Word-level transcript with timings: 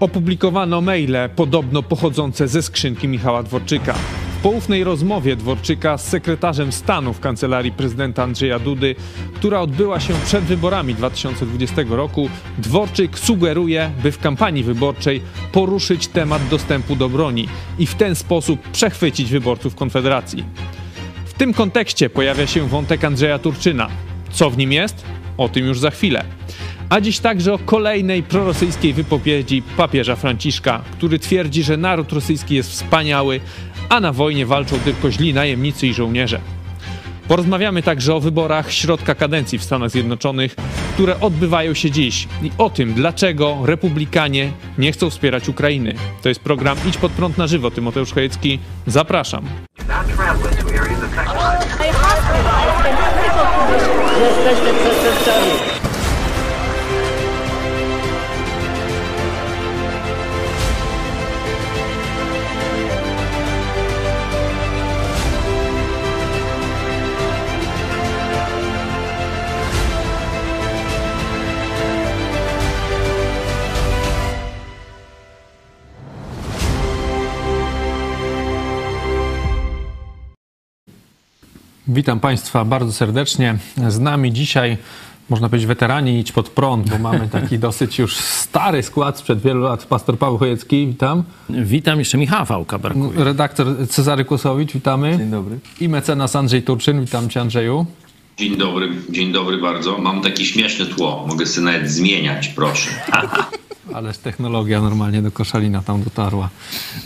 Opublikowano 0.00 0.80
maile 0.80 1.28
podobno 1.36 1.82
pochodzące 1.82 2.48
ze 2.48 2.62
skrzynki 2.62 3.08
Michała 3.08 3.42
Dworczyka. 3.42 3.94
W 4.38 4.42
poufnej 4.42 4.84
rozmowie 4.84 5.36
Dworczyka 5.36 5.98
z 5.98 6.08
sekretarzem 6.08 6.72
stanu 6.72 7.12
w 7.12 7.20
kancelarii 7.20 7.72
prezydenta 7.72 8.22
Andrzeja 8.22 8.58
Dudy, 8.58 8.94
która 9.34 9.60
odbyła 9.60 10.00
się 10.00 10.14
przed 10.24 10.44
wyborami 10.44 10.94
2020 10.94 11.82
roku, 11.88 12.30
Dworczyk 12.58 13.18
sugeruje, 13.18 13.90
by 14.02 14.12
w 14.12 14.18
kampanii 14.18 14.62
wyborczej 14.62 15.22
poruszyć 15.52 16.08
temat 16.08 16.48
dostępu 16.48 16.96
do 16.96 17.08
broni 17.08 17.48
i 17.78 17.86
w 17.86 17.94
ten 17.94 18.14
sposób 18.14 18.60
przechwycić 18.68 19.30
wyborców 19.30 19.74
Konfederacji. 19.74 20.44
W 21.24 21.34
tym 21.34 21.54
kontekście 21.54 22.10
pojawia 22.10 22.46
się 22.46 22.68
wątek 22.68 23.04
Andrzeja 23.04 23.38
Turczyna. 23.38 23.88
Co 24.30 24.50
w 24.50 24.58
nim 24.58 24.72
jest? 24.72 25.04
O 25.38 25.48
tym 25.48 25.66
już 25.66 25.78
za 25.78 25.90
chwilę. 25.90 26.39
A 26.90 27.00
dziś 27.00 27.18
także 27.18 27.54
o 27.54 27.58
kolejnej 27.58 28.22
prorosyjskiej 28.22 28.92
wypowiedzi 28.92 29.62
papieża 29.76 30.16
Franciszka, 30.16 30.82
który 30.92 31.18
twierdzi, 31.18 31.62
że 31.62 31.76
naród 31.76 32.12
rosyjski 32.12 32.54
jest 32.54 32.70
wspaniały, 32.70 33.40
a 33.88 34.00
na 34.00 34.12
wojnie 34.12 34.46
walczą 34.46 34.78
tylko 34.78 35.10
źli 35.10 35.34
najemnicy 35.34 35.86
i 35.86 35.94
żołnierze. 35.94 36.40
Porozmawiamy 37.28 37.82
także 37.82 38.14
o 38.14 38.20
wyborach 38.20 38.72
środka 38.72 39.14
kadencji 39.14 39.58
w 39.58 39.64
Stanach 39.64 39.90
Zjednoczonych, 39.90 40.54
które 40.94 41.20
odbywają 41.20 41.74
się 41.74 41.90
dziś 41.90 42.28
i 42.42 42.50
o 42.58 42.70
tym, 42.70 42.94
dlaczego 42.94 43.58
republikanie 43.64 44.52
nie 44.78 44.92
chcą 44.92 45.10
wspierać 45.10 45.48
Ukrainy. 45.48 45.94
To 46.22 46.28
jest 46.28 46.40
program 46.40 46.78
Idź 46.88 46.96
pod 46.96 47.12
prąd 47.12 47.38
na 47.38 47.46
żywo. 47.46 47.70
Tymoteusz 47.70 48.12
Chojecki, 48.12 48.58
zapraszam. 48.86 49.44
Jesteśmy. 54.20 55.79
Witam 81.92 82.20
Państwa 82.20 82.64
bardzo 82.64 82.92
serdecznie. 82.92 83.56
Z 83.88 84.00
nami 84.00 84.32
dzisiaj, 84.32 84.76
można 85.30 85.48
powiedzieć, 85.48 85.66
weterani 85.66 86.18
idź 86.18 86.32
pod 86.32 86.48
prąd, 86.48 86.90
bo 86.90 86.98
mamy 86.98 87.28
taki 87.28 87.58
dosyć 87.68 87.98
już 87.98 88.16
stary 88.16 88.82
skład 88.82 89.18
sprzed 89.18 89.40
wielu 89.40 89.60
lat. 89.60 89.84
Pastor 89.86 90.18
Paweł 90.18 90.38
Chojecki, 90.38 90.86
witam. 90.86 91.22
Witam, 91.50 91.98
jeszcze 91.98 92.18
Michała 92.18 92.44
Fałka 92.44 92.78
brakuje. 92.78 93.24
Redaktor 93.24 93.66
Cezary 93.88 94.24
Kłosowicz, 94.24 94.72
witamy. 94.72 95.18
Dzień 95.18 95.30
dobry. 95.30 95.58
I 95.80 95.88
mecenas 95.88 96.36
Andrzej 96.36 96.62
Turczyn, 96.62 97.00
witam 97.00 97.28
Cię 97.28 97.40
Andrzeju. 97.40 97.86
Dzień 98.36 98.56
dobry, 98.56 98.88
dzień 99.10 99.32
dobry 99.32 99.58
bardzo. 99.58 99.98
Mam 99.98 100.20
takie 100.20 100.44
śmieszne 100.44 100.86
tło, 100.86 101.24
mogę 101.28 101.46
sobie 101.46 101.64
nawet 101.64 101.90
zmieniać, 101.90 102.48
proszę. 102.48 102.90
Ależ 103.94 104.18
technologia 104.18 104.80
normalnie 104.80 105.22
do 105.22 105.30
koszalina 105.30 105.82
tam 105.82 106.02
dotarła. 106.02 106.48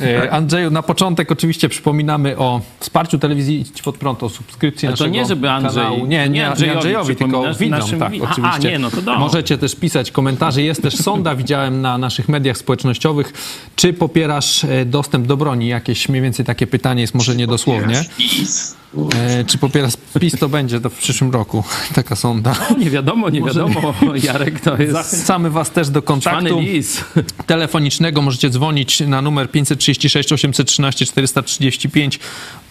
E, 0.00 0.33
Andrzeju, 0.33 0.71
na 0.71 0.83
początek 0.83 1.33
oczywiście 1.33 1.69
przypominamy 1.69 2.39
o 2.39 2.61
wsparciu 2.81 3.19
telewizji 3.19 3.61
Idź 3.61 3.83
Pod 3.83 3.99
Prąd, 3.99 4.22
o 4.22 4.28
subskrypcji 4.28 4.89
Ale 4.89 4.97
to 4.97 5.05
naszego 5.05 5.17
nie, 5.17 5.27
żeby 5.27 5.47
Andrzej- 5.49 5.75
kanału. 5.75 6.06
Nie, 6.06 6.28
nie, 6.28 6.49
Andrzejowi 6.49 6.77
Andrzejowi, 6.77 7.17
tylko 7.17 7.55
widzom, 7.55 7.69
naszym 7.78 7.99
tak, 7.99 8.12
Aha, 8.22 8.33
oczywiście. 8.33 8.71
nie, 8.71 8.78
no 8.78 8.91
to 8.91 8.97
dobrze. 8.97 9.21
Możecie 9.21 9.59
też 9.59 9.77
pisać 9.77 10.11
komentarze. 10.11 10.62
Jest 10.62 10.83
też 10.83 10.97
sonda, 10.97 11.34
widziałem 11.45 11.81
na 11.81 11.99
naszych 11.99 12.28
mediach 12.28 12.59
społecznościowych. 12.59 13.33
Czy 13.77 13.93
popierasz 13.93 14.65
e, 14.65 14.84
dostęp 14.84 15.27
do 15.27 15.37
broni? 15.37 15.69
Jakieś 15.69 16.09
mniej 16.09 16.22
więcej 16.22 16.45
takie 16.45 16.66
pytanie 16.66 17.01
jest 17.01 17.15
może 17.15 17.37
niedosłownie. 17.37 18.05
PiS. 18.16 18.77
E, 19.15 19.44
Czy 19.44 19.59
popierasz 19.59 19.93
PiS, 20.21 20.34
to 20.41 20.49
będzie 20.49 20.81
to 20.81 20.91
w 20.91 20.99
przyszłym 20.99 21.31
roku. 21.31 21.65
Taka 21.94 22.16
sonda. 22.16 22.55
Nie 22.78 22.91
wiadomo, 22.91 23.31
nie 23.31 23.43
wiadomo. 23.43 23.94
Jarek 24.25 24.60
to 24.60 24.77
jest 24.77 24.93
Zachęcamy 24.93 25.50
Was 25.50 25.71
też 25.71 25.88
do 25.88 26.03
kontaktu. 26.03 26.60
telefonicznego 27.47 28.22
możecie 28.22 28.50
dzwonić 28.50 29.00
na 29.00 29.22
numer 29.22 29.50
536 29.50 30.33
813 30.33 31.06
435. 31.06 32.21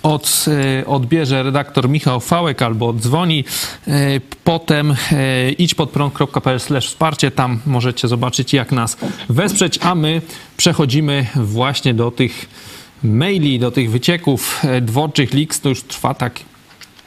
Od, 0.04 0.46
e, 0.82 0.86
odbierze 0.86 1.44
redaktor 1.44 1.90
Michał 1.90 2.20
Fałek 2.20 2.62
albo 2.62 2.88
oddzwoni. 2.88 3.46
E, 3.88 4.22
Potem 4.44 4.96
e, 5.12 5.52
idź 5.52 5.76
pod 5.76 5.90
prąd.pl 5.90 6.60
wsparcie. 6.82 7.32
Tam 7.32 7.60
możecie 7.66 8.08
zobaczyć 8.08 8.54
jak 8.54 8.72
nas 8.72 8.98
wesprzeć, 9.30 9.80
a 9.82 9.96
my 9.96 10.22
przechodzimy 10.58 11.26
właśnie 11.36 11.94
do 11.94 12.12
tych 12.12 12.50
maili, 13.04 13.60
do 13.60 13.72
tych 13.72 13.92
wycieków 13.92 14.62
e, 14.64 14.82
dworczych 14.82 15.34
leaks. 15.34 15.62
To 15.62 15.70
już 15.70 15.84
trwa 15.84 16.14
tak 16.14 16.40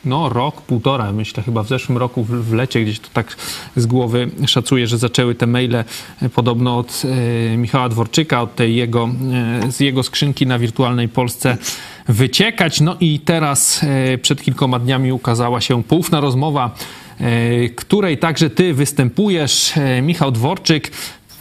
no 0.04 0.28
rok, 0.28 0.62
półtora, 0.62 1.12
myślę, 1.12 1.42
chyba 1.42 1.62
w 1.62 1.68
zeszłym 1.68 1.98
roku 1.98 2.24
w, 2.24 2.52
lecie 2.52 2.82
gdzieś 2.82 3.00
to 3.00 3.08
tak 3.12 3.36
z 3.76 3.86
głowy 3.86 4.30
szacuję, 4.46 4.86
że 4.86 4.98
zaczęły 4.98 5.34
te 5.34 5.46
maile 5.46 5.74
e, 5.74 5.84
podobno 6.34 6.78
od 6.78 7.02
e, 7.52 7.56
Michała 7.56 7.88
Dworczyka, 7.88 8.42
od 8.42 8.54
tej 8.54 8.76
jego, 8.76 9.08
z 9.70 9.80
jego 9.80 10.02
skrzynki 10.02 10.46
na 10.46 10.58
Wirtualnej 10.58 11.08
Polsce 11.08 11.56
wyciekać. 12.08 12.80
No 12.80 12.96
i 13.00 13.20
teraz 13.20 13.80
przed 14.22 14.42
kilkoma 14.42 14.78
dniami 14.78 15.12
ukazała 15.12 15.60
się 15.60 15.82
poufna 15.82 16.20
rozmowa, 16.20 16.74
której 17.76 18.18
także 18.18 18.50
ty 18.50 18.74
występujesz, 18.74 19.72
Michał 20.02 20.30
Dworczyk. 20.30 20.90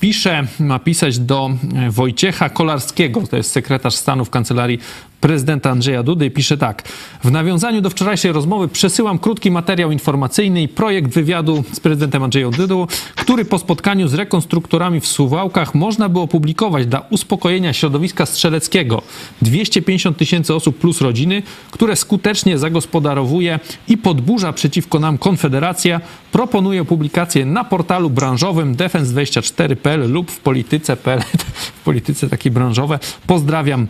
Pisze, 0.06 0.48
ma 0.60 0.80
pisać 0.80 1.20
do 1.20 1.50
e, 1.76 1.92
Wojciecha 1.92 2.50
Kolarskiego, 2.50 3.28
to 3.28 3.38
jest 3.38 3.52
sekretarz 3.52 3.96
stanu 3.96 4.26
w 4.26 4.30
kancelarii 4.30 4.80
prezydenta 5.22 5.70
Andrzeja 5.70 6.04
Dudy. 6.04 6.32
Pisze 6.32 6.58
tak. 6.58 6.84
W 7.24 7.32
nawiązaniu 7.32 7.82
do 7.82 7.90
wczorajszej 7.90 8.32
rozmowy 8.32 8.68
przesyłam 8.68 9.20
krótki 9.20 9.52
materiał 9.52 9.92
informacyjny 9.92 10.62
i 10.62 10.68
projekt 10.68 11.14
wywiadu 11.14 11.64
z 11.74 11.80
prezydentem 11.80 12.24
Andrzejem 12.24 12.52
Dudą, 12.52 12.88
który 13.16 13.46
po 13.46 13.60
spotkaniu 13.60 14.08
z 14.08 14.14
rekonstruktorami 14.14 15.00
w 15.00 15.08
Suwałkach 15.08 15.76
można 15.76 16.10
było 16.10 16.24
opublikować 16.24 16.88
dla 16.88 17.00
uspokojenia 17.10 17.74
środowiska 17.74 18.26
strzeleckiego. 18.26 19.02
250 19.42 20.18
tysięcy 20.18 20.54
osób 20.54 20.78
plus 20.78 21.02
rodziny, 21.02 21.44
które 21.72 21.96
skutecznie 21.96 22.58
zagospodarowuje 22.58 23.60
i 23.88 23.98
podburza 23.98 24.54
przeciwko 24.54 25.00
nam 25.00 25.18
Konfederacja, 25.18 26.02
proponuje 26.32 26.86
publikację 26.86 27.46
na 27.46 27.64
portalu 27.64 28.10
branżowym 28.10 28.76
defense24.pl 28.76 30.12
lub 30.12 30.32
w 30.32 30.40
polityce.pl, 30.40 31.22
w 31.80 31.84
polityce 31.84 32.30
takie 32.30 32.52
branżowe. 32.52 33.00
Pozdrawiam 33.28 33.88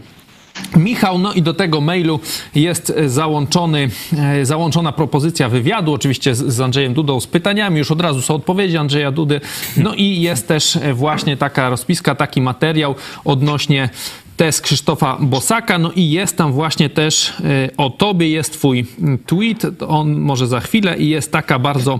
Michał, 0.75 1.17
no 1.17 1.33
i 1.33 1.41
do 1.41 1.53
tego 1.53 1.81
mailu 1.81 2.19
jest 2.55 2.93
e, 2.95 3.09
załączony, 3.09 3.89
e, 4.17 4.45
załączona 4.45 4.91
propozycja 4.91 5.49
wywiadu, 5.49 5.93
oczywiście 5.93 6.35
z, 6.35 6.61
Andrzejem 6.61 6.93
Dudą, 6.93 7.19
z 7.19 7.27
pytaniami, 7.27 7.77
już 7.77 7.91
od 7.91 8.01
razu 8.01 8.21
są 8.21 8.35
odpowiedzi 8.35 8.77
Andrzeja 8.77 9.11
Dudy. 9.11 9.41
No 9.77 9.93
i 9.93 10.21
jest 10.21 10.47
też 10.47 10.75
e, 10.75 10.93
właśnie 10.93 11.37
taka 11.37 11.69
rozpiska, 11.69 12.15
taki 12.15 12.41
materiał 12.41 12.95
odnośnie 13.25 13.89
test 14.37 14.61
Krzysztofa 14.61 15.17
Bosaka, 15.19 15.77
no 15.77 15.91
i 15.91 16.09
jest 16.09 16.37
tam 16.37 16.51
właśnie 16.51 16.89
też 16.89 17.33
o 17.77 17.89
tobie, 17.89 18.29
jest 18.29 18.53
twój 18.53 18.85
mm, 18.99 19.17
tweet, 19.17 19.81
on 19.87 20.15
może 20.19 20.47
za 20.47 20.59
chwilę 20.59 20.97
i 20.97 21.09
jest 21.09 21.31
taka 21.31 21.59
bardzo, 21.59 21.99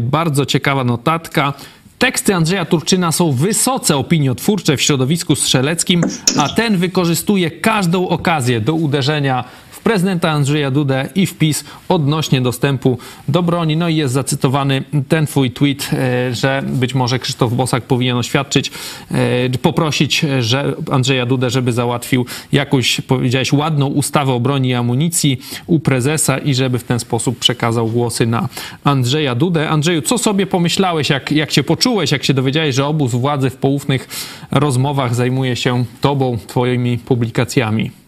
bardzo 0.00 0.46
ciekawa 0.46 0.84
notatka. 0.84 1.54
Teksty 2.00 2.34
Andrzeja 2.34 2.64
Turczyna 2.64 3.12
są 3.12 3.32
wysoce 3.32 3.96
opiniotwórcze 3.96 4.76
w 4.76 4.82
środowisku 4.82 5.36
strzeleckim, 5.36 6.04
a 6.38 6.48
ten 6.48 6.76
wykorzystuje 6.76 7.50
każdą 7.50 8.08
okazję 8.08 8.60
do 8.60 8.74
uderzenia 8.74 9.44
prezydenta 9.84 10.30
Andrzeja 10.30 10.70
Dudę 10.70 11.08
i 11.14 11.26
wpis 11.26 11.64
odnośnie 11.88 12.40
dostępu 12.40 12.98
do 13.28 13.42
broni. 13.42 13.76
No 13.76 13.88
i 13.88 13.96
jest 13.96 14.14
zacytowany 14.14 14.84
ten 15.08 15.26
twój 15.26 15.50
tweet, 15.50 15.90
e, 15.92 16.34
że 16.34 16.62
być 16.66 16.94
może 16.94 17.18
Krzysztof 17.18 17.52
Bosak 17.52 17.82
powinien 17.82 18.16
oświadczyć, 18.16 18.70
e, 19.10 19.58
poprosić 19.58 20.26
że 20.40 20.74
Andrzeja 20.90 21.26
Dudę, 21.26 21.50
żeby 21.50 21.72
załatwił 21.72 22.26
jakąś, 22.52 23.00
powiedziałeś, 23.00 23.52
ładną 23.52 23.86
ustawę 23.86 24.32
o 24.32 24.40
broni 24.40 24.68
i 24.68 24.74
amunicji 24.74 25.40
u 25.66 25.80
prezesa 25.80 26.38
i 26.38 26.54
żeby 26.54 26.78
w 26.78 26.84
ten 26.84 27.00
sposób 27.00 27.38
przekazał 27.38 27.88
głosy 27.88 28.26
na 28.26 28.48
Andrzeja 28.84 29.34
Dudę. 29.34 29.68
Andrzeju, 29.68 30.02
co 30.02 30.18
sobie 30.18 30.46
pomyślałeś, 30.46 31.10
jak, 31.10 31.32
jak 31.32 31.50
się 31.50 31.62
poczułeś, 31.62 32.12
jak 32.12 32.24
się 32.24 32.34
dowiedziałeś, 32.34 32.74
że 32.74 32.86
obóz 32.86 33.12
władzy 33.12 33.50
w 33.50 33.56
poufnych 33.56 34.08
rozmowach 34.50 35.14
zajmuje 35.14 35.56
się 35.56 35.84
tobą, 36.00 36.38
twoimi 36.46 36.98
publikacjami? 36.98 37.99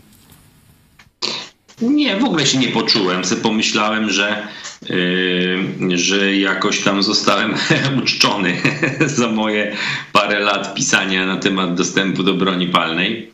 Nie, 1.82 2.16
w 2.16 2.24
ogóle 2.24 2.46
się 2.46 2.58
nie 2.58 2.68
poczułem. 2.68 3.24
Se 3.24 3.36
pomyślałem, 3.36 4.10
że, 4.10 4.46
yy, 4.88 5.98
że 5.98 6.36
jakoś 6.36 6.80
tam 6.80 7.02
zostałem 7.02 7.54
uczczony 8.02 8.56
za 9.16 9.28
moje 9.28 9.76
parę 10.12 10.40
lat 10.40 10.74
pisania 10.74 11.26
na 11.26 11.36
temat 11.36 11.74
dostępu 11.74 12.22
do 12.22 12.34
broni 12.34 12.66
palnej. 12.66 13.30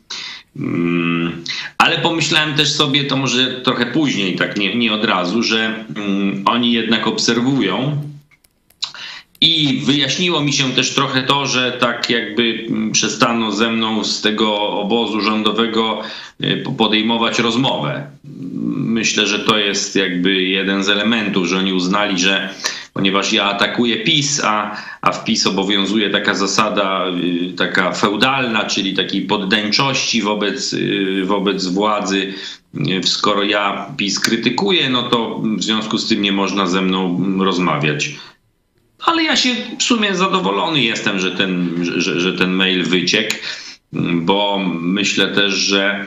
Mm, 0.57 1.45
Ale 1.79 1.99
pomyślałem 1.99 2.55
też 2.55 2.73
sobie, 2.73 3.05
to 3.05 3.17
może 3.17 3.61
trochę 3.61 3.87
później, 3.87 4.37
tak 4.37 4.57
nie, 4.57 4.75
nie 4.75 4.93
od 4.93 5.05
razu, 5.05 5.43
że 5.43 5.85
mm, 5.97 6.43
oni 6.47 6.73
jednak 6.73 7.07
obserwują 7.07 8.03
I 9.41 9.81
wyjaśniło 9.85 10.41
mi 10.41 10.53
się 10.53 10.73
też 10.73 10.95
trochę 10.95 11.23
to, 11.23 11.47
że 11.47 11.73
tak 11.73 12.11
jakby 12.11 12.67
mm, 12.69 12.93
przestano 12.93 13.53
ze 13.53 13.71
mną 13.71 14.05
z 14.05 14.21
tego 14.21 14.71
obozu 14.71 15.21
rządowego 15.21 16.01
y, 16.45 16.65
podejmować 16.79 17.39
rozmowę. 17.39 18.07
Myślę, 18.75 19.27
że 19.27 19.39
to 19.39 19.59
jest 19.59 19.97
jakby 19.97 20.43
jeden 20.43 20.85
z 20.85 20.89
elementów, 20.89 21.47
że 21.47 21.59
oni 21.59 21.73
uznali, 21.73 22.19
że 22.19 22.55
ponieważ 22.93 23.33
ja 23.33 23.45
atakuję 23.45 23.97
PiS, 23.97 24.41
a, 24.45 24.77
a 25.01 25.13
w 25.13 25.25
PiS 25.25 25.47
obowiązuje 25.47 26.11
taka 26.11 26.35
zasada 26.35 27.05
y, 27.51 27.53
taka 27.53 27.93
feudalna, 27.93 28.65
czyli 28.65 28.95
takiej 28.95 29.23
poddańczości 29.23 30.23
wobec, 30.23 30.73
y, 30.73 31.23
wobec 31.25 31.67
władzy, 31.67 32.35
skoro 33.05 33.43
ja 33.43 33.87
PiS 33.97 34.21
krytykuję, 34.21 34.91
no 34.91 35.03
to 35.03 35.43
w 35.57 35.63
związku 35.63 35.99
z 35.99 36.09
tym 36.09 36.23
nie 36.23 36.33
można 36.33 36.67
ze 36.67 36.83
mną 36.83 37.21
rozmawiać. 37.45 38.11
Ale 39.09 39.23
ja 39.23 39.37
się 39.37 39.51
w 39.79 39.83
sumie 39.83 40.15
zadowolony 40.15 40.83
jestem, 40.83 41.19
że 41.19 41.31
ten, 41.31 41.75
że, 41.97 42.21
że 42.21 42.33
ten 42.33 42.51
mail 42.51 42.85
wyciekł, 42.85 43.35
bo 44.15 44.61
myślę 44.81 45.29
też, 45.29 45.55
że 45.55 46.07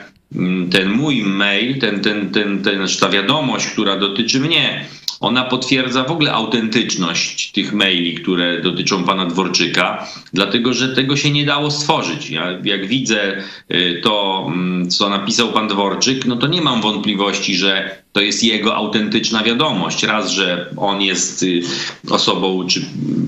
ten 0.70 0.90
mój 0.90 1.22
mail, 1.22 1.78
ten, 1.80 2.00
ten, 2.00 2.30
ten, 2.30 2.62
ten, 2.62 2.86
ta 3.00 3.08
wiadomość, 3.08 3.66
która 3.66 3.96
dotyczy 3.96 4.40
mnie, 4.40 4.84
ona 5.22 5.44
potwierdza 5.44 6.04
w 6.04 6.10
ogóle 6.10 6.32
autentyczność 6.32 7.52
tych 7.52 7.72
maili, 7.72 8.14
które 8.14 8.62
dotyczą 8.62 9.04
pana 9.04 9.26
Dworczyka, 9.26 10.06
dlatego 10.32 10.72
że 10.72 10.88
tego 10.88 11.16
się 11.16 11.30
nie 11.30 11.46
dało 11.46 11.70
stworzyć. 11.70 12.30
Ja, 12.30 12.58
jak 12.64 12.86
widzę 12.86 13.42
y, 13.70 14.00
to, 14.02 14.44
mm, 14.46 14.90
co 14.90 15.08
napisał 15.08 15.52
pan 15.52 15.68
Dworczyk, 15.68 16.26
no 16.26 16.36
to 16.36 16.46
nie 16.46 16.62
mam 16.62 16.80
wątpliwości, 16.80 17.56
że 17.56 17.96
to 18.12 18.20
jest 18.20 18.44
jego 18.44 18.76
autentyczna 18.76 19.42
wiadomość. 19.42 20.02
Raz, 20.02 20.30
że 20.30 20.70
on 20.76 21.02
jest 21.02 21.42
y, 21.42 21.62
osobą, 22.10 22.66
czy 22.66 22.84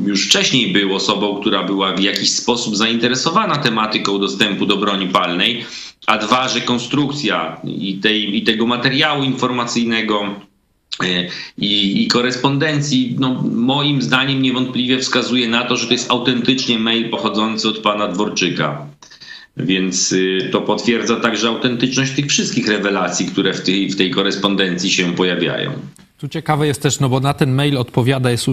już 0.06 0.26
wcześniej 0.26 0.72
był 0.72 0.94
osobą, 0.94 1.40
która 1.40 1.62
była 1.62 1.92
w 1.92 2.00
jakiś 2.00 2.30
sposób 2.30 2.76
zainteresowana 2.76 3.56
tematyką 3.56 4.18
dostępu 4.18 4.66
do 4.66 4.76
broni 4.76 5.08
palnej, 5.08 5.64
a 6.06 6.18
dwa, 6.18 6.48
że 6.48 6.60
konstrukcja 6.60 7.60
i, 7.64 7.94
tej, 7.94 8.36
i 8.36 8.42
tego 8.42 8.66
materiału 8.66 9.22
informacyjnego, 9.22 10.34
i, 11.58 12.02
i, 12.02 12.08
korespondencji, 12.08 13.16
no, 13.18 13.42
moim 13.52 14.02
zdaniem 14.02 14.42
niewątpliwie 14.42 14.98
wskazuje 14.98 15.48
na 15.48 15.64
to, 15.64 15.76
że 15.76 15.86
to 15.86 15.92
jest 15.92 16.10
autentycznie 16.10 16.78
mail 16.78 17.10
pochodzący 17.10 17.68
od 17.68 17.78
pana 17.78 18.08
Dworczyka. 18.08 18.86
Więc 19.56 20.12
y, 20.12 20.48
to 20.52 20.60
potwierdza 20.60 21.16
także 21.16 21.48
autentyczność 21.48 22.12
tych 22.12 22.26
wszystkich 22.26 22.68
rewelacji, 22.68 23.26
które 23.26 23.52
w 23.52 23.62
tej, 23.62 23.90
w 23.90 23.96
tej 23.96 24.10
korespondencji 24.10 24.90
się 24.90 25.14
pojawiają. 25.14 25.72
Tu 26.24 26.28
ciekawe 26.28 26.66
jest 26.66 26.82
też, 26.82 27.00
no 27.00 27.08
bo 27.08 27.20
na 27.20 27.34
ten 27.34 27.52
mail 27.52 27.78
odpowiada, 27.78 28.30
jest 28.30 28.46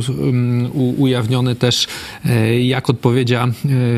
ujawniony 0.97 1.55
też, 1.55 1.87
e, 2.25 2.61
jak 2.61 2.89
odpowiedzia, 2.89 3.47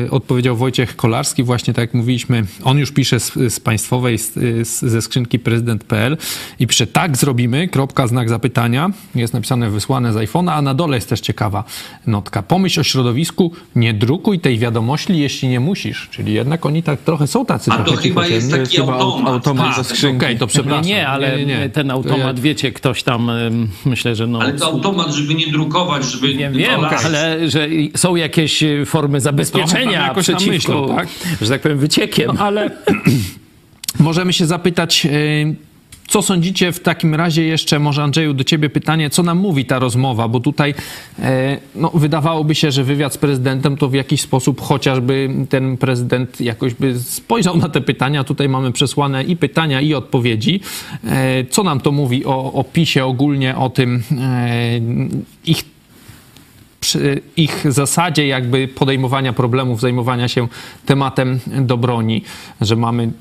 e, 0.06 0.10
odpowiedział 0.10 0.56
Wojciech 0.56 0.96
Kolarski, 0.96 1.42
właśnie 1.42 1.74
tak 1.74 1.82
jak 1.82 1.94
mówiliśmy, 1.94 2.44
on 2.64 2.78
już 2.78 2.92
pisze 2.92 3.20
z, 3.20 3.32
z 3.48 3.60
państwowej, 3.60 4.18
z, 4.18 4.78
ze 4.80 5.02
skrzynki 5.02 5.38
prezydent.pl 5.38 6.16
i 6.58 6.66
pisze 6.66 6.86
tak 6.86 7.16
zrobimy, 7.16 7.68
kropka, 7.68 8.06
znak 8.06 8.28
zapytania, 8.28 8.90
jest 9.14 9.34
napisane 9.34 9.70
wysłane 9.70 10.12
z 10.12 10.16
iPhone'a, 10.16 10.50
a 10.50 10.62
na 10.62 10.74
dole 10.74 10.96
jest 10.96 11.08
też 11.08 11.20
ciekawa 11.20 11.64
notka. 12.06 12.42
Pomyśl 12.42 12.80
o 12.80 12.84
środowisku, 12.84 13.52
nie 13.76 13.94
drukuj 13.94 14.40
tej 14.40 14.58
wiadomości, 14.58 15.18
jeśli 15.18 15.48
nie 15.48 15.60
musisz. 15.60 16.08
Czyli 16.10 16.32
jednak 16.32 16.66
oni 16.66 16.82
tak 16.82 17.00
trochę 17.00 17.26
są 17.26 17.46
tacy. 17.46 17.70
A 17.70 17.78
to 17.78 17.96
chyba 17.96 18.26
jest 18.26 18.50
taki 18.50 18.80
automat. 18.80 19.26
automat 19.26 19.76
tak, 19.76 19.96
Okej, 19.98 20.16
okay, 20.16 20.36
to 20.36 20.46
przepraszam. 20.46 20.84
Nie, 20.84 20.94
nie 20.94 21.08
ale 21.08 21.36
nie, 21.36 21.46
nie. 21.46 21.70
ten 21.70 21.90
automat, 21.90 22.40
wiecie, 22.40 22.72
ktoś 22.72 23.02
tam 23.02 23.30
myślę, 23.84 24.14
że 24.14 24.26
no... 24.26 24.38
Ale 24.38 24.52
to 24.52 24.66
automat, 24.66 25.14
żeby 25.14 25.34
nie 25.34 25.46
drukować, 25.46 26.04
żeby... 26.04 26.34
Nie 26.34 26.50
wiem, 26.50 26.80
ale 27.04 27.50
że 27.50 27.68
są 27.96 28.16
jakieś 28.16 28.62
e, 28.62 28.86
formy 28.86 29.20
zabezpieczenia 29.20 30.14
przeciwko, 30.14 30.50
myślą, 30.50 30.96
tak? 30.96 31.08
że 31.40 31.48
tak 31.48 31.60
powiem, 31.60 31.78
wyciekiem. 31.78 32.30
No, 32.34 32.40
ale 32.40 32.70
możemy 33.98 34.32
się 34.32 34.46
zapytać... 34.46 35.06
Co 36.08 36.22
sądzicie 36.22 36.72
w 36.72 36.80
takim 36.80 37.14
razie 37.14 37.44
jeszcze, 37.44 37.78
może 37.78 38.02
Andrzeju, 38.02 38.34
do 38.34 38.44
ciebie 38.44 38.70
pytanie, 38.70 39.10
co 39.10 39.22
nam 39.22 39.38
mówi 39.38 39.64
ta 39.64 39.78
rozmowa? 39.78 40.28
Bo 40.28 40.40
tutaj 40.40 40.74
e, 41.18 41.58
no, 41.74 41.90
wydawałoby 41.94 42.54
się, 42.54 42.70
że 42.70 42.84
wywiad 42.84 43.14
z 43.14 43.18
prezydentem 43.18 43.76
to 43.76 43.88
w 43.88 43.94
jakiś 43.94 44.20
sposób 44.20 44.60
chociażby 44.60 45.30
ten 45.48 45.76
prezydent 45.76 46.40
jakoś 46.40 46.74
by 46.74 47.00
spojrzał 47.00 47.56
na 47.56 47.68
te 47.68 47.80
pytania. 47.80 48.24
Tutaj 48.24 48.48
mamy 48.48 48.72
przesłane 48.72 49.24
i 49.24 49.36
pytania, 49.36 49.80
i 49.80 49.94
odpowiedzi. 49.94 50.60
E, 51.04 51.44
co 51.44 51.62
nam 51.62 51.80
to 51.80 51.92
mówi 51.92 52.24
o, 52.24 52.52
o 52.52 52.64
PiSie 52.64 53.04
ogólnie, 53.04 53.56
o 53.56 53.70
tym 53.70 54.02
e, 54.18 54.80
ich 55.46 55.74
ich 57.36 57.72
zasadzie 57.72 58.26
jakby 58.26 58.68
podejmowania 58.68 59.32
problemów, 59.32 59.80
zajmowania 59.80 60.28
się 60.28 60.48
tematem 60.86 61.40
do 61.46 61.76
broni, 61.76 62.22
że 62.60 62.76
mamy 62.76 63.12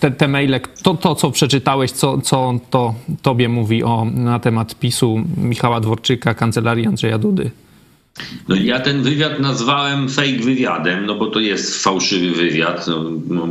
te, 0.00 0.10
te 0.10 0.28
maile, 0.28 0.60
to, 0.82 0.94
to 0.94 1.14
co 1.14 1.30
przeczytałeś, 1.30 1.90
co, 1.90 2.20
co 2.20 2.54
to 2.70 2.94
tobie 3.22 3.48
mówi 3.48 3.84
o, 3.84 4.04
na 4.14 4.38
temat 4.38 4.74
PiSu 4.74 5.24
Michała 5.36 5.80
Dworczyka, 5.80 6.34
kancelarii 6.34 6.86
Andrzeja 6.86 7.18
Dudy? 7.18 7.50
No, 8.48 8.56
ja 8.56 8.80
ten 8.80 9.02
wywiad 9.02 9.40
nazwałem 9.40 10.08
fake 10.08 10.38
wywiadem, 10.42 11.06
no 11.06 11.14
bo 11.14 11.26
to 11.26 11.40
jest 11.40 11.84
fałszywy 11.84 12.30
wywiad. 12.30 12.86
No, 12.86 13.04
no, 13.28 13.48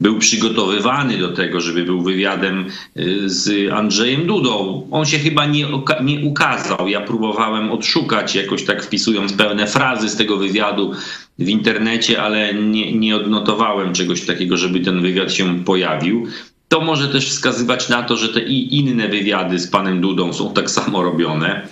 był 0.00 0.18
przygotowywany 0.18 1.18
do 1.18 1.28
tego, 1.28 1.60
żeby 1.60 1.84
był 1.84 2.02
wywiadem 2.02 2.66
y, 2.96 3.30
z 3.30 3.72
Andrzejem 3.72 4.26
Dudą. 4.26 4.86
On 4.90 5.04
się 5.04 5.18
chyba 5.18 5.46
nie, 5.46 5.66
nie 6.02 6.20
ukazał. 6.20 6.88
Ja 6.88 7.00
próbowałem 7.00 7.70
odszukać, 7.70 8.34
jakoś 8.34 8.64
tak 8.64 8.82
wpisując 8.82 9.32
pełne 9.32 9.66
frazy 9.66 10.08
z 10.08 10.16
tego 10.16 10.36
wywiadu 10.36 10.92
w 11.38 11.48
internecie, 11.48 12.22
ale 12.22 12.54
nie, 12.54 12.92
nie 12.92 13.16
odnotowałem 13.16 13.92
czegoś 13.92 14.26
takiego, 14.26 14.56
żeby 14.56 14.80
ten 14.80 15.02
wywiad 15.02 15.32
się 15.32 15.64
pojawił. 15.64 16.26
To 16.68 16.80
może 16.80 17.08
też 17.08 17.30
wskazywać 17.30 17.88
na 17.88 18.02
to, 18.02 18.16
że 18.16 18.28
te 18.28 18.40
i 18.40 18.78
inne 18.78 19.08
wywiady 19.08 19.58
z 19.58 19.66
panem 19.66 20.00
Dudą 20.00 20.32
są 20.32 20.54
tak 20.54 20.70
samo 20.70 21.02
robione. 21.02 21.68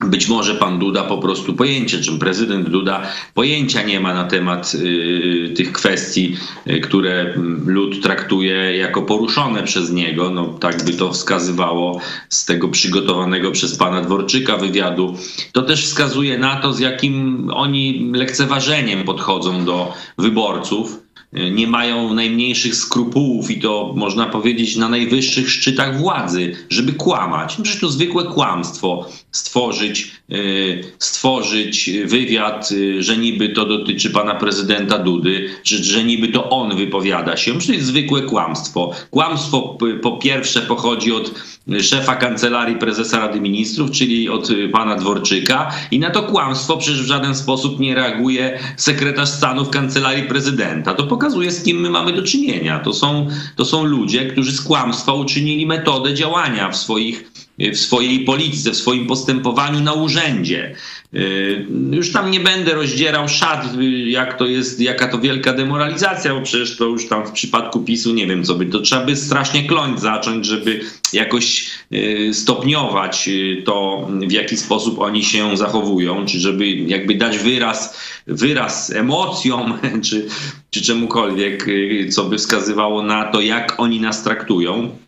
Być 0.00 0.28
może 0.28 0.54
pan 0.54 0.78
Duda 0.78 1.04
po 1.04 1.18
prostu 1.18 1.54
pojęcia, 1.54 2.00
czym 2.00 2.18
prezydent 2.18 2.68
Duda 2.68 3.02
pojęcia 3.34 3.82
nie 3.82 4.00
ma 4.00 4.14
na 4.14 4.24
temat 4.24 4.72
y, 4.74 5.52
tych 5.56 5.72
kwestii, 5.72 6.36
y, 6.66 6.80
które 6.80 7.34
lud 7.66 8.02
traktuje 8.02 8.76
jako 8.76 9.02
poruszone 9.02 9.62
przez 9.62 9.92
niego. 9.92 10.30
No, 10.30 10.46
tak 10.46 10.84
by 10.84 10.92
to 10.92 11.12
wskazywało 11.12 12.00
z 12.28 12.44
tego 12.44 12.68
przygotowanego 12.68 13.50
przez 13.50 13.76
pana 13.76 14.00
Dworczyka 14.00 14.56
wywiadu. 14.56 15.16
To 15.52 15.62
też 15.62 15.84
wskazuje 15.84 16.38
na 16.38 16.56
to, 16.56 16.72
z 16.72 16.80
jakim 16.80 17.46
oni 17.54 18.12
lekceważeniem 18.14 19.04
podchodzą 19.04 19.64
do 19.64 19.94
wyborców 20.18 21.05
nie 21.32 21.66
mają 21.66 22.14
najmniejszych 22.14 22.74
skrupułów 22.74 23.50
i 23.50 23.60
to 23.60 23.92
można 23.96 24.26
powiedzieć 24.26 24.76
na 24.76 24.88
najwyższych 24.88 25.50
szczytach 25.50 25.98
władzy, 25.98 26.56
żeby 26.70 26.92
kłamać. 26.92 27.58
No 27.58 27.64
przecież 27.64 27.80
to 27.80 27.88
zwykłe 27.88 28.24
kłamstwo 28.24 29.08
stworzyć, 29.32 30.10
y, 30.32 30.84
stworzyć 30.98 31.90
wywiad, 32.04 32.72
y, 32.72 33.02
że 33.02 33.16
niby 33.16 33.48
to 33.48 33.66
dotyczy 33.66 34.10
pana 34.10 34.34
prezydenta 34.34 34.98
Dudy, 34.98 35.50
że, 35.64 35.84
że 35.84 36.04
niby 36.04 36.28
to 36.28 36.50
on 36.50 36.76
wypowiada 36.76 37.36
się. 37.36 37.50
Przecież 37.50 37.66
to 37.66 37.72
jest 37.72 37.86
zwykłe 37.86 38.22
kłamstwo. 38.22 38.92
Kłamstwo 39.10 39.78
po 40.02 40.12
pierwsze 40.16 40.60
pochodzi 40.60 41.12
od 41.12 41.34
szefa 41.80 42.16
kancelarii 42.16 42.76
prezesa 42.76 43.18
Rady 43.18 43.40
Ministrów, 43.40 43.90
czyli 43.90 44.28
od 44.28 44.48
pana 44.72 44.96
Dworczyka 44.96 45.72
i 45.90 45.98
na 45.98 46.10
to 46.10 46.22
kłamstwo 46.22 46.76
przecież 46.76 47.02
w 47.02 47.06
żaden 47.06 47.34
sposób 47.34 47.80
nie 47.80 47.94
reaguje 47.94 48.58
sekretarz 48.76 49.28
stanu 49.28 49.64
w 49.64 49.70
kancelarii 49.70 50.24
prezydenta. 50.24 50.94
To 50.94 51.06
pokazuje, 51.06 51.52
z 51.52 51.62
kim 51.62 51.80
my 51.80 51.90
mamy 51.90 52.12
do 52.12 52.22
czynienia. 52.22 52.78
To 52.78 52.92
są, 52.92 53.28
to 53.56 53.64
są 53.64 53.84
ludzie, 53.84 54.26
którzy 54.26 54.52
z 54.52 54.60
kłamstwa 54.60 55.12
uczynili 55.12 55.66
metodę 55.66 56.14
działania 56.14 56.70
w 56.70 56.76
swoich 56.76 57.45
w 57.58 57.76
swojej 57.76 58.20
polityce, 58.20 58.70
w 58.70 58.76
swoim 58.76 59.06
postępowaniu 59.06 59.80
na 59.80 59.92
urzędzie. 59.92 60.74
Y, 61.14 61.66
już 61.90 62.12
tam 62.12 62.30
nie 62.30 62.40
będę 62.40 62.74
rozdzierał 62.74 63.28
szat, 63.28 63.68
jak 64.06 64.38
to 64.38 64.46
jest, 64.46 64.80
jaka 64.80 65.08
to 65.08 65.18
wielka 65.18 65.52
demoralizacja, 65.52 66.34
bo 66.34 66.42
przecież 66.42 66.76
to 66.76 66.84
już 66.84 67.08
tam 67.08 67.26
w 67.26 67.32
przypadku 67.32 67.80
PiSu 67.80 68.14
nie 68.14 68.26
wiem 68.26 68.44
co 68.44 68.54
by, 68.54 68.66
to 68.66 68.80
trzeba 68.80 69.04
by 69.04 69.16
strasznie 69.16 69.64
kląć 69.64 70.00
zacząć, 70.00 70.46
żeby 70.46 70.80
jakoś 71.12 71.70
y, 71.92 72.30
stopniować 72.34 73.28
y, 73.28 73.62
to, 73.64 74.08
w 74.28 74.32
jaki 74.32 74.56
sposób 74.56 74.98
oni 74.98 75.24
się 75.24 75.56
zachowują, 75.56 76.26
czy 76.26 76.40
żeby 76.40 76.68
jakby 76.68 77.14
dać 77.14 77.38
wyraz, 77.38 77.98
wyraz 78.26 78.90
emocjom, 78.90 79.78
czy, 80.06 80.26
czy 80.70 80.82
czemukolwiek, 80.82 81.66
co 82.10 82.24
by 82.24 82.38
wskazywało 82.38 83.02
na 83.02 83.24
to, 83.24 83.40
jak 83.40 83.80
oni 83.80 84.00
nas 84.00 84.22
traktują. 84.22 85.05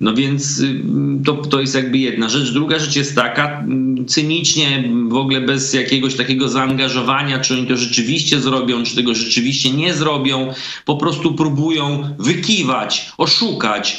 No 0.00 0.14
więc 0.14 0.60
y, 0.60 0.82
to, 1.24 1.34
to 1.34 1.60
jest 1.60 1.74
jakby 1.74 1.98
jedna 1.98 2.28
rzecz. 2.28 2.50
Druga 2.50 2.78
rzecz 2.78 2.96
jest 2.96 3.14
taka, 3.14 3.60
mm, 3.60 4.06
cynicznie, 4.06 4.92
w 5.08 5.14
ogóle 5.14 5.40
bez 5.40 5.74
jakiegoś 5.74 6.14
takiego 6.14 6.48
zaangażowania, 6.48 7.38
czy 7.38 7.54
oni 7.54 7.66
to 7.66 7.76
rzeczywiście 7.76 8.40
zrobią, 8.40 8.82
czy 8.84 8.96
tego 8.96 9.14
rzeczywiście 9.14 9.70
nie 9.70 9.94
zrobią, 9.94 10.52
po 10.84 10.96
prostu 10.96 11.34
próbują 11.34 12.14
wykiwać, 12.18 13.12
oszukać 13.18 13.98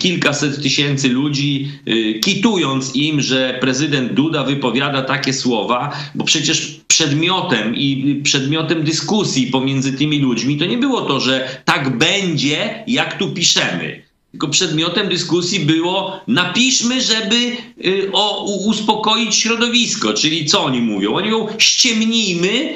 kilkaset 0.00 0.62
tysięcy 0.62 1.08
ludzi, 1.08 1.72
y, 1.88 2.20
kitując 2.20 2.96
im, 2.96 3.20
że 3.20 3.58
prezydent 3.60 4.12
Duda 4.12 4.44
wypowiada 4.44 5.02
takie 5.02 5.32
słowa, 5.32 5.96
bo 6.14 6.24
przecież 6.24 6.80
przedmiotem 6.88 7.76
i 7.76 8.20
przedmiotem 8.24 8.82
dyskusji 8.84 9.46
pomiędzy 9.46 9.92
tymi 9.92 10.18
ludźmi 10.18 10.56
to 10.56 10.66
nie 10.66 10.78
było 10.78 11.00
to, 11.00 11.20
że 11.20 11.62
tak 11.64 11.98
będzie, 11.98 12.84
jak 12.86 13.18
tu 13.18 13.30
piszemy 13.32 14.09
tylko 14.30 14.48
przedmiotem 14.48 15.08
dyskusji 15.08 15.60
było 15.60 16.20
napiszmy, 16.26 17.00
żeby 17.00 17.56
y, 17.84 18.10
o, 18.12 18.44
uspokoić 18.44 19.36
środowisko. 19.36 20.12
Czyli 20.12 20.46
co 20.46 20.64
oni 20.64 20.80
mówią? 20.80 21.14
Oni 21.14 21.30
mówią 21.30 21.48
ściemnijmy, 21.58 22.74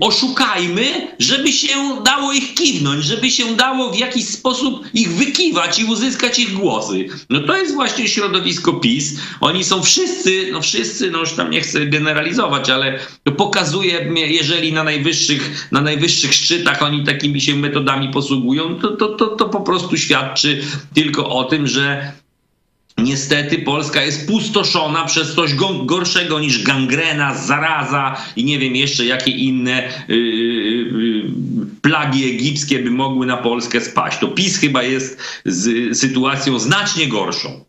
oszukajmy, 0.00 0.84
żeby 1.18 1.52
się 1.52 1.74
dało 2.04 2.32
ich 2.32 2.54
kiwnąć, 2.54 3.04
żeby 3.04 3.30
się 3.30 3.56
dało 3.56 3.90
w 3.90 3.98
jakiś 3.98 4.28
sposób 4.28 4.84
ich 4.94 5.12
wykiwać 5.12 5.78
i 5.78 5.84
uzyskać 5.84 6.38
ich 6.38 6.52
głosy. 6.52 7.08
No 7.30 7.40
to 7.40 7.56
jest 7.56 7.74
właśnie 7.74 8.08
środowisko 8.08 8.72
PiS. 8.72 9.20
Oni 9.40 9.64
są 9.64 9.82
wszyscy, 9.82 10.48
no 10.52 10.60
wszyscy, 10.60 11.10
no 11.10 11.18
już 11.18 11.32
tam 11.32 11.50
nie 11.50 11.60
chcę 11.60 11.86
generalizować, 11.86 12.70
ale 12.70 12.98
pokazuje, 13.36 14.12
jeżeli 14.14 14.72
na 14.72 14.84
najwyższych, 14.84 15.68
na 15.72 15.80
najwyższych 15.80 16.34
szczytach 16.34 16.82
oni 16.82 17.04
takimi 17.04 17.40
się 17.40 17.56
metodami 17.56 18.08
posługują, 18.08 18.80
to, 18.80 18.88
to, 18.88 19.08
to, 19.08 19.26
to 19.26 19.48
po 19.48 19.60
prostu 19.60 19.96
świadczy 19.96 20.62
tylko 20.94 21.28
o 21.28 21.44
tym, 21.44 21.66
że 21.66 22.12
Niestety 23.02 23.58
Polska 23.58 24.02
jest 24.02 24.28
pustoszona 24.28 25.04
przez 25.04 25.34
coś 25.34 25.54
gorszego 25.84 26.40
niż 26.40 26.62
gangrena, 26.62 27.34
zaraza 27.34 28.16
i 28.36 28.44
nie 28.44 28.58
wiem 28.58 28.76
jeszcze 28.76 29.04
jakie 29.04 29.30
inne 29.30 29.88
yy, 30.08 30.16
yy, 30.16 31.30
plagi 31.82 32.24
egipskie 32.24 32.78
by 32.78 32.90
mogły 32.90 33.26
na 33.26 33.36
Polskę 33.36 33.80
spaść. 33.80 34.18
To 34.18 34.28
PiS 34.28 34.58
chyba 34.58 34.82
jest 34.82 35.18
z 35.44 35.98
sytuacją 35.98 36.58
znacznie 36.58 37.08
gorszą. 37.08 37.64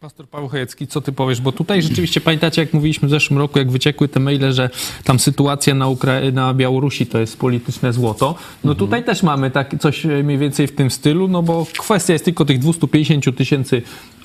Pastor 0.00 0.28
Paweł 0.28 0.48
Chojecki, 0.48 0.86
co 0.86 1.00
ty 1.00 1.12
powiesz? 1.12 1.40
Bo 1.40 1.52
tutaj 1.52 1.82
rzeczywiście 1.82 2.20
pamiętacie, 2.20 2.62
jak 2.62 2.72
mówiliśmy 2.72 3.08
w 3.08 3.10
zeszłym 3.10 3.38
roku, 3.38 3.58
jak 3.58 3.70
wyciekły 3.70 4.08
te 4.08 4.20
maile, 4.20 4.52
że 4.52 4.70
tam 5.04 5.18
sytuacja 5.18 5.74
na, 5.74 5.86
Ukra- 5.86 6.32
na 6.32 6.54
Białorusi 6.54 7.06
to 7.06 7.18
jest 7.18 7.38
polityczne 7.38 7.92
złoto. 7.92 8.34
No 8.64 8.74
tutaj 8.74 9.04
też 9.04 9.22
mamy 9.22 9.50
tak 9.50 9.74
coś 9.80 10.04
mniej 10.04 10.38
więcej 10.38 10.66
w 10.66 10.74
tym 10.74 10.90
stylu, 10.90 11.28
no 11.28 11.42
bo 11.42 11.66
kwestia 11.78 12.12
jest 12.12 12.24
tylko 12.24 12.44
tych 12.44 12.58
250 12.58 13.36
tysięcy 13.36 13.82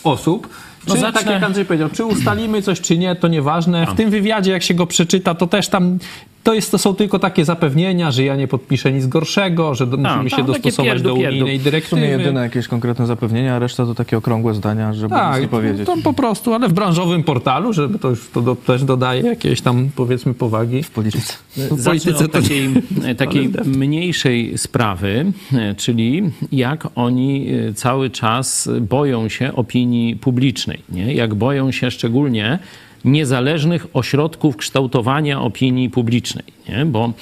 osób. 0.07 0.49
No 0.87 0.95
czy, 0.95 1.01
no 1.01 1.07
zacznę... 1.07 1.21
tak 1.21 1.33
jak 1.33 1.43
Andrzej 1.43 1.65
powiedział, 1.65 1.89
czy 1.89 2.05
ustalimy 2.05 2.61
coś, 2.61 2.81
czy 2.81 2.97
nie, 2.97 3.15
to 3.15 3.27
nieważne. 3.27 3.87
W 3.87 3.93
tym 3.93 4.09
wywiadzie, 4.09 4.51
jak 4.51 4.63
się 4.63 4.73
go 4.73 4.87
przeczyta, 4.87 5.35
to 5.35 5.47
też 5.47 5.67
tam 5.67 5.99
to, 6.45 6.53
jest, 6.53 6.71
to 6.71 6.77
są 6.77 6.95
tylko 6.95 7.19
takie 7.19 7.45
zapewnienia, 7.45 8.11
że 8.11 8.23
ja 8.23 8.35
nie 8.35 8.47
podpiszę 8.47 8.91
nic 8.91 9.07
gorszego, 9.07 9.75
że 9.75 9.87
do, 9.87 9.97
musimy 9.97 10.29
się 10.29 10.43
dostosować 10.43 10.93
pierdu, 10.93 11.09
do 11.09 11.13
unijnej 11.13 11.59
dyrektywy. 11.59 12.01
To 12.01 12.07
jedyne 12.07 12.41
jakieś 12.41 12.67
konkretne 12.67 13.05
zapewnienia, 13.05 13.55
a 13.55 13.59
reszta 13.59 13.85
to 13.85 13.95
takie 13.95 14.17
okrągłe 14.17 14.53
zdania, 14.53 14.93
żeby 14.93 15.15
tak, 15.15 15.33
nic 15.33 15.41
nie 15.41 15.47
powiedzieć. 15.47 15.85
To 15.85 15.95
po 16.03 16.13
prostu, 16.13 16.53
ale 16.53 16.67
w 16.69 16.73
branżowym 16.73 17.23
portalu, 17.23 17.73
żeby 17.73 17.99
to 17.99 18.09
już 18.09 18.29
to 18.29 18.41
do, 18.41 18.55
też 18.55 18.83
dodaje 18.83 19.21
jakieś 19.21 19.61
tam 19.61 19.89
powiedzmy 19.95 20.33
powagi. 20.33 20.83
W 20.83 20.91
polityce. 20.91 21.33
W 21.57 21.83
polityce 21.85 22.27
takiej, 22.27 22.69
takiej 23.17 23.49
mniejszej 23.65 24.57
sprawy, 24.57 25.31
czyli 25.77 26.23
jak 26.51 26.87
oni 26.95 27.47
e, 27.69 27.73
cały 27.73 28.09
czas 28.09 28.69
boją 28.81 29.29
się 29.29 29.55
opinii 29.55 30.15
publicznej. 30.15 30.74
Nie? 30.89 31.13
Jak 31.13 31.33
boją 31.35 31.71
się 31.71 31.91
szczególnie 31.91 32.59
niezależnych 33.05 33.87
ośrodków 33.93 34.57
kształtowania 34.57 35.41
opinii 35.41 35.89
publicznej, 35.89 36.45
nie? 36.69 36.85
bo 36.85 37.13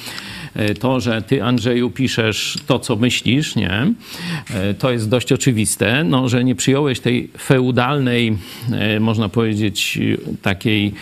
to, 0.80 1.00
że 1.00 1.22
ty, 1.22 1.44
Andrzeju, 1.44 1.90
piszesz 1.90 2.58
to, 2.68 2.80
co 2.80 2.96
myślisz, 2.96 3.56
nie? 3.56 3.94
E, 4.54 4.74
to 4.74 4.92
jest 4.92 5.10
dość 5.10 5.32
oczywiste, 5.32 6.04
no, 6.04 6.30
że 6.30 6.44
nie 6.44 6.56
przyjąłeś 6.56 7.00
tej 7.00 7.30
feudalnej, 7.38 8.38
e, 8.72 9.00
można 9.00 9.30
powiedzieć, 9.30 10.00
takiej, 10.42 10.94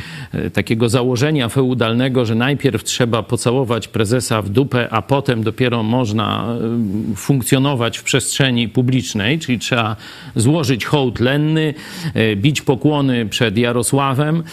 takiego 0.54 0.90
założenia 0.90 1.50
feudalnego, 1.50 2.26
że 2.26 2.36
najpierw 2.36 2.84
trzeba 2.84 3.24
pocałować 3.24 3.88
prezesa 3.88 4.42
w 4.42 4.50
dupę, 4.50 4.88
a 4.92 5.02
potem 5.02 5.44
dopiero 5.44 5.84
można 5.84 6.58
funkcjonować 7.16 7.98
w 7.98 8.04
przestrzeni 8.04 8.70
publicznej, 8.70 9.40
czyli 9.40 9.60
trzeba 9.60 9.96
złożyć 10.36 10.86
hołd 10.86 11.20
lenny, 11.20 11.74
bić 12.36 12.62
pokłony 12.62 13.26
przed 13.26 13.58
Jarosławem, 13.58 14.44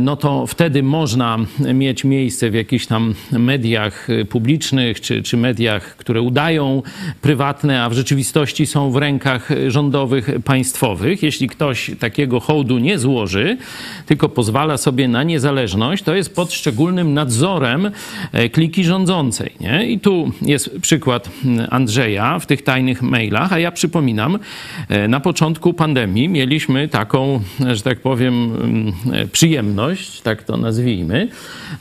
no 0.00 0.16
to 0.16 0.46
wtedy 0.46 0.82
można 0.82 1.38
mieć 1.74 2.04
miejsce 2.04 2.50
w 2.50 2.54
jakichś 2.54 2.86
tam 2.86 3.14
mediach 3.32 4.08
publicznych 4.34 5.00
czy, 5.00 5.22
czy 5.22 5.36
mediach, 5.36 5.96
które 5.96 6.22
udają 6.22 6.82
prywatne, 7.20 7.82
a 7.82 7.88
w 7.88 7.92
rzeczywistości 7.92 8.66
są 8.66 8.90
w 8.90 8.96
rękach 8.96 9.48
rządowych, 9.68 10.30
państwowych. 10.44 11.22
Jeśli 11.22 11.48
ktoś 11.48 11.90
takiego 11.98 12.40
hołdu 12.40 12.78
nie 12.78 12.98
złoży, 12.98 13.56
tylko 14.06 14.28
pozwala 14.28 14.76
sobie 14.76 15.08
na 15.08 15.22
niezależność, 15.22 16.02
to 16.02 16.14
jest 16.14 16.34
pod 16.34 16.52
szczególnym 16.52 17.14
nadzorem 17.14 17.90
e, 18.32 18.48
kliki 18.48 18.84
rządzącej. 18.84 19.52
Nie? 19.60 19.86
I 19.86 20.00
tu 20.00 20.32
jest 20.42 20.80
przykład 20.80 21.30
Andrzeja 21.70 22.38
w 22.38 22.46
tych 22.46 22.62
tajnych 22.62 23.02
mailach, 23.02 23.52
a 23.52 23.58
ja 23.58 23.72
przypominam, 23.72 24.38
e, 24.88 25.08
na 25.08 25.20
początku 25.20 25.72
pandemii 25.74 26.28
mieliśmy 26.28 26.88
taką, 26.88 27.40
że 27.72 27.82
tak 27.82 28.00
powiem, 28.00 28.34
mm, 28.34 28.92
przyjemność, 29.32 30.20
tak 30.20 30.42
to 30.42 30.56
nazwijmy, 30.56 31.28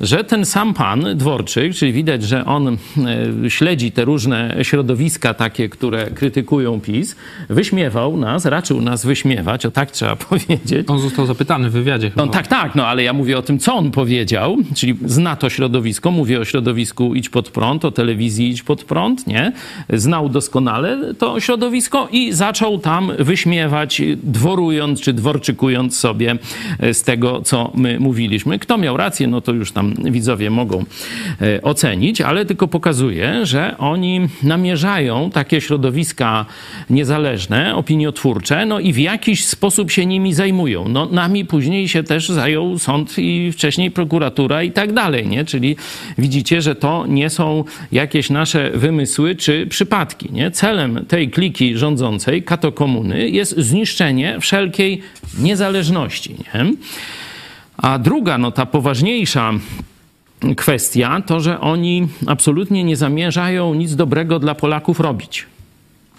że 0.02 0.24
ten 0.24 0.46
sam 0.46 0.74
pan 0.74 1.06
Dworczyk, 1.16 1.76
czyli 1.76 1.94
widać, 1.94 2.24
że 2.24 2.43
on 2.46 2.68
e, 2.68 3.50
śledzi 3.50 3.92
te 3.92 4.06
różne 4.06 4.56
środowiska 4.62 5.34
takie, 5.34 5.70
które 5.70 6.12
krytykują 6.12 6.82
PiS, 6.82 7.16
wyśmiewał 7.50 8.18
nas, 8.18 8.46
raczył 8.46 8.82
nas 8.82 9.06
wyśmiewać, 9.06 9.66
o 9.66 9.72
tak 9.72 9.92
trzeba 9.92 10.16
powiedzieć. 10.30 10.90
On 10.90 11.00
został 11.00 11.26
zapytany 11.26 11.70
w 11.70 11.74
wywiadzie 11.74 12.10
chyba. 12.10 12.26
No, 12.26 12.32
tak, 12.32 12.48
tak, 12.48 12.76
no 12.76 12.88
ale 12.88 13.04
ja 13.04 13.14
mówię 13.14 13.38
o 13.38 13.42
tym, 13.42 13.60
co 13.60 13.76
on 13.76 13.92
powiedział, 13.92 14.58
czyli 14.76 14.96
zna 15.06 15.36
to 15.36 15.50
środowisko, 15.50 16.12
mówię 16.12 16.40
o 16.40 16.46
środowisku 16.46 17.16
Idź 17.16 17.30
Pod 17.30 17.50
Prąd, 17.50 17.86
o 17.86 17.92
telewizji 17.92 18.50
Idź 18.50 18.64
Pod 18.64 18.84
Prąd, 18.84 19.28
nie? 19.28 19.52
Znał 19.90 20.30
doskonale 20.30 21.14
to 21.14 21.40
środowisko 21.40 22.08
i 22.12 22.34
zaczął 22.34 22.80
tam 22.80 23.12
wyśmiewać, 23.20 24.02
dworując 24.24 25.02
czy 25.02 25.14
dworczykując 25.14 26.00
sobie 26.00 26.36
e, 26.80 26.94
z 26.94 27.04
tego, 27.04 27.42
co 27.42 27.72
my 27.76 28.00
mówiliśmy. 28.00 28.60
Kto 28.60 28.78
miał 28.78 28.98
rację, 28.98 29.28
no 29.28 29.42
to 29.42 29.52
już 29.52 29.72
tam 29.72 29.94
widzowie 30.04 30.50
mogą 30.50 30.86
e, 31.42 31.62
ocenić, 31.62 32.22
ale 32.22 32.33
ale 32.34 32.46
tylko 32.46 32.68
pokazuje, 32.68 33.46
że 33.46 33.78
oni 33.78 34.22
namierzają 34.44 35.30
takie 35.32 35.62
środowiska 35.62 36.46
niezależne, 36.90 37.76
opiniotwórcze, 37.76 38.66
no 38.66 38.80
i 38.80 38.94
w 38.94 38.98
jakiś 38.98 39.46
sposób 39.46 39.92
się 39.92 40.06
nimi 40.06 40.34
zajmują. 40.34 40.88
No, 40.88 41.06
nami 41.06 41.46
później 41.46 41.88
się 41.88 42.04
też 42.04 42.30
zajął 42.30 42.80
sąd 42.80 43.14
i 43.18 43.52
wcześniej 43.52 43.92
prokuratura 43.92 44.64
i 44.64 44.72
tak 44.72 44.94
dalej, 44.94 45.28
nie? 45.28 45.46
Czyli 45.46 45.76
widzicie, 46.18 46.62
że 46.62 46.76
to 46.76 47.06
nie 47.08 47.30
są 47.30 47.64
jakieś 47.92 48.30
nasze 48.30 48.72
wymysły 48.72 49.36
czy 49.36 49.68
przypadki, 49.68 50.30
nie? 50.32 50.52
Celem 50.52 51.06
tej 51.06 51.30
kliki 51.30 51.78
rządzącej, 51.78 52.44
katokomuny, 52.44 53.30
jest 53.30 53.58
zniszczenie 53.58 54.38
wszelkiej 54.40 55.02
niezależności, 55.40 56.36
nie? 56.40 56.66
A 57.78 58.00
druga, 58.00 58.38
no 58.38 58.52
ta 58.52 58.66
poważniejsza 58.66 59.54
kwestia 60.58 61.22
to, 61.26 61.40
że 61.40 61.60
oni 61.60 62.08
absolutnie 62.28 62.84
nie 62.84 62.96
zamierzają 62.96 63.74
nic 63.74 63.96
dobrego 63.96 64.40
dla 64.40 64.56
Polaków 64.56 65.00
robić. 65.00 65.46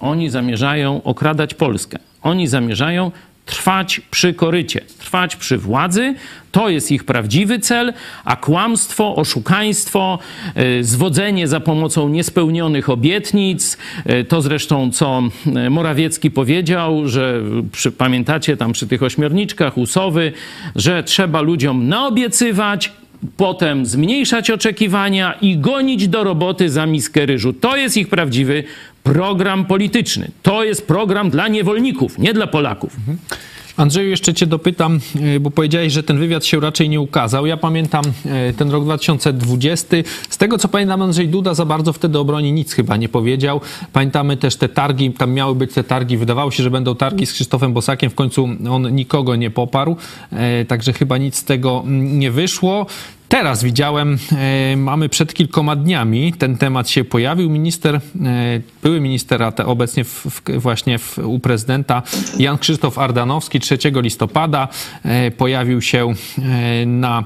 Oni 0.00 0.30
zamierzają 0.30 1.02
okradać 1.02 1.54
Polskę. 1.54 1.98
Oni 2.22 2.48
zamierzają 2.48 3.10
trwać 3.46 4.00
przy 4.10 4.34
korycie, 4.34 4.80
trwać 4.98 5.36
przy 5.36 5.58
władzy. 5.58 6.14
To 6.52 6.68
jest 6.68 6.92
ich 6.92 7.04
prawdziwy 7.04 7.58
cel, 7.58 7.92
a 8.24 8.36
kłamstwo, 8.36 9.16
oszukaństwo, 9.16 10.18
y, 10.80 10.84
zwodzenie 10.84 11.48
za 11.48 11.60
pomocą 11.60 12.08
niespełnionych 12.08 12.90
obietnic, 12.90 13.78
y, 14.10 14.24
to 14.24 14.42
zresztą 14.42 14.90
co 14.90 15.22
y, 15.66 15.70
Morawiecki 15.70 16.30
powiedział, 16.30 17.08
że 17.08 17.42
przy, 17.72 17.92
pamiętacie 17.92 18.56
tam 18.56 18.72
przy 18.72 18.86
tych 18.86 19.02
ośmiorniczkach 19.02 19.78
Usowy, 19.78 20.32
że 20.76 21.02
trzeba 21.02 21.40
ludziom 21.40 21.88
naobiecywać, 21.88 22.92
potem 23.36 23.86
zmniejszać 23.86 24.50
oczekiwania 24.50 25.32
i 25.40 25.58
gonić 25.58 26.08
do 26.08 26.24
roboty 26.24 26.70
za 26.70 26.86
miskę 26.86 27.26
ryżu. 27.26 27.52
To 27.52 27.76
jest 27.76 27.96
ich 27.96 28.08
prawdziwy 28.08 28.64
program 29.02 29.64
polityczny. 29.64 30.30
To 30.42 30.64
jest 30.64 30.86
program 30.86 31.30
dla 31.30 31.48
niewolników, 31.48 32.18
nie 32.18 32.34
dla 32.34 32.46
Polaków. 32.46 32.96
Mhm. 32.98 33.18
Andrzeju, 33.76 34.10
jeszcze 34.10 34.34
cię 34.34 34.46
dopytam, 34.46 35.00
e, 35.36 35.40
bo 35.40 35.50
powiedziałeś, 35.50 35.92
że 35.92 36.02
ten 36.02 36.18
wywiad 36.18 36.44
się 36.44 36.60
raczej 36.60 36.88
nie 36.88 37.00
ukazał. 37.00 37.46
Ja 37.46 37.56
pamiętam 37.56 38.04
e, 38.26 38.52
ten 38.52 38.70
rok 38.70 38.84
2020. 38.84 39.96
Z 40.28 40.36
tego, 40.36 40.58
co 40.58 40.68
pamiętam, 40.68 41.02
Andrzej 41.02 41.28
Duda 41.28 41.54
za 41.54 41.64
bardzo 41.64 41.92
wtedy 41.92 42.18
o 42.18 42.24
broni 42.24 42.52
nic 42.52 42.72
chyba 42.72 42.96
nie 42.96 43.08
powiedział. 43.08 43.60
Pamiętamy 43.92 44.36
też 44.36 44.56
te 44.56 44.68
targi, 44.68 45.12
tam 45.12 45.32
miały 45.32 45.54
być 45.54 45.72
te 45.72 45.84
targi. 45.84 46.16
Wydawało 46.16 46.50
się, 46.50 46.62
że 46.62 46.70
będą 46.70 46.94
targi 46.94 47.26
z 47.26 47.32
Krzysztofem 47.32 47.72
Bosakiem. 47.72 48.10
W 48.10 48.14
końcu 48.14 48.48
on 48.70 48.94
nikogo 48.94 49.36
nie 49.36 49.50
poparł, 49.50 49.96
e, 50.32 50.64
także 50.64 50.92
chyba 50.92 51.18
nic 51.18 51.36
z 51.36 51.44
tego 51.44 51.82
mm, 51.86 52.18
nie 52.18 52.30
wyszło. 52.30 52.86
Teraz 53.34 53.64
widziałem, 53.64 54.18
e, 54.72 54.76
mamy 54.76 55.08
przed 55.08 55.34
kilkoma 55.34 55.76
dniami, 55.76 56.32
ten 56.32 56.56
temat 56.56 56.88
się 56.88 57.04
pojawił. 57.04 57.50
Minister, 57.50 57.94
e, 57.94 58.00
były 58.82 59.00
minister, 59.00 59.42
a 59.42 59.52
te 59.52 59.66
obecnie 59.66 60.04
w, 60.04 60.40
właśnie 60.58 60.98
w, 60.98 61.18
u 61.18 61.38
prezydenta 61.38 62.02
Jan 62.38 62.58
Krzysztof 62.58 62.98
Ardanowski 62.98 63.60
3 63.60 63.78
listopada 63.94 64.68
e, 65.04 65.30
pojawił 65.30 65.82
się 65.82 66.14
na 66.86 67.24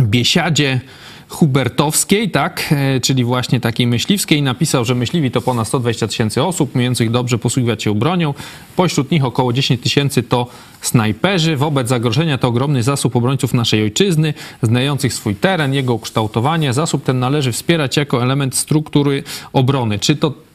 biesiadzie 0.00 0.80
Hubertowskiej, 1.28 2.30
tak, 2.30 2.64
e, 2.70 3.00
czyli 3.00 3.24
właśnie 3.24 3.60
takiej 3.60 3.86
myśliwskiej, 3.86 4.42
napisał, 4.42 4.84
że 4.84 4.94
myśliwi 4.94 5.30
to 5.30 5.40
ponad 5.40 5.68
120 5.68 6.08
tysięcy 6.08 6.42
osób, 6.42 6.74
umiejących 6.74 7.10
dobrze 7.10 7.38
posługiwać 7.38 7.82
się 7.82 7.94
bronią. 7.94 8.34
Pośród 8.76 9.10
nich 9.10 9.24
około 9.24 9.52
10 9.52 9.80
tysięcy 9.80 10.22
to 10.22 10.46
snajperzy. 10.80 11.56
Wobec 11.56 11.88
zagrożenia 11.88 12.38
to 12.38 12.48
ogromny 12.48 12.82
zasób 12.82 13.16
obrońców 13.16 13.54
naszej 13.54 13.82
ojczyzny, 13.82 14.34
znających 14.62 15.14
swój 15.14 15.34
teren, 15.36 15.74
jego 15.74 15.94
ukształtowanie. 15.94 16.72
Zasób 16.72 17.04
ten 17.04 17.18
należy 17.18 17.52
wspierać 17.52 17.96
jako 17.96 18.22
element 18.22 18.54
struktury 18.54 19.22
obrony. 19.52 19.98
Czy 19.98 20.16
to 20.16 20.47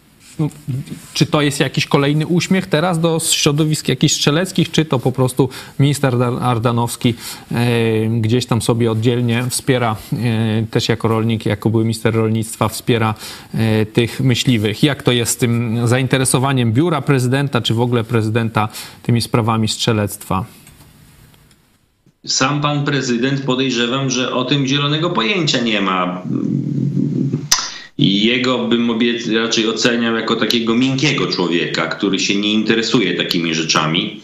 czy 1.13 1.25
to 1.25 1.41
jest 1.41 1.59
jakiś 1.59 1.85
kolejny 1.85 2.27
uśmiech 2.27 2.67
teraz 2.67 2.99
do 2.99 3.19
środowisk 3.19 3.87
jakichś 3.87 4.13
strzeleckich, 4.13 4.71
czy 4.71 4.85
to 4.85 4.99
po 4.99 5.11
prostu 5.11 5.49
minister 5.79 6.15
Ardanowski 6.41 7.13
e, 7.51 8.07
gdzieś 8.07 8.45
tam 8.45 8.61
sobie 8.61 8.91
oddzielnie 8.91 9.45
wspiera, 9.49 9.95
e, 10.13 10.65
też 10.71 10.89
jako 10.89 11.07
rolnik, 11.07 11.45
jako 11.45 11.69
były 11.69 11.83
minister 11.83 12.13
rolnictwa, 12.13 12.69
wspiera 12.69 13.15
e, 13.53 13.85
tych 13.85 14.19
myśliwych. 14.19 14.83
Jak 14.83 15.03
to 15.03 15.11
jest 15.11 15.31
z 15.31 15.37
tym 15.37 15.87
zainteresowaniem 15.87 16.73
biura 16.73 17.01
prezydenta, 17.01 17.61
czy 17.61 17.73
w 17.73 17.81
ogóle 17.81 18.03
prezydenta 18.03 18.69
tymi 19.03 19.21
sprawami 19.21 19.67
strzelectwa? 19.67 20.45
Sam 22.25 22.61
pan 22.61 22.85
prezydent 22.85 23.41
podejrzewam, 23.41 24.09
że 24.09 24.33
o 24.33 24.45
tym 24.45 24.67
zielonego 24.67 25.09
pojęcia 25.09 25.61
nie 25.61 25.81
ma 25.81 26.21
jego 27.97 28.67
bym 28.67 28.99
raczej 29.35 29.69
oceniał 29.69 30.15
jako 30.15 30.35
takiego 30.35 30.75
miękkiego 30.75 31.27
człowieka, 31.27 31.87
który 31.87 32.19
się 32.19 32.35
nie 32.35 32.53
interesuje 32.53 33.13
takimi 33.13 33.55
rzeczami. 33.55 34.21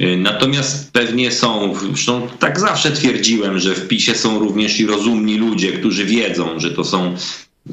Y, 0.00 0.16
natomiast 0.16 0.92
pewnie 0.92 1.32
są, 1.32 1.74
zresztą 1.80 2.28
tak 2.38 2.60
zawsze 2.60 2.90
twierdziłem, 2.90 3.58
że 3.58 3.74
w 3.74 3.88
PiSie 3.88 4.14
są 4.14 4.38
również 4.38 4.80
i 4.80 4.86
rozumni 4.86 5.36
ludzie, 5.36 5.72
którzy 5.72 6.04
wiedzą, 6.04 6.60
że 6.60 6.70
to 6.70 6.84
są, 6.84 7.14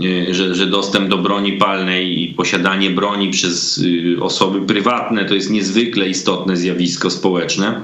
y, 0.01 0.33
że, 0.33 0.55
że 0.55 0.67
dostęp 0.67 1.09
do 1.09 1.17
broni 1.17 1.53
palnej 1.53 2.21
i 2.21 2.33
posiadanie 2.33 2.89
broni 2.89 3.31
przez 3.31 3.77
y, 3.77 4.17
osoby 4.21 4.65
prywatne 4.65 5.25
to 5.25 5.35
jest 5.35 5.49
niezwykle 5.49 6.09
istotne 6.09 6.57
zjawisko 6.57 7.09
społeczne. 7.09 7.81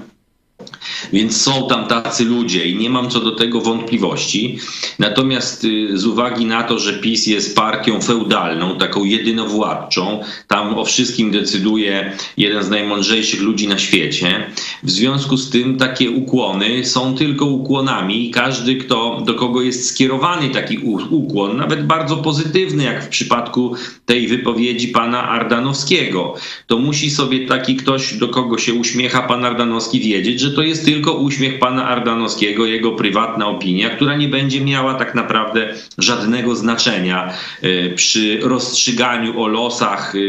Więc 1.13 1.41
są 1.41 1.67
tam 1.67 1.87
tacy 1.87 2.25
ludzie 2.25 2.65
i 2.65 2.75
nie 2.75 2.89
mam 2.89 3.09
co 3.09 3.19
do 3.19 3.31
tego 3.31 3.61
wątpliwości. 3.61 4.59
Natomiast 4.99 5.63
y, 5.63 5.97
z 5.97 6.05
uwagi 6.05 6.45
na 6.45 6.63
to, 6.63 6.79
że 6.79 6.93
PiS 6.93 7.27
jest 7.27 7.55
partią 7.55 8.01
feudalną, 8.01 8.77
taką 8.77 9.03
jedynowładczą, 9.03 10.21
tam 10.47 10.79
o 10.79 10.85
wszystkim 10.85 11.31
decyduje 11.31 12.17
jeden 12.37 12.63
z 12.63 12.69
najmądrzejszych 12.69 13.41
ludzi 13.41 13.67
na 13.67 13.77
świecie. 13.77 14.51
W 14.83 14.91
związku 14.91 15.37
z 15.37 15.49
tym 15.49 15.77
takie 15.77 16.11
ukłony 16.11 16.85
są 16.85 17.15
tylko 17.15 17.45
ukłonami 17.45 18.27
i 18.27 18.31
każdy, 18.31 18.75
kto, 18.75 19.21
do 19.25 19.33
kogo 19.33 19.61
jest 19.61 19.89
skierowany 19.89 20.49
taki 20.49 20.77
ukłon, 21.09 21.57
nawet 21.57 21.87
bardzo 21.87 22.17
pozytywny, 22.17 22.83
jak 22.83 23.05
w 23.05 23.09
przypadku 23.09 23.75
tej 24.05 24.27
wypowiedzi 24.27 24.87
pana 24.87 25.29
Ardanowskiego, 25.29 26.35
to 26.67 26.77
musi 26.77 27.09
sobie 27.09 27.47
taki 27.47 27.75
ktoś, 27.75 28.13
do 28.13 28.27
kogo 28.27 28.57
się 28.57 28.73
uśmiecha 28.73 29.21
pan 29.21 29.45
Ardanowski, 29.45 29.99
wiedzieć, 29.99 30.39
że 30.39 30.51
to 30.51 30.61
jest 30.61 30.78
tylko 30.85 31.13
uśmiech 31.13 31.59
pana 31.59 31.87
Ardanowskiego, 31.87 32.65
jego 32.65 32.91
prywatna 32.91 33.47
opinia, 33.47 33.89
która 33.89 34.15
nie 34.15 34.27
będzie 34.27 34.61
miała 34.61 34.93
tak 34.93 35.15
naprawdę 35.15 35.73
żadnego 35.97 36.55
znaczenia 36.55 37.33
e, 37.61 37.89
przy 37.89 38.39
rozstrzyganiu 38.41 39.41
o 39.41 39.47
losach 39.47 40.13
e, 40.15 40.19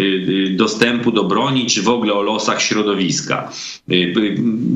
e, 0.00 0.50
dostępu 0.50 1.12
do 1.12 1.24
broni, 1.24 1.66
czy 1.66 1.82
w 1.82 1.88
ogóle 1.88 2.14
o 2.14 2.22
losach 2.22 2.62
środowiska. 2.62 3.52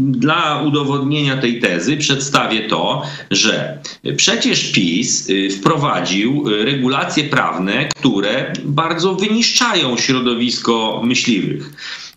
Dla 0.06 0.62
udowodnienia 0.62 1.36
tej 1.36 1.60
tezy 1.60 1.96
przedstawię 1.96 2.68
to, 2.68 3.02
że 3.30 3.78
przecież 4.16 4.72
PiS 4.72 5.28
wprowadził 5.58 6.44
regulacje 6.64 7.24
prawne, 7.24 7.88
które 7.96 8.52
bardzo 8.64 9.14
wyniszczają 9.14 9.96
środowisko 9.98 11.02
myśliwych. 11.04 11.70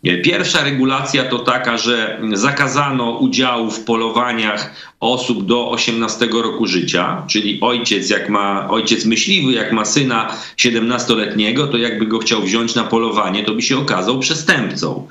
Pierwsza 0.03 0.63
regulacja 0.63 1.23
to 1.23 1.39
taka, 1.39 1.77
że 1.77 2.21
zakazano 2.33 3.11
udziału 3.11 3.71
w 3.71 3.83
polowaniach 3.83 4.73
osób 4.99 5.45
do 5.45 5.69
18 5.69 6.27
roku 6.31 6.67
życia, 6.67 7.23
czyli 7.27 7.59
ojciec, 7.61 8.09
jak 8.09 8.29
ma 8.29 8.69
ojciec 8.69 9.05
myśliwy, 9.05 9.53
jak 9.53 9.71
ma 9.71 9.85
syna 9.85 10.35
17-letniego, 10.57 11.67
to 11.67 11.77
jakby 11.77 12.05
go 12.05 12.19
chciał 12.19 12.41
wziąć 12.41 12.75
na 12.75 12.83
polowanie, 12.83 13.43
to 13.43 13.53
by 13.53 13.61
się 13.61 13.77
okazał 13.77 14.19
przestępcą 14.19 15.07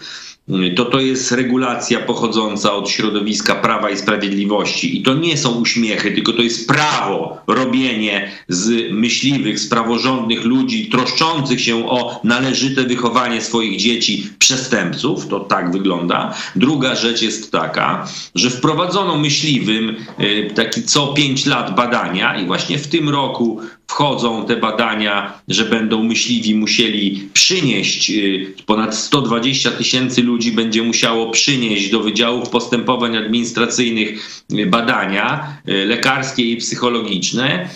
to 0.76 0.84
to 0.84 1.00
jest 1.00 1.32
regulacja 1.32 2.00
pochodząca 2.00 2.72
od 2.72 2.90
środowiska 2.90 3.54
Prawa 3.54 3.90
i 3.90 3.96
Sprawiedliwości. 3.96 4.98
I 4.98 5.02
to 5.02 5.14
nie 5.14 5.36
są 5.36 5.60
uśmiechy, 5.60 6.12
tylko 6.12 6.32
to 6.32 6.42
jest 6.42 6.68
prawo, 6.68 7.38
robienie 7.46 8.30
z 8.48 8.92
myśliwych, 8.92 9.58
z 9.58 9.68
praworządnych 9.68 10.44
ludzi, 10.44 10.88
troszczących 10.88 11.60
się 11.60 11.88
o 11.88 12.20
należyte 12.24 12.84
wychowanie 12.84 13.40
swoich 13.40 13.78
dzieci 13.78 14.30
przestępców. 14.38 15.28
To 15.28 15.40
tak 15.40 15.72
wygląda. 15.72 16.34
Druga 16.56 16.94
rzecz 16.94 17.22
jest 17.22 17.52
taka, 17.52 18.08
że 18.34 18.50
wprowadzono 18.50 19.18
myśliwym 19.18 19.96
y, 20.20 20.50
taki 20.54 20.82
co 20.82 21.06
pięć 21.06 21.46
lat 21.46 21.74
badania 21.76 22.40
i 22.40 22.46
właśnie 22.46 22.78
w 22.78 22.86
tym 22.86 23.08
roku 23.08 23.60
wchodzą 23.88 24.46
te 24.46 24.56
badania, 24.56 25.40
że 25.48 25.64
będą 25.64 26.04
myśliwi 26.04 26.54
musieli 26.54 27.28
przynieść, 27.32 28.10
y, 28.10 28.54
ponad 28.66 28.96
120 28.96 29.70
tysięcy 29.70 30.22
ludzi 30.22 30.52
będzie 30.52 30.82
musiało 30.82 31.30
przynieść 31.30 31.90
do 31.90 32.00
Wydziałów 32.00 32.50
Postępowań 32.50 33.16
Administracyjnych 33.16 34.42
y, 34.52 34.66
badania 34.66 35.56
y, 35.68 35.86
lekarskie 35.86 36.42
i 36.42 36.56
psychologiczne 36.56 37.68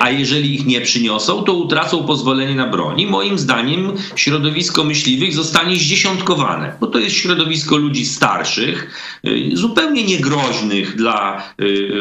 a 0.00 0.10
jeżeli 0.10 0.54
ich 0.54 0.66
nie 0.66 0.80
przyniosą, 0.80 1.42
to 1.42 1.54
utracą 1.54 2.04
pozwolenie 2.04 2.54
na 2.54 2.66
broń. 2.66 3.00
I 3.00 3.06
moim 3.06 3.38
zdaniem 3.38 3.92
środowisko 4.16 4.84
myśliwych 4.84 5.34
zostanie 5.34 5.76
zdziesiątkowane, 5.76 6.72
bo 6.80 6.86
to 6.86 6.98
jest 6.98 7.16
środowisko 7.16 7.76
ludzi 7.76 8.06
starszych, 8.06 8.90
e, 9.24 9.56
zupełnie 9.56 10.04
niegroźnych 10.04 10.96
dla 10.96 11.42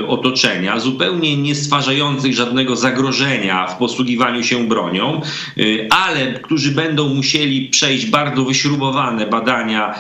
e, 0.02 0.08
otoczenia, 0.08 0.80
zupełnie 0.80 1.38
nie 1.38 1.56
stwarzających 1.56 2.34
żadnego 2.34 2.76
zagrożenia 2.76 3.68
w 3.68 3.78
posługiwaniu 3.78 4.44
się 4.44 4.68
bronią, 4.68 5.22
ale 5.90 6.34
którzy 6.34 6.72
będą 6.72 7.10
musieli 7.10 7.70
przejść 7.70 8.06
bardzo 8.06 8.46
wyśrubowane 8.46 9.28
badania 9.28 9.96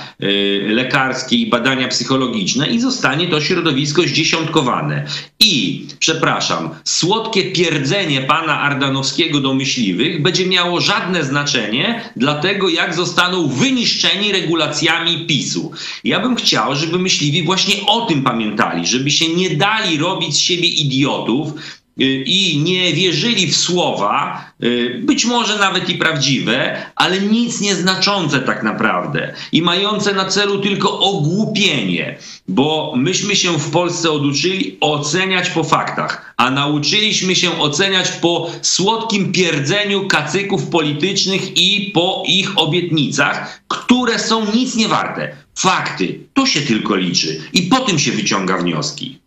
lekarskie 0.67 1.35
i 1.35 1.49
badania 1.49 1.87
psychologiczne 1.87 2.67
i 2.67 2.79
zostanie 2.79 3.27
to 3.27 3.41
środowisko 3.41 4.01
zdziesiątkowane. 4.01 5.05
I, 5.39 5.87
przepraszam, 5.99 6.69
słodkie 6.83 7.24
słodkie 7.25 7.51
pierdzenie 7.51 8.21
pana 8.21 8.61
Ardanowskiego 8.61 9.39
do 9.39 9.53
myśliwych 9.53 10.21
będzie 10.21 10.45
miało 10.45 10.81
żadne 10.81 11.23
znaczenie 11.23 12.01
dla 12.15 12.35
tego, 12.35 12.69
jak 12.69 12.93
zostaną 12.93 13.47
wyniszczeni 13.47 14.31
regulacjami 14.31 15.25
PiSu. 15.27 15.71
Ja 16.03 16.19
bym 16.19 16.35
chciał, 16.35 16.75
żeby 16.75 16.99
myśliwi 16.99 17.43
właśnie 17.43 17.75
o 17.87 18.05
tym 18.05 18.23
pamiętali, 18.23 18.87
żeby 18.87 19.11
się 19.11 19.33
nie 19.33 19.49
dali 19.49 19.97
robić 19.97 20.35
z 20.35 20.39
siebie 20.39 20.67
idiotów, 20.67 21.53
i 21.97 22.61
nie 22.63 22.93
wierzyli 22.93 23.47
w 23.47 23.57
słowa, 23.57 24.45
y, 24.63 25.01
być 25.03 25.25
może 25.25 25.57
nawet 25.57 25.89
i 25.89 25.95
prawdziwe, 25.95 26.85
ale 26.95 27.21
nic 27.21 27.61
nieznaczące 27.61 28.39
tak 28.39 28.63
naprawdę 28.63 29.33
i 29.51 29.61
mające 29.61 30.13
na 30.13 30.25
celu 30.25 30.59
tylko 30.59 30.99
ogłupienie, 30.99 32.17
bo 32.47 32.93
myśmy 32.95 33.35
się 33.35 33.59
w 33.59 33.71
Polsce 33.71 34.11
oduczyli 34.11 34.77
oceniać 34.81 35.49
po 35.49 35.63
faktach, 35.63 36.33
a 36.37 36.51
nauczyliśmy 36.51 37.35
się 37.35 37.59
oceniać 37.59 38.11
po 38.11 38.51
słodkim 38.61 39.31
pierdzeniu 39.31 40.07
kacyków 40.07 40.67
politycznych 40.67 41.57
i 41.57 41.91
po 41.93 42.23
ich 42.27 42.57
obietnicach, 42.57 43.61
które 43.67 44.19
są 44.19 44.51
nic 44.53 44.75
nie 44.75 44.87
warte. 44.87 45.35
Fakty, 45.55 46.19
to 46.33 46.45
się 46.45 46.61
tylko 46.61 46.95
liczy 46.95 47.41
i 47.53 47.61
po 47.61 47.79
tym 47.79 47.99
się 47.99 48.11
wyciąga 48.11 48.57
wnioski. 48.57 49.24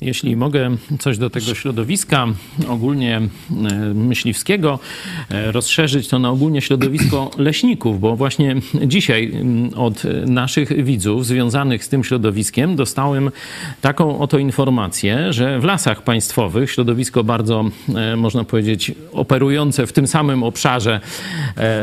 Jeśli 0.00 0.36
mogę 0.36 0.76
coś 0.98 1.18
do 1.18 1.30
tego 1.30 1.54
środowiska 1.54 2.26
ogólnie 2.68 3.16
e, 3.16 3.28
myśliwskiego 3.94 4.78
e, 5.30 5.52
rozszerzyć, 5.52 6.08
to 6.08 6.18
na 6.18 6.30
ogólnie 6.30 6.60
środowisko 6.60 7.30
leśników, 7.38 8.00
bo 8.00 8.16
właśnie 8.16 8.56
dzisiaj 8.86 9.32
mm, 9.34 9.70
od 9.74 10.02
naszych 10.26 10.84
widzów 10.84 11.26
związanych 11.26 11.84
z 11.84 11.88
tym 11.88 12.04
środowiskiem 12.04 12.76
dostałem 12.76 13.30
taką 13.80 14.18
oto 14.18 14.38
informację, 14.38 15.32
że 15.32 15.60
w 15.60 15.64
lasach 15.64 16.02
państwowych 16.02 16.70
środowisko 16.70 17.24
bardzo, 17.24 17.64
e, 17.94 18.16
można 18.16 18.44
powiedzieć, 18.44 18.92
operujące 19.12 19.86
w 19.86 19.92
tym 19.92 20.06
samym 20.06 20.42
obszarze 20.42 21.00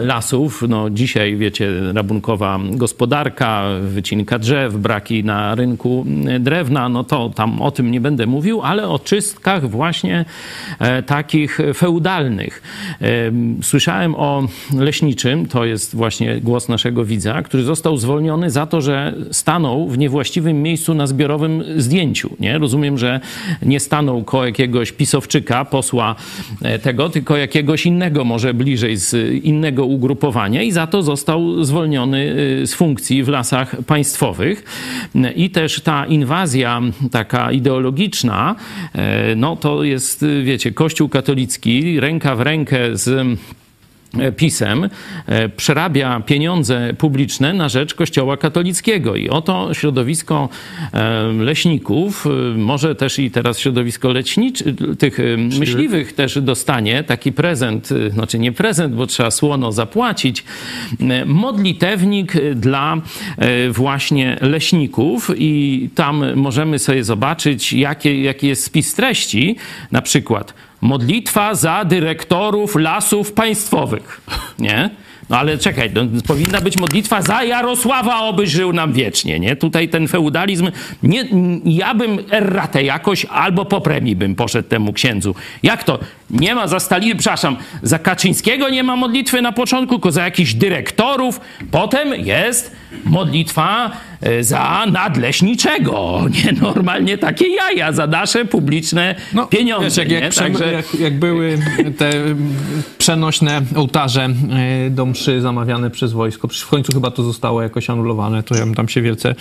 lasów, 0.01 0.63
no 0.69 0.89
dzisiaj 0.89 1.37
wiecie, 1.37 1.71
rabunkowa 1.93 2.59
gospodarka, 2.71 3.63
wycinka 3.81 4.39
drzew, 4.39 4.77
braki 4.77 5.23
na 5.23 5.55
rynku 5.55 6.05
drewna, 6.39 6.89
no 6.89 7.03
to 7.03 7.29
tam 7.29 7.61
o 7.61 7.71
tym 7.71 7.91
nie 7.91 8.01
będę 8.05 8.25
mówił, 8.27 8.61
ale 8.61 8.87
o 8.87 8.99
czystkach 8.99 9.69
właśnie 9.69 10.25
e, 10.79 11.03
takich 11.03 11.59
feudalnych. 11.75 12.61
E, 13.01 13.07
słyszałem 13.61 14.15
o 14.15 14.47
leśniczym, 14.77 15.45
to 15.45 15.65
jest 15.65 15.95
właśnie 15.95 16.41
głos 16.41 16.69
naszego 16.69 17.05
widza, 17.05 17.41
który 17.41 17.63
został 17.63 17.97
zwolniony 17.97 18.49
za 18.49 18.65
to, 18.65 18.81
że 18.81 19.13
stanął 19.31 19.89
w 19.89 19.97
niewłaściwym 19.97 20.61
miejscu 20.61 20.93
na 20.93 21.07
zbiorowym 21.07 21.63
zdjęciu. 21.77 22.29
Nie? 22.39 22.57
Rozumiem, 22.57 22.97
że 22.97 23.19
nie 23.61 23.79
stanął 23.79 24.23
koło 24.23 24.45
jakiegoś 24.45 24.91
pisowczyka, 24.91 25.65
posła 25.65 26.15
e, 26.61 26.79
tego, 26.79 27.09
tylko 27.09 27.37
jakiegoś 27.37 27.85
innego, 27.85 28.23
może 28.23 28.53
bliżej 28.53 28.97
z 28.97 29.33
innego 29.43 29.85
ugrupowania 29.85 30.61
i 30.61 30.71
za 30.71 30.87
to 30.87 31.03
został 31.03 31.63
zwolniony 31.63 32.33
z 32.65 32.73
funkcji 32.73 33.23
w 33.23 33.27
lasach 33.27 33.75
państwowych. 33.87 34.63
I 35.35 35.49
też 35.49 35.81
ta 35.81 36.05
inwazja 36.05 36.81
taka 37.11 37.51
ideologiczna, 37.51 37.94
e, 38.93 39.35
no 39.35 39.55
to 39.55 39.83
jest, 39.83 40.25
wiecie, 40.43 40.71
Kościół 40.71 41.09
katolicki 41.09 41.99
ręka 41.99 42.35
w 42.35 42.41
rękę 42.41 42.97
z 42.97 43.39
pisem 44.37 44.89
e, 45.25 45.49
przerabia 45.49 46.19
pieniądze 46.19 46.93
publiczne 46.97 47.53
na 47.53 47.69
rzecz 47.69 47.93
Kościoła 47.93 48.37
katolickiego. 48.37 49.15
I 49.15 49.29
oto 49.29 49.73
środowisko 49.73 50.49
e, 50.93 51.23
leśników, 51.39 52.25
może 52.57 52.95
też 52.95 53.19
i 53.19 53.31
teraz 53.31 53.59
środowisko 53.59 54.09
leśniczy, 54.09 54.75
tych 54.99 55.17
myśliwych 55.59 56.13
też 56.13 56.41
dostanie 56.41 57.03
taki 57.03 57.31
prezent, 57.31 57.89
znaczy 58.09 58.39
nie 58.39 58.51
prezent, 58.51 58.95
bo 58.95 59.07
trzeba 59.07 59.31
słono 59.31 59.71
zapłacić, 59.71 60.43
modlitewnik 61.25 62.33
dla 62.55 62.97
właśnie 63.71 64.37
leśników 64.41 65.31
i 65.37 65.89
tam 65.95 66.35
możemy 66.35 66.79
sobie 66.79 67.03
zobaczyć, 67.03 67.73
jaki, 67.73 68.23
jaki 68.23 68.47
jest 68.47 68.63
spis 68.63 68.93
treści, 68.93 69.55
na 69.91 70.01
przykład 70.01 70.53
modlitwa 70.81 71.55
za 71.55 71.85
dyrektorów 71.85 72.75
lasów 72.75 73.33
państwowych. 73.33 74.21
Nie? 74.59 74.89
No 75.29 75.37
ale 75.37 75.57
czekaj, 75.57 75.91
no, 75.93 76.01
powinna 76.27 76.61
być 76.61 76.77
modlitwa 76.77 77.21
za 77.21 77.43
Jarosława, 77.43 78.19
oby 78.19 78.47
żył 78.47 78.73
nam 78.73 78.93
wiecznie, 78.93 79.39
nie? 79.39 79.55
Tutaj 79.55 79.89
ten 79.89 80.07
feudalizm, 80.07 80.71
nie, 81.03 81.25
ja 81.65 81.93
bym 81.93 82.19
erratę 82.31 82.83
jakoś 82.83 83.25
albo 83.25 83.65
po 83.65 83.81
premii 83.81 84.15
bym 84.15 84.35
poszedł 84.35 84.69
temu 84.69 84.93
księdzu. 84.93 85.35
Jak 85.63 85.83
to? 85.83 85.99
Nie 86.29 86.55
ma 86.55 86.67
za 86.67 86.79
Stalin, 86.79 87.17
przepraszam, 87.17 87.57
za 87.83 87.99
Kaczyńskiego 87.99 88.69
nie 88.69 88.83
ma 88.83 88.95
modlitwy 88.95 89.41
na 89.41 89.51
początku, 89.51 89.95
tylko 89.95 90.11
za 90.11 90.23
jakichś 90.23 90.53
dyrektorów. 90.53 91.41
Potem 91.71 92.25
jest 92.25 92.75
modlitwa 93.05 93.91
e, 94.21 94.43
za 94.43 94.85
nadleśniczego. 94.91 96.21
Nie, 96.35 96.51
normalnie 96.51 97.17
takie 97.17 97.47
jaja 97.47 97.91
za 97.91 98.07
nasze 98.07 98.45
publiczne 98.45 99.15
no, 99.33 99.47
pieniądze. 99.47 99.85
Wiesz, 99.85 99.97
jak, 99.97 100.11
jak, 100.11 100.33
Także... 100.33 100.71
jak, 100.71 100.95
jak, 100.99 101.19
były 101.19 101.59
te 101.97 102.11
przenośne 102.97 103.61
ołtarze 103.75 104.29
e, 104.85 104.89
do 104.89 105.05
mszy 105.05 105.41
zamawiane 105.41 105.89
przez 105.89 106.13
wojsko, 106.13 106.47
w 106.47 106.67
końcu 106.67 106.93
chyba 106.93 107.11
to 107.11 107.23
zostało 107.23 107.61
jakoś 107.61 107.89
anulowane, 107.89 108.43
to 108.43 108.55
ja 108.55 108.65
bym 108.65 108.75
tam 108.75 108.89
się 108.89 109.01
wielce 109.01 109.35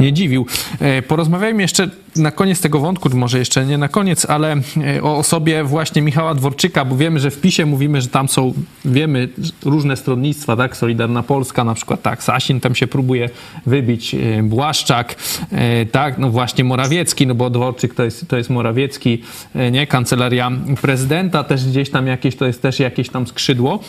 nie 0.00 0.12
dziwił. 0.12 0.46
E, 0.80 1.02
porozmawiajmy 1.02 1.62
jeszcze 1.62 1.88
na 2.16 2.30
koniec 2.30 2.60
tego 2.60 2.80
wątku, 2.80 3.08
może 3.14 3.38
jeszcze 3.38 3.66
nie 3.66 3.78
na 3.78 3.88
koniec, 3.88 4.26
ale 4.30 4.56
o 5.02 5.16
osobie 5.16 5.64
właśnie 5.64 6.02
Michała 6.02 6.21
Dworczyka, 6.34 6.84
bo 6.84 6.96
wiemy, 6.96 7.20
że 7.20 7.30
w 7.30 7.40
PiSie 7.40 7.66
mówimy, 7.66 8.00
że 8.00 8.08
tam 8.08 8.28
są, 8.28 8.52
wiemy, 8.84 9.28
różne 9.64 9.96
stronnictwa, 9.96 10.56
tak, 10.56 10.76
Solidarna 10.76 11.22
Polska 11.22 11.64
na 11.64 11.74
przykład, 11.74 12.02
tak, 12.02 12.22
Sasin 12.22 12.60
tam 12.60 12.74
się 12.74 12.86
próbuje 12.86 13.30
wybić, 13.66 14.14
e, 14.14 14.42
Błaszczak, 14.42 15.14
e, 15.50 15.86
tak, 15.86 16.18
no 16.18 16.30
właśnie 16.30 16.64
Morawiecki, 16.64 17.26
no 17.26 17.34
bo 17.34 17.50
Dworczyk 17.50 17.94
to 17.94 18.04
jest, 18.04 18.28
to 18.28 18.36
jest 18.36 18.50
Morawiecki, 18.50 19.22
e, 19.54 19.70
nie, 19.70 19.86
kancelaria 19.86 20.50
prezydenta 20.80 21.44
też 21.44 21.66
gdzieś 21.66 21.90
tam 21.90 22.06
jakieś, 22.06 22.36
to 22.36 22.46
jest 22.46 22.62
też 22.62 22.80
jakieś 22.80 23.08
tam 23.08 23.26
skrzydło. 23.26 23.80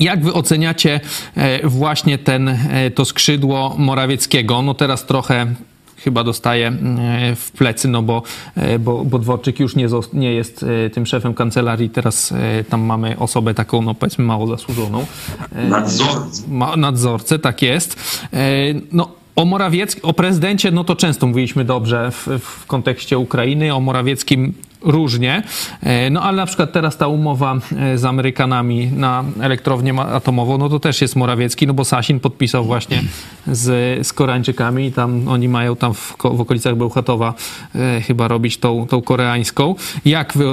Jak 0.00 0.24
wy 0.24 0.32
oceniacie 0.32 1.00
właśnie 1.64 2.18
ten, 2.18 2.58
to 2.94 3.04
skrzydło 3.04 3.74
Morawieckiego? 3.78 4.62
No 4.62 4.74
teraz 4.74 5.06
trochę 5.06 5.46
chyba 6.04 6.24
dostaje 6.24 6.68
e, 6.68 7.36
w 7.36 7.52
plecy, 7.52 7.88
no 7.88 8.02
bo, 8.02 8.22
e, 8.56 8.78
bo, 8.78 9.04
bo 9.04 9.18
Dworczyk 9.18 9.60
już 9.60 9.76
nie, 9.76 9.88
nie 10.12 10.32
jest 10.32 10.62
e, 10.86 10.90
tym 10.90 11.06
szefem 11.06 11.34
kancelarii, 11.34 11.90
teraz 11.90 12.34
tam 12.68 12.80
mamy 12.80 13.18
osobę 13.18 13.54
taką, 13.54 13.82
no 13.82 13.94
powiedzmy 13.94 14.24
mało 14.24 14.46
zasłużoną. 14.46 15.06
Nadzorcę. 15.68 16.42
Nadzorcę, 16.76 17.38
tak 17.38 17.62
jest. 17.62 18.20
No 18.92 19.08
o 19.36 19.44
Morawieckim, 19.44 20.04
o 20.04 20.12
prezydencie, 20.12 20.70
no 20.70 20.84
to 20.84 20.96
często 20.96 21.26
mówiliśmy 21.26 21.64
dobrze 21.64 22.10
w, 22.10 22.28
w 22.40 22.66
kontekście 22.66 23.18
Ukrainy, 23.18 23.74
o 23.74 23.80
Morawieckim 23.80 24.54
różnie. 24.82 25.42
E, 25.82 26.10
no 26.10 26.22
ale 26.22 26.36
na 26.36 26.46
przykład 26.46 26.72
teraz 26.72 26.96
ta 26.96 27.08
umowa 27.08 27.56
e, 27.76 27.98
z 27.98 28.04
Amerykanami 28.04 28.86
na 28.86 29.24
elektrownię 29.40 29.94
atomową, 30.00 30.58
no 30.58 30.68
to 30.68 30.80
też 30.80 31.00
jest 31.02 31.16
Morawiecki, 31.16 31.66
no 31.66 31.74
bo 31.74 31.84
Sasin 31.84 32.20
podpisał 32.20 32.64
właśnie 32.64 33.02
z, 33.46 34.06
z 34.06 34.12
Koreańczykami 34.12 34.86
i 34.86 34.92
tam 34.92 35.28
oni 35.28 35.48
mają 35.48 35.76
tam 35.76 35.94
w, 35.94 36.16
w 36.24 36.40
okolicach 36.40 36.76
Bełchatowa 36.76 37.34
e, 37.74 38.00
chyba 38.00 38.28
robić 38.28 38.58
tą, 38.58 38.86
tą 38.86 39.02
koreańską. 39.02 39.74
Jak 40.04 40.32
wy, 40.36 40.44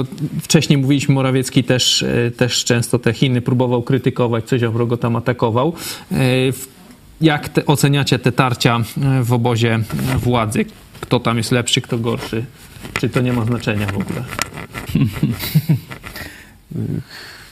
wcześniej 0.42 0.78
mówiliśmy, 0.78 1.14
Morawiecki 1.14 1.64
też, 1.64 2.02
e, 2.02 2.30
też 2.30 2.64
często 2.64 2.98
te 2.98 3.12
Chiny 3.12 3.40
próbował 3.40 3.82
krytykować, 3.82 4.44
coś 4.44 4.60
wrogo 4.60 4.96
tam 4.96 5.16
atakował. 5.16 5.72
E, 6.12 6.16
jak 7.20 7.48
te, 7.48 7.66
oceniacie 7.66 8.18
te 8.18 8.32
tarcia 8.32 8.80
w 9.22 9.32
obozie 9.32 9.80
władzy? 10.16 10.64
Kto 11.00 11.20
tam 11.20 11.36
jest 11.36 11.52
lepszy, 11.52 11.80
kto 11.80 11.98
gorszy? 11.98 12.44
Czy 13.00 13.08
to 13.08 13.20
nie 13.20 13.32
ma 13.32 13.44
znaczenia 13.44 13.86
w 13.86 13.98
ogóle? 13.98 14.24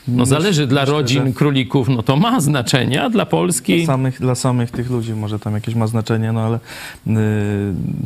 No 0.09 0.27
zależy 0.27 0.67
dla 0.67 0.85
rodzin 0.85 1.33
królików, 1.33 1.89
no 1.89 2.03
to 2.03 2.17
ma 2.17 2.41
znaczenie, 2.41 3.03
a 3.03 3.11
dla 3.11 3.27
Polski... 3.27 3.77
Dla 3.77 3.87
samych, 3.87 4.21
dla 4.21 4.35
samych 4.35 4.71
tych 4.71 4.91
ludzi 4.91 5.13
może 5.13 5.39
tam 5.39 5.55
jakieś 5.55 5.75
ma 5.75 5.87
znaczenie, 5.87 6.33
no 6.33 6.41
ale 6.41 6.57
y, 7.07 7.11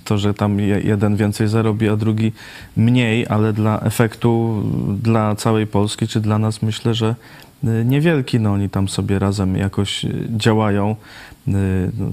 to, 0.04 0.18
że 0.18 0.34
tam 0.34 0.60
jeden 0.60 1.16
więcej 1.16 1.48
zarobi, 1.48 1.88
a 1.88 1.96
drugi 1.96 2.32
mniej, 2.76 3.26
ale 3.28 3.52
dla 3.52 3.80
efektu 3.80 4.62
dla 5.02 5.36
całej 5.36 5.66
Polski, 5.66 6.08
czy 6.08 6.20
dla 6.20 6.38
nas 6.38 6.62
myślę, 6.62 6.94
że 6.94 7.14
y, 7.64 7.84
niewielki, 7.84 8.40
no 8.40 8.52
oni 8.52 8.68
tam 8.68 8.88
sobie 8.88 9.18
razem 9.18 9.56
jakoś 9.56 10.04
y, 10.04 10.26
działają. 10.36 10.96
Y, 11.54 11.90
no, 11.98 12.06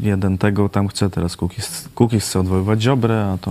jeden 0.00 0.38
tego 0.38 0.68
tam 0.68 0.88
chce, 0.88 1.10
teraz 1.10 1.36
Kukiz, 1.36 1.88
Kukiz 1.94 2.24
chce 2.24 2.40
odwoływać 2.40 2.82
Ziobrę, 2.82 3.32
a 3.34 3.38
to 3.38 3.50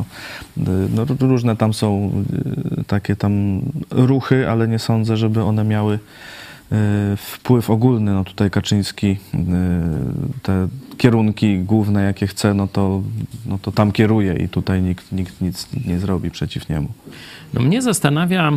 y, 0.58 0.62
no, 0.96 1.06
różne 1.20 1.56
tam 1.56 1.74
są 1.74 2.12
y, 2.80 2.84
takie 2.84 3.16
tam 3.16 3.62
ruchy, 3.92 4.50
ale 4.50 4.68
nie 4.68 4.80
sądzę, 4.80 5.18
żeby 5.18 5.44
one 5.44 5.64
miały 5.64 6.00
wpływ 7.18 7.70
ogólny. 7.70 8.14
No 8.14 8.24
tutaj 8.24 8.52
Kaczyński 8.52 9.18
te 10.44 10.68
kierunki 10.98 11.60
główne, 11.60 12.04
jakie 12.04 12.28
chce, 12.28 12.54
no 12.54 12.68
to, 12.68 13.02
no 13.46 13.58
to 13.58 13.72
tam 13.72 13.92
kieruje 13.92 14.34
i 14.34 14.50
tutaj 14.50 14.82
nikt, 14.82 15.12
nikt 15.12 15.42
nic 15.42 15.68
nie 15.86 16.00
zrobi 16.00 16.32
przeciw 16.32 16.70
niemu. 16.70 16.88
No 17.54 17.62
mnie 17.62 17.82
zastanawia, 17.82 18.52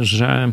że 0.00 0.52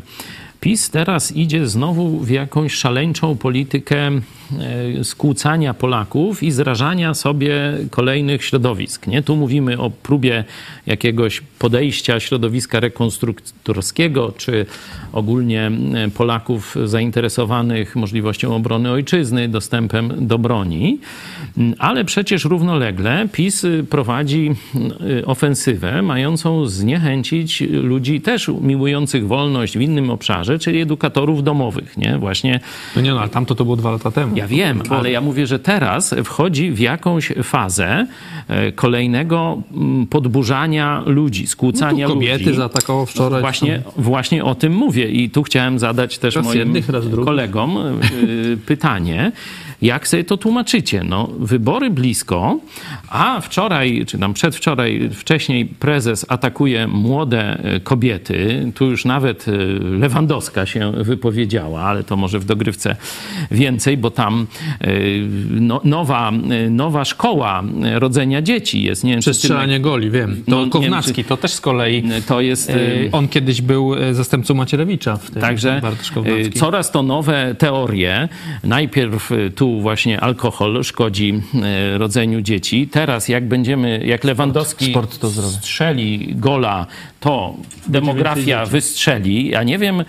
PiS 0.64 0.90
teraz 0.90 1.36
idzie 1.36 1.68
znowu 1.68 2.20
w 2.20 2.30
jakąś 2.30 2.74
szaleńczą 2.74 3.38
politykę 3.38 4.08
e, 4.08 5.04
skłócania 5.04 5.74
Polaków 5.74 6.44
i 6.44 6.52
zrażania 6.52 7.14
sobie 7.14 7.78
kolejnych 7.90 8.44
środowisk. 8.44 9.08
Nie? 9.08 9.22
Tu 9.22 9.36
mówimy 9.36 9.80
o 9.80 9.90
próbie 9.90 10.44
jakiegoś 10.86 11.42
podejścia 11.60 12.20
środowiska 12.20 12.80
rekonstruktorskiego, 12.80 14.34
czy 14.38 14.66
ogólnie 15.14 15.72
e, 15.94 16.10
Polaków 16.10 16.76
zainteresowanych 16.86 17.96
możliwością 17.96 18.56
obrony 18.56 18.92
ojczyzny, 18.92 19.50
dostępem 19.50 20.28
do 20.28 20.38
broni. 20.38 21.00
Ale 21.80 22.06
przecież 22.06 22.46
równolegle 22.46 23.28
PiS 23.32 23.66
prowadzi 23.90 24.52
e, 25.20 25.26
ofensywę 25.26 26.02
mającą 26.02 26.66
zniechęcić 26.66 27.62
ludzi 27.62 28.22
też 28.22 28.52
miłujących 28.62 29.28
wolność 29.28 29.78
w 29.78 29.82
innym 29.82 30.10
obszarze, 30.10 30.53
dworze, 30.54 30.60
czyli 30.64 30.82
edukatorów 30.82 31.44
domowych, 31.44 31.98
nie? 31.98 32.18
Właśnie 32.18 32.60
No 32.96 33.02
nie 33.02 33.12
no, 33.14 33.20
ale 33.20 33.30
tamto 33.30 33.56
to 33.56 33.64
było 33.64 33.76
dwa 33.76 33.92
lata 33.92 34.12
temu. 34.12 34.36
ja 34.38 34.48
wiem, 34.48 34.82
ale 34.90 35.12
ja 35.12 35.22
mówię, 35.22 35.48
że 35.48 35.60
teraz 35.60 36.16
wchodzi 36.24 36.72
w 36.72 36.80
jakąś 36.80 37.32
fazę 37.44 38.08
e, 38.48 38.72
kolejnego 38.72 39.62
mm, 39.74 40.08
podburzania 40.08 41.04
ludzi, 41.06 41.48
skłócania 41.48 42.08
No 42.08 42.14
kobiety 42.14 42.46
ludzi. 42.46 42.58
zaatakował 42.58 43.06
wczoraj. 43.06 43.42
Właśnie, 43.42 43.82
właśnie 43.98 44.44
o 44.44 44.56
tym 44.56 44.74
mówię 44.74 45.10
i 45.10 45.30
tu 45.30 45.44
chciałem 45.44 45.80
zadać 45.80 46.18
też 46.18 46.36
Raz 46.36 46.46
moim 46.46 46.60
jednych, 46.60 46.88
kolegom 47.26 47.78
y, 48.24 48.58
pytanie, 48.66 49.32
jak 49.84 50.08
sobie 50.08 50.24
to 50.24 50.38
tłumaczycie? 50.38 51.04
No, 51.04 51.30
wybory 51.40 51.90
blisko, 51.90 52.60
a 53.10 53.42
wczoraj, 53.42 54.06
czy 54.08 54.18
tam 54.20 54.34
przedwczoraj, 54.34 55.10
wcześniej 55.14 55.66
prezes 55.66 56.26
atakuje 56.30 56.88
młode 56.88 57.60
y, 57.76 57.80
kobiety. 57.80 58.72
Tu 58.76 58.86
już 58.86 59.06
nawet 59.06 59.48
y, 59.48 59.52
Lewandowska 60.00 60.66
się 60.66 60.92
wypowiedziała, 60.92 61.82
ale 61.82 62.04
to 62.04 62.16
może 62.16 62.40
w 62.40 62.46
dogrywce 62.46 62.96
więcej, 63.52 63.98
bo 63.98 64.12
tam 64.12 64.48
y, 64.88 65.28
no, 65.50 65.82
nowa, 65.84 66.32
nowa 66.70 67.06
szkoła 67.06 67.64
rodzenia 67.94 68.42
dzieci 68.42 68.84
jest. 68.84 69.04
Nie 69.04 69.12
wiem, 69.12 69.20
Przestrzelanie 69.22 69.80
goli, 69.80 70.12
wiem. 70.12 70.36
To 70.36 70.52
No, 70.52 70.58
nie 70.58 70.62
wiem, 70.64 70.70
Kownacki, 70.72 71.24
czy- 71.24 71.30
to 71.30 71.38
też 71.38 71.52
z 71.54 71.62
kolei. 71.62 72.04
To 72.28 72.42
jest... 72.42 72.70
e, 72.70 72.76
On 73.12 73.28
kiedyś 73.28 73.62
był 73.62 73.96
e, 73.96 74.14
zastępcą 74.14 74.54
Macierewicza 74.54 75.16
w 75.18 75.32
tym. 75.32 75.42
Także 75.42 75.82
Kownacki. 76.14 76.52
coraz 76.60 76.92
to 76.92 77.04
nowe 77.04 77.56
teorie. 77.58 78.30
Najpierw 78.64 79.32
y, 79.32 79.52
właśnie 79.82 80.22
alkohol 80.22 80.84
szkodzi 80.84 81.42
y, 81.94 81.98
rodzeniu 81.98 82.42
dzieci. 82.42 82.88
Teraz 82.88 83.28
jak 83.28 83.48
będziemy, 83.48 84.06
jak 84.06 84.24
Lewandowski 84.24 84.92
sport 84.92 85.14
zdrowie. 85.14 85.48
strzeli 85.58 86.36
gola, 86.36 86.86
to 87.20 87.54
demografia 87.88 88.66
wystrzeli. 88.66 89.50
Ja 89.50 89.64
nie 89.64 89.78
wiem, 89.78 90.04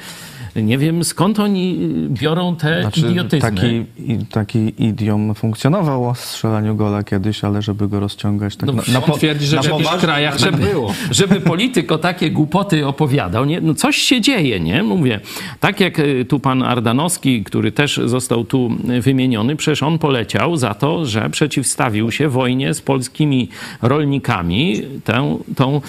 nie 0.57 0.79
wiem 0.79 1.05
skąd 1.05 1.39
oni 1.41 1.79
biorą 2.09 2.57
te 2.57 2.81
Znaczy, 2.83 3.01
idiotyzmy. 3.01 3.51
taki, 3.51 3.85
taki 4.31 4.73
idiom 4.85 5.35
funkcjonował 5.35 6.09
o 6.09 6.15
strzelaniu 6.15 6.77
gola 6.77 7.03
kiedyś, 7.03 7.45
ale 7.45 7.63
żeby 7.63 7.89
go 7.89 8.01
rozciągać 8.01 8.57
tak 8.57 8.67
No, 8.67 8.73
na, 8.73 8.83
na, 8.93 9.01
po- 9.01 9.17
Twierdzi, 9.17 9.47
że 9.47 9.57
na 9.57 9.63
w 9.63 9.67
jakichś 9.67 9.91
krajach 9.91 10.41
tak 10.41 10.57
było. 10.57 10.95
żeby 11.11 11.41
polityk 11.41 11.93
o 11.93 11.99
takie 11.99 12.31
głupoty 12.31 12.87
opowiadał. 12.87 13.45
Nie? 13.45 13.61
No 13.61 13.75
coś 13.75 13.97
się 13.97 14.21
dzieje, 14.21 14.61
nie? 14.61 14.83
Mówię, 14.83 15.21
tak 15.61 15.81
jak 15.81 15.99
y, 15.99 16.25
tu 16.25 16.41
pan 16.41 16.63
Ardanowski, 16.63 17.45
który 17.45 17.73
też 17.73 18.01
został 18.05 18.45
tu 18.45 18.71
wymieniony, 19.01 19.57
przecież 19.57 19.83
on 19.83 19.99
poleciał 19.99 20.57
za 20.57 20.75
to, 20.75 21.07
że 21.07 21.31
przeciwstawił 21.31 22.11
się 22.11 22.29
wojnie 22.29 22.75
z 22.75 22.81
polskimi 22.81 23.49
rolnikami, 23.83 24.83
tę, 25.05 25.39
tą 25.57 25.81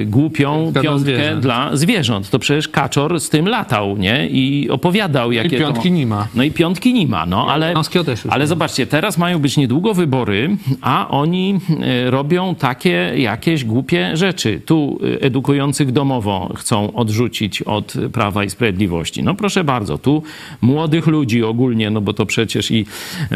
y, 0.00 0.04
głupią 0.06 0.72
piątkę 0.82 0.98
zwierząt. 0.98 1.40
dla 1.42 1.76
zwierząt. 1.76 2.30
To 2.30 2.38
przecież 2.38 2.68
Kaczor 2.68 3.20
z 3.20 3.28
tym 3.28 3.48
latał, 3.48 3.96
nie? 4.00 4.28
I 4.28 4.70
opowiadał, 4.70 5.32
jakie 5.32 5.58
piątki 5.58 5.88
to... 5.88 5.94
nie 5.94 6.06
ma. 6.06 6.28
No 6.34 6.42
i 6.42 6.50
piątki 6.50 6.94
nie 6.94 7.06
ma, 7.06 7.26
no 7.26 7.46
ale... 7.48 7.74
Ale 8.32 8.46
zobaczcie, 8.46 8.86
teraz 8.86 9.18
mają 9.18 9.38
być 9.38 9.56
niedługo 9.56 9.94
wybory, 9.94 10.56
a 10.80 11.08
oni 11.08 11.60
e, 11.80 12.10
robią 12.10 12.54
takie 12.54 13.12
jakieś 13.16 13.64
głupie 13.64 14.16
rzeczy. 14.16 14.60
Tu 14.66 14.98
e, 15.02 15.22
edukujących 15.22 15.92
domowo 15.92 16.52
chcą 16.56 16.92
odrzucić 16.92 17.62
od 17.62 17.94
Prawa 18.12 18.44
i 18.44 18.50
Sprawiedliwości. 18.50 19.22
No 19.22 19.34
proszę 19.34 19.64
bardzo, 19.64 19.98
tu 19.98 20.22
młodych 20.60 21.06
ludzi 21.06 21.44
ogólnie, 21.44 21.90
no 21.90 22.00
bo 22.00 22.12
to 22.12 22.26
przecież 22.26 22.70
i 22.70 22.86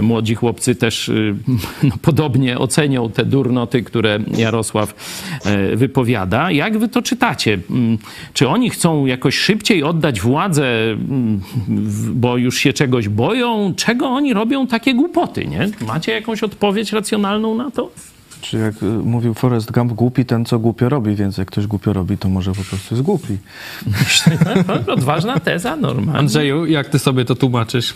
młodzi 0.02 0.34
chłopcy 0.34 0.74
też 0.74 1.08
y, 1.08 1.34
no, 1.82 1.94
podobnie 2.02 2.58
ocenią 2.58 3.10
te 3.10 3.24
durnoty, 3.24 3.82
które 3.82 4.18
Jarosław 4.36 4.94
e, 5.44 5.76
wypowiada. 5.76 6.50
Jak 6.50 6.78
wy 6.78 6.88
to 6.88 7.02
czytacie? 7.02 7.58
Mm, 7.70 7.98
Czy 8.32 8.48
oni 8.48 8.70
chcą 8.70 9.06
jakoś 9.06 9.38
szybciej 9.38 9.82
oddać 9.82 10.20
władzę, 10.20 10.53
mm, 10.62 11.40
bo 12.14 12.36
już 12.36 12.58
się 12.58 12.72
czegoś 12.72 13.08
boją? 13.08 13.74
Czego 13.76 14.06
oni 14.08 14.34
robią 14.34 14.66
takie 14.66 14.94
głupoty, 14.94 15.46
nie? 15.46 15.70
Macie 15.86 16.12
jakąś 16.12 16.42
odpowiedź 16.42 16.92
racjonalną 16.92 17.54
na 17.54 17.70
to? 17.70 17.90
Czy 18.40 18.58
jak 18.58 18.82
y, 18.82 18.86
mówił 18.86 19.34
Forrest 19.34 19.72
Gump, 19.72 19.92
głupi 19.92 20.24
ten, 20.24 20.44
co 20.44 20.58
głupio 20.58 20.88
robi, 20.88 21.14
więc 21.14 21.38
jak 21.38 21.48
ktoś 21.48 21.66
głupio 21.66 21.92
robi, 21.92 22.18
to 22.18 22.28
może 22.28 22.52
po 22.52 22.64
prostu 22.64 22.94
jest 22.94 23.02
głupi. 23.02 23.38
Odważna 24.96 25.40
teza, 25.40 25.76
normalnie. 25.76 26.18
Andrzeju, 26.18 26.66
jak 26.66 26.88
ty 26.88 26.98
sobie 26.98 27.24
to 27.24 27.34
tłumaczysz? 27.34 27.94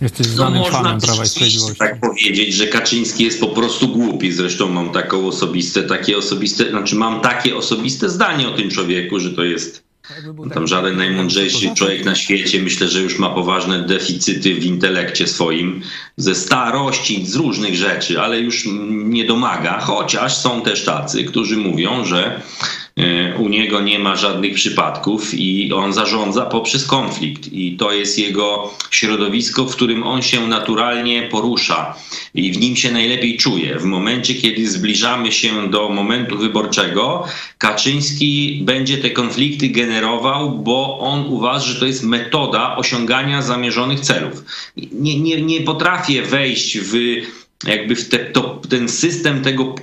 Jesteś 0.00 0.26
No 0.26 0.32
znanym 0.32 0.58
można 0.58 0.78
fanem 0.78 1.00
Prawa 1.00 1.22
i 1.24 1.26
Sprawiedliwości. 1.26 1.78
tak 1.78 2.00
powiedzieć, 2.00 2.54
że 2.54 2.66
Kaczyński 2.66 3.24
jest 3.24 3.40
po 3.40 3.48
prostu 3.48 3.88
głupi. 3.88 4.32
Zresztą 4.32 4.68
mam 4.68 4.90
taką 4.90 5.26
osobiste, 5.26 5.82
takie 5.82 6.16
osobiste, 6.18 6.70
znaczy 6.70 6.96
mam 6.96 7.20
takie 7.20 7.56
osobiste 7.56 8.08
zdanie 8.08 8.48
o 8.48 8.50
tym 8.50 8.70
człowieku, 8.70 9.18
że 9.18 9.30
to 9.30 9.44
jest 9.44 9.82
tam 10.54 10.66
żaden 10.66 10.96
najmądrzejszy 10.96 11.74
człowiek 11.74 12.04
na 12.04 12.14
świecie. 12.14 12.62
Myślę, 12.62 12.88
że 12.88 13.00
już 13.00 13.18
ma 13.18 13.30
poważne 13.30 13.82
deficyty 13.82 14.54
w 14.54 14.64
intelekcie 14.64 15.26
swoim, 15.26 15.82
ze 16.16 16.34
starości, 16.34 17.26
z 17.26 17.34
różnych 17.34 17.74
rzeczy, 17.74 18.20
ale 18.20 18.40
już 18.40 18.68
nie 18.90 19.24
domaga. 19.24 19.80
Chociaż 19.80 20.36
są 20.36 20.62
też 20.62 20.84
tacy, 20.84 21.24
którzy 21.24 21.56
mówią, 21.56 22.04
że 22.04 22.42
u 23.38 23.48
niego 23.48 23.80
nie 23.80 23.98
ma 23.98 24.16
żadnych 24.16 24.54
przypadków 24.54 25.34
i 25.34 25.72
on 25.72 25.92
zarządza 25.92 26.46
poprzez 26.46 26.86
konflikt. 26.86 27.52
I 27.52 27.76
to 27.76 27.92
jest 27.92 28.18
jego 28.18 28.74
środowisko, 28.90 29.64
w 29.64 29.76
którym 29.76 30.02
on 30.02 30.22
się 30.22 30.46
naturalnie 30.46 31.22
porusza 31.22 31.94
i 32.34 32.52
w 32.52 32.60
nim 32.60 32.76
się 32.76 32.92
najlepiej 32.92 33.36
czuje. 33.36 33.78
W 33.78 33.84
momencie, 33.84 34.34
kiedy 34.34 34.70
zbliżamy 34.70 35.32
się 35.32 35.70
do 35.70 35.88
momentu 35.88 36.38
wyborczego, 36.38 37.24
Kaczyński 37.58 38.60
będzie 38.64 38.98
te 38.98 39.10
konflikty 39.10 39.68
generował, 39.68 40.50
bo 40.58 40.98
on 40.98 41.26
uważa, 41.26 41.66
że 41.66 41.80
to 41.80 41.86
jest 41.86 42.04
metoda 42.04 42.76
osiągania 42.76 43.42
zamierzonych 43.42 44.00
celów. 44.00 44.44
Nie, 44.92 45.20
nie, 45.20 45.42
nie 45.42 45.60
potrafię 45.60 46.22
wejść 46.22 46.78
w 46.78 46.94
jakby 47.66 47.96
w 47.96 48.08
te, 48.08 48.18
to, 48.18 48.60
ten 48.68 48.88
system 48.88 49.42
tego 49.42 49.74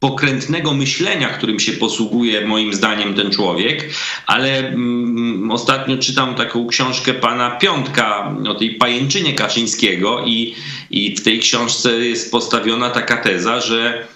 pokrętnego 0.00 0.74
myślenia, 0.74 1.28
którym 1.28 1.60
się 1.60 1.72
posługuje 1.72 2.46
moim 2.46 2.74
zdaniem 2.74 3.14
ten 3.14 3.30
człowiek, 3.30 3.90
ale 4.26 4.58
mm, 4.58 5.50
ostatnio 5.50 5.98
czytam 5.98 6.34
taką 6.34 6.66
książkę 6.66 7.14
pana 7.14 7.50
Piątka 7.50 8.34
o 8.48 8.54
tej 8.54 8.74
pajęczynie 8.74 9.34
Kaczyńskiego 9.34 10.24
i, 10.24 10.54
i 10.90 11.16
w 11.16 11.22
tej 11.22 11.38
książce 11.38 11.92
jest 11.92 12.32
postawiona 12.32 12.90
taka 12.90 13.16
teza, 13.16 13.60
że 13.60 14.06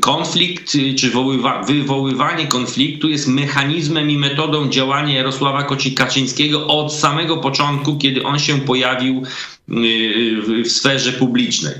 konflikt 0.00 0.74
y, 0.74 0.94
czy 0.94 1.10
woływa, 1.10 1.62
wywoływanie 1.62 2.46
konfliktu 2.46 3.08
jest 3.08 3.28
mechanizmem 3.28 4.10
i 4.10 4.18
metodą 4.18 4.68
działania 4.68 5.14
Jarosława 5.14 5.66
Kaczyńskiego 5.96 6.66
od 6.66 6.94
samego 6.94 7.36
początku, 7.36 7.98
kiedy 7.98 8.22
on 8.22 8.38
się 8.38 8.60
pojawił 8.60 9.22
y, 9.22 10.62
w 10.62 10.70
sferze 10.70 11.12
publicznej. 11.12 11.74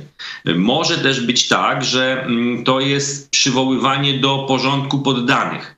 Może 0.56 0.98
też 0.98 1.20
być 1.20 1.48
tak, 1.48 1.84
że 1.84 2.22
mm, 2.22 2.64
to 2.64 2.80
jest 2.80 3.30
przywoływanie 3.30 4.18
do 4.18 4.44
porządku 4.48 4.98
poddanych. 4.98 5.76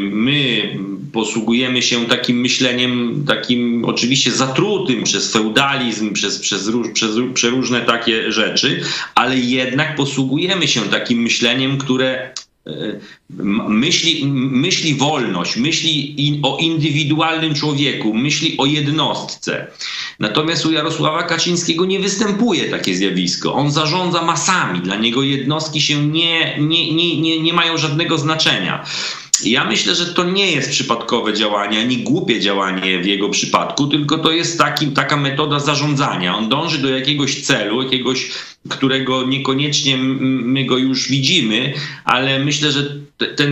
My 0.00 0.68
posługujemy 1.12 1.82
się 1.82 2.06
takim 2.06 2.40
myśleniem, 2.40 3.24
takim 3.28 3.84
oczywiście 3.84 4.32
zatrutym 4.32 5.02
przez 5.04 5.32
feudalizm, 5.32 6.12
przez, 6.12 6.38
przez, 6.38 6.68
róż- 6.68 6.92
przez 6.92 7.16
ró- 7.16 7.32
przeróżne 7.32 7.80
takie 7.80 8.32
rzeczy, 8.32 8.80
ale 9.14 9.38
jednak 9.38 9.96
posługujemy 9.96 10.68
się 10.68 10.80
takim 10.80 11.18
myśleniem, 11.22 11.78
które 11.78 12.32
m- 13.40 13.62
myśli, 13.68 14.26
myśli 14.50 14.94
wolność, 14.94 15.56
myśli 15.56 16.26
in, 16.26 16.38
o 16.42 16.58
indywidualnym 16.60 17.54
człowieku, 17.54 18.14
myśli 18.14 18.56
o 18.58 18.66
jednostce. 18.66 19.66
Natomiast 20.20 20.66
u 20.66 20.72
Jarosława 20.72 21.22
Kaczyńskiego 21.22 21.84
nie 21.84 22.00
występuje 22.00 22.64
takie 22.64 22.94
zjawisko. 22.94 23.54
On 23.54 23.70
zarządza 23.70 24.22
masami, 24.22 24.80
dla 24.80 24.96
niego 24.96 25.22
jednostki 25.22 25.80
się 25.80 26.06
nie, 26.06 26.56
nie, 26.60 26.94
nie, 26.94 27.20
nie, 27.20 27.40
nie 27.40 27.52
mają 27.52 27.78
żadnego 27.78 28.18
znaczenia. 28.18 28.84
Ja 29.42 29.64
myślę, 29.64 29.94
że 29.94 30.06
to 30.06 30.24
nie 30.24 30.52
jest 30.52 30.70
przypadkowe 30.70 31.34
działanie, 31.34 31.80
ani 31.80 31.96
głupie 31.96 32.40
działanie 32.40 33.00
w 33.00 33.06
jego 33.06 33.28
przypadku, 33.28 33.86
tylko 33.86 34.18
to 34.18 34.32
jest 34.32 34.58
taki, 34.58 34.86
taka 34.86 35.16
metoda 35.16 35.58
zarządzania. 35.58 36.36
On 36.36 36.48
dąży 36.48 36.78
do 36.78 36.88
jakiegoś 36.88 37.42
celu, 37.42 37.82
jakiegoś, 37.82 38.30
którego 38.68 39.26
niekoniecznie 39.26 39.96
my 39.96 40.64
go 40.64 40.78
już 40.78 41.08
widzimy, 41.08 41.72
ale 42.04 42.38
myślę, 42.38 42.72
że 42.72 43.04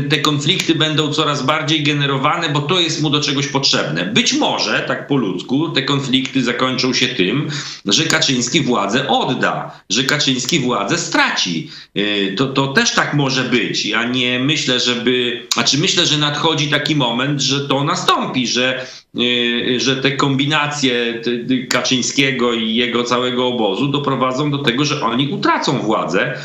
te, 0.09 0.19
konflikty 0.19 0.75
będą 0.75 1.13
coraz 1.13 1.47
bardziej 1.47 1.83
generowane, 1.83 2.49
bo 2.49 2.61
to 2.61 2.81
jest 2.81 3.03
mu 3.03 3.11
do 3.11 3.21
czegoś 3.21 3.47
potrzebne. 3.47 4.05
Być 4.05 4.33
może, 4.33 4.85
tak 4.89 5.07
po 5.07 5.17
ludzku, 5.17 5.69
te 5.69 5.83
konflikty 5.83 6.43
zakończą 6.43 6.95
się 6.95 7.09
tym, 7.09 7.51
że 7.87 8.05
Kaczyński 8.05 8.61
władzę 8.61 9.09
odda, 9.09 9.81
że 9.91 10.05
Kaczyński 10.05 10.59
władzę 10.59 10.99
straci. 10.99 11.71
Yy, 11.95 12.35
To, 12.37 12.47
to 12.47 12.69
też 12.69 12.95
tak 12.95 13.15
może 13.15 13.45
być. 13.45 13.87
Ja 13.87 14.05
nie 14.05 14.39
myślę, 14.39 14.81
żeby. 14.81 15.47
Znaczy, 15.53 15.72
myślę, 15.79 16.07
że 16.07 16.19
nadchodzi 16.19 16.69
taki 16.69 16.97
moment, 16.97 17.41
że 17.41 17.69
to 17.69 17.85
nastąpi, 17.85 18.47
że, 18.47 18.87
yy, 19.15 19.81
że 19.81 19.97
te 19.97 20.13
kombinacje 20.13 21.21
t- 21.25 21.67
Kaczyńskiego 21.67 22.53
i 22.53 22.75
jego 22.75 23.05
całego 23.05 23.47
obozu 23.47 23.89
doprowadzą 23.89 24.51
do 24.51 24.59
tego, 24.59 24.85
że 24.85 25.03
oni 25.03 25.29
utracą 25.29 25.79
władzę, 25.79 26.39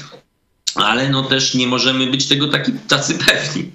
ale 0.75 1.09
no 1.09 1.23
też 1.23 1.53
nie 1.53 1.67
możemy 1.67 2.07
być 2.07 2.27
tego 2.27 2.47
taki, 2.47 2.71
tacy 2.87 3.15
pewni. 3.15 3.71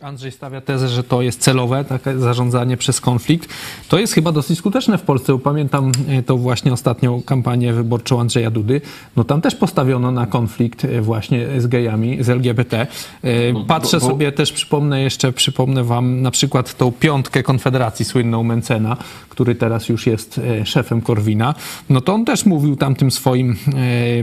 Andrzej 0.00 0.32
stawia 0.32 0.60
tezę, 0.60 0.88
że 0.88 1.04
to 1.04 1.22
jest 1.22 1.40
celowe, 1.40 1.84
takie 1.84 2.18
zarządzanie 2.18 2.76
przez 2.76 3.00
konflikt. 3.00 3.48
To 3.88 3.98
jest 3.98 4.12
chyba 4.12 4.32
dosyć 4.32 4.58
skuteczne 4.58 4.98
w 4.98 5.02
Polsce. 5.02 5.38
Pamiętam 5.38 5.92
e, 6.08 6.22
tą 6.22 6.36
właśnie 6.38 6.72
ostatnią 6.72 7.22
kampanię 7.22 7.72
wyborczą 7.72 8.20
Andrzeja 8.20 8.50
Dudy. 8.50 8.80
No 9.16 9.24
tam 9.24 9.40
też 9.40 9.54
postawiono 9.54 10.10
na 10.10 10.26
konflikt 10.26 10.84
e, 10.84 11.00
właśnie 11.00 11.46
z 11.60 11.66
gejami, 11.66 12.24
z 12.24 12.28
LGBT. 12.28 12.86
E, 13.22 13.64
Patrzę 13.66 13.96
bo- 13.96 14.00
bo- 14.06 14.10
sobie 14.12 14.32
też, 14.32 14.52
przypomnę 14.52 15.02
jeszcze, 15.02 15.32
przypomnę 15.32 15.84
wam 15.84 16.22
na 16.22 16.30
przykład 16.30 16.76
tą 16.76 16.92
piątkę 16.92 17.42
Konfederacji 17.42 18.04
słynną 18.04 18.42
Mencena, 18.42 18.96
który 19.28 19.54
teraz 19.54 19.88
już 19.88 20.06
jest 20.06 20.40
szefem 20.64 21.00
Korwina. 21.00 21.54
No 21.90 22.00
to 22.00 22.14
on 22.14 22.24
też 22.24 22.46
mówił 22.46 22.76
tamtym 22.76 23.10
swoim 23.10 23.56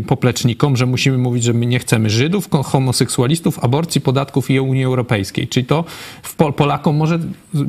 poplecznikom, 0.07 0.77
że 0.77 0.85
musimy 0.85 1.17
mówić, 1.17 1.43
że 1.43 1.53
my 1.53 1.65
nie 1.65 1.79
chcemy 1.79 2.09
Żydów, 2.09 2.49
homoseksualistów, 2.65 3.59
aborcji, 3.63 4.01
podatków 4.01 4.49
i 4.51 4.59
Unii 4.59 4.83
Europejskiej. 4.83 5.47
Czyli 5.55 5.65
to 5.65 5.83
w 6.23 6.35
Pol- 6.35 6.53
Polakom 6.53 6.95
może, 6.95 7.19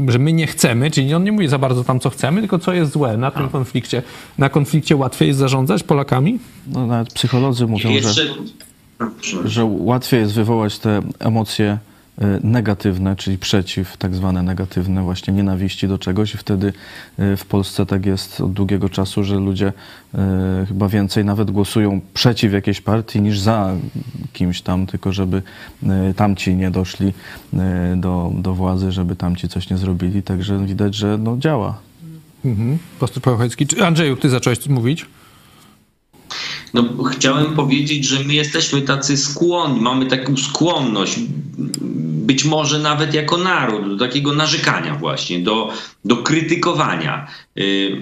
że 0.08 0.18
my 0.18 0.32
nie 0.32 0.46
chcemy, 0.46 0.90
czyli 0.90 1.14
on 1.14 1.24
nie 1.24 1.32
mówi 1.32 1.48
za 1.48 1.58
bardzo 1.58 1.84
tam, 1.84 2.00
co 2.00 2.10
chcemy, 2.10 2.40
tylko 2.40 2.58
co 2.58 2.72
jest 2.72 2.92
złe 2.92 3.16
na 3.16 3.30
tym 3.30 3.48
konflikcie. 3.48 4.02
Na 4.38 4.48
konflikcie 4.48 4.96
łatwiej 4.96 5.28
jest 5.28 5.38
zarządzać 5.38 5.82
Polakami? 5.82 6.38
No, 6.66 6.86
nawet 6.86 7.12
psycholodzy 7.12 7.66
mówią, 7.66 7.88
że, 7.90 7.94
Jeszcze... 7.94 8.22
że 9.44 9.64
łatwiej 9.64 10.20
jest 10.20 10.32
wywołać 10.34 10.78
te 10.78 11.02
emocje 11.18 11.78
negatywne, 12.42 13.16
czyli 13.16 13.38
przeciw, 13.38 13.96
tak 13.96 14.14
zwane 14.14 14.42
negatywne, 14.42 15.02
właśnie 15.02 15.34
nienawiści 15.34 15.88
do 15.88 15.98
czegoś 15.98 16.34
i 16.34 16.38
wtedy 16.38 16.72
y, 17.18 17.36
w 17.36 17.44
Polsce 17.46 17.86
tak 17.86 18.06
jest 18.06 18.40
od 18.40 18.52
długiego 18.52 18.88
czasu, 18.88 19.24
że 19.24 19.36
ludzie 19.36 19.72
y, 20.14 20.18
chyba 20.66 20.88
więcej 20.88 21.24
nawet 21.24 21.50
głosują 21.50 22.00
przeciw 22.14 22.52
jakiejś 22.52 22.80
partii 22.80 23.20
niż 23.20 23.38
za 23.40 23.74
kimś 24.32 24.62
tam, 24.62 24.86
tylko 24.86 25.12
żeby 25.12 25.42
tamci 26.16 26.54
nie 26.54 26.70
doszli 26.70 27.12
do, 27.96 28.32
do 28.34 28.54
władzy, 28.54 28.92
żeby 28.92 29.16
tamci 29.16 29.48
coś 29.48 29.70
nie 29.70 29.76
zrobili, 29.76 30.22
także 30.22 30.66
widać, 30.66 30.94
że 30.94 31.18
no 31.18 31.36
działa. 31.38 31.78
Mhm. 32.44 32.78
Pastor. 33.00 33.22
Czy- 33.68 33.84
Andrzeju, 33.86 34.16
ty 34.16 34.28
zacząłeś 34.28 34.68
mówić? 34.68 35.06
No, 36.74 37.04
chciałem 37.04 37.54
powiedzieć, 37.54 38.04
że 38.04 38.24
my 38.24 38.34
jesteśmy 38.34 38.82
tacy 38.82 39.16
skłonni, 39.16 39.80
mamy 39.80 40.06
taką 40.06 40.36
skłonność, 40.36 41.18
być 42.26 42.44
może 42.44 42.78
nawet 42.78 43.14
jako 43.14 43.36
naród, 43.36 43.88
do 43.88 44.06
takiego 44.06 44.32
narzekania 44.32 44.94
właśnie, 44.94 45.38
do, 45.38 45.72
do 46.04 46.16
krytykowania. 46.16 47.26
Yy, 47.56 48.00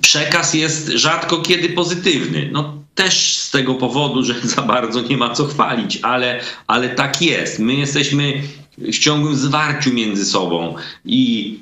Przekaz 0.00 0.54
jest 0.54 0.88
rzadko 0.88 1.38
kiedy 1.38 1.68
pozytywny. 1.68 2.50
No, 2.52 2.82
też 2.94 3.38
z 3.38 3.50
tego 3.50 3.74
powodu, 3.74 4.24
że 4.24 4.34
za 4.56 4.62
bardzo 4.62 5.00
nie 5.00 5.16
ma 5.16 5.30
co 5.30 5.46
chwalić, 5.46 5.98
ale, 6.02 6.40
ale 6.66 6.88
tak 6.88 7.22
jest. 7.22 7.58
My 7.58 7.74
jesteśmy 7.74 8.42
w 8.92 8.98
ciągłym 8.98 9.36
zwarciu 9.36 9.92
między 9.92 10.24
sobą 10.24 10.74
i, 11.04 11.58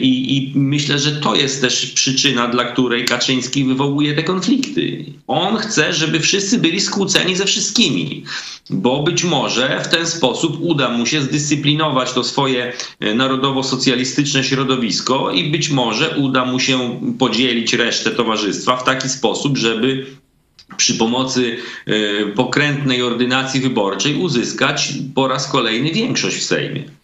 i, 0.00 0.36
i 0.36 0.52
myślę, 0.54 0.98
że 0.98 1.12
to 1.12 1.34
jest 1.34 1.60
też 1.60 1.86
przyczyna, 1.86 2.48
dla 2.48 2.64
której 2.64 3.04
Kaczyński 3.04 3.64
wywołuje 3.64 4.14
te 4.14 4.22
konflikty. 4.22 5.04
On 5.26 5.56
chce, 5.56 5.92
żeby 5.92 6.20
wszyscy 6.20 6.58
byli 6.58 6.80
skłóceni 6.80 7.36
ze 7.36 7.44
wszystkimi, 7.44 8.24
bo 8.70 9.02
być 9.02 9.24
może 9.24 9.80
w 9.84 9.88
ten 9.88 10.06
sposób 10.06 10.58
uda 10.60 10.88
mu 10.88 11.06
się 11.06 11.22
zdyscyplinować 11.22 12.12
to 12.12 12.24
swoje 12.24 12.72
e, 13.00 13.14
narodowo-socjalistyczne 13.14 14.44
środowisko 14.44 15.30
i 15.30 15.50
być 15.50 15.70
może 15.70 16.16
uda 16.16 16.44
mu 16.44 16.60
się 16.60 17.00
podzielić 17.18 17.72
resztę 17.72 18.10
towarzystwa 18.10 18.76
w 18.76 18.84
taki 18.84 19.08
sposób, 19.08 19.58
żeby 19.58 20.06
przy 20.76 20.94
pomocy 20.94 21.56
e, 21.86 22.26
pokrętnej 22.26 23.02
ordynacji 23.02 23.60
wyborczej 23.60 24.14
uzyskać 24.14 24.92
po 25.14 25.28
raz 25.28 25.48
kolejny 25.48 25.90
większość 25.90 26.36
w 26.36 26.44
Sejmie. 26.44 26.99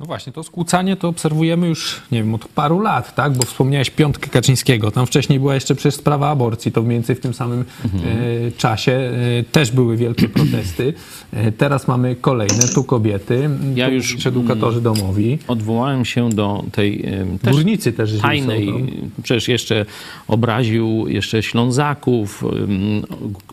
No 0.00 0.06
właśnie, 0.06 0.32
to 0.32 0.42
skłócanie 0.42 0.96
to 0.96 1.08
obserwujemy 1.08 1.68
już, 1.68 2.02
nie 2.12 2.18
wiem, 2.18 2.34
od 2.34 2.48
paru 2.48 2.80
lat, 2.80 3.14
tak? 3.14 3.32
Bo 3.32 3.42
wspomniałeś 3.46 3.90
piątkę 3.90 4.30
Kaczyńskiego. 4.30 4.90
Tam 4.90 5.06
wcześniej 5.06 5.40
była 5.40 5.54
jeszcze 5.54 5.74
przecież 5.74 5.94
sprawa 5.94 6.30
aborcji, 6.30 6.72
to 6.72 6.82
mniej 6.82 6.92
więcej 6.92 7.16
w 7.16 7.20
tym 7.20 7.34
samym 7.34 7.64
e, 7.84 8.50
czasie 8.52 8.92
e, 8.92 9.42
też 9.52 9.70
były 9.70 9.96
wielkie 9.96 10.28
protesty. 10.38 10.94
E, 11.32 11.52
teraz 11.52 11.88
mamy 11.88 12.16
kolejne, 12.16 12.68
tu 12.74 12.84
kobiety, 12.84 13.50
Ja 13.74 13.86
tu 13.86 13.92
już, 13.92 14.26
edukatorzy 14.26 14.80
domowi. 14.80 15.38
Odwołałem 15.48 16.04
się 16.04 16.30
do 16.30 16.64
tej 16.72 17.04
też 17.42 17.52
Górnicy 17.52 17.92
też 17.92 18.18
tajnej, 18.18 18.92
przecież 19.22 19.48
jeszcze 19.48 19.86
obraził 20.28 21.08
jeszcze 21.08 21.42
Ślązaków, 21.42 22.44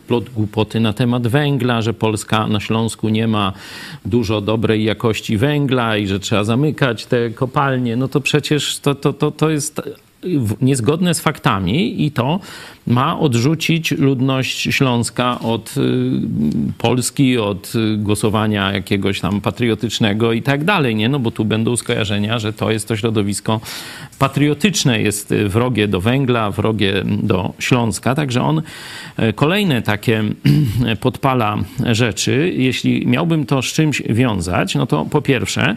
plot 0.06 0.30
głupoty 0.30 0.80
na 0.80 0.92
temat 0.92 1.26
węgla, 1.26 1.82
że 1.82 1.94
Polska 1.94 2.46
na 2.46 2.60
Śląsku 2.60 3.08
nie 3.08 3.28
ma 3.28 3.52
dużo 4.04 4.40
dobrej 4.40 4.84
jakości 4.84 5.36
węgla 5.36 5.96
i 5.96 6.06
że 6.06 6.20
trzeba 6.20 6.37
zamykać 6.44 7.06
te 7.06 7.30
kopalnie. 7.30 7.96
No 7.96 8.08
to 8.08 8.20
przecież 8.20 8.78
to, 8.78 8.94
to, 8.94 9.12
to, 9.12 9.30
to 9.30 9.50
jest 9.50 9.82
niezgodne 10.60 11.14
z 11.14 11.20
faktami 11.20 12.04
i 12.04 12.10
to 12.10 12.40
ma 12.86 13.20
odrzucić 13.20 13.90
ludność 13.90 14.62
Śląska 14.62 15.38
od 15.40 15.74
y, 15.76 15.82
Polski, 16.78 17.38
od 17.38 17.72
y, 17.74 17.96
głosowania 17.96 18.72
jakiegoś 18.72 19.20
tam 19.20 19.40
patriotycznego 19.40 20.32
i 20.32 20.42
tak 20.42 20.64
dalej, 20.64 20.94
nie? 20.94 21.08
No 21.08 21.18
bo 21.18 21.30
tu 21.30 21.44
będą 21.44 21.76
skojarzenia, 21.76 22.38
że 22.38 22.52
to 22.52 22.70
jest 22.70 22.88
to 22.88 22.96
środowisko 22.96 23.60
patriotyczne, 24.18 25.02
jest 25.02 25.34
wrogie 25.34 25.88
do 25.88 26.00
węgla, 26.00 26.50
wrogie 26.50 27.02
do 27.22 27.52
Śląska, 27.58 28.14
także 28.14 28.42
on 28.42 28.62
y, 29.18 29.32
kolejne 29.32 29.82
takie 29.82 30.24
podpala 31.00 31.58
rzeczy. 31.92 32.52
Jeśli 32.56 33.06
miałbym 33.06 33.46
to 33.46 33.62
z 33.62 33.66
czymś 33.66 34.02
wiązać, 34.02 34.74
no 34.74 34.86
to 34.86 35.04
po 35.04 35.22
pierwsze, 35.22 35.76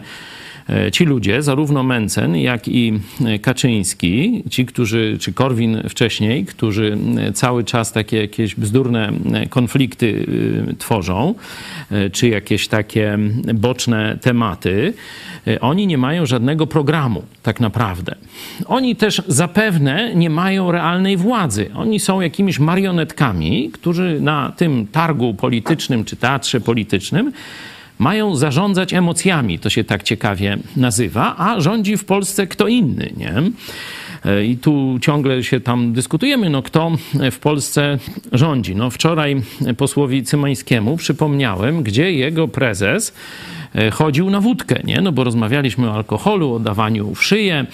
ci 0.92 1.04
ludzie, 1.04 1.42
zarówno 1.42 1.82
Mencen, 1.82 2.36
jak 2.36 2.68
i 2.68 3.00
e, 3.24 3.38
Kaczyński, 3.38 4.42
ci, 4.50 4.66
którzy, 4.66 5.16
czy 5.20 5.32
Korwin 5.32 5.82
wcześniej, 5.88 6.44
którzy 6.44 6.98
e, 7.18 7.32
cały 7.32 7.64
czas 7.64 7.92
takie 7.92 8.20
jakieś 8.20 8.54
bzdurne 8.54 9.12
e, 9.32 9.48
konflikty 9.48 10.26
e, 10.70 10.74
tworzą, 10.74 11.34
e, 11.90 12.10
czy 12.10 12.28
jakieś 12.28 12.68
takie 12.68 13.18
boczne 13.54 14.18
tematy, 14.20 14.94
e, 15.46 15.60
oni 15.60 15.86
nie 15.86 15.98
mają 15.98 16.26
żadnego 16.26 16.66
programu, 16.66 17.22
tak 17.42 17.60
naprawdę. 17.60 18.14
Oni 18.66 18.96
też 18.96 19.22
zapewne 19.28 20.14
nie 20.14 20.30
mają 20.30 20.72
realnej 20.72 21.16
władzy. 21.16 21.70
Oni 21.74 22.00
są 22.00 22.20
jakimiś 22.20 22.58
marionetkami, 22.58 23.70
którzy 23.72 24.18
na 24.20 24.52
tym 24.56 24.86
targu 24.86 25.34
politycznym, 25.34 26.04
czy 26.04 26.16
teatrze 26.16 26.60
politycznym 26.60 27.32
mają 28.02 28.36
zarządzać 28.36 28.94
emocjami, 28.94 29.58
to 29.58 29.70
się 29.70 29.84
tak 29.84 30.02
ciekawie 30.02 30.58
nazywa, 30.76 31.36
a 31.38 31.60
rządzi 31.60 31.96
w 31.96 32.04
Polsce 32.04 32.46
kto 32.46 32.68
inny, 32.68 33.12
nie? 33.16 33.34
E, 34.24 34.44
I 34.44 34.56
tu 34.56 34.98
ciągle 35.00 35.44
się 35.44 35.60
tam 35.60 35.92
dyskutujemy, 35.92 36.50
no 36.50 36.62
kto 36.62 36.92
w 37.30 37.38
Polsce 37.38 37.98
rządzi. 38.32 38.76
No 38.76 38.90
wczoraj 38.90 39.42
posłowi 39.76 40.22
Cymańskiemu 40.22 40.96
przypomniałem, 40.96 41.82
gdzie 41.82 42.12
jego 42.12 42.48
prezes 42.48 43.14
chodził 43.92 44.30
na 44.30 44.40
wódkę, 44.40 44.80
nie? 44.84 45.00
No 45.00 45.12
bo 45.12 45.24
rozmawialiśmy 45.24 45.90
o 45.90 45.94
alkoholu, 45.94 46.54
o 46.54 46.58
dawaniu 46.58 47.14
w 47.14 47.24
szyję, 47.24 47.66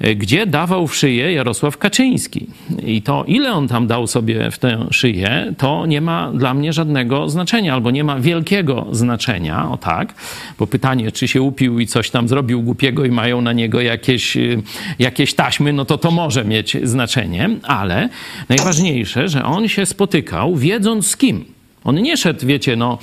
e, 0.00 0.14
gdzie 0.14 0.46
dawał 0.46 0.86
w 0.86 0.96
szyję 0.96 1.32
Jarosław 1.32 1.78
Kaczyński. 1.78 2.46
I 2.86 3.02
to, 3.02 3.24
ile 3.26 3.52
on 3.52 3.68
tam 3.68 3.86
dał 3.86 4.06
sobie 4.06 4.50
w 4.50 4.58
tę 4.58 4.86
szyję, 4.90 5.54
to 5.58 5.86
nie 5.86 6.00
ma 6.00 6.32
dla 6.32 6.54
mnie 6.54 6.72
żadnego 6.72 7.28
znaczenia, 7.28 7.74
albo 7.74 7.90
nie 7.90 8.04
ma 8.04 8.20
wielkiego 8.20 8.86
znaczenia, 8.92 9.70
o 9.70 9.76
tak, 9.76 10.14
bo 10.58 10.66
pytanie, 10.66 11.12
czy 11.12 11.28
się 11.28 11.42
upił 11.42 11.80
i 11.80 11.86
coś 11.86 12.10
tam 12.10 12.28
zrobił 12.28 12.62
głupiego 12.62 13.04
i 13.04 13.10
mają 13.10 13.40
na 13.40 13.52
niego 13.52 13.80
jakieś, 13.80 14.36
y, 14.36 14.62
jakieś 14.98 15.34
taśmy, 15.34 15.72
no 15.72 15.84
to 15.84 15.98
to 15.98 16.10
może 16.10 16.44
mieć 16.44 16.76
znaczenie, 16.82 17.50
ale 17.62 18.08
najważniejsze, 18.48 19.28
że 19.28 19.44
on 19.44 19.68
się 19.68 19.86
spotykał 19.86 20.56
wiedząc 20.56 21.06
z 21.06 21.16
kim. 21.16 21.55
On 21.86 21.94
nie 22.02 22.16
szedł, 22.16 22.46
wiecie, 22.46 22.76
no, 22.76 22.98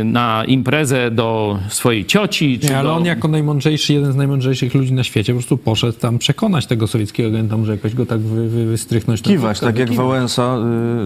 y, 0.00 0.04
na 0.04 0.44
imprezę 0.46 1.10
do 1.10 1.58
swojej 1.68 2.04
cioci. 2.06 2.58
Czy 2.58 2.68
Nie, 2.68 2.78
ale 2.78 2.88
do... 2.88 2.96
on 2.96 3.04
jako 3.04 3.28
najmądrzejszy, 3.28 3.92
jeden 3.92 4.12
z 4.12 4.16
najmądrzejszych 4.16 4.74
ludzi 4.74 4.92
na 4.92 5.04
świecie, 5.04 5.32
po 5.32 5.38
prostu 5.38 5.56
poszedł 5.58 5.98
tam 5.98 6.18
przekonać 6.18 6.66
tego 6.66 6.86
sowieckiego 6.86 7.28
agenta, 7.28 7.56
może 7.56 7.72
jakoś 7.72 7.94
go 7.94 8.06
tak 8.06 8.20
wy, 8.20 8.48
wy, 8.48 8.66
wystrychnąć. 8.66 9.24
na 9.24 9.28
Kiwać, 9.30 9.56
wódkę, 9.56 9.66
tak 9.66 9.78
jak 9.78 9.88
wykiwać. 9.88 10.06
Wałęsa. 10.06 10.56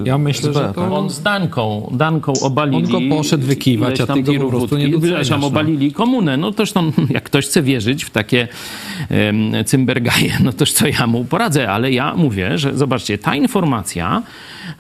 y, 0.04 0.08
Ja 0.08 0.18
myślę, 0.18 0.50
SB, 0.50 0.60
że 0.62 0.68
to- 0.74 0.80
tak? 0.82 0.92
On 0.92 1.10
z 1.10 1.22
Danką, 1.22 1.92
Danką 1.92 2.32
obalili. 2.40 2.94
On 2.94 3.08
go 3.08 3.16
poszedł 3.16 3.46
wykiwać, 3.46 4.00
a 4.00 4.06
tam 4.06 4.22
ty 4.24 4.38
go 4.38 4.44
po 4.44 4.48
prostu 4.50 4.76
nie 4.76 4.88
doceniasz, 4.88 5.30
no. 5.30 5.46
obalili 5.46 5.92
komunę. 5.92 6.36
No 6.36 6.52
toż 6.52 6.72
tam, 6.72 6.92
jak 7.10 7.24
ktoś 7.24 7.46
chce 7.46 7.62
wierzyć 7.62 8.04
w 8.04 8.10
takie 8.10 8.48
um, 9.10 9.64
cymbergaje, 9.64 10.32
no 10.44 10.52
toż 10.52 10.72
co 10.72 10.86
ja 10.88 11.06
mu 11.06 11.24
poradzę. 11.24 11.70
Ale 11.70 11.92
ja 11.92 12.14
mówię, 12.16 12.58
że 12.58 12.76
zobaczcie, 12.76 13.18
ta 13.18 13.36
informacja 13.36 14.22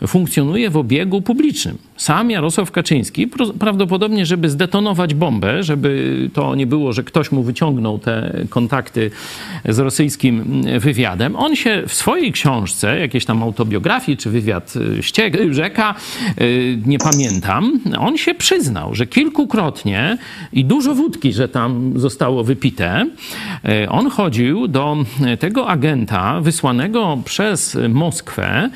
funkcjonuje 0.06 0.70
w 0.70 0.76
obiegu 0.76 1.22
publicznym. 1.22 1.78
Sam 1.96 2.30
Jarosław 2.30 2.70
Kaczyński, 2.70 3.28
prawdopodobnie, 3.58 4.26
żeby 4.26 4.50
zdetonować 4.50 5.14
bombę, 5.14 5.62
żeby 5.62 6.16
to 6.32 6.54
nie 6.54 6.66
było, 6.66 6.92
że 6.92 7.02
ktoś 7.02 7.32
mu 7.32 7.42
wyciągnął 7.42 7.98
te 7.98 8.44
kontakty 8.50 9.10
z 9.68 9.78
rosyjskim 9.78 10.62
wywiadem, 10.78 11.36
on 11.36 11.56
się 11.56 11.82
w 11.88 11.94
swojej 11.94 12.32
książce, 12.32 13.00
jakiejś 13.00 13.24
tam 13.24 13.42
autobiografii, 13.42 14.18
czy 14.18 14.30
wywiad 14.30 14.74
ścieg, 15.00 15.36
rzeka, 15.50 15.94
nie 16.86 16.98
pamiętam, 16.98 17.80
on 17.98 18.18
się 18.18 18.34
przyznał, 18.34 18.94
że 18.94 19.06
kilkukrotnie 19.06 20.18
i 20.52 20.64
dużo 20.64 20.94
wódki, 20.94 21.32
że 21.32 21.48
tam 21.48 21.92
zostało 21.96 22.44
wypite, 22.44 23.06
on 23.88 24.10
chodził 24.10 24.68
do 24.68 24.96
tego 25.38 25.68
agenta 25.68 26.40
wysłanego 26.40 27.18
przez 27.24 27.78
Moskwę 27.88 28.70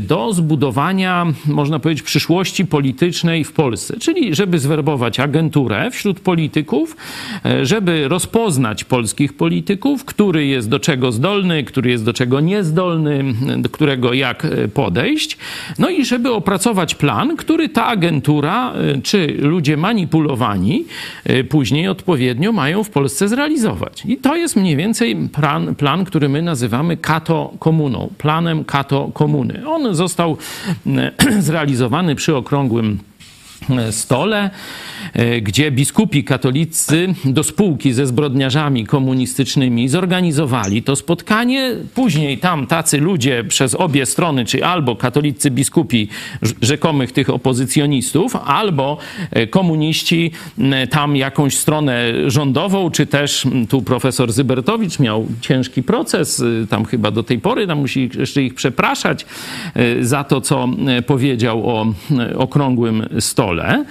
do 0.00 0.32
zbudowania, 0.32 1.26
można 1.46 1.78
powiedzieć, 1.78 2.02
przyszłości 2.02 2.49
politycznej 2.64 3.44
w 3.44 3.52
Polsce. 3.52 3.96
Czyli 4.00 4.34
żeby 4.34 4.58
zwerbować 4.58 5.20
agenturę 5.20 5.90
wśród 5.90 6.20
polityków, 6.20 6.96
e, 7.44 7.66
żeby 7.66 8.08
rozpoznać 8.08 8.84
polskich 8.84 9.32
polityków, 9.32 10.04
który 10.04 10.46
jest 10.46 10.68
do 10.68 10.80
czego 10.80 11.12
zdolny, 11.12 11.64
który 11.64 11.90
jest 11.90 12.04
do 12.04 12.12
czego 12.12 12.40
niezdolny, 12.40 13.24
do 13.58 13.68
którego 13.68 14.12
jak 14.12 14.44
e, 14.44 14.68
podejść. 14.68 15.38
No 15.78 15.90
i 15.90 16.04
żeby 16.04 16.32
opracować 16.32 16.94
plan, 16.94 17.36
który 17.36 17.68
ta 17.68 17.86
agentura 17.86 18.72
e, 18.72 19.02
czy 19.02 19.36
ludzie 19.38 19.76
manipulowani 19.76 20.84
później 21.48 21.88
odpowiednio 21.88 22.52
mają 22.52 22.84
w 22.84 22.90
Polsce 22.90 23.28
zrealizować. 23.28 24.02
I 24.06 24.16
to 24.16 24.36
jest 24.36 24.56
mniej 24.56 24.76
więcej 24.76 25.16
plan, 25.32 25.74
plan 25.74 26.04
który 26.04 26.28
my 26.28 26.42
nazywamy 26.42 26.96
kato 26.96 27.52
komuną, 27.58 28.10
planem 28.18 28.64
kato 28.64 29.10
komuny. 29.14 29.62
On 29.66 29.94
został 29.94 30.36
zrealizowany 31.38 32.14
przy 32.14 32.36
okrągłym 32.40 32.98
stole, 33.90 34.50
e, 35.12 35.40
gdzie 35.40 35.70
biskupi 35.70 36.24
katolicy 36.24 37.14
do 37.24 37.44
spółki 37.44 37.92
ze 37.92 38.06
zbrodniarzami 38.06 38.86
komunistycznymi 38.86 39.88
zorganizowali 39.88 40.82
to 40.82 40.96
spotkanie. 40.96 41.72
Później 41.94 42.38
tam 42.38 42.66
tacy 42.66 42.98
ludzie 42.98 43.44
przez 43.44 43.74
obie 43.74 44.06
strony, 44.06 44.44
czyli 44.44 44.62
albo 44.62 44.96
katolicy 44.96 45.50
biskupi 45.50 46.08
rzekomych 46.62 47.12
tych 47.12 47.30
opozycjonistów, 47.30 48.36
albo 48.36 48.98
e, 49.30 49.46
komuniści 49.46 50.30
tam 50.90 51.16
jakąś 51.16 51.56
stronę 51.56 52.12
rządową, 52.26 52.90
czy 52.90 53.06
też 53.06 53.46
tu 53.68 53.82
profesor 53.82 54.32
Zybertowicz 54.32 54.98
miał 54.98 55.26
ciężki 55.40 55.82
proces, 55.82 56.42
e, 56.62 56.66
tam 56.66 56.84
chyba 56.84 57.10
do 57.10 57.22
tej 57.22 57.38
pory, 57.38 57.66
tam 57.66 57.78
musi 57.78 58.10
jeszcze 58.18 58.42
ich 58.42 58.54
przepraszać 58.54 59.26
za 60.00 60.24
to, 60.24 60.40
co 60.40 60.68
powiedział 61.06 61.68
o 61.70 61.86
okrągłym 62.36 63.08
stole 63.20 63.49
stole 63.50 63.84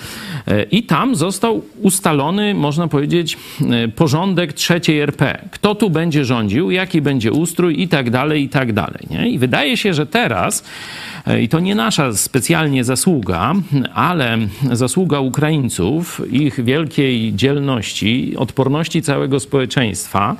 e, 0.48 0.64
i 0.64 0.84
tam 0.84 1.16
został 1.16 1.62
ustalony, 1.82 2.54
można 2.54 2.88
powiedzieć, 2.88 3.38
e, 3.62 3.88
porządek 3.88 4.54
trzeciej 4.54 5.00
RP. 5.00 5.48
Kto 5.52 5.76
tu 5.76 5.90
będzie 5.90 6.26
rządził, 6.26 6.72
jaki 6.72 7.02
będzie 7.02 7.32
ustrój 7.32 7.82
i 7.82 7.88
tak 7.88 8.10
dalej, 8.10 8.44
i 8.44 8.50
tak 8.50 8.74
dalej. 8.74 9.08
Nie? 9.10 9.30
I 9.30 9.40
wydaje 9.40 9.78
się, 9.78 9.94
że 9.94 10.06
teraz, 10.06 10.64
e, 11.28 11.42
i 11.42 11.50
to 11.50 11.60
nie 11.60 11.76
nasza 11.76 12.14
specjalnie 12.14 12.84
zasługa, 12.84 13.54
ale 13.94 14.38
zasługa 14.72 15.20
Ukraińców, 15.20 16.22
ich 16.32 16.64
wielkiej 16.64 17.36
dzielności, 17.36 18.34
odporności 18.38 19.02
całego 19.02 19.40
społeczeństwa 19.40 20.36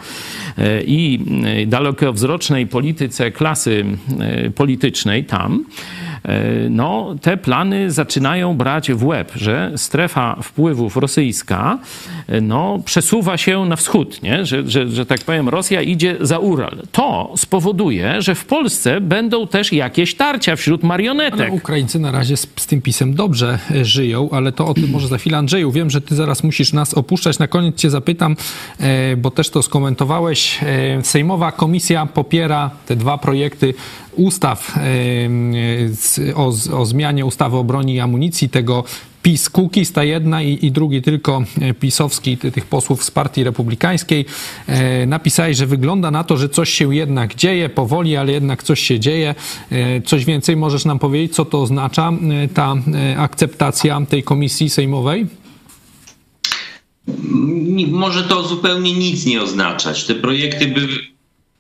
i 0.86 1.20
dalekowzrocznej 1.68 2.68
polityce 2.68 3.32
klasy 3.32 3.86
politycznej 4.56 5.24
tam, 5.24 5.66
no, 6.70 7.16
te 7.22 7.38
plany 7.38 7.92
zaczynają 7.92 8.58
brać 8.58 8.92
w 8.92 9.06
łeb, 9.06 9.32
że 9.36 9.72
strefa 9.76 10.36
wpływów 10.44 10.98
rosyjska 10.98 11.80
e, 12.28 12.42
no, 12.42 12.80
przesuwa 12.86 13.38
się 13.38 13.66
na 13.66 13.76
wschód, 13.76 14.24
nie? 14.24 14.46
Że, 14.46 14.70
że, 14.70 14.88
że 14.88 15.06
tak 15.06 15.22
powiem, 15.22 15.50
Rosja 15.50 15.82
idzie 15.82 16.16
za 16.22 16.40
Ural. 16.40 16.78
To 16.92 17.34
spowoduje, 17.38 18.22
że 18.22 18.36
w 18.36 18.46
Polsce 18.46 19.02
będą 19.02 19.48
też 19.48 19.74
jakieś 19.74 20.16
tarcia 20.16 20.56
wśród 20.56 20.84
marionetek. 20.84 21.40
Ale 21.40 21.52
Ukraińcy 21.52 22.00
na 22.00 22.12
razie 22.12 22.38
z, 22.38 22.48
z 22.56 22.68
tym 22.68 22.82
pisem 22.82 23.14
dobrze 23.14 23.60
e, 23.72 23.86
żyją, 23.86 24.30
ale 24.32 24.52
to 24.52 24.68
o 24.68 24.74
tym 24.74 24.90
może 24.90 25.08
za 25.08 25.18
chwilę. 25.18 25.38
Andrzeju, 25.38 25.72
wiem, 25.72 25.90
że 25.90 26.02
ty 26.02 26.16
zaraz 26.16 26.44
musisz 26.44 26.74
nas 26.74 26.94
opuszczać. 26.94 27.40
Na 27.40 27.48
koniec 27.48 27.76
cię 27.76 27.90
zapytam, 27.90 28.36
bo 29.18 29.32
też 29.32 29.50
to 29.50 29.62
skomentowałeś. 29.62 30.60
Sejmowa 31.04 31.52
komisja 31.52 32.06
popiera 32.06 32.72
te 32.86 32.96
dwa 32.96 33.18
projekty 33.18 33.74
ustaw 34.16 34.78
o, 36.36 36.54
o 36.78 36.86
zmianie 36.86 37.26
ustawy 37.26 37.58
o 37.58 37.64
broni 37.64 37.96
i 37.96 38.00
amunicji, 38.00 38.50
tego 38.50 38.84
PiS 39.24 39.50
Kukis, 39.50 39.92
ta 39.92 40.04
jedna 40.04 40.42
i, 40.42 40.66
i, 40.66 40.72
drugi 40.72 41.02
tylko 41.02 41.44
e, 41.62 41.74
pisowski, 41.74 42.38
tych 42.38 42.66
posłów 42.66 43.04
z 43.04 43.12
partii 43.12 43.44
republikańskiej, 43.44 44.26
e, 44.68 45.06
napisali, 45.06 45.56
że 45.56 45.66
wygląda 45.66 46.12
na 46.12 46.24
to, 46.24 46.38
że 46.38 46.50
coś 46.50 46.70
się 46.70 46.96
jednak 46.96 47.36
dzieje, 47.36 47.70
powoli, 47.70 48.18
ale 48.18 48.32
jednak 48.32 48.64
coś 48.64 48.80
się 48.80 49.00
dzieje. 49.00 49.36
E, 49.72 50.02
coś 50.02 50.26
więcej 50.26 50.56
możesz 50.56 50.86
nam 50.86 51.00
powiedzieć, 51.00 51.36
co 51.36 51.46
to 51.46 51.62
oznacza, 51.62 52.12
e, 52.44 52.48
ta 52.48 52.76
e, 52.94 53.18
akceptacja 53.18 54.02
tej 54.10 54.24
komisji 54.24 54.70
sejmowej? 54.70 55.28
Może 57.88 58.24
to 58.24 58.48
zupełnie 58.48 58.94
nic 58.94 59.26
nie 59.26 59.42
oznaczać. 59.42 60.06
Te 60.06 60.16
projekty 60.16 60.68
były, 60.68 60.98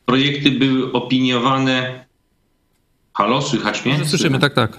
projekty 0.05 0.51
były 0.51 0.91
opiniowane 0.91 2.05
Halo, 3.19 3.41
słychać 3.41 3.85
mnie? 3.85 4.05
Słyszymy, 4.05 4.39
tak, 4.39 4.53
tak. 4.53 4.77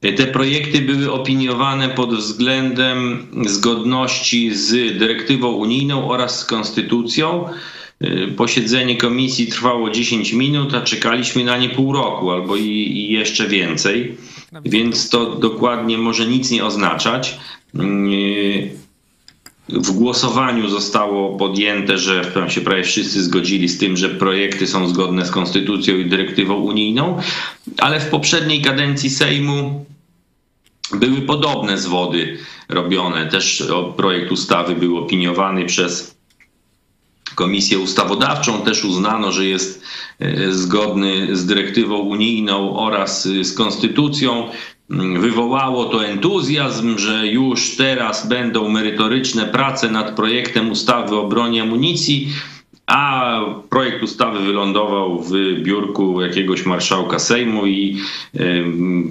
Te 0.00 0.26
projekty 0.26 0.80
były 0.80 1.12
opiniowane 1.12 1.88
pod 1.88 2.14
względem 2.14 3.26
zgodności 3.46 4.54
z 4.54 4.98
dyrektywą 4.98 5.48
unijną 5.48 6.10
oraz 6.10 6.38
z 6.38 6.44
konstytucją. 6.44 7.44
Y, 8.04 8.34
posiedzenie 8.36 8.96
komisji 8.96 9.46
trwało 9.46 9.90
10 9.90 10.32
minut, 10.32 10.74
a 10.74 10.80
czekaliśmy 10.80 11.44
na 11.44 11.56
nie 11.56 11.68
pół 11.68 11.92
roku 11.92 12.30
albo 12.30 12.56
i, 12.56 12.66
i 12.66 13.12
jeszcze 13.12 13.48
więcej, 13.48 14.16
więc 14.64 15.08
to 15.08 15.34
dokładnie 15.34 15.98
może 15.98 16.26
nic 16.26 16.50
nie 16.50 16.64
oznaczać. 16.64 17.38
W 19.68 19.90
głosowaniu 19.90 20.68
zostało 20.68 21.36
podjęte, 21.36 21.98
że 21.98 22.24
tam 22.24 22.50
się 22.50 22.60
prawie 22.60 22.82
wszyscy 22.82 23.22
zgodzili 23.22 23.68
z 23.68 23.78
tym, 23.78 23.96
że 23.96 24.08
projekty 24.08 24.66
są 24.66 24.88
zgodne 24.88 25.26
z 25.26 25.30
konstytucją 25.30 25.96
i 25.96 26.04
dyrektywą 26.04 26.54
unijną, 26.54 27.18
ale 27.78 28.00
w 28.00 28.10
poprzedniej 28.10 28.62
kadencji 28.62 29.10
Sejmu 29.10 29.86
były 30.92 31.20
podobne 31.20 31.78
zwody 31.78 32.38
robione. 32.68 33.26
Też 33.26 33.64
projekt 33.96 34.32
ustawy 34.32 34.74
był 34.74 34.98
opiniowany 34.98 35.64
przez 35.64 36.18
Komisję 37.34 37.78
Ustawodawczą. 37.78 38.62
Też 38.62 38.84
uznano, 38.84 39.32
że 39.32 39.46
jest 39.46 39.82
e, 40.18 40.52
zgodny 40.52 41.36
z 41.36 41.46
dyrektywą 41.46 41.98
unijną 41.98 42.78
oraz 42.78 43.28
z 43.28 43.54
konstytucją. 43.54 44.48
Wywołało 45.18 45.84
to 45.84 46.06
entuzjazm, 46.06 46.98
że 46.98 47.26
już 47.26 47.76
teraz 47.76 48.28
będą 48.28 48.68
merytoryczne 48.68 49.44
prace 49.44 49.90
nad 49.90 50.16
projektem 50.16 50.70
ustawy 50.70 51.16
o 51.16 51.28
broni 51.28 51.60
amunicji, 51.60 52.28
a 52.88 53.40
projekt 53.70 54.02
ustawy 54.02 54.40
wylądował 54.40 55.22
w 55.22 55.32
biurku 55.62 56.22
jakiegoś 56.22 56.66
marszałka 56.66 57.18
Sejmu 57.18 57.66
i 57.66 57.96
y, 58.34 58.64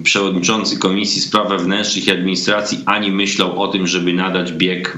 przewodniczący 0.04 0.78
Komisji 0.78 1.22
Spraw 1.22 1.48
Wewnętrznych 1.48 2.06
i 2.06 2.10
Administracji 2.10 2.78
ani 2.86 3.12
myślał 3.12 3.62
o 3.62 3.68
tym, 3.68 3.86
żeby 3.86 4.12
nadać 4.12 4.52
bieg 4.52 4.96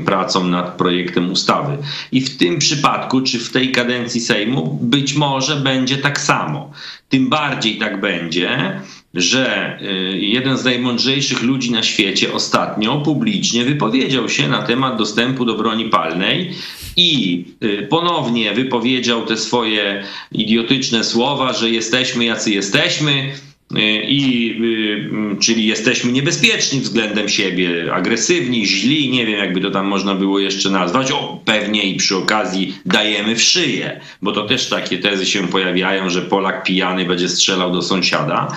y, 0.00 0.04
pracom 0.04 0.50
nad 0.50 0.76
projektem 0.76 1.30
ustawy. 1.30 1.78
I 2.12 2.20
w 2.20 2.36
tym 2.36 2.58
przypadku, 2.58 3.20
czy 3.20 3.38
w 3.38 3.50
tej 3.50 3.72
kadencji 3.72 4.20
Sejmu, 4.20 4.78
być 4.82 5.14
może 5.14 5.56
będzie 5.56 5.98
tak 5.98 6.20
samo. 6.20 6.70
Tym 7.08 7.28
bardziej 7.28 7.78
tak 7.78 8.00
będzie, 8.00 8.80
że 9.14 9.78
y, 9.82 10.18
jeden 10.18 10.56
z 10.56 10.64
najmądrzejszych 10.64 11.42
ludzi 11.42 11.70
na 11.70 11.82
świecie 11.82 12.32
ostatnio 12.32 13.00
publicznie 13.00 13.64
wypowiedział 13.64 14.28
się 14.28 14.48
na 14.48 14.62
temat 14.62 14.98
dostępu 14.98 15.44
do 15.44 15.54
broni 15.54 15.84
palnej 15.84 16.50
i 16.96 17.44
y, 17.62 17.86
ponownie 17.90 18.52
wypowiedział 18.52 19.26
te 19.26 19.36
swoje 19.36 20.04
idiotyczne 20.32 21.04
słowa, 21.04 21.52
że 21.52 21.70
jesteśmy 21.70 22.24
jacy 22.24 22.50
jesteśmy 22.50 23.32
i 24.08 24.54
y, 25.34 25.40
czyli 25.40 25.66
jesteśmy 25.66 26.12
niebezpieczni 26.12 26.80
względem 26.80 27.28
siebie, 27.28 27.94
agresywni, 27.94 28.66
źli, 28.66 29.08
nie 29.10 29.26
wiem 29.26 29.38
jakby 29.38 29.60
to 29.60 29.70
tam 29.70 29.86
można 29.86 30.14
było 30.14 30.38
jeszcze 30.38 30.70
nazwać, 30.70 31.12
o 31.12 31.40
pewnie 31.44 31.82
i 31.82 31.96
przy 31.96 32.16
okazji 32.16 32.74
dajemy 32.86 33.36
w 33.36 33.42
szyję, 33.42 34.00
bo 34.22 34.32
to 34.32 34.46
też 34.46 34.68
takie 34.68 34.98
tezy 34.98 35.26
się 35.26 35.48
pojawiają, 35.48 36.10
że 36.10 36.22
Polak 36.22 36.64
pijany 36.64 37.04
będzie 37.04 37.28
strzelał 37.28 37.72
do 37.72 37.82
sąsiada. 37.82 38.56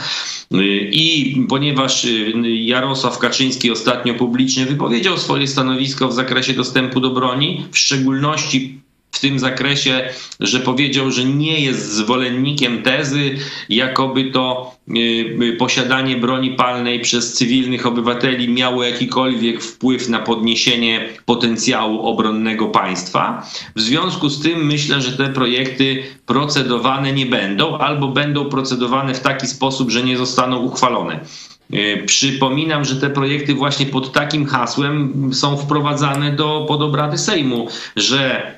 Y, 0.53 0.89
I 0.91 1.35
ponieważ 1.49 2.05
y, 2.05 2.33
Jarosław 2.45 3.19
Kaczyński 3.19 3.71
ostatnio 3.71 4.13
publicznie 4.13 4.65
wypowiedział 4.65 5.17
swoje 5.17 5.47
stanowisko 5.47 6.07
w 6.07 6.13
zakresie 6.13 6.53
dostępu 6.53 6.99
do 6.99 7.09
broni, 7.09 7.65
w 7.71 7.77
szczególności 7.77 8.84
w 9.15 9.19
tym 9.19 9.39
zakresie, 9.39 10.09
że 10.39 10.59
powiedział, 10.59 11.11
że 11.11 11.25
nie 11.25 11.59
jest 11.59 11.91
zwolennikiem 11.91 12.83
tezy, 12.83 13.35
jakoby 13.69 14.31
to 14.31 14.75
y, 14.97 15.55
posiadanie 15.59 16.17
broni 16.17 16.51
palnej 16.51 16.99
przez 16.99 17.33
cywilnych 17.33 17.85
obywateli 17.85 18.49
miało 18.49 18.83
jakikolwiek 18.83 19.63
wpływ 19.63 20.09
na 20.09 20.19
podniesienie 20.19 21.09
potencjału 21.25 22.01
obronnego 22.01 22.67
państwa. 22.67 23.47
W 23.75 23.81
związku 23.81 24.29
z 24.29 24.41
tym 24.41 24.65
myślę, 24.65 25.01
że 25.01 25.11
te 25.17 25.29
projekty 25.29 26.03
procedowane 26.25 27.13
nie 27.13 27.25
będą 27.25 27.77
albo 27.77 28.07
będą 28.07 28.45
procedowane 28.45 29.13
w 29.13 29.19
taki 29.19 29.47
sposób, 29.47 29.91
że 29.91 30.03
nie 30.03 30.17
zostaną 30.17 30.57
uchwalone. 30.57 31.19
Y, 31.73 32.03
Przypominam, 32.05 32.85
że 32.85 32.95
te 32.95 33.09
projekty 33.09 33.53
właśnie 33.53 33.85
pod 33.85 34.11
takim 34.13 34.45
hasłem 34.45 35.29
są 35.33 35.57
wprowadzane 35.57 36.31
do, 36.31 36.65
pod 36.67 36.81
obrady 36.81 37.17
Sejmu, 37.17 37.67
że 37.95 38.55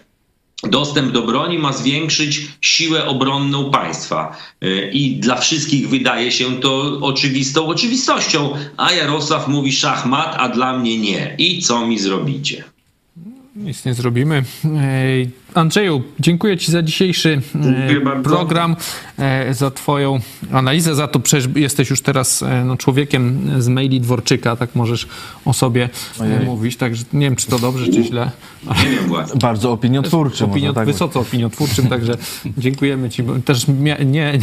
dostęp 0.63 1.11
do 1.11 1.21
broni 1.21 1.59
ma 1.59 1.73
zwiększyć 1.73 2.47
siłę 2.61 3.05
obronną 3.05 3.71
państwa. 3.71 4.37
Y, 4.63 4.89
I 4.93 5.15
dla 5.15 5.35
wszystkich 5.35 5.89
wydaje 5.89 6.31
się 6.31 6.59
to 6.59 6.99
oczywistą 7.01 7.67
oczywistością, 7.67 8.53
a 8.77 8.91
Jarosław 8.91 9.47
mówi 9.47 9.71
szachmat, 9.71 10.35
a 10.39 10.49
dla 10.49 10.77
mnie 10.77 10.97
nie. 10.97 11.35
I 11.37 11.61
co 11.61 11.87
mi 11.87 11.99
zrobicie? 11.99 12.63
Nic 13.57 13.85
nie 13.85 13.93
zrobimy. 13.93 14.43
Ej, 14.81 15.29
Andrzeju, 15.53 16.03
dziękuję 16.19 16.57
Ci 16.57 16.71
za 16.71 16.81
dzisiejszy 16.81 17.41
e, 17.55 17.61
Dziękuję 17.63 18.01
bardzo. 18.01 18.29
program, 18.29 18.75
e, 19.19 19.53
za 19.53 19.71
Twoją 19.71 20.19
analizę, 20.51 20.95
za 20.95 21.07
to 21.07 21.19
przecież 21.19 21.49
jesteś 21.55 21.89
już 21.89 22.01
teraz 22.01 22.43
e, 22.43 22.63
no, 22.65 22.77
człowiekiem 22.77 23.39
z 23.59 23.67
maili 23.67 24.01
Dworczyka, 24.01 24.55
tak 24.55 24.75
możesz 24.75 25.07
o 25.45 25.53
sobie 25.53 25.89
e, 26.19 26.43
mówić, 26.45 26.77
także 26.77 27.03
nie 27.13 27.25
wiem, 27.25 27.35
czy 27.35 27.47
to 27.47 27.59
dobrze, 27.59 27.85
czy 27.87 28.03
źle. 28.03 28.31
Nie 28.83 28.89
wiem 28.89 29.07
właśnie. 29.07 29.39
Bardzo 29.39 29.71
opiniotwórczy. 29.71 30.45
Opinio, 30.45 30.67
można 30.67 30.73
tak 30.73 30.85
wysoce 30.85 31.19
opiniotwórczym, 31.19 31.87
także 31.93 32.17
dziękujemy 32.57 33.09
Ci. 33.09 33.23
Też 33.45 33.67
mia- 33.67 34.05
nie, 34.05 34.39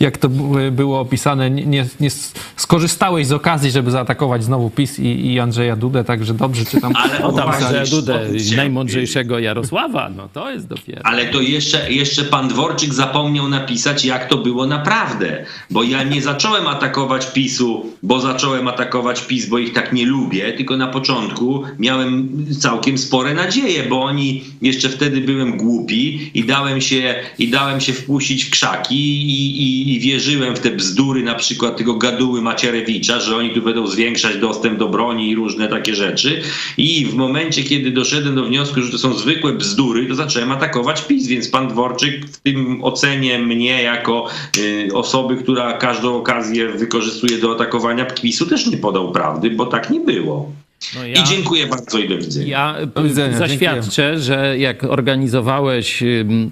jak 0.00 0.18
to 0.18 0.28
było 0.72 1.00
opisane, 1.00 1.50
nie, 1.50 1.66
nie, 1.66 1.86
nie 2.00 2.10
skorzystałeś 2.56 3.26
z 3.26 3.32
okazji, 3.32 3.70
żeby 3.70 3.90
zaatakować 3.90 4.44
znowu 4.44 4.70
PiS 4.70 4.98
i, 4.98 5.32
i 5.32 5.40
Andrzeja 5.40 5.76
Dudę, 5.76 6.04
także 6.04 6.34
dobrze 6.34 6.66
Cię 6.66 6.80
tam 6.80 6.92
Ale 6.96 7.24
O 7.24 7.32
tam 7.32 7.60
za 7.60 7.96
Dudę, 7.96 8.26
najmądrzejszego 8.58 9.38
Jarosława, 9.38 10.10
no 10.16 10.28
to 10.32 10.50
jest 10.50 10.66
dopiero. 10.66 11.00
Ale 11.04 11.26
to 11.26 11.40
jeszcze, 11.40 11.92
jeszcze 11.92 12.24
pan 12.24 12.48
Dworczyk 12.48 12.94
zapomniał 12.94 13.48
napisać, 13.48 14.04
jak 14.04 14.28
to 14.28 14.38
było 14.38 14.66
naprawdę. 14.66 15.44
Bo 15.70 15.82
ja 15.82 16.02
nie 16.02 16.22
zacząłem 16.22 16.66
atakować 16.66 17.32
PiSu, 17.32 17.86
bo 18.02 18.20
zacząłem 18.20 18.68
atakować 18.68 19.20
PiS, 19.20 19.46
bo 19.46 19.58
ich 19.58 19.72
tak 19.72 19.92
nie 19.92 20.06
lubię, 20.06 20.52
tylko 20.52 20.76
na 20.76 20.86
początku 20.86 21.62
miałem 21.78 22.28
całkiem 22.60 22.98
spore 22.98 23.34
nadzieje, 23.34 23.82
bo 23.82 24.02
oni 24.02 24.44
jeszcze 24.62 24.88
wtedy 24.88 25.20
byłem 25.20 25.56
głupi 25.56 26.30
i 26.34 26.44
dałem 26.44 26.80
się, 26.80 27.14
i 27.38 27.48
dałem 27.48 27.80
się 27.80 27.92
wpuścić 27.92 28.44
w 28.44 28.50
krzaki 28.50 28.96
i, 28.96 29.62
i, 29.62 29.94
i 29.94 30.00
wierzyłem 30.00 30.56
w 30.56 30.60
te 30.60 30.70
bzdury 30.70 31.22
na 31.22 31.34
przykład 31.34 31.76
tego 31.76 31.94
gaduły 31.94 32.42
Macierewicza, 32.42 33.20
że 33.20 33.36
oni 33.36 33.50
tu 33.50 33.62
będą 33.62 33.86
zwiększać 33.86 34.36
dostęp 34.36 34.78
do 34.78 34.88
broni 34.88 35.30
i 35.30 35.34
różne 35.34 35.68
takie 35.68 35.94
rzeczy. 35.94 36.42
I 36.76 37.06
w 37.06 37.14
momencie, 37.14 37.62
kiedy 37.62 37.90
doszedłem 37.90 38.34
do 38.34 38.47
wniosku, 38.48 38.82
że 38.82 38.92
to 38.92 38.98
są 38.98 39.14
zwykłe 39.14 39.52
bzdury, 39.52 40.06
to 40.06 40.14
zacząłem 40.14 40.52
atakować 40.52 41.02
PiS, 41.02 41.26
więc 41.26 41.48
pan 41.48 41.68
Dworczyk 41.68 42.26
w 42.26 42.40
tym 42.40 42.84
ocenie 42.84 43.38
mnie 43.38 43.82
jako 43.82 44.26
y, 44.58 44.88
osoby, 44.94 45.36
która 45.36 45.72
każdą 45.72 46.16
okazję 46.16 46.68
wykorzystuje 46.68 47.38
do 47.38 47.52
atakowania 47.52 48.04
PiSu 48.04 48.46
też 48.46 48.66
nie 48.66 48.76
podał 48.76 49.12
prawdy, 49.12 49.50
bo 49.50 49.66
tak 49.66 49.90
nie 49.90 50.00
było. 50.00 50.52
No 50.96 51.06
I 51.06 51.14
dziękuję 51.24 51.66
bardzo 51.66 51.98
i 51.98 52.08
do 52.08 52.18
widzenia. 52.18 52.46
Ja 52.46 52.86
Do 52.94 53.02
widzenia, 53.02 53.38
zaświadczę, 53.38 54.18
że 54.18 54.58
jak 54.58 54.84
organizowałeś 54.84 56.02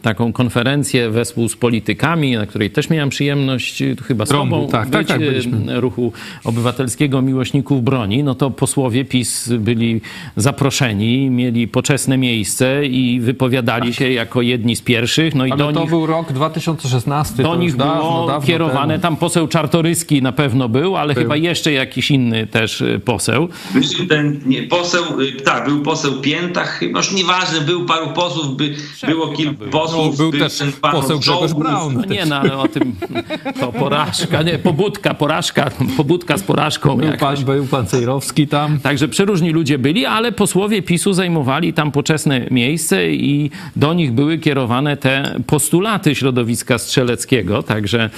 taką 0.03 0.33
konferencję 0.33 1.11
wespół 1.11 1.49
z 1.49 1.57
politykami, 1.57 2.37
na 2.37 2.47
której 2.47 2.71
też 2.71 2.91
miałem 2.91 3.09
przyjemność 3.09 3.83
y, 3.83 3.97
chyba 4.03 4.27
z 4.27 4.29
tobą 4.29 4.69
tak, 4.69 4.91
tak, 4.91 5.01
być, 5.01 5.09
tak, 5.09 5.19
byliśmy. 5.21 5.81
ruchu 5.81 6.13
obywatelskiego 6.45 7.23
miłośników 7.23 7.85
broni, 7.85 8.25
no 8.25 8.35
to 8.35 8.51
posłowie 8.51 9.05
PiS 9.05 9.49
byli 9.49 10.01
zaproszeni, 10.37 11.31
mieli 11.31 11.69
poczesne 11.69 12.19
miejsce 12.19 12.87
i 12.87 13.21
wypowiadali 13.21 13.95
się 13.95 14.11
jako 14.11 14.43
jedni 14.43 14.77
z 14.77 14.81
pierwszych. 14.81 15.35
No 15.35 15.47
i 15.47 15.51
Tak. 15.51 15.61
Ale 15.61 15.73
do 15.73 15.75
to 15.75 15.81
nich 15.81 15.91
był 15.91 16.07
rok 16.07 16.33
2016. 16.33 17.43
do 17.43 17.57
nich 17.57 17.77
dawno, 17.77 17.95
było 17.95 18.27
dawno 18.27 18.47
kierowane, 18.47 18.95
temu. 18.95 19.03
tam 19.03 19.17
poseł 19.17 19.49
Czartoryski 19.49 20.23
na 20.23 20.33
pewno 20.33 20.69
był, 20.69 20.97
ale 20.97 21.15
chyba 21.15 21.37
jeszcze 21.37 21.73
jakiś 21.73 22.11
inny 22.11 22.47
też 22.47 22.81
y, 22.81 23.01
poseł. 23.05 23.49
Był 24.23 24.41
ten 24.41 24.41
nie, 24.47 24.63
poseł, 24.63 25.21
y, 25.21 25.33
tak, 25.33 25.65
był 25.69 25.83
poseł 25.83 26.21
Piętach, 26.21 26.79
chyba 26.79 26.99
już 26.99 27.13
nieważne, 27.13 27.61
był 27.61 27.85
paru 27.85 28.13
posłów, 28.13 28.57
by, 28.57 28.75
było 29.07 29.29
kilku 29.29 29.65
No, 29.65 29.71
posłów, 29.71 30.17
był 30.17 30.33
też 30.33 30.59
ten 30.59 30.73
pan 30.73 30.93
poseł 30.93 31.19
Grzegorz. 31.19 31.53
Braun. 31.55 31.95
No 31.95 32.05
nie, 32.05 32.27
no 32.27 32.37
ale 32.37 32.59
o 32.59 32.69
tym 32.69 32.97
to 33.61 33.73
porażka, 33.73 34.43
nie, 34.43 34.59
pobudka, 34.59 35.15
porażka, 35.15 35.71
pobudka 35.97 36.39
z 36.39 36.43
porażką. 36.43 36.97
Był 36.97 37.07
jakaś. 37.07 37.21
pan, 37.37 37.45
był 37.45 37.67
pan 37.67 37.87
Cejrowski 37.87 38.49
tam. 38.49 38.79
Także 38.79 39.09
przeróżni 39.09 39.51
ludzie 39.51 39.79
byli, 39.79 40.07
ale 40.07 40.33
posłowie 40.33 40.83
PiSu 40.83 41.13
zajmowali 41.13 41.73
tam 41.73 41.93
poczesne 41.93 42.47
miejsce 42.51 43.11
i 43.11 43.51
do 43.77 43.95
nich 43.95 44.13
były 44.13 44.39
kierowane 44.39 44.97
te 44.97 45.41
postulaty 45.47 46.15
środowiska 46.15 46.79
strzeleckiego, 46.79 47.63
także, 47.63 48.11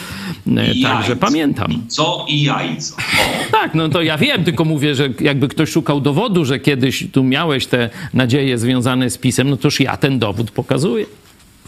e, 0.56 0.72
I 0.72 0.82
także 0.82 1.08
jajco. 1.10 1.26
pamiętam. 1.26 1.82
Co 1.88 2.24
i 2.28 2.42
jajco. 2.42 2.96
O. 2.96 3.52
Tak, 3.52 3.74
no 3.74 3.88
to 3.88 4.02
ja 4.02 4.18
wiem, 4.18 4.44
tylko 4.44 4.64
mówię, 4.64 4.94
że 4.94 5.08
jakby 5.20 5.48
ktoś 5.48 5.70
szukał 5.70 5.87
dowodu, 5.94 6.44
że 6.44 6.58
kiedyś 6.58 7.06
tu 7.12 7.24
miałeś 7.24 7.66
te 7.66 7.90
nadzieje 8.14 8.58
związane 8.58 9.10
z 9.10 9.18
PiSem, 9.18 9.50
no 9.50 9.56
toż 9.56 9.80
ja 9.80 9.96
ten 9.96 10.18
dowód 10.18 10.50
pokazuję. 10.50 11.06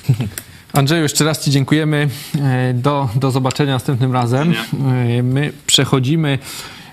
Andrzeju, 0.72 1.02
jeszcze 1.02 1.24
raz 1.24 1.44
Ci 1.44 1.50
dziękujemy. 1.50 2.08
E, 2.42 2.74
Do, 2.74 3.08
do 3.16 3.30
zobaczenia 3.30 3.72
następnym 3.72 4.12
razem. 4.12 4.54
E, 5.18 5.22
My 5.22 5.52
przechodzimy. 5.66 6.38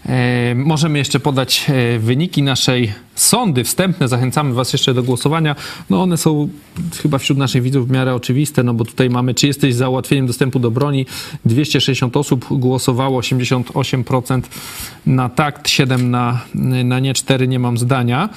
E, 0.07 0.55
Możemy 0.55 0.97
jeszcze 0.97 1.19
podać 1.19 1.65
e, 1.69 1.99
wyniki 1.99 2.43
naszej 2.43 2.93
sądy 3.15 3.63
wstępne. 3.63 4.07
Zachęcamy 4.07 4.53
Was 4.53 4.73
jeszcze 4.73 4.93
do 4.93 5.03
głosowania. 5.03 5.55
No 5.89 6.01
one 6.01 6.17
są 6.17 6.49
chyba 7.01 7.17
wśród 7.17 7.37
naszych 7.37 7.63
widzów 7.63 7.87
w 7.87 7.91
miarę 7.91 8.15
oczywiste, 8.15 8.63
no 8.63 8.73
bo 8.73 8.85
tutaj 8.85 9.09
mamy, 9.09 9.33
czy 9.33 9.47
jesteś 9.47 9.75
za 9.75 9.89
ułatwieniem 9.89 10.27
dostępu 10.27 10.59
do 10.59 10.71
broni. 10.71 11.05
260 11.45 12.17
osób 12.17 12.45
głosowało, 12.51 13.21
88% 13.21 14.41
na 15.05 15.29
tak, 15.29 15.67
7 15.67 16.11
na, 16.11 16.41
na 16.83 16.99
nie, 16.99 17.13
4 17.13 17.47
nie 17.47 17.59
mam 17.59 17.77
zdania. 17.77 18.29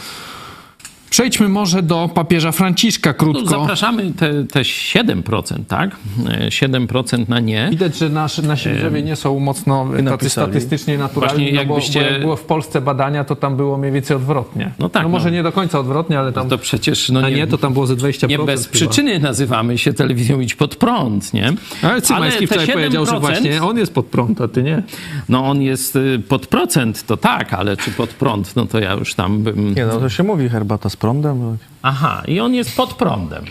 Przejdźmy 1.10 1.48
może 1.48 1.82
do 1.82 2.10
papieża 2.14 2.52
Franciszka 2.52 3.10
No, 3.10 3.14
krótko. 3.14 3.50
zapraszamy 3.60 4.12
te, 4.12 4.44
te 4.44 4.60
7%, 4.60 5.64
tak? 5.68 5.96
E, 6.28 6.48
7% 6.50 7.28
na 7.28 7.40
nie. 7.40 7.68
Widać, 7.70 7.98
że 7.98 8.08
nasz, 8.08 8.38
nasi 8.38 8.68
widzowie 8.70 9.02
nie 9.02 9.16
są 9.16 9.38
mocno 9.40 9.86
tacy 10.08 10.30
statystycznie 10.30 10.98
naturalni, 10.98 11.44
Właśnie 11.44 11.52
no 11.58 11.64
bo, 11.66 11.74
jakbyście- 11.74 12.00
bo 12.00 12.06
jak 12.06 12.20
było 12.20 12.36
w 12.36 12.42
Polsce 12.44 12.80
badania, 12.80 13.24
to 13.24 13.36
tam 13.36 13.56
było 13.56 13.78
mniej 13.78 13.92
więcej 13.92 14.16
odwrotnie. 14.16 14.70
No 14.78 14.88
tak, 14.88 15.02
No 15.02 15.08
może 15.08 15.24
no. 15.30 15.34
nie 15.36 15.42
do 15.42 15.52
końca 15.52 15.78
odwrotnie, 15.80 16.18
ale 16.18 16.32
tam... 16.32 16.48
To 16.48 16.58
przecież 16.58 17.08
no 17.10 17.20
a 17.20 17.30
nie, 17.30 17.46
to 17.46 17.58
tam 17.58 17.72
było 17.72 17.86
ze 17.86 17.94
20%. 17.96 18.28
Nie 18.28 18.38
bez 18.38 18.60
chyba. 18.66 18.72
przyczyny 18.72 19.18
nazywamy 19.18 19.78
się 19.78 19.92
telewizją 19.92 20.40
Idź 20.40 20.54
Pod 20.54 20.76
Prąd, 20.76 21.34
nie? 21.34 21.52
Ale 21.82 22.02
Cymański 22.02 22.48
te 22.48 22.54
wczoraj 22.54 22.72
powiedział, 22.72 23.06
że 23.06 23.12
7%, 23.12 23.20
właśnie 23.20 23.62
on 23.62 23.78
jest 23.78 23.94
pod 23.94 24.06
prąd, 24.06 24.40
a 24.40 24.48
ty 24.48 24.62
nie. 24.62 24.82
No 25.28 25.46
on 25.48 25.62
jest 25.62 25.96
y, 25.96 26.22
pod 26.28 26.46
procent, 26.46 27.06
to 27.06 27.16
tak, 27.16 27.52
ale 27.54 27.76
czy 27.76 27.90
pod 27.90 28.10
prąd, 28.10 28.56
no 28.56 28.66
to 28.66 28.78
ja 28.80 28.92
już 28.92 29.14
tam 29.14 29.42
bym... 29.42 29.74
Nie, 29.74 29.86
no 29.86 30.00
to 30.00 30.08
się 30.08 30.22
mówi 30.22 30.48
herbata 30.48 30.88
z 30.88 30.96
prądem. 31.00 31.58
Aha, 31.82 32.22
i 32.26 32.40
on 32.40 32.54
jest 32.54 32.76
pod 32.76 32.94
prądem. 32.94 33.44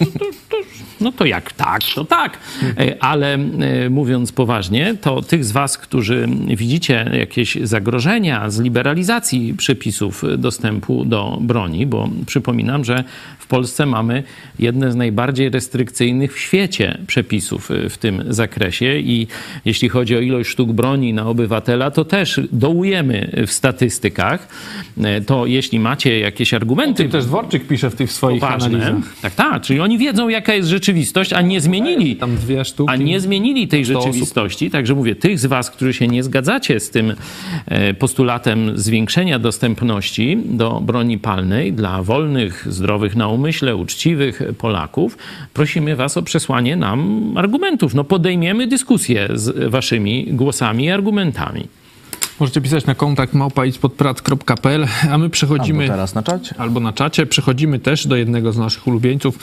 No 0.00 0.06
to, 0.06 0.18
to, 0.48 0.56
no 1.00 1.12
to 1.12 1.24
jak 1.24 1.52
tak, 1.52 1.80
to 1.94 2.04
tak. 2.04 2.38
E, 2.78 3.02
Ale 3.02 3.34
e, 3.34 3.90
mówiąc 3.90 4.32
poważnie, 4.32 4.96
to 5.00 5.22
tych 5.22 5.44
z 5.44 5.52
Was, 5.52 5.78
którzy 5.78 6.28
widzicie 6.56 7.10
jakieś 7.18 7.58
zagrożenia 7.62 8.50
z 8.50 8.60
liberalizacji 8.60 9.54
przepisów 9.54 10.24
dostępu 10.38 11.04
do 11.04 11.38
broni, 11.40 11.86
bo 11.86 12.08
przypominam, 12.26 12.84
że 12.84 13.04
w 13.46 13.48
Polsce 13.48 13.86
mamy 13.86 14.22
jedne 14.58 14.92
z 14.92 14.96
najbardziej 14.96 15.50
restrykcyjnych 15.50 16.34
w 16.34 16.38
świecie 16.38 16.98
przepisów 17.06 17.70
e, 17.70 17.88
w 17.88 17.98
tym 17.98 18.22
zakresie 18.28 18.98
i 18.98 19.26
jeśli 19.64 19.88
chodzi 19.88 20.16
o 20.16 20.20
ilość 20.20 20.50
sztuk 20.50 20.72
broni 20.72 21.12
na 21.14 21.26
obywatela, 21.26 21.90
to 21.90 22.04
też 22.04 22.40
dołujemy 22.52 23.44
w 23.46 23.52
statystykach. 23.52 24.48
E, 25.04 25.20
To 25.20 25.46
jeśli 25.46 25.80
macie 25.80 26.18
jakieś 26.18 26.54
argumenty 26.54 27.04
Ty 27.04 27.08
też 27.10 27.24
Dworczyk 27.24 27.66
pisze 27.66 27.90
w 27.90 27.94
tych 27.94 28.12
swoich 28.12 28.40
poważne. 28.40 28.78
analizach. 28.78 29.12
Tak, 29.22 29.34
tak. 29.34 29.62
Czyli 29.62 29.80
oni 29.80 29.98
wiedzą, 29.98 30.28
jaka 30.28 30.54
jest 30.54 30.68
rzeczywistość, 30.68 31.32
a 31.32 31.40
nie 31.42 31.60
zmienili. 31.60 32.16
Tam 32.16 32.36
dwie 32.36 32.64
sztuki. 32.64 32.92
A 32.92 32.96
nie 32.96 33.20
zmienili 33.20 33.68
tej 33.68 33.84
100 33.84 33.98
osób. 33.98 34.06
rzeczywistości. 34.12 34.70
Także 34.70 34.94
mówię, 34.94 35.14
tych 35.16 35.38
z 35.38 35.46
Was, 35.46 35.70
którzy 35.70 35.92
się 35.94 36.08
nie 36.08 36.22
zgadzacie 36.22 36.80
z 36.80 36.90
tym 36.90 37.14
e, 37.66 37.94
postulatem 37.94 38.78
zwiększenia 38.78 39.38
dostępności 39.38 40.38
do 40.44 40.80
broni 40.80 41.18
palnej 41.18 41.72
dla 41.72 42.02
wolnych, 42.02 42.66
zdrowych 42.70 43.16
na 43.16 43.28
umyśle, 43.36 43.76
uczciwych 43.76 44.42
Polaków, 44.58 45.18
prosimy 45.54 45.96
Was 45.96 46.16
o 46.16 46.22
przesłanie 46.22 46.76
nam 46.76 47.32
argumentów. 47.36 47.94
No 47.94 48.04
podejmiemy 48.04 48.66
dyskusję 48.66 49.28
z 49.34 49.70
Waszymi 49.70 50.26
głosami 50.30 50.84
i 50.84 50.90
argumentami. 50.90 51.68
Możecie 52.40 52.60
pisać 52.60 52.86
na 52.86 52.94
kontakt 52.94 53.34
małpa.prat.pl, 53.34 54.86
a 55.10 55.18
my 55.18 55.30
przechodzimy... 55.30 55.82
Albo 55.84 55.92
teraz 55.92 56.14
na 56.14 56.22
czacie. 56.22 56.54
albo 56.58 56.80
na 56.80 56.92
czacie. 56.92 57.26
Przechodzimy 57.26 57.78
też 57.78 58.06
do 58.06 58.16
jednego 58.16 58.52
z 58.52 58.58
naszych 58.58 58.86
ulubieńców. 58.86 59.38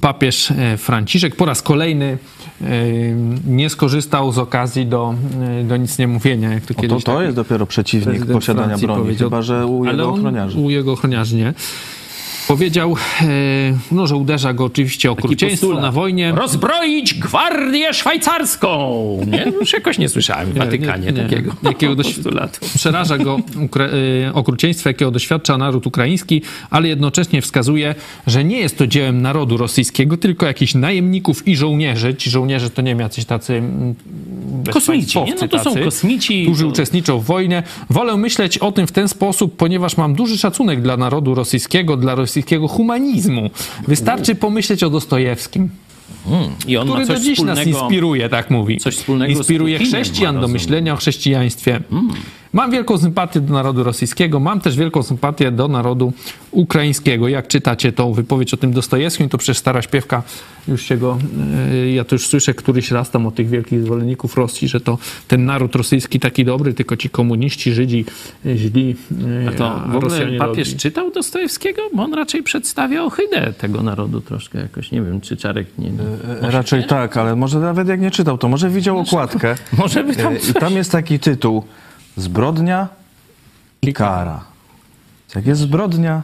Papież 0.00 0.50
e, 0.50 0.76
Franciszek 0.76 1.36
po 1.36 1.44
raz 1.44 1.62
kolejny 1.62 2.18
e, 2.60 2.66
nie 3.46 3.70
skorzystał 3.70 4.32
z 4.32 4.38
okazji 4.38 4.86
do, 4.86 5.14
e, 5.60 5.64
do 5.64 5.76
nic 5.76 5.98
nie 5.98 6.08
mówienia, 6.08 6.52
jak 6.52 6.66
to 6.66 6.74
O, 6.74 6.76
to, 6.76 6.82
kiedyś 6.82 7.04
to 7.04 7.22
jest 7.22 7.36
dopiero 7.36 7.66
przeciwnik 7.66 8.26
posiadania 8.26 8.66
Francji 8.66 8.86
broni, 8.86 9.02
powiedział. 9.02 9.28
chyba 9.30 9.42
że 9.42 9.66
u 9.66 9.82
Ale 9.84 9.92
jego 9.92 10.08
on- 10.08 10.18
ochroniarzy. 10.18 10.58
U 10.58 10.70
jego 10.70 10.92
ochroniarzy 10.92 11.36
nie. 11.36 11.54
Powiedział, 12.48 12.96
e, 13.22 13.26
no, 13.92 14.06
że 14.06 14.16
uderza 14.16 14.52
go 14.52 14.64
oczywiście 14.64 15.10
okrucieństwo 15.10 15.80
na 15.80 15.92
wojnie. 15.92 16.32
Rozbroić 16.32 17.14
gwardię 17.14 17.94
szwajcarską! 17.94 18.96
Nie? 19.26 19.52
Już 19.60 19.72
jakoś 19.72 19.98
nie 19.98 20.08
słyszałem 20.08 20.52
w 20.52 20.58
Watykanie 20.58 21.06
nie, 21.06 21.12
nie. 21.12 21.22
takiego 21.22 21.52
Jakiego 21.62 21.94
doś- 21.96 22.14
postulatu. 22.14 22.60
Przeraża 22.74 23.18
go 23.18 23.38
y, 24.28 24.32
okrucieństwo, 24.34 24.88
jakiego 24.88 25.10
doświadcza 25.10 25.58
naród 25.58 25.86
ukraiński, 25.86 26.42
ale 26.70 26.88
jednocześnie 26.88 27.42
wskazuje, 27.42 27.94
że 28.26 28.44
nie 28.44 28.58
jest 28.58 28.78
to 28.78 28.86
dziełem 28.86 29.22
narodu 29.22 29.56
rosyjskiego, 29.56 30.16
tylko 30.16 30.46
jakichś 30.46 30.74
najemników 30.74 31.48
i 31.48 31.56
żołnierzy. 31.56 32.14
Ci 32.14 32.30
żołnierze 32.30 32.70
to 32.70 32.82
nie 32.82 32.90
wiem, 32.90 33.00
jacyś 33.00 33.24
tacy 33.24 33.54
mm, 33.54 33.94
Kosmici, 34.72 35.18
nie? 35.18 35.34
No 35.40 35.48
to 35.48 35.58
są 35.58 35.64
tacy, 35.70 35.84
kosmici. 35.84 36.44
którzy 36.44 36.62
to- 36.64 36.68
uczestniczą 36.68 37.18
w 37.20 37.24
wojnie. 37.24 37.62
Wolę 37.90 38.16
myśleć 38.16 38.58
o 38.58 38.72
tym 38.72 38.86
w 38.86 38.92
ten 38.92 39.08
sposób, 39.08 39.56
ponieważ 39.56 39.96
mam 39.96 40.14
duży 40.14 40.38
szacunek 40.38 40.82
dla 40.82 40.96
narodu 40.96 41.34
rosyjskiego, 41.34 41.96
dla 41.96 42.14
rosyjskiego 42.14 42.35
humanizmu. 42.68 43.50
Wystarczy 43.88 44.34
pomyśleć 44.34 44.82
o 44.82 44.90
Dostojewskim, 44.90 45.68
I 46.66 46.76
on 46.76 46.88
który 46.88 47.06
do 47.06 47.16
dziś 47.16 47.40
nas 47.40 47.66
inspiruje, 47.66 48.28
tak 48.28 48.50
mówi. 48.50 48.76
coś 48.76 48.96
wspólnego 48.96 49.34
z 49.34 49.38
Inspiruje 49.38 49.78
Putinem, 49.78 50.02
chrześcijan 50.02 50.40
do 50.40 50.48
myślenia 50.48 50.92
o 50.92 50.96
chrześcijaństwie. 50.96 51.80
Mam 52.56 52.70
wielką 52.70 52.98
sympatię 52.98 53.40
do 53.40 53.54
narodu 53.54 53.84
rosyjskiego, 53.84 54.40
mam 54.40 54.60
też 54.60 54.76
wielką 54.76 55.02
sympatię 55.02 55.50
do 55.50 55.68
narodu 55.68 56.12
ukraińskiego. 56.50 57.28
Jak 57.28 57.48
czytacie 57.48 57.92
tą 57.92 58.12
wypowiedź 58.12 58.54
o 58.54 58.56
tym 58.56 58.72
Dostojewskim, 58.72 59.28
to 59.28 59.38
przecież 59.38 59.58
stara 59.58 59.82
śpiewka, 59.82 60.22
już 60.68 60.82
się 60.82 60.96
go, 60.96 61.18
e, 61.72 61.90
ja 61.90 62.04
to 62.04 62.14
już 62.14 62.26
słyszę 62.26 62.54
któryś 62.54 62.90
raz 62.90 63.10
tam 63.10 63.26
o 63.26 63.30
tych 63.30 63.48
wielkich 63.48 63.82
zwolenników 63.82 64.36
Rosji, 64.36 64.68
że 64.68 64.80
to 64.80 64.98
ten 65.28 65.44
naród 65.44 65.74
rosyjski 65.74 66.20
taki 66.20 66.44
dobry, 66.44 66.74
tylko 66.74 66.96
ci 66.96 67.10
komuniści, 67.10 67.72
Żydzi 67.72 68.04
e, 68.46 68.56
źli, 68.56 68.96
e, 69.44 69.48
A 69.48 69.52
to 69.52 69.80
w 69.88 69.96
ogóle 69.96 70.38
papież 70.38 70.68
dobrzy. 70.68 70.76
czytał 70.76 71.10
Dostojewskiego? 71.10 71.82
Bo 71.94 72.02
on 72.02 72.14
raczej 72.14 72.42
przedstawia 72.42 73.04
ohydę 73.04 73.52
tego 73.58 73.82
narodu 73.82 74.20
troszkę 74.20 74.58
jakoś. 74.58 74.90
Nie 74.92 75.02
wiem, 75.02 75.20
czy 75.20 75.36
Czarek 75.36 75.66
nie... 75.78 75.88
E, 75.88 76.50
Raczej 76.50 76.84
tak, 76.84 77.16
ale 77.16 77.36
może 77.36 77.60
nawet 77.60 77.88
jak 77.88 78.00
nie 78.00 78.10
czytał, 78.10 78.38
to 78.38 78.48
może 78.48 78.70
widział 78.70 78.98
okładkę. 78.98 79.54
Może 79.78 80.04
by 80.04 80.16
tam 80.16 80.32
E, 80.32 80.50
I 80.50 80.54
tam 80.54 80.72
jest 80.72 80.92
taki 80.92 81.18
tytuł: 81.18 81.64
Zbrodnia 82.16 82.88
i 83.82 83.92
kara. 83.92 84.44
Jak 85.34 85.46
jest 85.46 85.60
zbrodnia, 85.60 86.22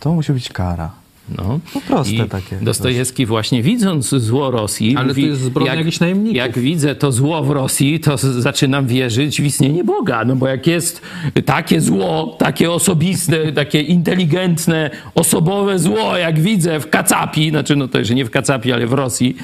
to 0.00 0.12
musi 0.12 0.32
być 0.32 0.48
kara. 0.48 0.90
No. 1.36 1.60
To 1.74 1.80
proste 1.80 2.14
I 2.14 2.28
takie. 2.28 2.56
Dostojewski 2.56 3.26
właśnie 3.26 3.62
widząc 3.62 4.08
zło 4.08 4.50
Rosji... 4.50 4.96
Ale 4.96 5.14
to 5.14 5.20
jest 5.20 5.40
zbrodnia 5.40 5.74
jakichś 5.74 6.00
najemników. 6.00 6.36
Jak 6.36 6.58
widzę 6.58 6.94
to 6.94 7.12
zło 7.12 7.42
w 7.42 7.50
Rosji, 7.50 8.00
to 8.00 8.18
zaczynam 8.18 8.86
wierzyć 8.86 9.42
w 9.42 9.44
istnienie 9.44 9.84
Boga. 9.84 10.24
No 10.24 10.36
bo 10.36 10.48
jak 10.48 10.66
jest 10.66 11.02
takie 11.44 11.80
zło, 11.80 12.36
takie 12.38 12.70
osobiste, 12.70 13.52
takie 13.62 13.82
inteligentne, 13.82 14.90
osobowe 15.14 15.78
zło, 15.78 16.16
jak 16.16 16.40
widzę 16.40 16.80
w 16.80 16.90
Kacapi, 16.90 17.50
znaczy 17.50 17.76
no 17.76 17.88
to 17.88 17.98
jeszcze 17.98 18.14
nie 18.14 18.24
w 18.24 18.30
Kacapi, 18.30 18.72
ale 18.72 18.86
w 18.86 18.92
Rosji 18.92 19.36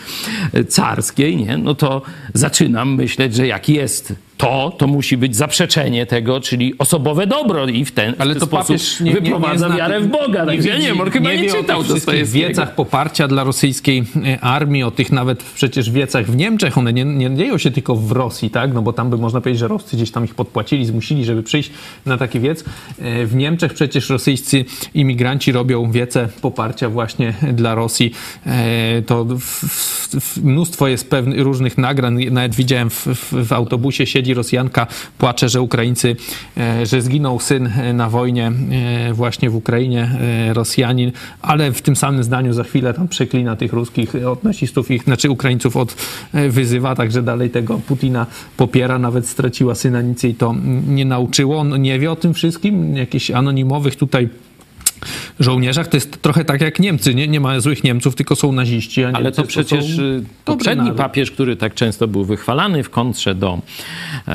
e, 0.52 0.64
carskiej, 0.64 1.36
nie? 1.36 1.58
No 1.58 1.74
to 1.74 2.02
zaczynam 2.34 2.94
myśleć, 2.94 3.34
że 3.34 3.46
jak 3.46 3.68
jest 3.68 4.14
to, 4.36 4.72
to 4.78 4.86
musi 4.86 5.16
być 5.16 5.36
zaprzeczenie 5.36 6.06
tego, 6.06 6.40
czyli 6.40 6.78
osobowe 6.78 7.26
dobro 7.26 7.66
i 7.66 7.84
w 7.84 7.92
ten, 7.92 8.14
Ale 8.18 8.34
w 8.34 8.38
ten 8.38 8.40
to 8.40 8.46
sposób 8.46 8.66
papież 8.66 9.00
nie, 9.00 9.06
nie, 9.06 9.14
nie 9.14 9.20
wyprowadza 9.20 9.66
zna 9.66 9.76
wiarę 9.76 10.00
w 10.00 10.06
Boga. 10.06 10.46
Także 10.46 10.68
ja 10.68 10.78
nie 10.78 10.86
wiem, 10.86 11.00
on 11.00 11.10
chyba 11.10 11.32
nie, 11.32 11.38
wie 11.38 11.52
o 11.52 11.56
czytał 11.56 11.84
tych 11.84 12.28
wiecach 12.28 12.74
poparcia 12.74 13.28
dla 13.28 13.44
rosyjskiej 13.44 14.04
e, 14.26 14.40
armii, 14.40 14.82
o 14.82 14.90
tych 14.90 15.12
nawet 15.12 15.42
przecież 15.42 15.90
wiecach 15.90 16.26
w 16.26 16.36
Niemczech, 16.36 16.78
one 16.78 16.92
nie, 16.92 17.04
nie 17.04 17.36
dzieją 17.36 17.58
się 17.58 17.70
tylko 17.70 17.96
w 17.96 18.12
Rosji, 18.12 18.50
tak? 18.50 18.74
No 18.74 18.82
bo 18.82 18.92
tam 18.92 19.10
by 19.10 19.18
można 19.18 19.40
powiedzieć, 19.40 19.60
że 19.60 19.68
Roscy 19.68 19.96
gdzieś 19.96 20.10
tam 20.10 20.24
ich 20.24 20.34
podpłacili, 20.34 20.86
zmusili, 20.86 21.24
żeby 21.24 21.42
przyjść 21.42 21.70
na 22.06 22.16
taki 22.18 22.40
wiec. 22.40 22.64
E, 22.98 23.26
W 23.26 23.34
Niemczech 23.34 23.74
przecież 23.74 24.10
rosyjscy 24.10 24.64
imigranci 24.94 25.52
robią 25.52 25.90
wiece 25.92 26.28
poparcia 26.40 26.88
właśnie 26.88 27.34
dla 27.52 27.74
Rosji. 27.74 28.12
E, 28.46 29.02
To 29.02 29.24
w, 29.24 29.40
w, 29.40 30.20
w 30.20 30.44
mnóstwo 30.44 30.88
jest 30.88 31.10
pewnych 31.10 31.40
różnych 31.40 31.78
nagrań, 31.78 32.24
nawet 32.30 32.54
widziałem 32.54 32.90
w, 32.90 33.06
w, 33.32 33.52
autobusie 33.52 34.06
siedzi 34.24 34.34
Rosjanka, 34.34 34.86
płacze, 35.18 35.48
że 35.48 35.60
Ukraińcy, 35.60 36.16
e, 36.56 36.86
że 36.86 37.02
zginął 37.02 37.40
syn 37.40 37.66
e, 37.66 37.92
na 37.92 38.10
wojnie 38.10 38.52
e, 39.08 39.12
właśnie 39.12 39.50
w 39.50 39.56
Ukrainie, 39.56 40.10
Rosjanin, 40.52 41.12
ale 41.42 41.72
w 41.72 41.82
tym 41.82 41.96
samym 41.96 42.24
zdaniu 42.24 42.52
za 42.52 42.64
chwilę 42.64 42.94
tam 42.94 43.08
przeklina 43.08 43.56
tych 43.56 43.72
ruskich 43.72 44.14
od 44.26 44.44
nazistów, 44.44 44.90
ich, 44.90 45.04
znaczy 45.04 45.30
Ukraińców 45.30 45.76
od 45.76 45.94
wyzywa, 46.48 46.94
także 46.94 47.22
dalej 47.22 47.50
tego 47.50 47.80
Putina 47.86 48.26
popiera, 48.56 48.98
nawet 48.98 49.28
straciła 49.28 49.74
syna, 49.74 50.02
nic 50.02 50.22
jej 50.22 50.34
to 50.34 50.50
mm, 50.50 50.94
nie 50.94 51.04
nauczyło. 51.04 51.58
On 51.58 51.82
nie 51.82 51.98
wie 51.98 52.10
o 52.12 52.16
tym 52.16 52.34
wszystkim, 52.34 52.96
jakichś 52.96 53.30
anonimowych 53.30 53.96
tutaj 53.96 54.28
żołnierzach, 55.40 55.88
to 55.88 55.96
jest 55.96 56.22
trochę 56.22 56.44
tak 56.44 56.60
jak 56.60 56.80
Niemcy, 56.80 57.14
nie, 57.14 57.28
nie 57.28 57.40
ma 57.40 57.60
złych 57.60 57.84
Niemców, 57.84 58.14
tylko 58.14 58.36
są 58.36 58.52
naziści, 58.52 59.04
a 59.04 59.08
Ale 59.08 59.24
Niemcy 59.24 59.42
to 59.42 59.48
przecież 59.48 59.96
są 59.96 60.02
y, 60.02 60.22
poprzedni 60.44 60.82
naród. 60.84 60.98
papież, 60.98 61.30
który 61.30 61.56
tak 61.56 61.74
często 61.74 62.08
był 62.08 62.24
wychwalany 62.24 62.82
w 62.82 62.90
kontrze 62.90 63.34
do... 63.34 63.58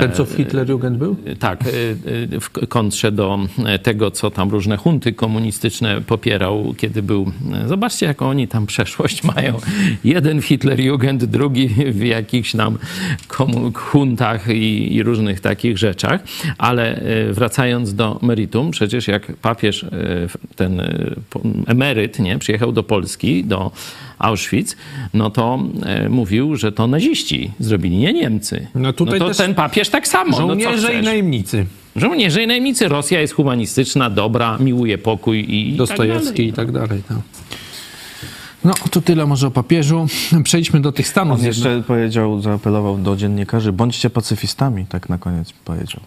Ten, 0.00 0.12
co 0.12 0.24
w 0.24 0.32
Hitlerjugend 0.32 0.98
był? 0.98 1.16
Tak, 1.38 1.66
y, 1.66 1.96
y, 2.32 2.40
w 2.40 2.50
kontrze 2.68 3.12
do 3.12 3.38
e, 3.66 3.78
tego, 3.78 4.10
co 4.10 4.30
tam 4.30 4.50
różne 4.50 4.76
hunty 4.76 5.12
komunistyczne 5.12 6.00
popierał, 6.00 6.74
kiedy 6.76 7.02
był... 7.02 7.32
e, 7.64 7.68
Zobaczcie, 7.68 8.06
jaką 8.06 8.28
oni 8.28 8.48
tam 8.48 8.66
przeszłość 8.66 9.24
mają. 9.24 9.58
Jeden 10.04 10.40
w 10.40 10.44
Hitlerjugend, 10.44 11.24
drugi 11.24 11.68
w 11.68 12.02
jakichś 12.04 12.52
tam 12.52 12.78
huntach 13.74 14.48
i, 14.48 14.94
i 14.94 15.02
różnych 15.02 15.40
takich 15.40 15.78
rzeczach. 15.78 16.20
Ale 16.58 16.96
e, 16.96 17.32
wracając 17.32 17.94
do 17.94 18.18
meritum, 18.22 18.70
przecież 18.70 19.08
jak 19.08 19.36
papież, 19.36 19.82
e, 19.82 19.88
ten 20.60 20.82
po- 21.30 21.40
emeryt, 21.66 22.18
nie, 22.18 22.38
przyjechał 22.38 22.72
do 22.72 22.82
Polski, 22.82 23.44
do 23.44 23.70
Auschwitz, 24.18 24.76
no 25.14 25.30
to 25.30 25.58
e, 25.82 26.08
mówił, 26.08 26.56
że 26.56 26.72
to 26.72 26.86
naziści 26.86 27.50
zrobili, 27.58 27.96
nie 27.96 28.12
Niemcy. 28.12 28.66
No 28.74 28.92
tutaj 28.92 29.18
to 29.18 29.28
też 29.28 29.36
ten 29.36 29.54
papież 29.54 29.88
tak 29.88 30.08
samo. 30.08 30.30
no 30.30 30.36
co 30.36 30.46
Żołnierze 30.46 30.88
i 30.88 30.94
chcesz? 30.94 31.04
najemnicy. 31.04 31.66
Żołnierze 31.96 32.42
i 32.42 32.46
najemnicy. 32.46 32.88
Rosja 32.88 33.20
jest 33.20 33.34
humanistyczna, 33.34 34.10
dobra, 34.10 34.58
miłuje 34.60 34.98
pokój 34.98 35.54
i 35.54 35.76
Dostojewski 35.76 36.46
i 36.46 36.52
tak 36.52 36.66
tak 36.66 36.74
dalej. 36.74 37.02
Tak. 37.08 37.18
No, 38.64 38.74
to 38.90 39.00
tyle 39.00 39.26
może 39.26 39.46
o 39.46 39.50
papieżu. 39.50 40.06
Przejdźmy 40.44 40.80
do 40.80 40.92
tych 40.92 41.08
Stanów. 41.08 41.40
On 41.40 41.46
jeszcze 41.46 41.82
powiedział, 41.86 42.40
zaapelował 42.40 42.98
do 42.98 43.16
dziennikarzy, 43.16 43.72
bądźcie 43.72 44.10
pacyfistami, 44.10 44.86
tak 44.86 45.08
na 45.08 45.18
koniec 45.18 45.52
powiedział. 45.52 46.00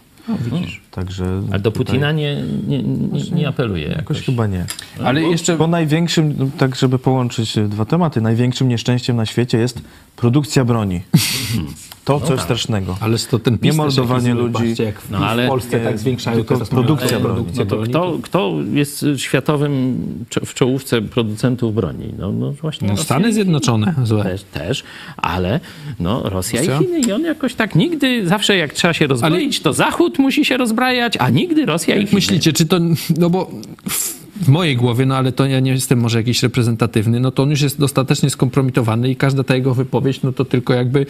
Także 0.92 1.42
Ale 1.52 1.60
do 1.60 1.72
tutaj 1.72 1.86
Putina 1.86 2.12
nie, 2.12 2.44
nie, 2.68 2.84
nie, 2.84 3.22
nie 3.32 3.48
apeluje 3.48 3.88
jakoś. 3.88 4.18
Jakoś 4.18 4.22
chyba 4.22 4.48
nie. 4.48 4.66
Ale 5.04 5.22
jeszcze 5.22 5.58
Bo 5.58 5.68
największym, 5.68 6.36
no, 6.38 6.48
tak 6.58 6.76
żeby 6.76 7.00
połączyć 7.00 7.58
e, 7.58 7.68
dwa 7.68 7.86
tematy, 7.86 8.22
największym 8.22 8.68
nieszczęściem 8.68 9.16
na 9.16 9.26
świecie 9.26 9.58
jest 9.58 9.82
produkcja 10.16 10.66
broni. 10.66 11.02
To 12.06 12.20
coś 12.20 12.42
strasznego. 12.42 12.98
Ale 13.02 13.18
to 13.18 13.40
ten 13.40 13.58
Nie 13.62 13.74
mordowanie 13.74 14.34
ludzi. 14.34 14.54
patrzcie, 14.54 14.84
jak 14.84 15.02
w, 15.02 15.12
No, 15.12 15.18
ale- 15.18 15.46
w 15.46 15.50
Polsce 15.50 15.80
tak 15.80 16.00
zwiększają 16.00 16.38
tylko 16.38 16.66
produkcja 16.66 17.20
broni. 17.20 17.46
No 17.58 17.66
to 17.66 17.78
kto, 17.78 18.18
kto 18.22 18.54
jest 18.74 19.06
światowym 19.18 19.98
w 20.46 20.54
czołówce 20.54 21.02
producentów 21.02 21.76
broni? 21.76 22.14
No, 22.20 22.32
no 22.32 22.52
właśnie 22.52 22.88
No, 22.88 22.98
Stany 22.98 23.34
Zjednoczone, 23.34 23.96
złe. 24.04 24.24
Też, 24.24 24.44
też, 24.44 24.84
ale 25.18 25.60
no, 26.00 26.22
Rosja, 26.30 26.60
Rosja? 26.60 26.76
i 26.82 26.86
Chiny. 26.86 27.00
I 27.00 27.12
on 27.12 27.22
jakoś 27.24 27.54
tak 27.54 27.76
nigdy, 27.76 28.28
zawsze 28.28 28.58
jak 28.58 28.74
trzeba 28.74 28.94
się 28.94 29.08
rozbroić, 29.08 29.60
to 29.60 29.74
Zachód 29.74 30.20
musi 30.20 30.46
się 30.46 30.58
rozbrajać, 30.58 31.18
a 31.20 31.30
nigdy 31.30 31.66
Rosja 31.66 31.96
i 31.96 32.00
Jak 32.00 32.08
Chiny. 32.10 32.18
myślicie, 32.18 32.54
czy 32.54 32.66
to, 32.66 32.80
no 33.18 33.30
bo 33.30 33.52
w, 33.90 34.24
w 34.46 34.48
mojej 34.50 34.78
głowie, 34.78 35.06
no 35.06 35.16
ale 35.16 35.32
to 35.32 35.46
ja 35.46 35.60
nie 35.60 35.72
jestem 35.72 36.00
może 36.00 36.18
jakiś 36.18 36.44
reprezentatywny, 36.44 37.20
no 37.20 37.32
to 37.32 37.44
on 37.44 37.50
już 37.50 37.62
jest 37.62 37.80
dostatecznie 37.80 38.30
skompromitowany 38.30 39.10
i 39.10 39.16
każda 39.16 39.44
ta 39.44 39.56
jego 39.56 39.74
wypowiedź, 39.74 40.22
no 40.22 40.32
to 40.34 40.46
tylko 40.46 40.74
jakby 40.74 41.06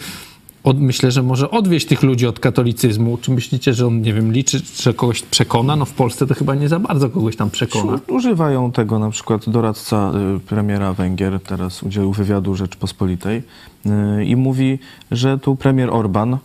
od, 0.64 0.80
myślę, 0.80 1.10
że 1.10 1.22
może 1.22 1.50
odwieść 1.50 1.86
tych 1.86 2.02
ludzi 2.02 2.26
od 2.26 2.40
katolicyzmu. 2.40 3.18
Czy 3.18 3.30
myślicie, 3.30 3.74
że 3.74 3.86
on, 3.86 4.02
nie 4.02 4.14
wiem, 4.14 4.32
liczy, 4.32 4.60
że 4.80 4.94
kogoś 4.94 5.22
przekona? 5.22 5.76
No 5.76 5.84
w 5.84 5.92
Polsce 5.92 6.26
to 6.26 6.34
chyba 6.34 6.54
nie 6.54 6.68
za 6.68 6.78
bardzo 6.78 7.10
kogoś 7.10 7.36
tam 7.36 7.50
przekona. 7.50 8.00
Używają 8.08 8.72
tego 8.72 8.98
na 8.98 9.10
przykład 9.10 9.50
doradca 9.50 10.12
y, 10.36 10.40
premiera 10.40 10.92
Węgier, 10.92 11.40
teraz 11.40 11.82
udzielił 11.82 12.12
wywiadu 12.12 12.54
Rzeczpospolitej 12.54 13.42
y, 13.86 14.24
i 14.24 14.36
mówi, 14.36 14.78
że 15.10 15.38
tu 15.38 15.56
premier 15.56 15.90
Orban 15.90 16.38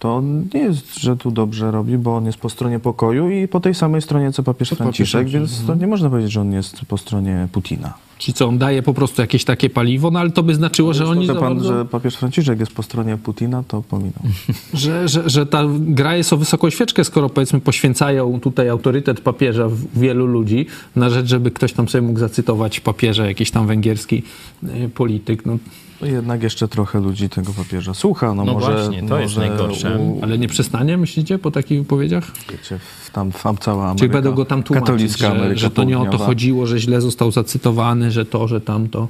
to 0.00 0.22
nie 0.54 0.60
jest, 0.60 1.00
że 1.00 1.16
tu 1.16 1.30
dobrze 1.30 1.70
robi, 1.70 1.98
bo 1.98 2.16
on 2.16 2.26
jest 2.26 2.38
po 2.38 2.50
stronie 2.50 2.78
pokoju 2.78 3.30
i 3.30 3.48
po 3.48 3.60
tej 3.60 3.74
samej 3.74 4.02
stronie 4.02 4.32
co 4.32 4.42
papież 4.42 4.68
Franciszek, 4.68 5.20
Franciszek, 5.20 5.28
więc 5.28 5.66
to 5.66 5.74
nie 5.74 5.86
można 5.86 6.10
powiedzieć, 6.10 6.32
że 6.32 6.40
on 6.40 6.52
jest 6.52 6.80
po 6.88 6.98
stronie 6.98 7.48
Putina. 7.52 7.94
Ci 8.18 8.32
co, 8.32 8.46
on 8.46 8.58
daje 8.58 8.82
po 8.82 8.94
prostu 8.94 9.20
jakieś 9.22 9.44
takie 9.44 9.70
paliwo, 9.70 10.10
no 10.10 10.18
ale 10.20 10.30
to 10.30 10.42
by 10.42 10.54
znaczyło, 10.54 10.94
że 10.94 11.06
oni 11.06 11.26
za 11.26 11.34
pan, 11.34 11.42
bardzo- 11.42 11.68
że 11.68 11.84
papież 11.84 12.16
Franciszek 12.16 12.60
jest 12.60 12.72
po 12.72 12.82
stronie 12.82 13.16
Putina, 13.16 13.64
to 13.68 13.82
pominął. 13.82 14.22
że, 14.74 15.08
że, 15.08 15.30
że 15.30 15.46
ta 15.46 15.64
gra 15.78 16.16
jest 16.16 16.32
o 16.32 16.36
wysoką 16.36 16.70
świeczkę, 16.70 17.04
skoro 17.04 17.28
powiedzmy 17.28 17.60
poświęcają 17.60 18.40
tutaj 18.40 18.68
autorytet 18.68 19.20
papieża 19.20 19.68
wielu 19.94 20.26
ludzi 20.26 20.66
na 20.96 21.10
rzecz, 21.10 21.26
żeby 21.26 21.50
ktoś 21.50 21.72
tam 21.72 21.88
sobie 21.88 22.02
mógł 22.02 22.18
zacytować 22.18 22.80
papieża, 22.80 23.26
jakiś 23.26 23.50
tam 23.50 23.66
węgierski 23.66 24.22
y, 24.64 24.88
polityk. 24.88 25.46
No, 25.46 25.52
To 25.52 25.58
jednak 26.02 26.42
jeszcze 26.42 26.68
trochę 26.68 27.00
ludzi 27.00 27.28
tego 27.28 27.52
papieża 27.52 27.94
słucha. 27.94 28.34
No, 28.34 28.44
No 28.44 28.52
może, 28.52 28.72
właśnie, 28.72 29.08
to 29.08 29.20
jest 29.20 29.36
może 29.36 29.48
najgorsze. 29.48 29.98
U, 29.98 30.18
ale 30.22 30.38
nie 30.38 30.48
przestanie, 30.48 30.96
myślicie, 30.96 31.38
po 31.38 31.50
takich 31.50 31.78
wypowiedziach? 31.78 32.24
wiecie, 32.52 32.78
w, 33.04 33.10
tam, 33.10 33.32
tam 33.32 33.56
cała 33.58 33.84
Ameryka, 33.84 34.06
Czy 34.06 34.08
będą 34.08 34.32
go 34.32 34.44
tam 34.44 34.62
tłumaczyć, 34.62 34.86
katolicka 34.86 35.26
że, 35.26 35.30
Ameryka 35.30 35.60
że 35.60 35.70
to 35.70 35.84
nie 35.84 35.98
o 35.98 36.06
to 36.06 36.18
chodziło, 36.18 36.66
że 36.66 36.78
źle 36.78 37.00
został 37.00 37.30
zacytowany, 37.30 38.10
że 38.10 38.24
to, 38.24 38.48
że 38.48 38.60
tamto. 38.60 39.08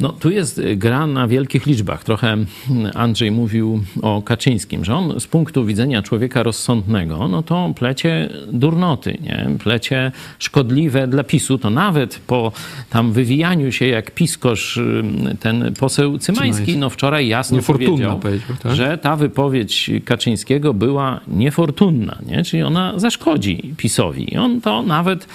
No, 0.00 0.08
tu 0.08 0.30
jest 0.30 0.58
y, 0.58 0.76
gra 0.76 1.06
na 1.06 1.28
wielkich 1.28 1.66
liczbach. 1.66 2.04
Trochę 2.04 2.32
mm, 2.32 2.46
Andrzej 2.94 3.30
mówił 3.30 3.82
o 4.02 4.22
Kaczyńskim, 4.22 4.84
że 4.84 4.94
on 4.94 5.20
z 5.20 5.26
punktu 5.26 5.64
widzenia 5.64 6.02
człowieka 6.02 6.42
rozsądnego, 6.42 7.28
no 7.28 7.42
to 7.42 7.72
plecie 7.76 8.28
durnoty, 8.52 9.18
nie? 9.22 9.46
plecie 9.62 10.12
szkodliwe 10.38 11.06
dla 11.08 11.24
PiSu. 11.24 11.58
To 11.58 11.70
nawet 11.70 12.20
po 12.26 12.52
tam 12.90 13.12
wywijaniu 13.12 13.72
się 13.72 13.86
jak 13.86 14.10
piskosz 14.10 14.76
y, 14.76 15.02
ten 15.40 15.74
poseł 15.78 16.18
Cymański, 16.18 16.52
Cymański. 16.52 16.78
no 16.78 16.90
wczoraj 16.90 17.28
jasno 17.28 17.62
powiedział, 17.62 18.18
powiedział, 18.18 18.56
tak? 18.62 18.74
że 18.74 18.98
ta 18.98 19.16
wypowiedź 19.16 19.90
Kaczyńskiego 20.04 20.74
była 20.74 21.20
niefortunna, 21.28 22.18
nie? 22.26 22.44
czyli 22.44 22.62
ona 22.62 22.98
zaszkodzi 22.98 23.74
PiSowi. 23.76 24.34
I 24.34 24.36
on 24.36 24.60
to 24.60 24.82
nawet 24.82 25.26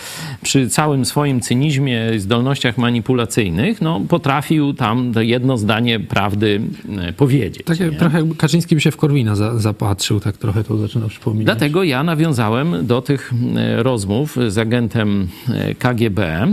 przy 0.41 0.70
całym 0.70 1.05
swoim 1.05 1.41
cynizmie 1.41 2.01
i 2.16 2.20
zdolnościach 2.20 2.78
manipulacyjnych, 2.78 3.82
no, 3.82 3.99
potrafił 4.48 4.74
tam 4.74 5.14
to 5.14 5.22
jedno 5.22 5.58
zdanie 5.58 6.00
prawdy 6.00 6.62
e, 6.98 7.14
powiedzieć. 7.14 7.64
Tak, 7.66 7.80
nie? 7.80 7.91
trochę 7.91 8.28
Kaczyński 8.38 8.76
by 8.76 8.82
się 8.82 8.91
w 8.91 8.98
Korwina 8.98 9.36
za, 9.36 9.60
zapatrzył, 9.60 10.20
tak 10.20 10.38
trochę 10.38 10.64
to 10.64 10.78
zaczyna 10.78 11.08
przypominać. 11.08 11.45
Dlatego 11.45 11.84
ja 11.84 12.04
nawiązałem 12.04 12.88
do 12.88 13.02
tych 13.02 13.34
e, 13.56 13.84
rozmów 13.84 14.38
z 14.48 14.58
agentem 14.58 15.28
e, 15.50 15.76
KGB 15.76 16.48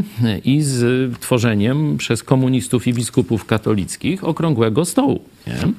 i 0.45 0.63
z 0.63 1.13
tworzeniem 1.19 1.97
przez 1.97 2.23
komunistów 2.23 2.87
i 2.87 2.95
biskupów 2.95 3.45
katolickich 3.45 4.25
okrągłego 4.25 4.85
stołu. 4.85 5.21
Nie? 5.47 5.73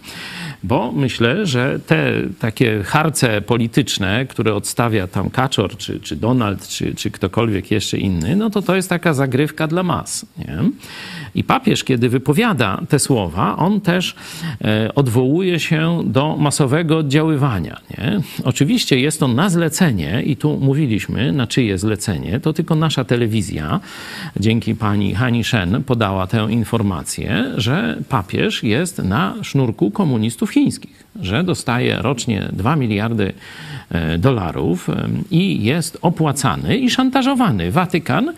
Bo 0.63 0.91
myślę, 0.91 1.45
że 1.45 1.79
te 1.79 2.13
takie 2.39 2.83
harce 2.83 3.41
polityczne, 3.41 4.25
które 4.25 4.55
odstawia 4.55 5.07
tam 5.07 5.29
Kaczor, 5.29 5.77
czy, 5.77 5.99
czy 5.99 6.15
Donald, 6.15 6.67
czy, 6.67 6.95
czy 6.95 7.11
ktokolwiek 7.11 7.71
jeszcze 7.71 7.97
inny, 7.97 8.35
no 8.35 8.49
to 8.49 8.61
to 8.61 8.75
jest 8.75 8.89
taka 8.89 9.13
zagrywka 9.13 9.67
dla 9.67 9.83
mas. 9.83 10.25
Nie? 10.37 10.57
I 11.35 11.43
papież, 11.43 11.83
kiedy 11.83 12.09
wypowiada 12.09 12.81
te 12.89 12.99
słowa, 12.99 13.57
on 13.57 13.81
też 13.81 14.15
e, 14.61 14.95
odwołuje 14.95 15.59
się 15.59 16.03
do 16.05 16.37
masowego 16.37 16.97
oddziaływania. 16.97 17.79
Nie? 17.97 18.19
Oczywiście 18.43 18.99
jest 18.99 19.19
to 19.19 19.27
na 19.27 19.49
zlecenie, 19.49 20.23
i 20.25 20.35
tu 20.37 20.57
mówiliśmy, 20.57 21.31
na 21.31 21.47
czyje 21.47 21.77
zlecenie, 21.77 22.39
to 22.39 22.53
tylko 22.53 22.75
nasza 22.75 23.03
telewizja, 23.03 23.79
dzięki 24.39 24.75
pani 24.75 25.15
Hani 25.15 25.43
Shen, 25.43 25.83
podała 25.83 26.27
tę 26.27 26.47
informację, 26.49 27.45
że 27.57 27.97
papież 28.09 28.63
jest 28.63 28.97
na 29.03 29.35
sznurku 29.41 29.91
komunistów 29.91 30.51
chińskich, 30.51 31.03
że 31.21 31.43
dostaje 31.43 31.97
rocznie 32.01 32.49
2 32.53 32.75
miliardy 32.75 33.33
dolarów 34.17 34.89
e, 34.89 35.07
i 35.31 35.63
jest 35.63 35.97
opłacany 36.01 36.77
i 36.77 36.89
szantażowany. 36.89 37.71
Watykan, 37.71 38.29
e, 38.29 38.33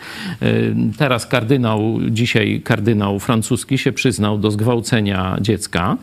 teraz 0.98 1.26
kardynał, 1.26 1.98
dzisiaj 2.10 2.60
kardynał 2.64 3.18
francuski 3.18 3.78
się 3.78 3.92
przyznał 3.92 4.38
do 4.38 4.50
zgwałcenia 4.50 5.36
dziecka. 5.40 5.96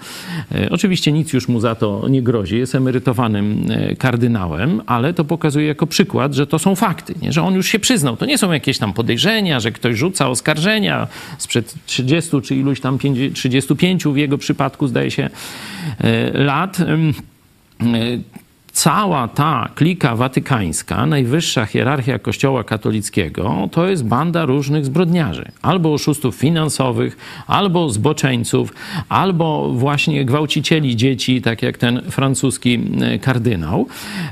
E, 0.56 0.70
Oczywiście 0.70 1.12
nic 1.12 1.34
już 1.34 1.48
mu 1.48 1.60
za 1.60 1.76
to 1.76 2.08
nie 2.10 2.22
grozi, 2.22 2.58
jest 2.58 2.76
emerytowanym 2.76 3.66
e, 3.70 3.96
kardynałem, 3.96 4.82
ale 4.86 5.14
to 5.14 5.26
pokazuje 5.26 5.68
jako 5.68 5.88
przykład, 5.88 6.34
że 6.34 6.48
to 6.48 6.60
są 6.60 6.76
fakty, 6.76 7.16
nie? 7.22 7.32
że 7.34 7.44
on 7.44 7.54
już 7.54 7.68
się 7.68 7.80
przyznał. 7.80 8.18
To 8.18 8.26
nie 8.26 8.38
są 8.38 8.52
jakieś 8.52 8.78
tam 8.78 8.94
podejrzenia, 8.94 9.60
że 9.60 9.72
ktoś 9.72 9.98
rzuca 9.98 10.30
oskarżenia 10.30 11.08
sprzed 11.38 11.76
30 11.86 12.42
czy 12.42 12.56
iluś 12.56 12.80
tam 12.80 12.98
50, 12.98 13.36
35 13.36 14.04
w 14.04 14.18
jego 14.18 14.38
przypadku 14.38 14.88
zdaje 14.88 15.12
się 15.12 15.30
e, 16.00 16.44
lat. 16.44 16.78
Cała 18.76 19.28
ta 19.28 19.70
klika 19.76 20.16
watykańska, 20.16 21.06
najwyższa 21.06 21.66
hierarchia 21.66 22.20
Kościoła 22.20 22.64
katolickiego, 22.64 23.70
to 23.72 23.88
jest 23.88 24.06
banda 24.06 24.46
różnych 24.46 24.86
zbrodniarzy. 24.86 25.52
Albo 25.62 25.94
oszustów 25.94 26.36
finansowych, 26.36 27.18
albo 27.48 27.90
zboczeńców, 27.90 28.74
albo 29.10 29.74
właśnie 29.74 30.26
gwałcicieli 30.26 30.96
dzieci, 30.96 31.42
tak 31.42 31.62
jak 31.62 31.78
ten 31.78 32.02
francuski 32.02 32.80
e, 33.02 33.20
kardynał. 33.20 33.88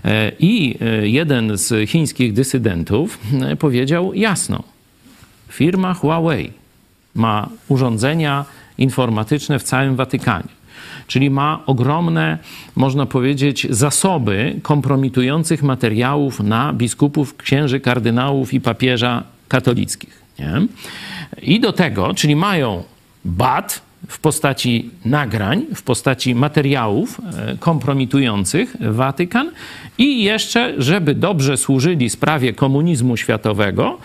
E, 0.05 0.31
I 0.39 0.77
e, 0.81 1.07
jeden 1.07 1.57
z 1.57 1.89
chińskich 1.89 2.33
dysydentów 2.33 3.19
powiedział 3.59 4.13
jasno, 4.13 4.63
firma 5.49 5.93
Huawei 5.93 6.51
ma 7.15 7.49
urządzenia 7.67 8.45
informatyczne 8.77 9.59
w 9.59 9.63
całym 9.63 9.95
Watykanie. 9.95 10.62
Czyli 11.07 11.29
ma 11.29 11.63
ogromne, 11.65 12.37
można 12.75 13.05
powiedzieć, 13.05 13.67
zasoby 13.69 14.59
kompromitujących 14.61 15.63
materiałów 15.63 16.39
na 16.39 16.73
biskupów, 16.73 17.37
księży, 17.37 17.79
kardynałów 17.79 18.53
i 18.53 18.61
papieża 18.61 19.23
katolickich. 19.47 20.23
Nie? 20.39 20.67
I 21.41 21.59
do 21.59 21.73
tego, 21.73 22.13
czyli 22.13 22.35
mają 22.35 22.83
bat 23.25 23.81
w 24.07 24.19
postaci 24.19 24.89
nagrań, 25.05 25.65
w 25.75 25.81
postaci 25.83 26.35
materiałów 26.35 27.21
e, 27.37 27.57
kompromitujących 27.57 28.75
Watykan 28.79 29.51
i 29.97 30.23
jeszcze, 30.23 30.73
żeby 30.77 31.15
dobrze 31.15 31.57
służyli 31.57 32.09
sprawie 32.09 32.53
komunizmu 32.53 33.17
światowego, 33.17 33.97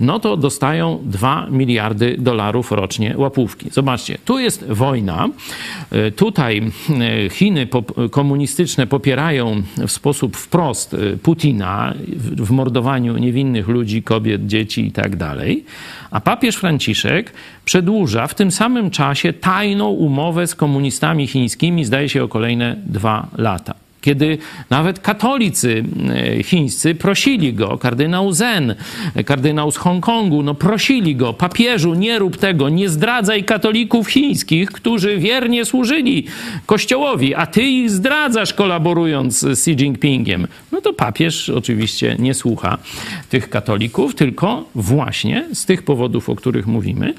no 0.00 0.20
to 0.20 0.36
dostają 0.36 0.98
2 1.04 1.46
miliardy 1.50 2.16
dolarów 2.18 2.72
rocznie 2.72 3.14
łapówki. 3.16 3.70
Zobaczcie, 3.70 4.18
tu 4.24 4.38
jest 4.38 4.64
wojna. 4.64 5.28
E, 5.90 6.10
Tutaj 6.10 6.62
e, 6.90 7.30
Chiny 7.30 7.68
komunistyczne 8.10 8.86
popierają 8.86 9.62
w 9.86 9.92
sposób 9.92 10.36
wprost 10.36 10.96
Putina 11.22 11.94
w 12.36 12.50
mordowaniu 12.50 13.18
niewinnych 13.18 13.68
ludzi, 13.68 14.02
kobiet, 14.02 14.46
dzieci 14.46 14.86
i 14.86 14.92
tak 14.92 15.16
dalej. 15.16 15.64
A 16.16 16.20
papież 16.20 16.56
Franciszek 16.56 17.32
przedłuża 17.64 18.26
w 18.26 18.34
tym 18.34 18.50
samym 18.50 18.90
czasie 18.90 19.32
tajną 19.32 19.88
umowę 19.88 20.46
z 20.46 20.54
komunistami 20.54 21.26
chińskimi, 21.26 21.84
zdaje 21.84 22.08
się 22.08 22.24
o 22.24 22.28
kolejne 22.28 22.76
dwa 22.86 23.26
lata. 23.38 23.85
Kiedy 24.06 24.38
nawet 24.70 25.00
katolicy 25.00 25.84
e, 26.08 26.42
chińscy 26.42 26.94
prosili 26.94 27.54
go, 27.54 27.78
kardynał 27.78 28.32
Zen, 28.32 28.74
kardynał 29.24 29.70
z 29.70 29.76
Hongkongu, 29.76 30.42
no 30.42 30.54
prosili 30.54 31.16
go, 31.16 31.32
papieżu, 31.32 31.94
nie 31.94 32.18
rób 32.18 32.36
tego, 32.36 32.68
nie 32.68 32.88
zdradzaj 32.88 33.44
katolików 33.44 34.08
chińskich, 34.08 34.70
którzy 34.72 35.18
wiernie 35.18 35.64
służyli 35.64 36.26
kościołowi, 36.66 37.34
a 37.34 37.46
ty 37.46 37.62
ich 37.62 37.90
zdradzasz 37.90 38.54
kolaborując 38.54 39.38
z 39.38 39.44
Xi 39.44 39.70
Jinpingiem. 39.70 40.46
No 40.72 40.80
to 40.80 40.92
papież 40.92 41.48
oczywiście 41.48 42.16
nie 42.18 42.34
słucha 42.34 42.78
tych 43.28 43.50
katolików, 43.50 44.14
tylko 44.14 44.64
właśnie 44.74 45.48
z 45.52 45.66
tych 45.66 45.82
powodów, 45.82 46.28
o 46.28 46.36
których 46.36 46.66
mówimy, 46.66 47.14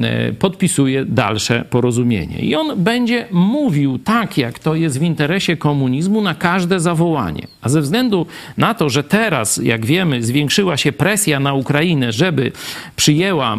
e, 0.00 0.32
podpisuje 0.32 1.04
dalsze 1.04 1.64
porozumienie. 1.70 2.38
I 2.38 2.54
on 2.54 2.82
będzie 2.82 3.26
mówił 3.30 3.98
tak, 3.98 4.38
jak 4.38 4.58
to 4.58 4.74
jest 4.74 4.98
w 4.98 5.02
interesie 5.02 5.56
komunizmu 5.56 6.21
na 6.22 6.34
każde 6.34 6.80
zawołanie. 6.80 7.46
A 7.62 7.68
ze 7.68 7.80
względu 7.80 8.26
na 8.56 8.74
to, 8.74 8.90
że 8.90 9.04
teraz, 9.04 9.60
jak 9.62 9.86
wiemy, 9.86 10.22
zwiększyła 10.22 10.76
się 10.76 10.92
presja 10.92 11.40
na 11.40 11.54
Ukrainę, 11.54 12.12
żeby 12.12 12.52
przyjęła 12.96 13.56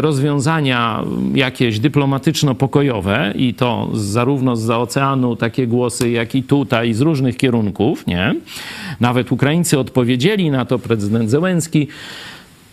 rozwiązania 0.00 1.04
jakieś 1.34 1.80
dyplomatyczno-pokojowe 1.80 3.32
i 3.36 3.54
to 3.54 3.88
zarówno 3.94 4.56
z 4.56 4.70
oceanu 4.70 5.36
takie 5.36 5.66
głosy, 5.66 6.10
jak 6.10 6.34
i 6.34 6.42
tutaj 6.42 6.94
z 6.94 7.00
różnych 7.00 7.36
kierunków, 7.36 8.06
nie? 8.06 8.34
Nawet 9.00 9.32
Ukraińcy 9.32 9.78
odpowiedzieli 9.78 10.50
na 10.50 10.64
to, 10.64 10.78
prezydent 10.78 11.30
Zełenski 11.30 11.88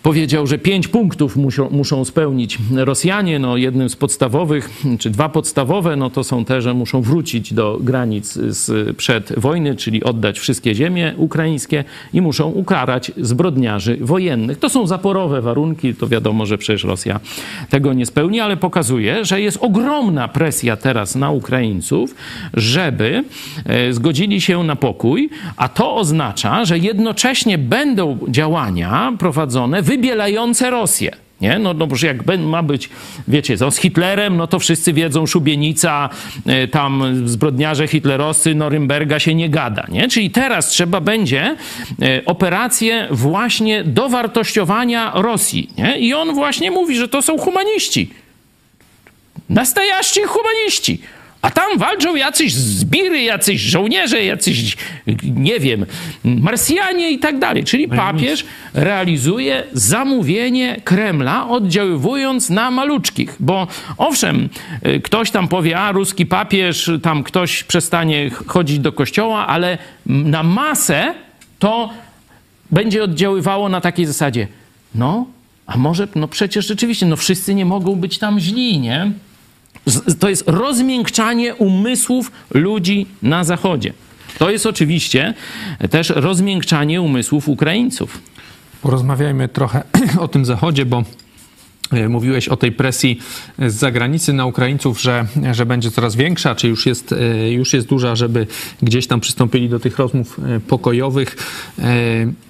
powiedział, 0.04 0.48
że 0.48 0.58
pięć 0.58 0.88
punktów 0.88 1.38
muszą, 1.38 1.70
muszą 1.70 2.06
spełnić 2.06 2.58
Rosjanie. 2.72 3.40
No, 3.40 3.58
jednym 3.58 3.90
z 3.90 3.96
podstawowych, 3.96 4.70
czy 5.00 5.10
dwa 5.10 5.30
podstawowe, 5.30 5.96
no 5.96 6.10
to 6.10 6.24
są 6.24 6.46
te, 6.46 6.62
że 6.62 6.74
muszą 6.74 7.02
wrócić 7.02 7.54
do 7.54 7.78
granic 7.82 8.34
z, 8.34 8.98
przed 8.98 9.40
wojny, 9.40 9.76
czyli 9.76 10.04
oddać 10.04 10.40
wszystkie 10.40 10.76
ziemie 10.76 11.14
ukraińskie 11.18 11.84
i 12.14 12.22
muszą 12.22 12.50
ukarać 12.50 13.12
zbrodniarzy 13.18 13.98
wojennych. 14.02 14.60
To 14.60 14.70
są 14.70 14.88
zaporowe 14.88 15.42
warunki, 15.42 15.96
to 15.96 16.08
wiadomo, 16.08 16.46
że 16.46 16.58
przecież 16.58 16.84
Rosja 16.84 17.20
tego 17.70 17.94
nie 17.94 18.06
spełni, 18.06 18.40
ale 18.40 18.58
pokazuje, 18.58 19.26
że 19.26 19.42
jest 19.42 19.58
ogromna 19.62 20.28
presja 20.28 20.78
teraz 20.78 21.16
na 21.16 21.32
Ukraińców, 21.32 22.16
żeby 22.54 23.24
e, 23.66 23.94
zgodzili 23.94 24.42
się 24.42 24.64
na 24.64 24.76
pokój, 24.76 25.30
a 25.58 25.70
to 25.70 25.96
oznacza, 25.96 26.66
że 26.66 26.78
jednocześnie 26.78 27.58
będą 27.58 28.18
działania 28.28 29.14
prowadzone 29.20 29.82
wybielające 29.90 30.70
Rosję. 30.70 31.12
Nie? 31.42 31.60
No, 31.60 31.74
no 31.74 31.88
bo 31.88 31.96
jak 32.04 32.38
ma 32.40 32.64
być, 32.64 32.90
wiecie, 33.28 33.58
co, 33.58 33.72
z 33.72 33.78
Hitlerem, 33.78 34.38
no 34.38 34.48
to 34.48 34.60
wszyscy 34.60 34.94
wiedzą, 34.94 35.26
szubienica, 35.26 36.10
e, 36.46 36.68
tam 36.68 37.22
zbrodniarze 37.26 37.88
hitlerowscy, 37.88 38.56
Norymberga 38.56 39.20
się 39.20 39.36
nie 39.36 39.50
gada. 39.50 39.86
Nie? 39.90 40.08
Czyli 40.08 40.32
teraz 40.32 40.68
trzeba 40.68 41.02
będzie 41.02 41.56
e, 42.02 42.26
operację 42.26 43.08
właśnie 43.12 43.84
dowartościowania 43.84 45.12
Rosji. 45.16 45.70
Nie? 45.78 46.00
I 46.00 46.14
on 46.14 46.34
właśnie 46.34 46.72
mówi, 46.72 46.96
że 46.96 47.08
to 47.08 47.22
są 47.22 47.38
humaniści. 47.38 48.10
Nastojaści 49.50 50.22
humaniści. 50.24 51.02
A 51.42 51.52
tam 51.52 51.78
walczą 51.78 52.16
jacyś 52.16 52.54
zbiry, 52.54 53.22
jacyś 53.22 53.62
żołnierze, 53.62 54.24
jacyś, 54.26 54.78
nie 55.24 55.60
wiem, 55.60 55.86
Marsjanie 56.24 57.12
i 57.12 57.20
tak 57.20 57.40
dalej. 57.40 57.64
Czyli 57.64 57.88
papież 57.88 58.46
realizuje 58.74 59.64
zamówienie 59.74 60.82
Kremla, 60.84 61.50
oddziaływując 61.50 62.50
na 62.50 62.72
maluczkich. 62.72 63.36
Bo 63.40 63.68
owszem, 63.98 64.50
y, 64.88 65.00
ktoś 65.02 65.32
tam 65.32 65.48
powie, 65.48 65.80
a 65.80 65.92
ruski 65.92 66.26
papież, 66.26 66.92
tam 67.04 67.24
ktoś 67.24 67.64
przestanie 67.64 68.30
chodzić 68.48 68.80
do 68.80 68.92
kościoła, 68.92 69.48
ale 69.48 69.78
na 70.06 70.44
masę 70.44 71.14
to 71.60 71.90
będzie 72.72 73.04
oddziaływało 73.04 73.70
na 73.70 73.82
takiej 73.82 74.06
zasadzie. 74.06 74.48
No, 74.96 75.26
a 75.66 75.78
może, 75.78 76.08
no 76.16 76.28
przecież 76.28 76.68
rzeczywiście, 76.68 77.06
no 77.06 77.16
wszyscy 77.16 77.56
nie 77.56 77.66
mogą 77.66 77.96
być 77.96 78.18
tam 78.18 78.40
źli, 78.40 78.80
nie? 78.80 79.12
To 80.20 80.30
jest 80.30 80.44
rozmiękczanie 80.48 81.56
umysłów 81.56 82.32
ludzi 82.54 83.06
na 83.22 83.44
Zachodzie. 83.44 83.94
To 84.38 84.50
jest 84.50 84.66
oczywiście 84.66 85.34
też 85.90 86.10
rozmiękczanie 86.10 87.02
umysłów 87.02 87.50
Ukraińców. 87.50 88.22
Porozmawiajmy 88.82 89.48
trochę 89.48 89.84
o 90.20 90.28
tym 90.28 90.46
Zachodzie, 90.46 90.86
bo 90.86 91.04
Mówiłeś 92.10 92.48
o 92.48 92.58
tej 92.58 92.72
presji 92.72 93.20
z 93.60 93.74
zagranicy 93.74 94.34
na 94.34 94.46
Ukraińców, 94.46 95.02
że, 95.02 95.26
że 95.52 95.66
będzie 95.66 95.92
coraz 95.92 96.16
większa, 96.16 96.56
czy 96.56 96.68
już 96.68 96.86
jest, 96.86 97.12
e, 97.12 97.52
już 97.52 97.74
jest 97.74 97.88
duża, 97.88 98.16
żeby 98.16 98.48
gdzieś 98.82 99.08
tam 99.08 99.20
przystąpili 99.20 99.70
do 99.70 99.80
tych 99.80 99.98
rozmów 99.98 100.40
e, 100.40 100.60
pokojowych. 100.60 101.38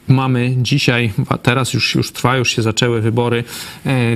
Mamy 0.07 0.55
dzisiaj, 0.57 1.13
teraz 1.43 1.73
już, 1.73 1.95
już 1.95 2.11
trwa, 2.11 2.37
już 2.37 2.55
się 2.55 2.61
zaczęły 2.61 3.01
wybory, 3.01 3.43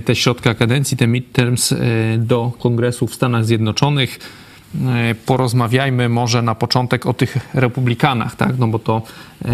te 0.05 0.15
środka 0.15 0.53
kadencji, 0.53 0.97
te 0.97 1.07
midterms 1.07 1.74
do 2.17 2.51
kongresu 2.59 3.07
w 3.07 3.15
Stanach 3.15 3.45
Zjednoczonych 3.45 4.19
E, 4.19 4.53
porozmawiajmy 5.26 6.09
może 6.09 6.41
na 6.41 6.55
początek 6.55 7.05
o 7.05 7.13
tych 7.13 7.38
republikanach, 7.53 8.36
tak? 8.36 8.57
No 8.57 8.67
bo 8.67 8.80
to 8.80 9.01
e, 9.45 9.49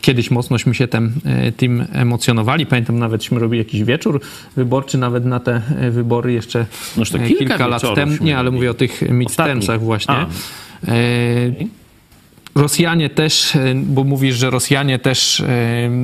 kiedyś 0.00 0.30
mocnośmy 0.30 0.74
się 0.74 0.88
tym, 0.88 1.12
e, 1.24 1.52
tym 1.52 1.86
emocjonowali. 1.92 2.66
Pamiętam 2.66 2.98
nawet, 2.98 3.30
robili 3.30 3.58
jakiś 3.58 3.84
wieczór 3.84 4.20
wyborczy 4.56 4.98
nawet 4.98 5.24
na 5.24 5.40
te 5.40 5.62
e, 5.80 5.90
wybory 5.90 6.32
jeszcze 6.32 6.66
no, 6.96 7.04
kilka, 7.04 7.28
kilka 7.28 7.66
lat 7.66 7.82
temu. 7.94 8.12
Nie, 8.20 8.38
ale 8.38 8.50
mówię 8.50 8.70
o 8.70 8.74
tych 8.74 9.02
midtermsach 9.10 9.80
właśnie. 9.80 10.14
A. 10.14 10.26
Rosjanie 12.54 13.10
też, 13.10 13.56
e, 13.56 13.74
bo 13.74 14.04
mówisz, 14.04 14.36
że 14.36 14.50
Rosjanie 14.50 14.98
też 14.98 15.40
e, 15.40 15.46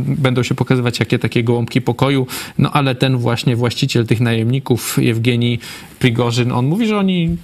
będą 0.06 0.42
się 0.42 0.54
pokazywać 0.54 1.00
jakie 1.00 1.18
takie 1.18 1.44
gołąbki 1.44 1.80
pokoju, 1.80 2.26
no 2.58 2.72
ale 2.72 2.94
ten 2.94 3.16
właśnie 3.16 3.56
właściciel 3.56 4.06
tych 4.06 4.20
najemników, 4.20 4.98
Jewgeni 5.00 5.58
Prigorzyn, 5.98 6.52
on 6.52 6.66
mówi, 6.66 6.86
że 6.86 6.98
oni 6.98 7.36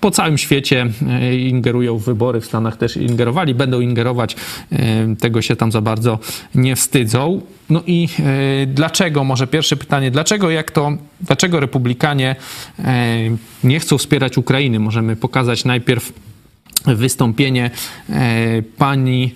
po 0.00 0.10
całym 0.10 0.38
świecie 0.38 0.86
e, 1.08 1.36
ingerują 1.36 1.98
w 1.98 2.04
wybory, 2.04 2.40
w 2.40 2.46
Stanach 2.46 2.76
też 2.76 2.96
ingerowali, 2.96 3.54
będą 3.54 3.80
ingerować, 3.80 4.36
tego 5.20 5.42
się 5.42 5.56
tam 5.56 5.72
za 5.72 5.80
bardzo 5.80 6.18
nie 6.54 6.76
wstydzą. 6.76 7.40
No 7.70 7.82
i 7.86 8.08
dlaczego, 8.66 9.24
może 9.24 9.46
pierwsze 9.46 9.76
pytanie, 9.76 10.10
dlaczego 10.10 10.50
jak 10.50 10.70
to, 10.70 10.92
dlaczego 11.20 11.60
republikanie 11.60 12.36
nie 13.64 13.80
chcą 13.80 13.98
wspierać 13.98 14.38
Ukrainy? 14.38 14.80
Możemy 14.80 15.16
pokazać 15.16 15.64
najpierw 15.64 16.12
wystąpienie 16.86 17.70
e, 18.10 18.62
pani 18.62 19.34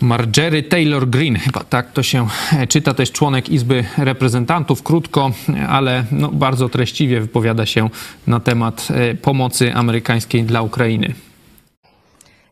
Margery 0.00 0.62
Taylor 0.62 1.06
Green, 1.08 1.36
chyba 1.36 1.64
tak 1.64 1.92
to 1.92 2.02
się 2.02 2.26
e, 2.52 2.66
czyta, 2.66 2.94
to 2.94 3.02
jest 3.02 3.12
członek 3.12 3.48
Izby 3.48 3.84
Reprezentantów, 3.98 4.82
krótko, 4.82 5.30
ale 5.68 6.04
no, 6.12 6.28
bardzo 6.28 6.68
treściwie 6.68 7.20
wypowiada 7.20 7.66
się 7.66 7.90
na 8.26 8.40
temat 8.40 8.88
e, 8.90 9.14
pomocy 9.14 9.74
amerykańskiej 9.74 10.44
dla 10.44 10.62
Ukrainy. 10.62 11.14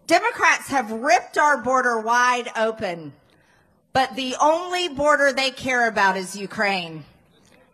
Democrats 0.09 0.69
have 0.69 0.89
ripped 0.93 1.39
our 1.39 1.63
border 1.65 2.03
wide 2.05 2.69
open, 2.69 3.11
but 3.95 4.09
the 4.17 4.39
only 4.41 4.91
border 4.97 5.35
they 5.35 5.51
care 5.53 5.89
about 5.89 6.17
is 6.17 6.37
Ukraine, 6.37 7.03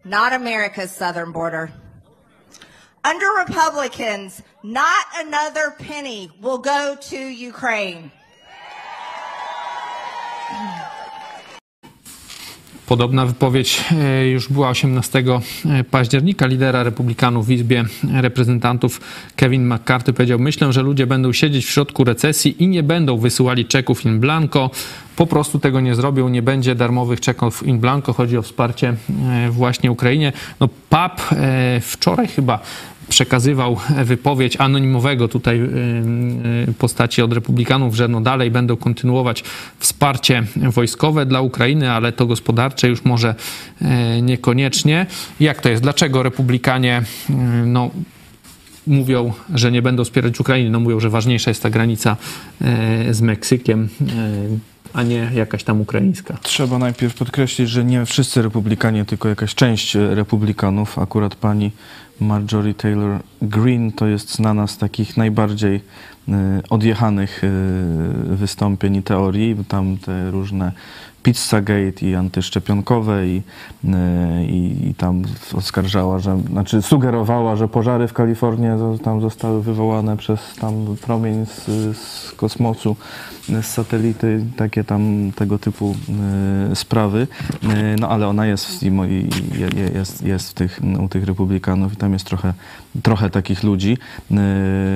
not 0.05 0.33
America's 0.33 0.97
southern 0.97 1.33
border. 1.33 1.80
Under 3.03 3.27
Republicans, 3.39 4.43
not 4.63 5.07
another 5.17 5.71
penny 5.79 6.31
will 6.43 6.59
go 6.59 6.97
to 7.01 7.17
Ukraine. 7.17 8.13
Podobna 12.91 13.27
wypowiedź 13.27 13.85
e, 13.93 14.29
już 14.29 14.49
była 14.49 14.69
18 14.69 15.25
e, 15.65 15.85
października. 15.85 16.47
Lidera 16.47 16.83
republikanów 16.83 17.47
w 17.47 17.51
Izbie 17.51 17.85
Reprezentantów 18.13 19.01
Kevin 19.37 19.75
McCarthy 19.75 20.13
powiedział: 20.13 20.39
Myślę, 20.39 20.73
że 20.73 20.83
ludzie 20.83 21.07
będą 21.07 21.33
siedzieć 21.33 21.67
w 21.67 21.71
środku 21.71 22.05
recesji 22.05 22.63
i 22.63 22.69
nie 22.69 22.83
będą 22.83 23.19
wysyłali 23.19 23.65
czeków 23.65 24.05
in 24.05 24.21
blanco. 24.21 24.71
Po 25.17 25.27
prostu 25.27 25.59
tego 25.59 25.81
nie 25.81 25.95
zrobią, 25.95 26.29
nie 26.29 26.43
będzie 26.43 26.75
darmowych 26.75 27.21
czeków 27.21 27.67
in 27.67 27.79
blanco. 27.79 28.13
Chodzi 28.13 28.37
o 28.39 28.43
wsparcie 28.43 28.95
e, 29.29 29.51
właśnie 29.51 29.93
Ukrainie. 29.93 30.33
No, 30.61 30.69
PAP 30.89 31.21
wczoraj 31.81 32.29
chyba 32.29 32.61
przekazywał 33.11 33.77
wypowiedź 34.05 34.57
anonimowego 34.57 35.29
tutaj 35.29 35.61
y, 35.61 35.65
y, 36.69 36.75
postaci 36.79 37.23
od 37.23 37.33
republikanów, 37.33 37.95
że 37.95 38.09
no 38.09 38.21
dalej 38.21 38.51
będą 38.51 38.77
kontynuować 38.77 39.45
wsparcie 39.79 40.43
wojskowe 40.57 41.27
dla 41.27 41.41
Ukrainy, 41.41 41.91
ale 41.91 42.13
to 42.13 42.27
gospodarcze 42.27 42.89
już 42.89 43.05
może 43.05 43.35
y, 43.83 44.23
niekoniecznie. 44.23 45.07
Jak 45.41 45.61
to 45.61 45.69
jest? 45.69 45.83
Dlaczego 45.83 46.23
republikanie 46.23 47.03
no, 47.67 47.91
mówią, 48.87 49.33
że 49.55 49.73
nie 49.73 49.83
będą 49.83 50.05
wspierać 50.05 50.41
Ukrainy? 50.41 50.71
No 50.71 50.81
mówią, 50.81 51.01
że 51.01 51.11
ważniejsza 51.11 51.51
jest 51.51 51.63
ta 51.63 51.71
granica 51.71 52.17
z 53.11 53.21
Meksykiem 53.21 53.89
a 54.93 55.03
nie 55.03 55.31
jakaś 55.35 55.65
tam 55.65 55.81
ukraińska. 55.81 56.39
Trzeba 56.43 56.79
najpierw 56.79 57.15
podkreślić, 57.15 57.71
że 57.71 57.85
nie 57.85 58.07
wszyscy 58.07 58.43
republikanie, 58.43 59.05
tylko 59.05 59.29
jakaś 59.29 59.55
część 59.55 59.95
republikanów, 59.95 60.99
akurat 60.99 61.35
pani 61.35 61.71
Marjorie 62.21 62.75
Taylor 62.75 63.21
Greene 63.43 63.93
to 63.93 64.07
jest 64.07 64.35
znana 64.35 64.67
z 64.67 64.79
takich 64.79 65.17
najbardziej 65.17 65.77
y, 65.77 66.33
odjechanych 66.71 67.45
y, 67.45 68.37
wystąpień 68.37 68.97
i 68.97 69.03
teorii, 69.03 69.57
tam 69.69 69.97
te 69.97 70.31
różne 70.31 70.73
Pizzagate 71.23 72.07
i 72.07 72.15
antyszczepionkowe 72.15 73.27
i, 73.27 73.43
y, 73.85 73.89
i, 74.47 74.89
i, 74.89 74.95
tam 74.95 75.23
oskarżała, 75.55 76.19
że, 76.19 76.39
znaczy 76.51 76.83
sugerowała, 76.83 77.57
że 77.57 77.69
pożary 77.69 78.09
w 78.09 78.13
Kalifornii 78.13 78.69
tam 79.05 79.21
zostały 79.21 79.63
wywołane 79.63 80.17
przez 80.17 80.55
tam 80.61 80.97
promień 81.03 81.47
z, 81.47 81.67
z 81.97 82.33
kosmosu, 82.33 82.97
z 83.49 83.67
satelity, 83.67 84.45
takie 84.57 84.85
tam 84.85 85.33
tego 85.37 85.59
typu 85.59 85.95
y, 86.73 86.77
sprawy. 86.77 87.27
Y, 87.65 87.67
no 88.01 88.09
ale 88.09 88.29
ona 88.29 88.47
jest, 88.47 88.67
w, 88.67 88.83
i, 88.83 89.29
jest, 89.95 90.23
jest 90.23 90.51
w 90.51 90.55
tych, 90.55 90.81
u 91.05 91.09
tych 91.09 91.25
republikanów 91.25 91.93
i 91.93 91.97
tam 91.97 92.13
jest 92.13 92.25
trochę, 92.25 92.55
trochę 93.03 93.31
takich 93.31 93.63
ludzi. 93.63 93.99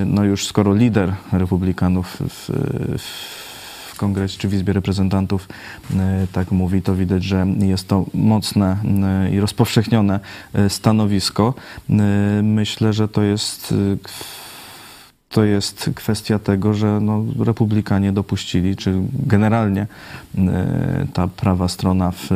No 0.07 0.25
już 0.25 0.47
skoro 0.47 0.75
lider 0.75 1.15
republikanów 1.33 2.17
w, 2.29 2.51
w 2.99 3.44
w 3.95 3.99
kongresie 3.99 4.39
czy 4.39 4.49
w 4.49 4.55
Izbie 4.55 4.73
Reprezentantów 4.73 5.49
e, 5.97 6.27
tak 6.33 6.51
mówi, 6.51 6.83
to 6.83 6.95
widać, 6.95 7.25
że 7.25 7.47
jest 7.59 7.89
to 7.89 8.05
mocne 8.15 8.77
e, 9.27 9.31
i 9.31 9.41
rozpowszechnione 9.41 10.21
e, 10.55 10.71
stanowisko. 10.71 11.55
Myślę, 12.43 12.93
że 12.93 13.09
to 13.09 13.23
jest 13.23 13.75
to 15.29 15.45
jest 15.45 15.91
kwestia 15.95 16.39
tego, 16.39 16.75
że 16.75 17.01
no, 17.01 17.25
republikanie 17.45 18.13
dopuścili, 18.13 18.77
czy 18.77 18.95
generalnie 19.13 19.87
ta 21.13 21.29
prawa 21.29 21.69
strona 21.69 22.11
w, 22.11 22.29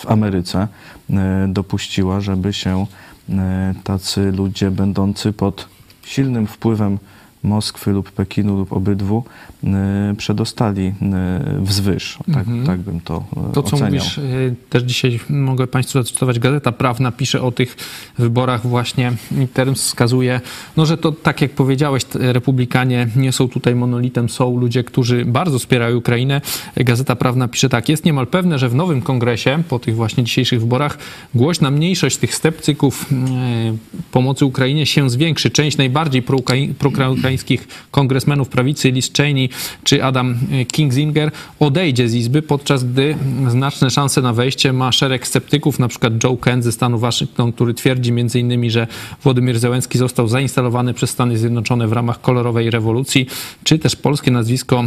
w 0.00 0.06
Ameryce 0.08 0.68
dopuściła, 1.48 2.20
żeby 2.20 2.52
się 2.52 2.86
tacy 3.84 4.32
ludzie 4.32 4.70
będący 4.70 5.32
pod 5.32 5.68
silnym 6.04 6.46
wpływem 6.46 6.98
Moskwy 7.42 7.90
lub 7.90 8.12
Pekinu 8.12 8.56
lub 8.56 8.72
obydwu 8.72 9.24
e, 9.64 10.14
przedostali 10.18 10.86
e, 10.86 10.92
wzwyż. 11.60 12.18
Tak, 12.34 12.46
tak 12.66 12.80
bym 12.80 13.00
to, 13.00 13.14
e, 13.14 13.36
Mhm. 13.36 13.52
To, 13.54 13.62
co 13.62 13.76
oceniał. 13.76 13.90
mówisz, 14.04 14.20
też 14.70 14.82
dzisiaj 14.82 15.20
mogę 15.28 15.66
Państwu 15.66 15.98
zacytować, 16.02 16.38
Gazeta 16.38 16.72
Prawna 16.72 17.12
pisze 17.12 17.42
o 17.42 17.52
tych 17.52 17.76
wyborach 18.18 18.66
właśnie 18.66 19.12
i 19.44 19.48
teraz 19.48 19.78
wskazuje, 19.78 20.40
no, 20.76 20.86
że 20.86 20.98
to 20.98 21.12
tak 21.12 21.40
jak 21.42 21.50
powiedziałeś, 21.50 22.02
republikanie 22.14 23.08
nie 23.16 23.32
są 23.32 23.48
tutaj 23.48 23.74
monolitem, 23.74 24.28
są 24.28 24.56
ludzie, 24.60 24.84
którzy 24.84 25.24
bardzo 25.24 25.58
wspierają 25.58 25.96
Ukrainę. 25.96 26.40
Gazeta 26.76 27.16
Prawna 27.16 27.48
pisze 27.48 27.68
tak, 27.68 27.88
jest 27.88 28.04
niemal 28.04 28.26
pewne, 28.26 28.58
że 28.58 28.68
w 28.68 28.74
nowym 28.74 29.02
kongresie, 29.02 29.62
po 29.68 29.78
tych 29.78 29.94
właśnie 29.96 30.24
dzisiejszych 30.24 30.60
wyborach, 30.60 30.98
głośna 31.34 31.70
mniejszość 31.70 32.16
tych 32.16 32.34
sceptyków 32.34 33.12
y, 33.12 33.16
pomocy 34.12 34.44
Ukrainie 34.46 34.86
się 34.86 35.10
zwiększy. 35.10 35.50
Część 35.50 35.76
najbardziej 35.76 36.22
proukai- 36.22 36.74
proukraińskich 37.32 37.68
kongresmenów 37.90 38.48
prawicy, 38.48 38.90
Liz 38.90 39.12
Cheney 39.16 39.48
czy 39.84 40.04
Adam 40.04 40.38
Kingsinger, 40.72 41.30
odejdzie 41.60 42.08
z 42.08 42.14
Izby, 42.14 42.42
podczas 42.42 42.84
gdy 42.84 43.16
znaczne 43.48 43.90
szanse 43.90 44.22
na 44.22 44.32
wejście 44.32 44.72
ma 44.72 44.92
szereg 44.92 45.26
sceptyków, 45.26 45.78
na 45.78 45.88
przykład 45.88 46.24
Joe 46.24 46.36
Kent 46.36 46.64
ze 46.64 46.72
stanu 46.72 46.98
Waszyngton, 46.98 47.52
który 47.52 47.74
twierdzi 47.74 48.12
między 48.12 48.40
innymi, 48.40 48.70
że 48.70 48.86
Władimir 49.22 49.58
Zełenski 49.58 49.98
został 49.98 50.28
zainstalowany 50.28 50.94
przez 50.94 51.10
Stany 51.10 51.38
Zjednoczone 51.38 51.88
w 51.88 51.92
ramach 51.92 52.20
kolorowej 52.20 52.70
rewolucji, 52.70 53.26
czy 53.64 53.78
też 53.78 53.96
polskie 53.96 54.30
nazwisko 54.30 54.84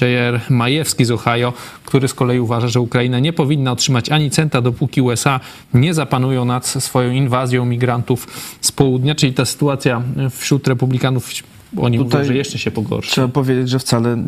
J.R. 0.00 0.40
Majewski 0.50 1.04
z 1.04 1.10
Ohio, 1.10 1.52
który 1.84 2.08
z 2.08 2.14
kolei 2.14 2.40
uważa, 2.40 2.68
że 2.68 2.80
Ukraina 2.80 3.18
nie 3.18 3.32
powinna 3.32 3.72
otrzymać 3.72 4.10
ani 4.10 4.30
centa, 4.30 4.60
dopóki 4.60 5.00
USA 5.00 5.40
nie 5.74 5.94
zapanują 5.94 6.44
nad 6.44 6.66
swoją 6.66 7.12
inwazją 7.12 7.64
migrantów 7.64 8.26
z 8.60 8.72
południa, 8.72 9.14
czyli 9.14 9.32
ta 9.32 9.44
sytuacja 9.44 10.02
wśród 10.30 10.68
republikanów, 10.68 11.28
oni 11.76 11.98
Tutaj 11.98 12.20
mówią, 12.20 12.32
że 12.32 12.36
jeszcze 12.36 12.58
się 12.58 12.70
pogorszy. 12.70 13.10
Trzeba 13.10 13.28
powiedzieć, 13.28 13.68
że 13.68 13.78
wcale 13.78 14.12
e, 14.12 14.18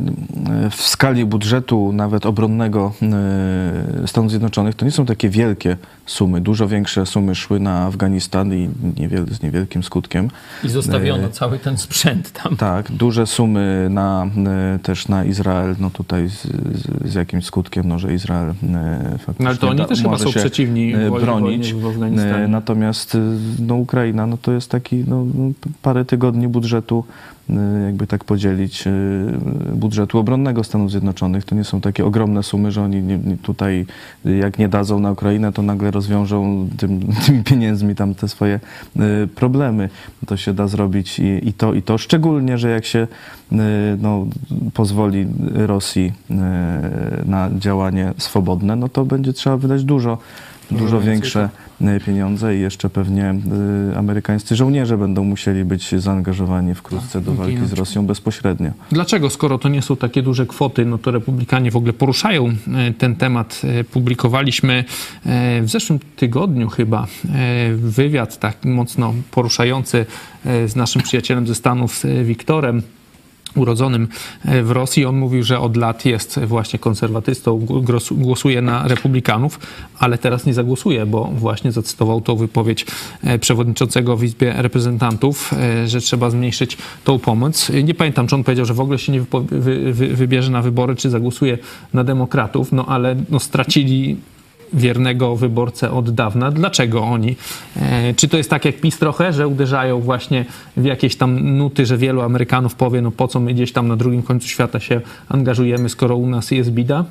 w 0.70 0.82
skali 0.82 1.24
budżetu 1.24 1.93
nawet 1.93 2.26
obronnego 2.26 2.93
e, 4.03 4.09
Stanów 4.09 4.30
Zjednoczonych 4.30 4.74
to 4.74 4.84
nie 4.84 4.91
są 4.91 5.07
takie 5.07 5.28
wielkie 5.28 5.76
sumy. 6.07 6.41
Dużo 6.41 6.68
większe 6.68 7.07
sumy 7.07 7.34
szły 7.34 7.61
na 7.61 7.86
Afganistan 7.86 8.55
i 8.55 8.68
niewiel, 8.97 9.26
z 9.30 9.43
niewielkim 9.43 9.82
skutkiem. 9.82 10.28
I 10.64 10.68
zostawiono 10.68 11.26
E, 11.26 11.30
cały 11.30 11.59
ten 11.59 11.78
sprzęt 11.78 12.32
tam. 12.32 12.57
Tak, 12.57 12.93
duże 12.93 13.26
sumy 13.26 13.86
na, 13.91 14.26
też 14.82 15.09
na 15.09 15.24
Izrael, 15.24 15.74
no 15.78 15.91
tutaj 15.91 16.28
z, 16.28 16.47
z, 17.05 17.14
jakimś 17.14 17.45
skutkiem, 17.45 17.88
no, 17.88 17.99
że 17.99 18.14
Izrael 18.14 18.55
faktycznie 19.18 19.45
No 19.45 19.49
ale 19.49 19.59
to 19.59 19.68
oni 19.68 19.78
da- 19.78 19.84
też 19.84 20.03
chyba 20.03 20.18
są 20.18 20.30
przeciwni 20.30 20.95
bronić. 21.20 21.74
Natomiast 22.49 23.16
no, 23.59 23.74
Ukraina, 23.74 24.26
no 24.26 24.36
to 24.43 24.53
jest 24.53 24.70
taki 24.70 25.05
no, 25.09 25.24
no, 25.34 25.51
parę 25.82 26.05
tygodni 26.05 26.49
budżetu, 26.49 27.05
jakby 27.84 28.07
tak 28.07 28.24
podzielić, 28.24 28.86
e, 28.86 28.92
budżetu 29.74 30.18
obronnego 30.18 30.64
Stanów 30.64 30.90
Zjednoczonych. 30.90 31.44
To 31.44 31.55
nie 31.55 31.64
są 31.64 31.80
takie 31.80 32.05
ogromne 32.05 32.42
sumy, 32.42 32.72
że 32.72 32.82
oni 32.82 33.03
tutaj 33.42 33.86
e, 34.26 34.30
jak 34.30 34.59
nie 34.59 34.68
dadzą 34.68 35.01
na 35.01 35.12
Ukrainę, 35.12 35.53
to 35.53 35.62
nagle 35.62 35.90
rozwiążą 35.90 36.68
tym, 36.76 37.01
tymi 37.26 37.44
pieniędzmi 37.44 37.94
tam 37.94 38.14
te 38.14 38.28
swoje 38.28 38.61
problemy. 39.34 39.88
To 40.26 40.36
się 40.36 40.55
da 40.55 40.68
zrobić 40.68 41.18
i, 41.18 41.48
i 41.48 41.53
to, 41.53 41.74
i 41.74 41.82
to. 41.82 41.98
Szczególnie, 41.98 42.59
że 42.59 42.70
jak 42.70 42.84
się 42.84 43.07
no, 43.98 44.26
pozwoli 44.74 45.26
Rosji 45.55 46.12
na 47.26 47.51
działanie 47.59 48.12
swobodne, 48.18 48.76
no 48.76 48.88
to 48.88 49.05
będzie 49.05 49.32
trzeba 49.32 49.57
wydać 49.57 49.84
dużo, 49.84 50.18
dużo 50.71 51.01
większe 51.01 51.49
e, 51.81 52.01
pieniądze 52.01 52.57
i 52.57 52.61
jeszcze 52.61 52.91
pewnie 52.91 53.25
e, 53.25 53.99
amerykańscy 53.99 54.57
żołnierze 54.57 54.99
będą 54.99 55.25
musieli 55.25 55.64
być 55.64 55.95
zaangażowani 56.01 56.75
wkrótce 56.75 57.21
do 57.21 57.35
walki 57.35 57.66
z 57.66 57.73
Rosją 57.73 58.07
bezpośrednio. 58.07 58.71
Dlaczego, 58.93 59.31
skoro 59.31 59.59
to 59.59 59.68
nie 59.68 59.83
są 59.83 59.97
takie 59.97 60.23
duże 60.23 60.47
kwoty, 60.47 60.85
no 60.85 60.99
to 60.99 61.11
republikanie 61.11 61.71
w 61.71 61.77
ogóle 61.77 61.93
poruszają 61.93 62.49
e, 62.49 62.93
ten 62.93 63.16
temat? 63.16 63.62
E, 63.64 63.85
Publikowaliśmy 63.85 64.85
w 65.62 65.66
zeszłym 65.66 65.99
tygodniu 66.16 66.68
chyba 66.68 67.07
wywiad 67.77 68.39
tak 68.39 68.64
mocno 68.64 69.14
poruszający 69.31 70.07
z 70.45 70.77
naszym 70.77 71.03
przyjacielem 71.03 71.47
ze 71.47 71.55
Stanów, 71.55 72.03
Wiktorem. 72.25 72.83
Urodzonym 73.57 74.09
e, 74.44 74.62
w 74.62 74.70
Rosji, 74.70 75.05
on 75.05 75.16
mówił, 75.16 75.42
że 75.42 75.61
od 75.61 75.76
lat 75.76 76.05
jest 76.05 76.40
właśnie 76.40 76.78
konserwatystą, 76.78 77.66
głosuje 78.11 78.62
na 78.62 78.88
republikanów, 78.88 79.61
ale 79.98 80.18
teraz 80.18 80.46
nie 80.46 80.55
zagłosuje, 80.55 81.07
bo 81.07 81.24
właśnie 81.24 81.72
zacytował 81.72 82.20
tą 82.20 82.36
wypowiedź 82.36 82.86
e, 83.24 83.38
przewodniczącego 83.38 84.16
w 84.16 84.24
Izbie 84.24 84.55
Reprezentantów, 84.57 85.53
e, 85.53 85.88
że 85.88 86.01
trzeba 86.01 86.30
zmniejszyć 86.30 86.78
tą 87.05 87.18
pomoc. 87.18 87.70
Nie 87.84 87.94
pamiętam, 87.94 88.26
czy 88.26 88.34
on 88.34 88.44
powiedział, 88.44 88.66
że 88.66 88.74
w 88.74 88.80
ogóle 88.80 88.98
się 88.98 89.12
nie 89.12 89.24
wybierze 90.14 90.51
na 90.51 90.62
wybory, 90.62 90.96
czy 90.96 91.11
zagłosuje 91.11 91.59
na 91.94 92.05
demokratów, 92.05 92.72
no 92.72 92.86
ale 92.86 93.16
no, 93.30 93.40
stracili 93.40 94.16
wiernego 94.73 95.37
wyborcę 95.37 95.91
od 95.91 96.11
dawna. 96.11 96.51
Dlaczego 96.51 97.03
oni? 97.03 97.37
E, 97.77 98.14
czy 98.14 98.29
to 98.29 98.37
jest 98.37 98.51
tak 98.51 98.64
jak 98.64 98.81
PiS 98.81 98.99
trochę, 98.99 99.33
że 99.33 99.49
uderzają 99.49 100.01
właśnie 100.01 100.45
w 100.77 100.85
jakieś 100.85 101.16
tam 101.16 101.57
nuty, 101.59 101.87
że 101.87 101.99
wielu 101.99 102.21
Amerykanów 102.21 102.75
powie, 102.75 103.03
no 103.03 103.11
po 103.11 103.29
co 103.29 103.41
my 103.41 103.55
gdzieś 103.55 103.73
tam 103.73 103.89
na 103.89 103.97
drugim 103.97 104.23
końcu 104.23 104.49
świata 104.49 104.81
się 104.81 105.01
angażujemy, 105.29 105.89
skoro 105.89 106.16
u 106.16 106.27
nas 106.27 106.51
jest 106.51 106.71
bida? 106.71 107.05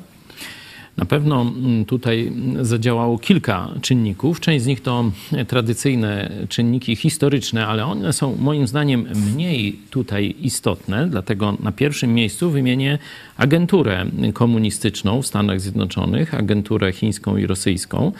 Na 0.96 1.04
pewno 1.06 1.42
mm, 1.42 1.84
tutaj 1.84 2.32
zadziałało 2.60 3.18
kilka 3.18 3.68
czynników. 3.82 4.40
Część 4.40 4.64
z 4.64 4.66
nich 4.66 4.82
to 4.82 5.04
tradycyjne 5.48 6.30
czynniki 6.48 6.96
historyczne, 6.96 7.66
ale 7.66 7.86
one 7.86 8.12
są 8.12 8.36
moim 8.36 8.66
zdaniem 8.66 9.06
mniej 9.32 9.80
tutaj 9.90 10.34
istotne. 10.40 11.08
Dlatego 11.08 11.56
na 11.60 11.72
pierwszym 11.72 12.14
miejscu 12.14 12.50
wymienię 12.50 12.98
agenturę 13.40 14.04
komunistyczną 14.34 15.22
w 15.22 15.26
Stanach 15.26 15.60
Zjednoczonych, 15.60 16.34
agenturę 16.34 16.92
chińską 16.92 17.36
i 17.36 17.46
rosyjską. 17.46 18.12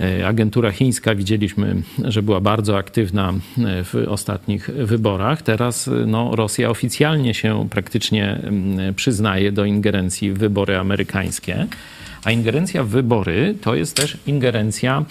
E, 0.00 0.26
Agentura 0.26 0.70
chińska 0.70 1.14
widzieliśmy, 1.14 1.82
że 2.04 2.22
była 2.22 2.40
bardzo 2.40 2.76
aktywna 2.76 3.32
e, 3.32 3.84
w 3.84 3.94
ostatnich 4.08 4.70
wyborach. 4.70 5.42
Teraz 5.42 5.88
e, 5.88 5.90
no, 5.90 6.36
Rosja 6.36 6.70
oficjalnie 6.70 7.34
się 7.34 7.68
praktycznie 7.70 8.40
mm, 8.42 8.94
przyznaje 8.94 9.52
do 9.52 9.64
ingerencji 9.64 10.32
w 10.32 10.38
wybory 10.38 10.78
amerykańskie. 10.78 11.66
A 12.24 12.30
ingerencja 12.30 12.84
w 12.84 12.88
wybory 12.88 13.54
to 13.60 13.74
jest 13.74 13.96
też 13.96 14.18
ingerencja 14.26 15.04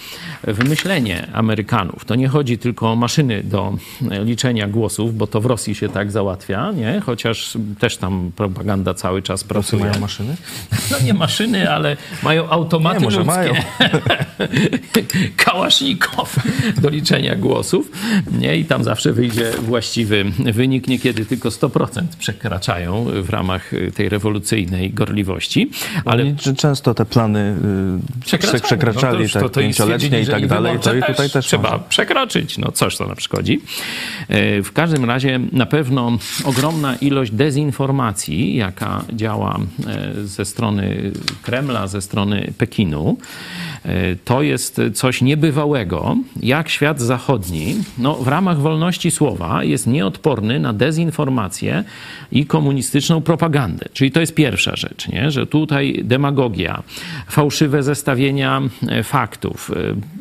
w 0.48 0.70
myślenie 0.70 1.28
Amerykanów. 1.34 2.06
To 2.06 2.16
nie 2.16 2.28
chodzi 2.28 2.58
tylko 2.58 2.92
o 2.92 2.96
maszyny 2.96 3.44
do 3.44 3.78
liczenia 4.02 4.68
głosów, 4.68 5.18
bo 5.18 5.28
to 5.28 5.42
w 5.42 5.46
Rosji 5.46 5.76
się 5.76 5.90
tak 5.90 6.12
załatwia, 6.12 6.72
nie? 6.72 7.02
Chociaż 7.06 7.58
też 7.80 7.98
tam 7.98 8.32
propaganda 8.36 8.94
cały 8.94 9.22
czas 9.22 9.42
Rosy 9.42 9.48
pracuje. 9.50 9.84
mają 9.86 10.00
maszyny? 10.00 10.36
No 10.92 11.00
nie 11.00 11.14
maszyny, 11.14 11.72
ale 11.72 11.98
mają 12.24 12.50
automaty 12.50 13.00
Nie, 13.00 13.06
może 13.06 13.18
ludzkie. 13.20 13.34
mają. 13.36 13.54
Kałasznikow 15.38 16.36
do 16.82 16.90
liczenia 16.90 17.36
głosów. 17.36 17.92
Nie? 18.40 18.58
I 18.58 18.66
tam 18.66 18.84
zawsze 18.84 19.14
wyjdzie 19.14 19.52
właściwy 19.62 20.26
wynik. 20.40 20.88
Niekiedy 20.88 21.26
tylko 21.26 21.50
100% 21.50 22.02
przekraczają 22.20 23.06
w 23.22 23.30
ramach 23.30 23.72
tej 23.96 24.10
rewolucyjnej 24.10 24.92
gorliwości. 24.94 25.70
Ale 26.06 26.36
często 26.58 26.94
te 26.94 27.03
plany 27.06 27.40
y, 28.20 28.22
Przekraczają. 28.26 28.60
prze- 28.60 28.66
przekraczali, 28.68 29.24
No 29.24 29.28
to 29.28 29.34
tak, 29.34 29.44
to- 29.44 29.50
to 29.50 29.60
pięcioletnie 29.60 30.22
i 30.22 30.26
tak 30.28 30.48
dalej, 30.48 30.80
to 30.80 30.94
i 30.96 31.04
tutaj 31.04 31.30
też 31.30 31.46
trzeba 31.46 31.64
można. 31.72 31.80
przekroczyć. 31.90 32.58
No 32.58 32.72
coś 32.72 32.98
to 32.98 33.08
nam 33.08 33.20
szkodzi. 33.20 33.62
E, 34.30 34.62
W 34.64 34.72
każdym 34.72 35.06
razie 35.06 35.40
na 35.52 35.66
pewno 35.66 36.18
ogromna 36.46 36.96
ilość 36.96 37.32
dezinformacji, 37.32 38.56
jaka 38.56 39.04
działa 39.14 39.60
e, 39.88 40.26
ze 40.28 40.46
strony 40.46 41.12
Kremla, 41.42 41.88
ze 41.88 42.02
strony 42.02 42.54
Pekinu, 42.58 43.18
to 44.26 44.42
jest 44.42 44.82
coś 44.94 45.22
niebywałego, 45.22 46.16
jak 46.42 46.70
świat 46.70 47.02
zachodni 47.02 47.76
no, 47.98 48.16
w 48.16 48.28
ramach 48.28 48.60
wolności 48.60 49.12
słowa 49.12 49.64
jest 49.64 49.88
nieodporny 49.88 50.60
na 50.60 50.74
dezinformację 50.74 51.84
i 52.32 52.46
komunistyczną 52.46 53.22
propagandę. 53.22 53.86
Czyli 53.94 54.12
to 54.12 54.20
jest 54.20 54.34
pierwsza 54.34 54.76
rzecz, 54.76 55.08
nie? 55.08 55.32
że 55.32 55.48
tutaj 55.48 56.02
demagogia, 56.04 56.84
fałszywe 57.28 57.84
zestawienia 57.84 58.62
e, 58.88 59.04
faktów, 59.04 59.72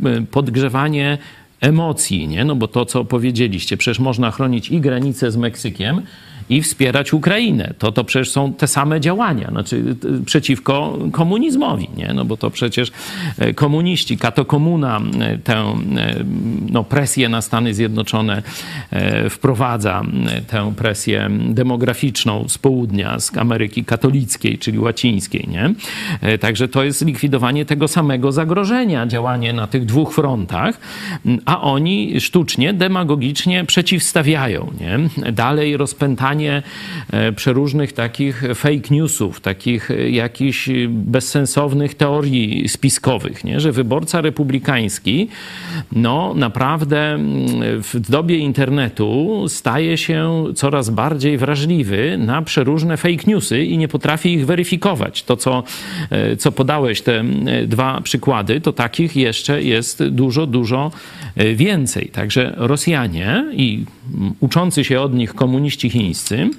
e, 0.05 0.23
podgrzewanie 0.31 1.19
emocji, 1.61 2.29
nie? 2.29 2.45
No 2.45 2.55
bo 2.55 2.69
to, 2.69 2.85
co 2.85 3.05
powiedzieliście, 3.05 3.77
przecież 3.77 3.99
można 3.99 4.31
chronić 4.31 4.71
i 4.71 4.81
granicę 4.81 5.31
z 5.31 5.37
Meksykiem, 5.37 6.03
i 6.49 6.63
wspierać 6.63 7.13
Ukrainę. 7.13 7.75
To, 7.79 7.93
to 7.93 8.05
przecież 8.05 8.31
są 8.31 8.53
te 8.53 8.67
same 8.67 9.01
działania, 9.01 9.49
znaczy 9.51 9.97
t- 10.01 10.09
przeciwko 10.27 10.99
komunizmowi, 11.13 11.89
nie? 11.97 12.13
No 12.15 12.25
bo 12.25 12.37
to 12.37 12.51
przecież 12.51 12.93
e, 13.39 13.55
komuniści, 13.55 14.19
katokomuna 14.19 15.01
e, 15.21 15.39
tę 15.39 15.57
e, 15.57 15.75
no, 16.71 16.85
presję 16.85 17.29
na 17.29 17.43
Stany 17.43 17.75
Zjednoczone 17.75 18.43
wprowadza, 19.31 20.03
tę 20.47 20.73
presję 20.77 21.31
demograficzną 21.49 22.49
z 22.49 22.59
południa, 22.59 23.21
z 23.21 23.37
Ameryki 23.37 23.85
katolickiej, 23.85 24.59
czyli 24.59 24.79
łacińskiej, 24.79 25.49
nie? 25.49 25.75
Także 26.39 26.69
to 26.69 26.85
jest 26.85 27.07
likwidowanie 27.07 27.65
tego 27.65 27.89
samego 27.89 28.33
zagrożenia, 28.33 29.07
działanie 29.07 29.53
na 29.53 29.67
tych 29.67 29.85
dwóch 29.87 30.15
frontach, 30.15 30.81
a 31.45 31.61
oni 31.61 32.21
sztucznie, 32.21 32.73
demagogicznie 32.73 33.65
przeciwstawiają, 33.65 34.73
nie? 34.81 35.33
Dalej 35.33 35.77
rozpętają 35.77 36.32
e, 36.41 37.33
przeróżnych 37.33 37.93
takich 37.93 38.43
fake 38.55 38.89
newsów, 38.91 39.41
takich 39.41 39.91
e, 39.91 40.11
jakichś 40.11 40.69
bezsensownych 40.89 41.95
teorii 41.95 42.69
spiskowych, 42.69 43.45
nie? 43.45 43.61
że 43.61 43.73
wyborca 43.73 44.21
republikański 44.21 45.29
no 45.93 46.35
naprawdę 46.35 47.15
mm, 47.15 47.83
w 47.83 48.11
dobie 48.11 48.39
internetu 48.39 49.45
staje 49.49 49.99
się 49.99 50.45
coraz 50.55 50.91
bardziej 50.91 51.39
wrażliwy 51.39 52.19
na 52.19 52.43
przeróżne 52.43 52.97
fake 52.97 53.25
newsy 53.27 53.65
i 53.65 53.79
nie 53.79 53.89
potrafi 53.89 54.33
ich 54.33 54.47
weryfikować. 54.47 55.23
To, 55.23 55.37
co, 55.37 55.63
e, 56.11 56.37
co 56.37 56.53
podałeś, 56.53 57.03
te 57.03 57.25
dwa 57.67 58.01
przykłady, 58.01 58.61
to 58.61 58.73
takich 58.73 59.17
jeszcze 59.17 59.63
jest 59.63 60.09
dużo, 60.09 60.47
dużo 60.47 60.91
więcej. 61.55 62.09
Także 62.09 62.55
Rosjanie 62.57 63.45
i 63.53 63.85
uczący 64.41 64.85
się 64.85 65.01
od 65.01 65.15
nich 65.15 65.35
komuniści 65.35 65.91
chińscy 65.91 66.51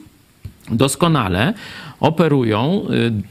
doskonale 0.72 1.54
operują 2.04 2.82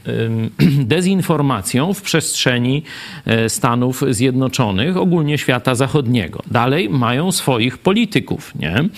y, 0.07 0.11
y, 0.11 0.85
dezinformacją 0.93 1.93
w 1.93 2.01
przestrzeni 2.01 2.83
e, 3.25 3.49
Stanów 3.49 4.03
Zjednoczonych, 4.09 4.97
ogólnie 4.97 5.37
świata 5.37 5.75
zachodniego. 5.75 6.39
Dalej 6.51 6.89
mają 6.89 7.31
swoich 7.31 7.77
polityków. 7.77 8.55
Nie, 8.55 8.75
e, 8.75 8.89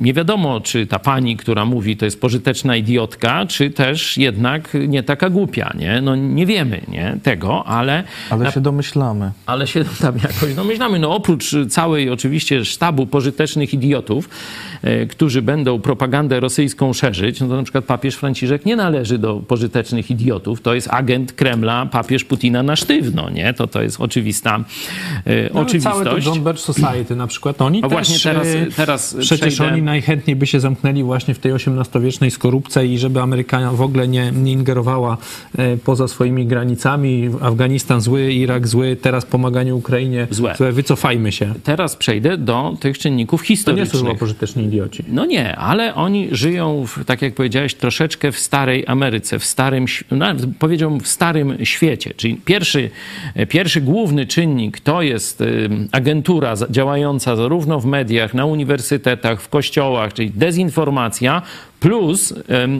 nie 0.00 0.14
wiadomo, 0.14 0.60
czy 0.60 0.86
ta 0.86 0.98
pani, 0.98 1.36
która 1.36 1.64
mówi, 1.64 1.96
to 1.96 2.04
jest 2.04 2.20
pożyteczna 2.20 2.76
idiotka, 2.76 3.46
czy 3.46 3.70
też 3.70 4.18
jednak 4.18 4.76
nie 4.88 5.02
taka 5.02 5.30
głupia. 5.30 5.72
Nie, 5.78 6.00
no, 6.00 6.16
nie 6.16 6.46
wiemy 6.46 6.80
nie, 6.88 7.16
tego, 7.22 7.66
ale. 7.66 8.04
Ale 8.30 8.44
na, 8.44 8.50
się 8.50 8.60
domyślamy. 8.60 9.30
Ale 9.46 9.66
się 9.66 9.84
tam 10.02 10.14
jakoś 10.16 10.54
domyślamy. 10.54 10.98
No, 10.98 11.14
oprócz 11.14 11.54
całej 11.68 12.10
oczywiście 12.10 12.64
sztabu 12.64 13.06
pożytecznych 13.06 13.74
idiotów, 13.74 14.28
e, 14.82 15.06
którzy 15.06 15.42
będą 15.42 15.80
propagandę 15.80 16.40
rosyjską 16.40 16.92
szerzyć, 16.92 17.40
no 17.40 17.48
to 17.48 17.56
na 17.56 17.62
przykład 17.62 17.84
papież 17.84 18.14
Franciszek 18.14 18.39
Franciszek 18.40 18.66
nie 18.66 18.76
należy 18.76 19.18
do 19.18 19.36
pożytecznych 19.36 20.10
idiotów. 20.10 20.60
To 20.60 20.74
jest 20.74 20.88
agent 20.90 21.32
Kremla, 21.32 21.86
papież 21.86 22.24
Putina 22.24 22.62
na 22.62 22.76
sztywno, 22.76 23.30
nie? 23.30 23.54
To, 23.54 23.66
to 23.66 23.82
jest 23.82 24.00
oczywista 24.00 24.64
e, 25.24 25.54
no, 25.54 25.60
oczywistość. 25.60 25.96
Całe 26.04 26.20
to 26.20 26.30
John 26.30 26.44
Birch 26.44 26.58
Society 26.58 27.16
na 27.16 27.26
przykład, 27.26 27.62
oni 27.62 27.80
no 27.80 27.88
też, 27.88 27.96
właśnie 27.96 28.32
teraz, 28.32 28.46
e, 28.46 28.66
teraz 28.76 29.16
Przecież 29.20 29.54
przejdę... 29.54 29.72
oni 29.72 29.82
najchętniej 29.82 30.36
by 30.36 30.46
się 30.46 30.60
zamknęli 30.60 31.02
właśnie 31.02 31.34
w 31.34 31.38
tej 31.38 31.52
XVIII-wiecznej 31.52 32.30
skorupce 32.30 32.86
i 32.86 32.98
żeby 32.98 33.20
Amerykania 33.20 33.72
w 33.72 33.82
ogóle 33.82 34.08
nie, 34.08 34.32
nie 34.32 34.52
ingerowała 34.52 35.16
e, 35.58 35.76
poza 35.76 36.08
swoimi 36.08 36.46
granicami. 36.46 37.30
Afganistan 37.40 38.00
zły, 38.00 38.32
Irak 38.32 38.68
zły, 38.68 38.96
teraz 38.96 39.24
pomaganie 39.24 39.74
Ukrainie 39.74 40.26
złe. 40.30 40.54
złe. 40.56 40.72
Wycofajmy 40.72 41.32
się. 41.32 41.54
Teraz 41.64 41.96
przejdę 41.96 42.38
do 42.38 42.76
tych 42.80 42.98
czynników 42.98 43.42
historycznych. 43.42 44.02
To 44.02 44.08
nie 44.08 44.12
są 44.12 44.18
pożyteczni 44.18 44.64
idioci. 44.64 45.04
No 45.08 45.26
nie, 45.26 45.56
ale 45.56 45.94
oni 45.94 46.28
żyją, 46.32 46.86
w, 46.86 47.04
tak 47.04 47.22
jak 47.22 47.34
powiedziałeś, 47.34 47.74
troszeczkę 47.74 48.19
w 48.32 48.38
starej 48.38 48.84
Ameryce, 48.86 49.38
w 49.38 49.44
starym, 49.44 49.84
no, 50.10 50.26
powiedziałbym 50.58 51.00
w 51.00 51.08
starym 51.08 51.64
świecie. 51.64 52.14
Czyli 52.16 52.36
pierwszy, 52.36 52.90
pierwszy 53.48 53.80
główny 53.80 54.26
czynnik 54.26 54.80
to 54.80 55.02
jest 55.02 55.42
agentura 55.92 56.54
działająca 56.70 57.36
zarówno 57.36 57.80
w 57.80 57.86
mediach, 57.86 58.34
na 58.34 58.44
uniwersytetach, 58.44 59.40
w 59.42 59.48
kościołach, 59.48 60.12
czyli 60.14 60.30
dezinformacja, 60.30 61.42
plus 61.80 62.34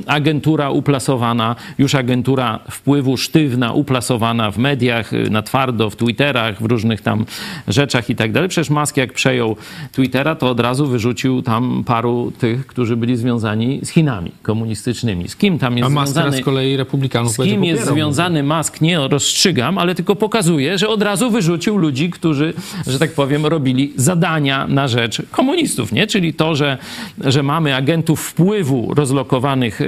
agentura 0.06 0.70
uplasowana, 0.70 1.56
już 1.78 1.94
agentura 1.94 2.58
wpływu 2.70 3.16
sztywna, 3.16 3.72
uplasowana 3.72 4.50
w 4.50 4.58
mediach, 4.58 5.12
y, 5.12 5.30
na 5.30 5.42
twardo, 5.42 5.90
w 5.90 5.96
Twitterach, 5.96 6.62
w 6.62 6.64
różnych 6.64 7.00
tam 7.00 7.24
rzeczach 7.68 8.10
i 8.10 8.16
tak 8.16 8.32
dalej. 8.32 8.48
Przecież 8.48 8.70
Musk 8.70 8.96
jak 8.96 9.12
przejął 9.12 9.56
Twittera, 9.92 10.34
to 10.34 10.50
od 10.50 10.60
razu 10.60 10.86
wyrzucił 10.86 11.42
tam 11.42 11.84
paru 11.86 12.32
tych, 12.38 12.66
którzy 12.66 12.96
byli 12.96 13.16
związani 13.16 13.80
z 13.82 13.88
Chinami 13.88 14.30
komunistycznymi. 14.42 15.28
Z 15.28 15.36
kim 15.36 15.58
tam 15.58 15.78
jest 15.78 15.86
A 15.86 15.90
Musk 15.90 16.12
związany... 16.12 16.36
z 16.36 16.44
kolei 16.44 16.76
republikanów 16.76 17.32
Z 17.32 17.36
kim 17.36 17.64
jest 17.64 17.86
związany 17.86 18.42
Musk, 18.42 18.80
nie 18.80 19.08
rozstrzygam, 19.08 19.78
ale 19.78 19.94
tylko 19.94 20.16
pokazuje, 20.16 20.78
że 20.78 20.88
od 20.88 21.02
razu 21.02 21.30
wyrzucił 21.30 21.78
ludzi, 21.78 22.10
którzy, 22.10 22.54
że 22.86 22.98
tak 22.98 23.12
powiem, 23.12 23.46
robili 23.46 23.92
zadania 23.96 24.66
na 24.66 24.88
rzecz 24.88 25.22
komunistów, 25.30 25.92
nie? 25.92 26.06
Czyli 26.06 26.34
to, 26.34 26.54
że, 26.54 26.78
że 27.24 27.42
mamy 27.42 27.76
agentów 27.76 28.20
wpływu 28.20 28.89
rozlokowanych 28.96 29.80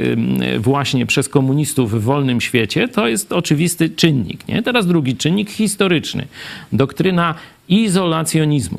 właśnie 0.59 1.07
przez 1.07 1.29
komunistów 1.29 1.93
w 1.93 2.03
wolnym 2.03 2.41
świecie, 2.41 2.89
to 2.89 3.09
jest 3.09 3.33
oczywisty 3.33 3.91
czynnik. 3.91 4.49
Nie? 4.49 4.63
Teraz 4.63 4.87
drugi 4.87 5.17
czynnik 5.17 5.51
historyczny. 5.51 6.27
Doktryna 6.73 7.35
izolacjonizmu, 7.69 8.79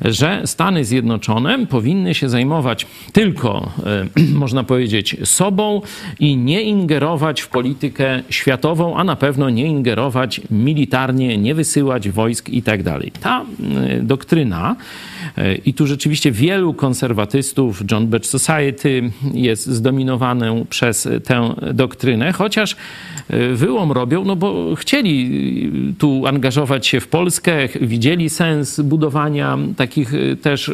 że 0.00 0.42
Stany 0.44 0.84
Zjednoczone 0.84 1.66
powinny 1.66 2.14
się 2.14 2.28
zajmować 2.28 2.86
tylko, 3.12 3.72
e, 4.16 4.22
można 4.44 4.64
powiedzieć, 4.64 5.16
sobą 5.24 5.82
i 6.20 6.36
nie 6.36 6.62
ingerować 6.62 7.40
w 7.40 7.48
politykę 7.48 8.22
światową, 8.30 8.96
a 8.96 9.04
na 9.04 9.16
pewno 9.16 9.50
nie 9.50 9.66
ingerować 9.66 10.40
militarnie, 10.50 11.38
nie 11.38 11.54
wysyłać 11.54 12.10
wojsk 12.10 12.48
i 12.48 12.62
tak. 12.62 12.80
Ta 13.20 13.44
e, 13.44 14.02
doktryna 14.02 14.76
i 15.64 15.74
tu 15.74 15.86
rzeczywiście 15.86 16.32
wielu 16.32 16.74
konserwatystów, 16.74 17.82
John 17.90 18.06
Birch 18.06 18.26
Society 18.26 19.10
jest 19.34 19.66
zdominowaną 19.66 20.66
przez 20.70 21.08
tę 21.24 21.54
doktrynę, 21.74 22.32
chociaż 22.32 22.76
wyłom 23.54 23.92
robią, 23.92 24.24
no 24.24 24.36
bo 24.36 24.74
chcieli 24.74 25.30
tu 25.98 26.26
angażować 26.26 26.86
się 26.86 27.00
w 27.00 27.08
Polskę, 27.08 27.68
widzieli 27.80 28.30
sens 28.30 28.80
budowania 28.80 29.58
takich 29.76 30.14
y, 30.14 30.36
też 30.36 30.70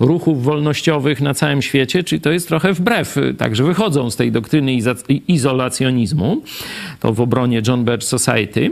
ruchów 0.00 0.44
wolnościowych 0.44 1.20
na 1.20 1.34
całym 1.34 1.62
świecie, 1.62 2.04
czyli 2.04 2.20
to 2.20 2.30
jest 2.30 2.48
trochę 2.48 2.72
wbrew, 2.72 3.16
także 3.38 3.64
wychodzą 3.64 4.10
z 4.10 4.16
tej 4.16 4.32
doktryny 4.32 4.72
izolacjonizmu, 5.28 6.42
to 7.00 7.12
w 7.12 7.20
obronie 7.20 7.62
John 7.66 7.84
Birch 7.84 8.04
Society, 8.04 8.70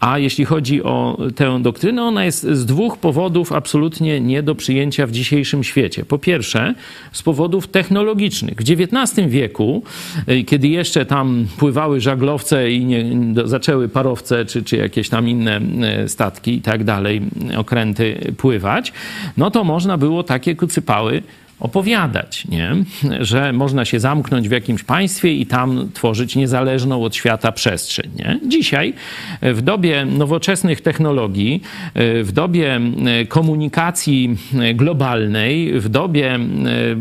a 0.00 0.18
jeśli 0.18 0.44
chodzi 0.44 0.82
o 0.82 1.18
tę 1.36 1.62
doktrynę, 1.62 2.02
ona 2.02 2.24
jest 2.24 2.42
z 2.42 2.66
dwóch 2.66 2.98
powodów 2.98 3.52
absolutnie 3.52 4.20
nie 4.20 4.42
do 4.46 4.54
przyjęcia 4.54 5.06
w 5.06 5.10
dzisiejszym 5.10 5.64
świecie. 5.64 6.04
Po 6.04 6.18
pierwsze, 6.18 6.74
z 7.12 7.22
powodów 7.22 7.68
technologicznych. 7.68 8.54
W 8.58 8.60
XIX 8.70 9.28
wieku, 9.28 9.82
y, 10.28 10.44
kiedy 10.44 10.68
jeszcze 10.68 11.06
tam 11.06 11.46
pływały 11.58 12.00
żaglowce 12.00 12.70
i 12.70 12.84
nie, 12.84 13.04
zaczęły 13.44 13.88
parowce, 13.88 14.44
czy, 14.44 14.62
czy 14.62 14.76
jakieś 14.76 15.08
tam 15.08 15.28
inne 15.28 15.60
statki 16.06 16.54
i 16.54 16.60
tak 16.60 16.84
dalej, 16.84 17.22
okręty 17.56 18.32
pływać, 18.36 18.92
no 19.36 19.50
to 19.50 19.64
można 19.64 19.98
było 19.98 20.22
takie 20.22 20.56
kucypały 20.56 21.22
opowiadać, 21.60 22.44
nie? 22.48 22.76
że 23.20 23.52
można 23.52 23.84
się 23.84 24.00
zamknąć 24.00 24.48
w 24.48 24.52
jakimś 24.52 24.82
państwie 24.82 25.32
i 25.32 25.46
tam 25.46 25.88
tworzyć 25.94 26.36
niezależną 26.36 27.04
od 27.04 27.16
świata 27.16 27.52
przestrzeń. 27.52 28.10
Nie? 28.16 28.40
Dzisiaj, 28.46 28.94
w 29.42 29.62
dobie 29.62 30.04
nowoczesnych 30.04 30.80
technologii, 30.80 31.62
w 32.22 32.32
dobie 32.32 32.80
komunikacji 33.28 34.36
globalnej, 34.74 35.80
w 35.80 35.88
dobie, 35.88 36.38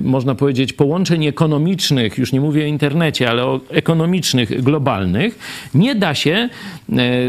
można 0.04 0.36
powiedzieć, 0.36 0.74
połączeń 0.74 1.26
ekonomicznych, 1.26 2.18
już 2.18 2.32
nie 2.32 2.42
mówię 2.42 2.64
o 2.64 2.68
internecie, 2.68 3.30
ale 3.30 3.46
o 3.46 3.60
ekonomicznych, 3.70 4.64
globalnych, 4.64 5.40
nie 5.74 5.96
da 5.96 6.16
się 6.16 6.32
e, 6.32 6.50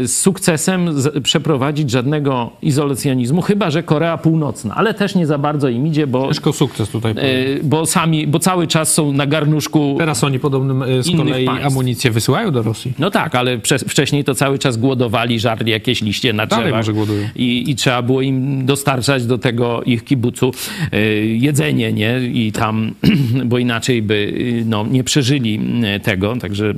z 0.07 0.19
sukcesem 0.19 0.89
przeprowadzić 1.23 1.91
żadnego 1.91 2.51
izolacjonizmu, 2.61 3.41
chyba 3.41 3.71
że 3.71 3.83
Korea 3.83 4.17
Północna, 4.17 4.75
ale 4.75 4.93
też 4.93 5.15
nie 5.15 5.27
za 5.27 5.37
bardzo 5.37 5.69
im 5.69 5.87
idzie, 5.87 6.07
bo... 6.07 6.27
Ciężko 6.27 6.53
sukces 6.53 6.89
tutaj 6.89 7.16
E, 7.16 7.16
bo 7.63 7.85
sami, 7.85 8.27
bo 8.27 8.39
cały 8.39 8.67
czas 8.67 8.93
są 8.93 9.11
na 9.11 9.25
garnuszku. 9.25 9.95
Teraz 9.99 10.23
oni 10.23 10.39
podobnym 10.39 10.83
e, 10.83 11.03
z 11.03 11.17
kolei 11.17 11.45
państw. 11.45 11.65
amunicję 11.65 12.11
wysyłają 12.11 12.51
do 12.51 12.61
Rosji. 12.61 12.93
No 12.99 13.11
tak, 13.11 13.35
ale 13.35 13.59
wcześniej 13.87 14.23
to 14.23 14.35
cały 14.35 14.59
czas 14.59 14.77
głodowali, 14.77 15.39
żarli 15.39 15.71
jakieś 15.71 16.01
liście 16.01 16.33
na 16.33 16.45
drzewach. 16.45 16.71
może 16.71 16.93
głodują. 16.93 17.29
I, 17.35 17.71
I 17.71 17.75
trzeba 17.75 18.01
było 18.01 18.21
im 18.21 18.65
dostarczać 18.65 19.25
do 19.25 19.37
tego 19.37 19.83
ich 19.83 20.03
kibucu 20.03 20.51
e, 20.91 21.01
jedzenie, 21.15 21.93
nie? 21.93 22.19
I 22.33 22.51
tam, 22.51 22.93
bo 23.45 23.57
inaczej 23.57 24.01
by 24.01 24.33
no, 24.65 24.85
nie 24.85 25.03
przeżyli 25.03 25.59
tego. 26.03 26.35
Także 26.35 26.73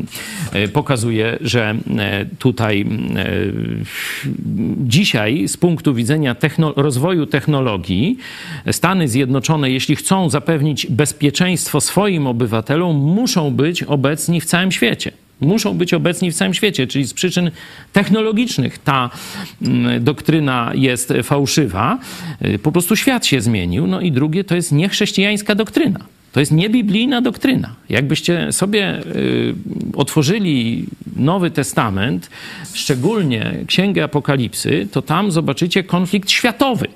pokazuje, 0.74 1.38
że 1.42 1.76
tutaj 2.40 2.86
dzisiaj 4.78 5.48
z 5.48 5.58
punktu 5.58 5.94
widzenia 5.94 6.36
techno 6.36 6.74
rozwoju 6.76 7.26
technologii 7.26 8.18
Stany 8.72 9.08
Zjednoczone, 9.08 9.72
jeśli 9.72 9.96
chcą 9.96 10.29
zapewnić 10.30 10.88
bezpieczeństwo 10.88 11.82
swoim 11.82 12.28
obywatelom, 12.28 12.96
muszą 12.96 13.52
być 13.52 13.84
obecni 13.84 14.42
w 14.42 14.46
całym 14.46 14.72
świecie. 14.72 15.12
Muszą 15.42 15.74
być 15.78 15.94
obecni 15.94 16.32
w 16.32 16.36
całym 16.36 16.54
świecie, 16.54 16.88
czyli 16.88 17.08
z 17.08 17.14
przyczyn 17.14 17.52
technologicznych 17.94 18.78
ta 18.78 19.10
mm, 19.62 20.04
doktryna 20.04 20.72
jest 20.76 21.14
fałszywa. 21.24 22.00
Y, 22.46 22.60
po 22.60 22.72
prostu 22.72 22.96
świat 22.96 23.26
się 23.26 23.42
zmienił. 23.42 23.88
No 23.88 24.02
i 24.02 24.12
drugie 24.12 24.44
to 24.44 24.56
jest 24.56 24.72
niechrześcijańska 24.72 25.56
doktryna. 25.56 26.00
To 26.32 26.40
jest 26.40 26.52
niebiblijna 26.52 27.22
doktryna. 27.22 27.76
Jakbyście 27.90 28.52
sobie 28.52 29.06
y, 29.06 29.56
otworzyli 29.96 30.86
Nowy 31.16 31.52
Testament, 31.52 32.30
szczególnie 32.74 33.54
Księgę 33.68 34.04
Apokalipsy, 34.04 34.88
to 34.92 35.02
tam 35.02 35.32
zobaczycie 35.32 35.84
konflikt 35.84 36.32
światowy 36.32 36.88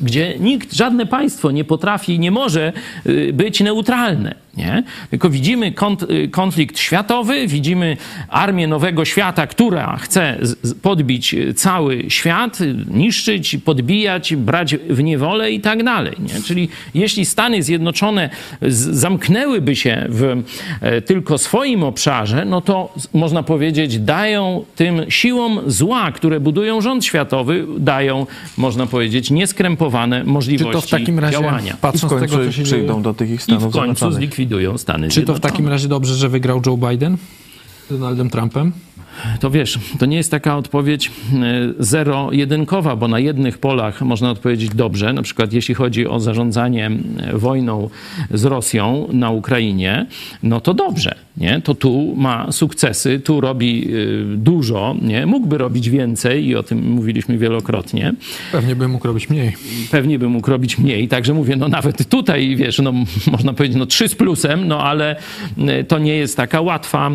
gdzie 0.00 0.38
nikt, 0.38 0.74
żadne 0.74 1.06
państwo 1.06 1.50
nie 1.50 1.64
potrafi, 1.64 2.18
nie 2.18 2.30
może 2.30 2.72
y, 3.06 3.32
być 3.32 3.60
neutralne. 3.60 4.34
Nie? 4.56 4.82
Tylko 5.10 5.30
widzimy 5.30 5.72
y, 6.10 6.28
konflikt 6.28 6.78
światowy, 6.78 7.46
widzimy 7.46 7.96
armię 8.28 8.66
nowego 8.66 9.04
świata, 9.04 9.46
która 9.46 9.96
chce 9.96 10.38
podbić 10.82 11.34
y, 11.34 11.54
cały 11.54 12.04
świat, 12.08 12.58
niszczyć, 12.90 13.56
podbijać, 13.64 14.36
brać 14.36 14.74
w 14.74 15.02
niewolę 15.02 15.52
i 15.52 15.60
tak 15.60 15.84
dalej. 15.84 16.14
Nie? 16.18 16.42
Czyli 16.42 16.68
jeśli 16.94 17.24
Stany 17.24 17.62
Zjednoczone 17.62 18.30
zamknęłyby 18.62 19.76
się 19.76 20.06
w 20.08 20.42
e, 20.80 21.02
tylko 21.02 21.38
swoim 21.38 21.82
obszarze, 21.82 22.44
no 22.44 22.60
to 22.60 22.94
można 23.14 23.42
powiedzieć, 23.42 23.98
dają 23.98 24.64
tym 24.76 25.02
siłom 25.08 25.60
zła, 25.66 26.12
które 26.12 26.40
budują 26.40 26.80
rząd 26.80 27.04
światowy, 27.04 27.66
dają, 27.78 28.26
można 28.56 28.86
powiedzieć, 28.86 29.30
nieskrępowane 29.30 29.83
Czy 30.20 30.24
możliwości 30.24 30.72
to 30.72 30.80
w 30.80 30.90
takim 30.90 31.18
razie, 31.18 31.32
działania. 31.38 31.72
I 31.72 31.76
w 31.76 31.80
patrząc 31.80 32.12
z 32.12 32.20
tego, 32.20 32.36
końcu 32.36 32.58
co 32.58 32.64
przyjdą 32.64 33.02
do 33.02 33.14
tych 33.14 33.30
ich 33.30 33.40
I 33.40 33.42
Stanów 33.42 33.62
w 33.62 33.72
końcu 33.72 34.12
zlikwidują 34.12 34.78
Stany 34.78 35.08
czy 35.08 35.14
to 35.14 35.20
w 35.20 35.24
Zjednoczone. 35.24 35.52
takim 35.52 35.68
razie 35.68 35.88
dobrze, 35.88 36.14
że 36.14 36.28
wygrał 36.28 36.60
Joe 36.66 36.76
Biden 36.76 37.16
z 37.86 37.92
Donaldem 37.92 38.30
Trumpem? 38.30 38.72
To 39.40 39.50
wiesz, 39.50 39.78
to 39.98 40.06
nie 40.06 40.16
jest 40.16 40.30
taka 40.30 40.56
odpowiedź 40.56 41.08
e, 41.08 41.12
zero-jedynkowa, 41.78 42.96
bo 42.96 43.08
na 43.08 43.18
jednych 43.18 43.58
polach 43.58 44.02
można 44.02 44.30
odpowiedzieć 44.30 44.74
dobrze, 44.74 45.12
na 45.12 45.22
przykład 45.22 45.52
jeśli 45.52 45.74
chodzi 45.74 46.08
o 46.08 46.20
zarządzanie 46.20 46.90
e, 47.18 47.38
wojną 47.38 47.90
z 48.30 48.44
Rosją 48.44 49.08
na 49.12 49.30
Ukrainie, 49.30 50.06
no 50.42 50.60
to 50.60 50.74
dobrze, 50.74 51.14
nie? 51.36 51.60
To 51.60 51.74
tu 51.74 52.14
ma 52.16 52.52
sukcesy, 52.52 53.20
tu 53.20 53.40
robi 53.40 53.88
e, 53.88 54.36
dużo, 54.36 54.96
nie? 55.02 55.26
Mógłby 55.26 55.58
robić 55.58 55.90
więcej 55.90 56.46
i 56.46 56.56
o 56.56 56.62
tym 56.62 56.90
mówiliśmy 56.90 57.38
wielokrotnie. 57.38 58.14
Pewnie 58.52 58.76
by 58.76 58.88
mógł 58.88 59.06
robić 59.06 59.30
mniej. 59.30 59.52
Pewnie 59.90 60.18
by 60.18 60.28
mógł 60.28 60.50
robić 60.50 60.78
mniej, 60.78 61.08
także 61.08 61.34
mówię, 61.34 61.56
no 61.56 61.68
nawet 61.68 62.08
tutaj, 62.08 62.56
wiesz, 62.56 62.78
no 62.78 62.92
można 63.32 63.52
powiedzieć, 63.52 63.78
no 63.78 63.86
trzy 63.86 64.08
z 64.08 64.14
plusem, 64.14 64.68
no 64.68 64.80
ale 64.80 65.16
to 65.88 65.98
nie 65.98 66.16
jest 66.16 66.36
taka 66.36 66.60
łatwa, 66.60 67.10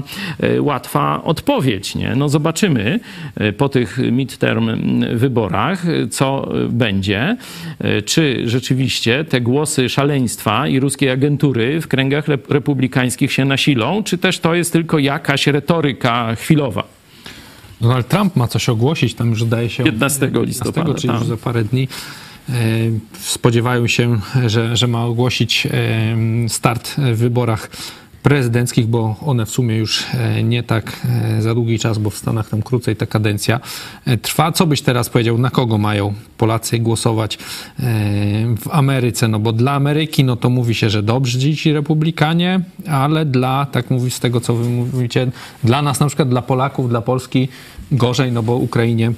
łatwa 0.60 1.24
odpowiedź, 1.24 1.89
nie? 1.96 2.16
No 2.16 2.30
zobaczymy 2.30 3.00
e, 3.36 3.54
po 3.54 3.70
tych 3.70 3.98
midterm 4.12 4.70
wyborach, 5.18 5.90
e, 5.90 6.08
co 6.08 6.52
e, 6.64 6.68
będzie, 6.70 7.38
czy 8.06 8.42
rzeczywiście 8.46 9.26
te 9.26 9.42
głosy 9.42 9.90
szaleństwa 9.90 10.68
i 10.68 10.80
ruskiej 10.80 11.10
agentury 11.10 11.82
w 11.82 11.88
kręgach 11.88 12.28
rep- 12.28 12.52
republikańskich 12.52 13.34
się 13.34 13.46
nasilą, 13.46 14.04
czy 14.04 14.18
też 14.18 14.40
to 14.40 14.56
jest 14.56 14.74
tylko 14.74 15.00
jakaś 15.00 15.48
retoryka 15.48 16.36
chwilowa. 16.36 16.84
Donald 17.82 18.08
Trump 18.08 18.36
ma 18.36 18.48
coś 18.48 18.70
ogłosić, 18.70 19.14
tam 19.14 19.30
już 19.30 19.44
zdaje 19.44 19.70
się 19.70 19.84
15 19.84 20.32
listopada, 20.34 20.94
czyli 20.94 21.08
tak. 21.14 21.20
już 21.20 21.30
za 21.30 21.38
parę 21.38 21.64
dni. 21.64 21.88
Spodziewają 23.20 23.88
się, 23.88 24.20
że, 24.46 24.78
że 24.78 24.88
ma 24.88 25.06
ogłosić 25.06 25.68
start 26.48 26.96
w 26.98 27.18
wyborach 27.18 27.70
prezydenckich, 28.24 28.88
bo 28.88 29.16
one 29.26 29.46
w 29.46 29.50
sumie 29.50 29.76
już 29.76 30.06
e, 30.14 30.44
nie 30.44 30.64
tak 30.64 31.00
e, 31.38 31.42
za 31.42 31.56
długi 31.56 31.80
czas, 31.80 31.98
bo 31.98 32.10
w 32.10 32.18
Stanach 32.18 32.50
tam 32.50 32.62
krócej 32.62 32.96
ta 32.96 33.06
kadencja 33.06 33.60
e, 34.06 34.18
trwa. 34.18 34.52
Co 34.52 34.68
byś 34.68 34.82
teraz 34.82 35.10
powiedział, 35.10 35.38
na 35.38 35.50
kogo 35.50 35.78
mają 35.78 36.14
Polacy 36.38 36.80
głosować 36.80 37.38
w 38.58 38.68
Ameryce? 38.72 39.28
No 39.28 39.40
bo 39.40 39.54
dla 39.54 39.72
Ameryki, 39.72 40.24
no 40.24 40.36
to 40.36 40.50
mówi 40.50 40.76
się, 40.76 40.90
że 40.90 41.04
dobrzy 41.04 41.56
ci 41.56 41.74
republikanie, 41.74 42.62
ale 42.88 43.26
dla, 43.26 43.66
tak 43.66 43.90
mówi 43.90 44.12
z 44.12 44.20
tego, 44.20 44.42
co 44.42 44.56
wy 44.56 44.70
mówicie, 44.70 45.32
dla 45.64 45.82
nas 45.82 46.00
na 46.00 46.08
przykład, 46.08 46.30
dla 46.30 46.42
Polaków, 46.42 46.90
dla 46.90 47.02
Polski 47.02 47.48
gorzej, 47.92 48.32
no 48.32 48.44
bo 48.44 48.56
Ukrainie 48.56 49.12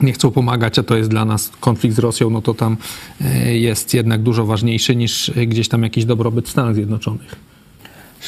nie 0.00 0.12
chcą 0.12 0.30
pomagać, 0.30 0.78
a 0.78 0.82
to 0.82 0.96
jest 0.96 1.10
dla 1.10 1.24
nas 1.24 1.52
konflikt 1.60 1.96
z 1.96 1.98
Rosją, 1.98 2.30
no 2.30 2.42
to 2.42 2.54
tam 2.54 2.76
jest 3.52 3.94
jednak 3.94 4.22
dużo 4.22 4.46
ważniejszy 4.46 4.96
niż 4.96 5.32
gdzieś 5.46 5.68
tam 5.68 5.82
jakiś 5.82 6.04
dobrobyt 6.04 6.46
w 6.46 6.50
Stanach 6.50 6.74
Zjednoczonych. 6.74 7.55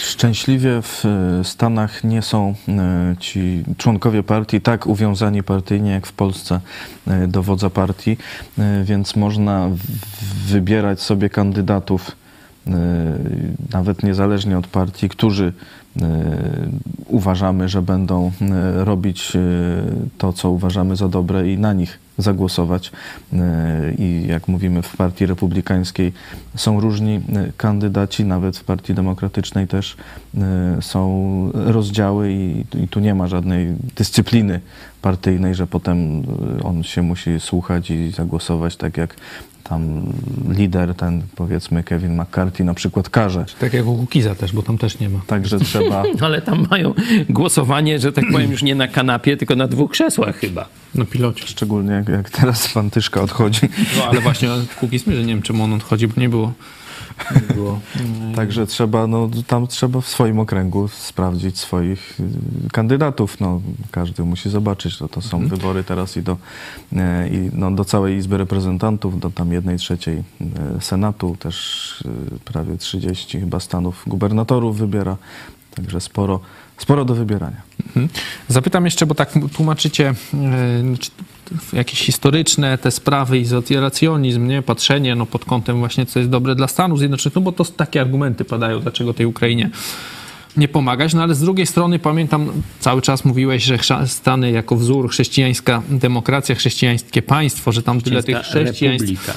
Szczęśliwie 0.03 0.83
w 0.83 1.05
e, 1.05 1.45
Stanach 1.45 2.05
nie 2.05 2.23
są 2.23 2.55
e, 2.69 3.16
ci 3.20 3.65
członkowie 3.79 4.23
partii 4.23 4.61
tak 4.61 4.87
uwiązani 4.87 5.43
partyjnie 5.43 5.91
jak 5.91 6.07
w 6.07 6.12
Polsce 6.12 6.61
e, 7.07 7.27
do 7.27 7.43
wodza 7.43 7.70
partii, 7.70 8.16
więc 8.85 9.16
można 9.16 9.69
wybierać 10.47 11.01
sobie 11.01 11.31
kandydatów 11.31 12.16
nawet 13.73 14.03
niezależnie 14.03 14.59
od 14.59 14.66
partii, 14.66 15.09
którzy 15.09 15.53
uważamy, 17.07 17.69
że 17.69 17.83
będą 17.83 18.33
robić 18.75 19.33
to, 20.19 20.33
co 20.33 20.51
uważamy 20.51 20.97
za 20.97 21.09
dobre 21.09 21.53
i 21.53 21.59
na 21.59 21.73
nich 21.73 21.99
zagłosować. 22.19 22.93
E, 23.32 23.93
I 23.99 24.27
jak 24.27 24.49
mówimy 24.49 24.82
w 24.82 24.97
partii 24.97 25.27
republikańskiej 25.27 26.12
są 26.57 26.81
różni 26.81 27.15
e, 27.15 27.20
kandydaci, 27.57 28.24
nawet 28.24 28.57
w 28.57 28.65
partii 28.65 28.95
demokratycznej 28.95 29.66
też 29.66 29.97
e, 30.36 30.82
są 30.82 31.51
rozdziały 31.55 32.32
i, 32.32 32.65
i 32.85 32.89
tu 32.89 33.01
nie 33.01 33.15
ma 33.15 33.27
żadnej 33.27 33.74
dyscypliny 33.97 34.61
partyjnej, 35.03 35.55
że 35.55 35.66
potem 35.66 36.23
on 36.65 36.82
się 36.82 37.03
musi 37.03 37.40
słuchać 37.40 37.90
i 37.90 38.11
zagłosować 38.11 38.77
tak 38.77 38.97
jak 38.97 39.16
tam 39.69 40.12
lider, 40.49 40.95
ten 40.95 41.23
powiedzmy 41.36 41.85
Kevin 41.85 42.23
McCarthy 42.23 42.65
na 42.65 42.74
przykład 42.74 43.11
każe. 43.11 43.45
Tak 43.61 43.73
jak 43.73 43.86
u 43.86 43.97
Kukiza 43.97 44.35
też, 44.35 44.53
bo 44.53 44.62
tam 44.62 44.78
też 44.78 44.99
nie 44.99 45.09
ma. 45.09 45.20
Także 45.27 45.61
trzeba 45.61 46.03
Ale 46.20 46.43
tam 46.43 46.66
mają 46.70 46.95
głosowanie, 47.28 47.99
że 47.99 48.12
tak 48.12 48.24
powiem, 48.32 48.51
już 48.51 48.62
nie 48.62 48.74
na 48.74 48.89
kanapie, 48.89 49.36
tylko 49.36 49.57
na 49.57 49.69
dwóch 49.69 49.90
krzesłach 49.90 50.36
chyba. 50.36 50.69
Na 50.95 51.05
pilocie. 51.05 51.47
Szczególnie 51.47 51.93
jak, 51.93 52.09
jak 52.09 52.31
teraz 52.31 52.66
Fantyszka 52.66 53.20
odchodzi. 53.20 53.61
No, 53.97 54.05
ale 54.05 54.20
właśnie 54.20 54.49
Kukiz 54.81 55.05
że 55.07 55.20
nie 55.20 55.27
wiem, 55.35 55.43
czemu 55.43 55.65
on 55.65 55.73
odchodzi, 55.73 56.09
bo 56.09 56.20
nie 56.20 56.28
było. 56.28 56.53
Nie 57.35 57.55
było. 57.55 57.81
Także 58.36 58.66
trzeba, 58.66 59.07
no, 59.07 59.31
tam 59.47 59.66
trzeba 59.66 60.01
w 60.01 60.09
swoim 60.09 60.39
okręgu 60.39 60.89
sprawdzić 60.89 61.59
swoich 61.59 62.20
y, 62.20 62.70
kandydatów. 62.73 63.40
No, 63.40 63.61
każdy 63.90 64.24
musi 64.24 64.51
zobaczyć, 64.51 64.99
że 64.99 65.09
to 65.09 65.23
są 65.23 65.49
wybory 65.49 65.85
teraz 65.85 66.16
i 66.16 66.23
do, 66.23 66.36
e, 66.97 67.28
i, 67.28 67.51
no, 67.53 67.70
do 67.70 67.85
całej 67.85 68.16
Izby 68.16 68.39
Reprezentantów, 68.39 69.20
do 69.20 69.31
tam 69.31 69.53
jednej 69.53 69.78
trzeciej 69.78 70.16
e, 70.16 70.81
Senatu, 70.81 71.36
też 71.39 72.01
y, 72.36 72.39
prawie 72.45 72.77
30 72.77 73.40
chyba 73.40 73.61
stanów 73.61 74.03
gubernatorów 74.07 74.78
wybiera. 74.78 75.16
Także 75.74 76.01
sporo, 76.01 76.40
sporo 76.77 77.05
do 77.05 77.15
wybierania. 77.15 77.62
Mhm. 77.86 78.09
Zapytam 78.49 78.85
jeszcze, 78.85 79.07
bo 79.07 79.15
tak 79.15 79.32
tłumaczycie 79.53 80.15
czy 81.01 81.11
jakieś 81.73 82.01
historyczne 82.01 82.79
te 82.79 82.91
sprawy, 82.91 83.39
izolacjonizm, 83.39 84.47
nie? 84.47 84.62
patrzenie 84.62 85.15
no, 85.15 85.27
pod 85.27 85.45
kątem 85.45 85.79
właśnie, 85.79 86.07
co 86.07 86.19
jest 86.19 86.31
dobre 86.31 86.55
dla 86.55 86.69
Stanów 86.69 86.99
Zjednoczonych, 86.99 87.35
no 87.35 87.41
bo 87.41 87.53
to 87.53 87.65
takie 87.65 88.01
argumenty 88.01 88.45
padają, 88.45 88.81
dlaczego 88.81 89.15
tej 89.15 89.27
Ukrainie 89.27 89.70
nie 90.57 90.69
pomagać, 90.69 91.15
no 91.15 91.23
ale 91.23 91.35
z 91.35 91.41
drugiej 91.41 91.66
strony 91.66 91.99
pamiętam, 91.99 92.53
cały 92.81 93.03
czas 93.03 93.25
mówiłeś, 93.25 93.65
że 93.65 93.79
Stany 94.07 94.51
jako 94.51 94.77
wzór 94.77 95.11
chrześcijańska 95.11 95.83
demokracja, 95.89 96.55
chrześcijańskie 96.55 97.23
państwo, 97.23 97.73
że 97.73 97.83
tam 97.83 98.01
tyle 98.01 98.23
tych 98.23 98.39
chrześcijaństw 98.39 99.09
Republika. 99.09 99.33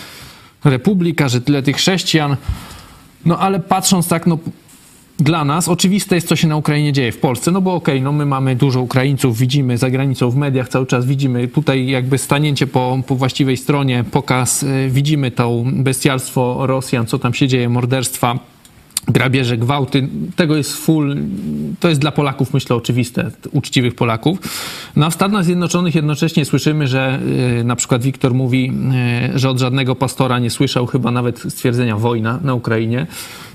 republika, 0.63 1.29
że 1.29 1.41
tyle 1.41 1.63
tych 1.63 1.75
chrześcijan. 1.75 2.35
No 3.25 3.39
ale 3.39 3.59
patrząc 3.59 4.07
tak, 4.07 4.27
no 4.27 4.38
dla 5.22 5.45
nas 5.45 5.68
oczywiste 5.68 6.15
jest, 6.15 6.27
co 6.27 6.35
się 6.35 6.48
na 6.48 6.57
Ukrainie 6.57 6.93
dzieje 6.93 7.11
w 7.11 7.18
Polsce, 7.18 7.52
no 7.52 7.61
bo 7.61 7.73
okej, 7.73 8.02
no 8.02 8.11
my 8.11 8.26
mamy 8.26 8.56
dużo 8.56 8.81
Ukraińców, 8.81 9.38
widzimy 9.38 9.77
za 9.77 9.89
granicą 9.89 10.30
w 10.30 10.35
mediach 10.35 10.69
cały 10.69 10.85
czas, 10.85 11.06
widzimy. 11.06 11.48
Tutaj 11.48 11.88
jakby 11.88 12.18
stanięcie 12.18 12.68
po, 12.68 12.99
po 13.07 13.15
właściwej 13.15 13.57
stronie, 13.57 14.03
pokaz, 14.11 14.64
y, 14.64 14.89
widzimy 14.89 15.31
to 15.31 15.64
bestialstwo 15.65 16.68
Rosjan, 16.68 17.06
co 17.06 17.19
tam 17.19 17.34
się 17.34 17.48
dzieje, 17.48 17.69
morderstwa, 17.69 18.39
grabieże, 19.07 19.57
gwałty, 19.57 20.07
tego 20.35 20.55
jest 20.57 20.77
full, 20.77 21.15
to 21.79 21.89
jest 21.89 22.01
dla 22.01 22.11
Polaków 22.11 22.53
myślę 22.53 22.75
oczywiste, 22.75 23.31
uczciwych 23.51 23.95
Polaków. 23.95 24.37
No 24.95 25.05
a 25.05 25.09
w 25.09 25.13
Stanach 25.13 25.45
Zjednoczonych 25.45 25.95
jednocześnie 25.95 26.45
słyszymy, 26.45 26.87
że 26.87 27.19
y, 27.59 27.63
na 27.63 27.75
przykład 27.75 28.01
Wiktor 28.03 28.33
mówi, 28.33 28.71
y, 29.35 29.39
że 29.39 29.49
od 29.49 29.59
żadnego 29.59 29.95
pastora 29.95 30.39
nie 30.39 30.49
słyszał 30.49 30.85
chyba 30.85 31.11
nawet 31.11 31.39
stwierdzenia 31.39 31.97
wojna 31.97 32.39
na 32.43 32.53
Ukrainie, 32.53 33.07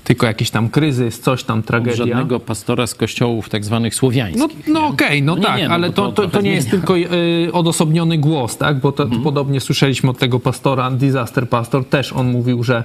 tylko 0.03 0.25
jakiś 0.25 0.49
tam 0.49 0.69
kryzys, 0.69 1.19
coś 1.19 1.43
tam, 1.43 1.63
tragedia. 1.63 1.97
Żadnego 1.97 2.39
pastora 2.39 2.87
z 2.87 2.95
kościołów 2.95 3.49
tak 3.49 3.65
zwanych 3.65 3.93
No, 3.93 3.97
słowiańskich. 3.99 4.67
no 4.67 4.87
okej, 4.87 5.23
no, 5.23 5.31
No 5.35 5.37
nie, 5.39 5.45
tak, 5.45 5.57
nie, 5.57 5.67
no 5.67 5.73
ale 5.73 5.89
to, 5.89 6.11
to 6.11 6.29
to, 6.29 6.41
nie 6.41 6.51
jest 6.53 6.69
tylko 6.69 6.97
y, 6.97 7.49
odosobniony 7.53 8.17
głos, 8.17 8.57
tak? 8.57 8.79
Bo 8.79 8.91
to, 8.91 9.03
Mhm. 9.03 9.23
podobnie 9.23 9.59
słyszeliśmy 9.61 10.09
od 10.09 10.17
tego 10.17 10.39
pastora, 10.39 10.91
Disaster 10.91 11.49
Pastor, 11.49 11.85
też 11.85 12.13
on 12.13 12.31
mówił, 12.31 12.63
że, 12.63 12.83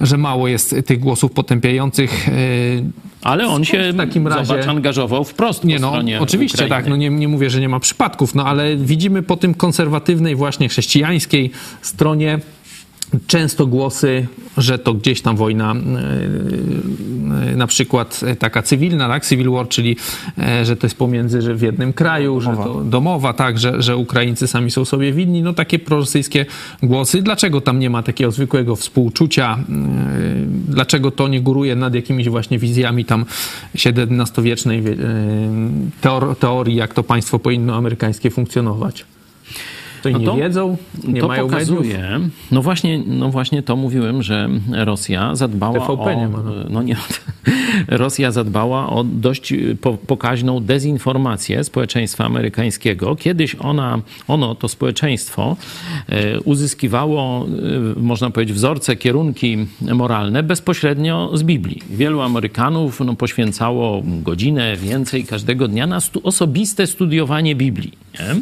że 0.00 0.16
mało 0.16 0.48
jest 0.48 0.74
tych 0.86 0.98
głosów 1.00 1.32
potępiających. 1.32 2.28
y, 2.28 2.32
Ale 3.22 3.48
on 3.48 3.64
się 3.64 3.92
w 3.92 3.96
takim 3.96 4.28
razie- 4.28 4.44
zobacz, 4.44 4.66
angażował 4.66 5.24
wprost 5.24 5.64
nie 5.64 5.78
no, 5.78 5.92
oczywiście 6.20 6.56
Ukrainy. 6.56 6.70
tak, 6.76 6.86
no 6.90 6.96
nie, 6.96 7.10
nie 7.10 7.28
mówię, 7.28 7.50
że 7.50 7.60
nie 7.60 7.68
ma 7.68 7.80
przypadków, 7.80 8.34
no 8.34 8.46
ale 8.46 8.76
widzimy 8.76 9.22
po 9.22 9.36
tym 9.36 9.54
konserwatywnej 9.54 10.36
właśnie 10.36 10.68
chrześcijańskiej 10.68 11.50
stronie 11.82 12.38
często 13.26 13.66
głosy, 13.66 14.26
że 14.56 14.78
to 14.78 14.94
gdzieś 14.94 15.22
tam 15.22 15.36
wojna, 15.36 15.72
e, 15.72 15.76
e, 17.52 17.56
na 17.56 17.66
przykład 17.66 18.20
taka 18.38 18.62
cywilna, 18.62 19.08
tak, 19.08 19.26
civil 19.26 19.50
war, 19.50 19.68
czyli 19.68 19.96
e, 20.38 20.64
że 20.64 20.76
to 20.76 20.86
jest 20.86 20.98
pomiędzy, 20.98 21.42
że 21.42 21.54
w 21.54 21.62
jednym 21.62 21.92
kraju, 21.92 22.40
że 22.40 22.56
to 22.56 22.84
domowa, 22.84 23.32
tak, 23.32 23.58
że, 23.58 23.82
że 23.82 23.96
Ukraińcy 23.96 24.46
sami 24.46 24.70
są 24.70 24.84
sobie 24.84 25.12
winni, 25.12 25.42
no 25.42 25.52
takie 25.52 25.78
prorosyjskie 25.78 26.46
głosy. 26.82 27.22
Dlaczego 27.22 27.60
tam 27.60 27.78
nie 27.78 27.90
ma 27.90 28.02
takiego 28.02 28.30
zwykłego 28.30 28.76
współczucia? 28.76 29.58
Dlaczego 30.68 31.10
to 31.10 31.28
nie 31.28 31.40
góruje 31.40 31.76
nad 31.76 31.94
jakimiś 31.94 32.28
właśnie 32.28 32.58
wizjami 32.58 33.04
tam 33.04 33.24
XVII-wiecznej 33.74 34.82
teorii, 36.40 36.76
jak 36.76 36.94
to 36.94 37.02
państwo 37.02 37.38
powinno 37.38 37.76
amerykańskie 37.76 38.30
funkcjonować? 38.30 39.04
To, 40.02 40.10
no 40.10 40.18
to 40.20 40.34
nie 40.34 40.42
wiedzą, 40.42 40.76
nie 41.04 41.20
to 41.20 41.28
mają 41.28 41.48
pokazuje, 41.48 41.98
mediów. 41.98 42.32
No 42.50 42.62
właśnie, 42.62 43.02
no 43.06 43.28
właśnie 43.28 43.62
to 43.62 43.76
mówiłem, 43.76 44.22
że 44.22 44.48
Rosja 44.72 45.34
zadbała 45.34 45.74
TVP 45.74 46.02
o... 46.02 46.14
Nie 46.14 46.28
ma, 46.28 46.38
no. 46.42 46.52
no 46.70 46.82
nie, 46.82 46.96
Rosja 47.88 48.32
zadbała 48.32 48.90
o 48.90 49.04
dość 49.04 49.54
po, 49.80 49.92
pokaźną 49.92 50.60
dezinformację 50.60 51.64
społeczeństwa 51.64 52.24
amerykańskiego. 52.24 53.16
Kiedyś 53.16 53.54
ona, 53.54 54.00
ono, 54.28 54.54
to 54.54 54.68
społeczeństwo 54.68 55.56
e, 56.08 56.40
uzyskiwało, 56.40 57.46
e, 57.96 58.00
można 58.00 58.30
powiedzieć, 58.30 58.56
wzorce, 58.56 58.96
kierunki 58.96 59.66
moralne 59.80 60.42
bezpośrednio 60.42 61.30
z 61.34 61.42
Biblii. 61.42 61.82
Wielu 61.90 62.20
Amerykanów 62.20 63.00
no, 63.00 63.14
poświęcało 63.16 64.02
godzinę 64.04 64.76
więcej 64.76 65.24
każdego 65.24 65.68
dnia 65.68 65.86
na 65.86 66.00
stu, 66.00 66.20
osobiste 66.24 66.86
studiowanie 66.86 67.54
Biblii. 67.54 67.92
Nie? 68.14 68.40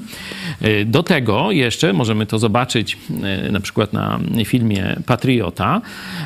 E, 0.68 0.84
do 0.84 1.02
tego 1.02 1.50
jeszcze 1.50 1.92
możemy 1.92 2.26
to 2.26 2.38
zobaczyć 2.38 2.98
e, 3.22 3.52
na 3.52 3.60
przykład 3.60 3.92
na 3.92 4.20
filmie 4.44 4.96
Patriota, 5.06 5.80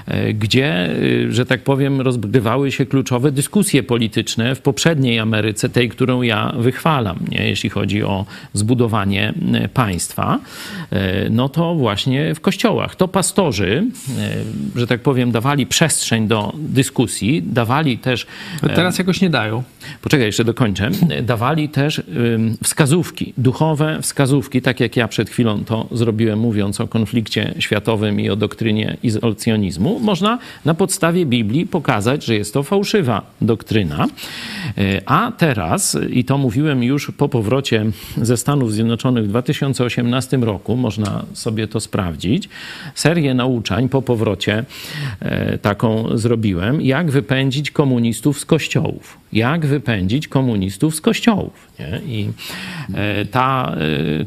e, 0.06 0.35
gdzie, 0.35 0.90
że 1.31 1.47
tak 1.47 1.62
powiem, 1.62 2.01
rozgrywały 2.01 2.73
się 2.73 2.86
kluczowe 2.86 3.32
dyskusje 3.32 3.82
polityczne 3.82 4.55
w 4.55 4.60
poprzedniej 4.60 5.19
Ameryce, 5.19 5.69
tej, 5.69 5.89
którą 5.89 6.23
ja 6.23 6.52
wychwalam, 6.59 7.19
nie? 7.28 7.48
jeśli 7.48 7.70
chodzi 7.70 8.02
o 8.02 8.27
zbudowanie 8.52 9.35
państwa, 9.74 10.39
no 11.31 11.48
to 11.48 11.74
właśnie 11.74 12.35
w 12.35 12.40
kościołach. 12.40 12.97
To 12.97 13.09
pastorzy, 13.09 13.86
że 14.77 14.86
tak 14.86 15.01
powiem, 15.01 15.32
dawali 15.32 15.66
przestrzeń 15.66 16.28
do 16.28 16.52
dyskusji, 16.59 17.43
dawali 17.43 17.98
też... 17.98 18.27
Teraz 18.74 18.98
jakoś 18.98 19.20
nie 19.20 19.31
dają. 19.31 19.62
Poczekaj, 20.02 20.27
jeszcze 20.27 20.44
dokończę. 20.44 20.90
Dawali 21.23 21.69
też 21.69 22.02
wskazówki, 22.62 23.32
duchowe 23.39 23.99
wskazówki, 24.03 24.63
tak 24.63 24.81
jak 24.81 24.97
ja 24.97 25.09
przed 25.09 25.31
chwilą 25.31 25.65
to 25.65 25.89
zrobiłem, 25.93 26.39
mówiąc 26.39 26.81
o 26.81 26.89
konflikcie 26.89 27.55
światowym 27.59 28.21
i 28.21 28.31
o 28.31 28.37
doktrynie 28.37 28.97
izolacjonizmu. 29.03 30.01
Można 30.01 30.39
na 30.65 30.75
podstawie 30.75 31.27
Biblii 31.27 31.67
pokazać, 31.67 32.25
że 32.25 32.35
jest 32.35 32.55
to 32.55 32.63
fałszywa 32.63 33.23
doktryna. 33.41 34.07
E, 34.79 35.03
a 35.07 35.33
teraz, 35.39 35.99
i 36.11 36.25
to 36.25 36.39
mówiłem 36.39 36.83
już 36.83 37.11
po 37.17 37.29
powrocie 37.29 37.87
ze 38.17 38.37
Stanów 38.37 38.73
Zjednoczonych 38.73 39.25
w 39.25 39.29
2018 39.29 40.37
roku, 40.37 40.77
można 40.77 41.25
sobie 41.33 41.69
to 41.69 41.81
sprawdzić, 41.81 42.49
serię 42.95 43.35
nauczań 43.35 43.89
po 43.89 44.03
powrocie 44.03 44.65
e, 45.21 45.59
taką 45.59 46.19
zrobiłem, 46.19 46.81
jak 46.81 47.11
wypędzić 47.11 47.71
komunistów 47.71 48.41
z 48.41 48.45
kościołów. 48.45 49.23
Jak 49.33 49.67
wypędzić 49.67 50.29
komunistów 50.29 50.95
z 50.95 51.01
kościołów. 51.01 51.72
Nie? 51.83 52.01
I 52.15 52.29
e, 52.95 53.25
ta, 53.25 53.77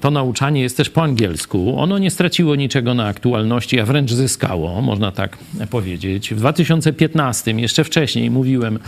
to 0.01 0.11
nauczanie 0.11 0.61
jest 0.61 0.77
też 0.77 0.89
po 0.89 1.03
angielsku. 1.03 1.79
Ono 1.79 1.97
nie 1.97 2.11
straciło 2.11 2.55
niczego 2.55 2.93
na 2.93 3.05
aktualności, 3.05 3.79
a 3.79 3.85
wręcz 3.85 4.11
zyskało, 4.11 4.81
można 4.81 5.11
tak 5.11 5.37
powiedzieć. 5.69 6.33
W 6.33 6.37
2015, 6.37 7.51
jeszcze 7.51 7.83
wcześniej, 7.83 8.31
mówiłem 8.31 8.79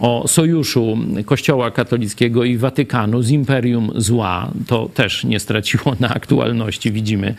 o 0.00 0.28
sojuszu 0.28 0.98
Kościoła 1.24 1.70
katolickiego 1.70 2.44
i 2.44 2.56
Watykanu 2.56 3.22
z 3.22 3.30
imperium 3.30 3.90
zła. 3.96 4.50
To 4.66 4.88
też 4.94 5.24
nie 5.24 5.40
straciło 5.40 5.96
na 6.00 6.08
aktualności. 6.08 6.92
Widzimy 6.92 7.34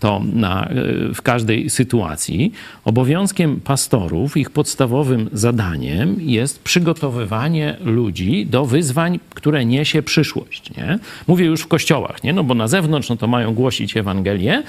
to 0.00 0.22
na, 0.32 0.68
w 1.14 1.22
każdej 1.22 1.70
sytuacji. 1.70 2.52
Obowiązkiem 2.84 3.60
pastorów, 3.60 4.36
ich 4.36 4.50
podstawowym 4.50 5.30
zadaniem 5.32 6.16
jest 6.20 6.62
przygotowywanie 6.62 7.76
ludzi 7.84 8.46
do 8.46 8.66
wyzwań, 8.66 9.20
które 9.34 9.64
niesie 9.64 10.02
przyszłość. 10.02 10.27
Nie? 10.76 10.98
Mówię 11.26 11.46
już 11.46 11.60
w 11.60 11.66
kościołach, 11.66 12.22
nie? 12.24 12.32
No 12.32 12.44
bo 12.44 12.54
na 12.54 12.68
zewnątrz 12.68 13.08
no 13.08 13.16
to 13.16 13.26
mają 13.26 13.54
głosić 13.54 13.96
Ewangelię 13.96 14.62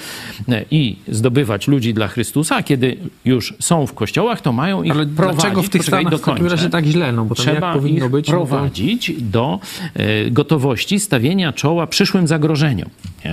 e, 0.48 0.64
i 0.70 0.96
zdobywać 1.08 1.68
ludzi 1.68 1.94
dla 1.94 2.08
Chrystusa, 2.08 2.56
a 2.56 2.62
kiedy 2.62 2.96
już 3.24 3.54
są 3.60 3.86
w 3.86 3.94
kościołach, 3.94 4.40
to 4.40 4.52
mają 4.52 4.82
ich 4.82 4.92
Ale 4.92 5.06
prowadzić. 5.06 5.40
dlaczego 5.42 5.62
w 5.62 5.68
tych 5.68 5.84
Stanach 5.84 6.14
w 6.14 6.20
takim 6.20 6.46
razie 6.46 6.70
tak 6.70 6.84
źle? 6.84 7.12
No 7.12 7.24
bo 7.24 7.34
Trzeba 7.34 7.72
powinno 7.72 8.04
ich 8.06 8.10
być? 8.10 8.28
no 8.28 8.32
to- 8.32 8.46
prowadzić 8.46 9.12
do 9.22 9.58
e, 9.94 10.30
gotowości 10.30 11.00
stawienia 11.00 11.52
czoła 11.52 11.86
przyszłym 11.86 12.26
zagrożeniom. 12.28 12.88
Nie? 13.24 13.32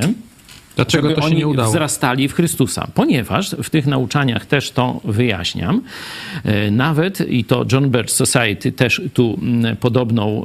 Dlaczego 0.77 1.09
to 1.13 1.21
się 1.21 1.27
oni 1.27 1.35
nie 1.35 1.47
udało? 1.47 1.69
wzrastali 1.69 2.27
w 2.27 2.33
Chrystusa. 2.33 2.87
Ponieważ 2.93 3.49
w 3.63 3.69
tych 3.69 3.87
nauczaniach 3.87 4.45
też 4.45 4.71
to 4.71 5.01
wyjaśniam. 5.03 5.81
e, 6.43 6.71
Nawet, 6.71 7.21
i 7.31 7.43
to 7.43 7.65
John 7.71 7.89
Birch 7.89 8.11
Society 8.11 8.71
też 8.71 9.01
tu 9.13 9.39
mm, 9.41 9.75
podobną 9.77 10.43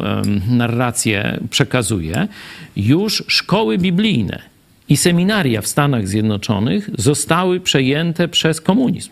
narrację 0.50 1.40
przekazuje, 1.50 2.28
już 2.76 3.24
szkoły 3.26 3.78
biblijne 3.78 4.42
i 4.88 4.96
seminaria 4.96 5.60
w 5.60 5.66
Stanach 5.66 6.08
Zjednoczonych 6.08 6.90
zostały 6.98 7.60
przejęte 7.60 8.28
przez 8.28 8.60
komunizm. 8.60 9.10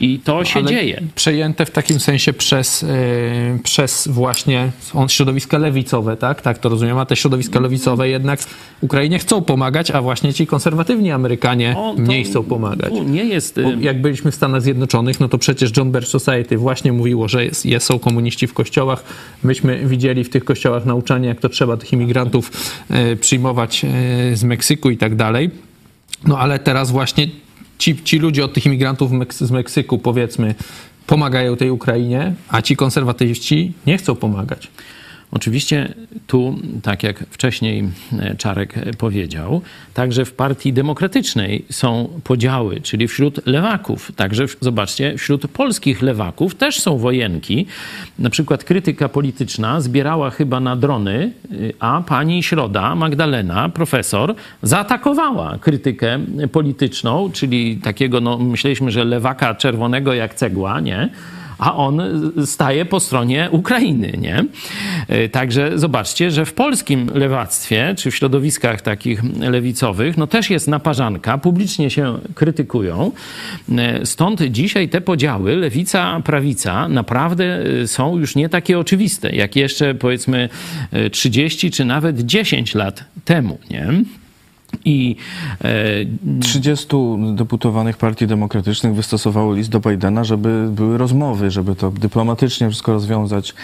I 0.00 0.18
to 0.18 0.44
się 0.44 0.60
Ale 0.60 0.68
dzieje. 0.68 1.02
Przejęte 1.14 1.66
w 1.66 1.70
takim 1.70 2.00
sensie 2.00 2.32
przez, 2.32 2.82
yy, 2.82 2.88
przez 3.62 4.08
właśnie 4.08 4.70
on, 4.94 5.08
środowiska 5.08 5.58
lewicowe, 5.58 6.16
tak? 6.16 6.42
Tak 6.42 6.58
to 6.58 6.68
rozumiem. 6.68 6.98
A 6.98 7.06
te 7.06 7.16
środowiska 7.16 7.60
lewicowe 7.60 8.08
jednak 8.08 8.40
Ukrainie 8.80 9.18
chcą 9.18 9.42
pomagać, 9.42 9.90
a 9.90 10.02
właśnie 10.02 10.34
ci 10.34 10.46
konserwatywni 10.46 11.10
Amerykanie 11.10 11.74
O, 11.76 11.94
mniej 11.98 12.24
chcą 12.24 12.44
pomagać. 12.44 12.92
Nie 13.06 13.24
jest... 13.24 13.60
Bo 13.62 13.70
jak 13.80 14.00
byliśmy 14.00 14.30
w 14.30 14.34
Stanach 14.34 14.62
Zjednoczonych, 14.62 15.20
no 15.20 15.28
to 15.28 15.38
przecież 15.38 15.76
John 15.76 15.92
Birch 15.92 16.08
Society 16.08 16.58
właśnie 16.58 16.92
mówiło, 16.92 17.28
że 17.28 17.44
jest, 17.44 17.66
jest, 17.66 17.86
są 17.86 17.98
komuniści 17.98 18.46
w 18.46 18.54
kościołach. 18.54 19.04
Myśmy 19.42 19.86
widzieli 19.86 20.24
w 20.24 20.30
tych 20.30 20.44
kościołach 20.44 20.86
nauczanie, 20.86 21.28
jak 21.28 21.40
to 21.40 21.48
trzeba 21.48 21.76
tych 21.76 21.92
imigrantów 21.92 22.50
e, 22.90 23.16
przyjmować 23.16 23.84
e, 23.84 23.88
z 24.36 24.44
Meksyku 24.44 24.90
i 24.90 24.96
tak 24.96 25.16
dalej. 25.16 25.50
No 26.26 26.38
ale 26.38 26.58
teraz 26.58 26.90
właśnie 26.90 27.28
ci, 27.78 28.02
ci 28.04 28.18
ludzie 28.18 28.44
od 28.44 28.52
tych 28.52 28.66
imigrantów 28.66 29.10
z 29.30 29.50
Meksyku, 29.50 29.98
powiedzmy, 29.98 30.54
pomagają 31.06 31.56
tej 31.56 31.70
Ukrainie, 31.70 32.34
a 32.48 32.62
ci 32.62 32.76
konserwatyści 32.76 33.72
nie 33.86 33.98
chcą 33.98 34.14
pomagać. 34.16 34.70
Oczywiście 35.34 35.94
tu, 36.26 36.58
tak 36.82 37.02
jak 37.02 37.18
wcześniej 37.30 37.88
e, 38.18 38.34
Czarek 38.36 38.74
powiedział, 38.98 39.60
także 39.94 40.24
w 40.24 40.32
partii 40.32 40.72
demokratycznej 40.72 41.64
są 41.70 42.20
podziały, 42.24 42.80
czyli 42.80 43.08
wśród 43.08 43.46
lewaków. 43.46 44.12
Także 44.16 44.44
zobaczcie, 44.60 45.18
wśród 45.18 45.48
polskich 45.48 46.02
lewaków 46.02 46.54
też 46.54 46.80
są 46.80 46.98
wojenki. 46.98 47.66
Na 48.18 48.30
przykład 48.30 48.64
krytyka 48.64 49.08
polityczna 49.08 49.80
zbierała 49.80 50.30
chyba 50.30 50.60
na 50.60 50.76
drony, 50.76 51.32
y, 51.52 51.72
a 51.78 52.02
pani 52.06 52.42
Środa, 52.42 52.94
Magdalena, 52.94 53.68
profesor, 53.68 54.34
zaatakowała 54.62 55.58
krytykę 55.58 56.18
polityczną, 56.52 57.30
czyli 57.32 57.76
takiego, 57.76 58.20
no 58.20 58.38
myśleliśmy, 58.38 58.90
że 58.90 59.04
lewaka 59.04 59.54
czerwonego 59.54 60.14
jak 60.14 60.34
cegła, 60.34 60.80
nie? 60.80 61.08
A 61.58 61.76
on 61.76 62.02
staje 62.46 62.84
po 62.84 63.00
stronie 63.00 63.48
Ukrainy, 63.50 64.12
nie? 64.18 64.44
E, 65.08 65.28
Także 65.28 65.78
zobaczcie, 65.78 66.30
że 66.30 66.46
w 66.46 66.52
polskim 66.52 67.10
lewactwie, 67.14 67.94
czy 67.98 68.10
w 68.10 68.16
środowiskach 68.16 68.82
takich 68.82 69.22
lewicowych, 69.40 70.16
no 70.16 70.26
też 70.26 70.50
jest 70.50 70.68
naparzanka, 70.68 71.38
publicznie 71.38 71.90
się 71.90 72.18
krytykują. 72.34 73.12
E, 73.78 74.06
Stąd 74.06 74.42
dzisiaj 74.42 74.88
te 74.88 75.00
podziały, 75.00 75.56
lewica, 75.56 76.20
prawica, 76.24 76.88
naprawdę 76.88 77.58
są 77.86 78.18
już 78.18 78.36
nie 78.36 78.48
takie 78.48 78.78
oczywiste, 78.78 79.32
jak 79.32 79.56
jeszcze 79.56 79.94
powiedzmy 79.94 80.48
e, 80.92 81.10
30 81.10 81.70
czy 81.70 81.84
nawet 81.84 82.20
10 82.20 82.74
lat 82.74 83.04
temu, 83.24 83.58
nie? 83.70 83.86
I 84.84 85.16
e, 85.64 86.40
30 86.40 86.86
deputowanych 87.34 87.96
partii 87.96 88.26
demokratycznych 88.26 88.94
wystosowało 88.94 89.54
list 89.54 89.70
do 89.70 89.80
Bidena, 89.80 90.24
żeby 90.24 90.68
były 90.70 90.98
rozmowy, 90.98 91.50
żeby 91.50 91.76
to 91.76 91.90
dyplomatycznie 91.90 92.70
wszystko 92.70 92.92
rozwiązać, 92.92 93.54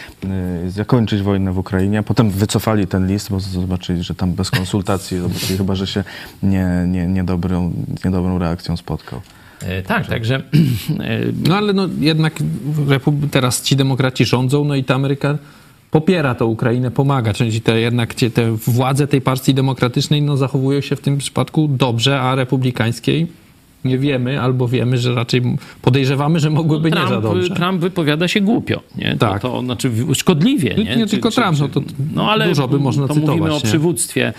y, 0.66 0.70
zakończyć 0.70 1.22
wojnę 1.22 1.52
w 1.52 1.58
Ukrainie, 1.58 1.98
a 1.98 2.02
potem 2.02 2.30
wycofali 2.30 2.86
ten 2.86 3.06
list, 3.06 3.30
bo 3.30 3.40
zobaczyli, 3.40 4.02
że 4.02 4.14
tam 4.14 4.32
bez 4.32 4.50
konsultacji, 4.50 5.18
zobaczyli 5.18 5.58
chyba, 5.58 5.74
że 5.74 5.86
się 5.86 6.04
nie, 6.42 6.84
nie, 6.86 7.06
niedobrą, 7.06 7.72
niedobrą 8.04 8.38
reakcją 8.38 8.76
spotkał. 8.76 9.20
e, 9.60 9.82
tak, 9.82 10.06
także 10.06 10.36
e, 10.36 11.20
No 11.48 11.56
ale 11.56 11.72
no 11.72 11.88
jednak 12.00 12.34
teraz 13.30 13.62
ci 13.62 13.76
demokraci 13.76 14.24
rządzą, 14.24 14.64
no 14.64 14.74
i 14.74 14.84
ta 14.84 14.94
Ameryka 14.94 15.38
popiera 15.90 16.34
tą 16.34 16.46
Ukrainę, 16.46 16.90
pomaga. 16.90 17.32
Czyli 17.32 17.60
te, 17.60 17.80
jednak 17.80 18.14
te 18.14 18.52
władze 18.52 19.06
tej 19.06 19.20
partii 19.20 19.54
demokratycznej 19.54 20.22
no, 20.22 20.36
zachowują 20.36 20.80
się 20.80 20.96
w 20.96 21.00
tym 21.00 21.18
przypadku 21.18 21.68
dobrze, 21.68 22.20
a 22.20 22.34
republikańskiej 22.34 23.39
nie 23.84 23.98
wiemy, 23.98 24.40
albo 24.40 24.68
wiemy, 24.68 24.98
że 24.98 25.14
raczej 25.14 25.42
podejrzewamy, 25.82 26.40
że 26.40 26.50
mogłyby 26.50 26.90
nie 26.90 26.96
za 26.96 27.06
Trump, 27.06 27.22
dobrze. 27.22 27.54
Trump 27.54 27.80
wypowiada 27.80 28.28
się 28.28 28.40
głupio, 28.40 28.82
nie? 28.96 29.16
Tak. 29.18 29.42
To, 29.42 29.48
to 29.48 29.62
znaczy 29.62 29.90
szkodliwie, 30.14 30.74
nie? 30.74 30.96
Nie 30.96 31.06
tylko 31.06 31.30
Trump, 31.30 31.58
no 31.60 31.68
to 31.68 31.80
dużo 32.46 32.68
by 32.68 32.78
można 32.78 33.08
to 33.08 33.14
cytować, 33.14 33.36
mówimy 33.38 33.54
o 33.54 33.56
nie? 33.56 33.62
przywództwie. 33.62 34.32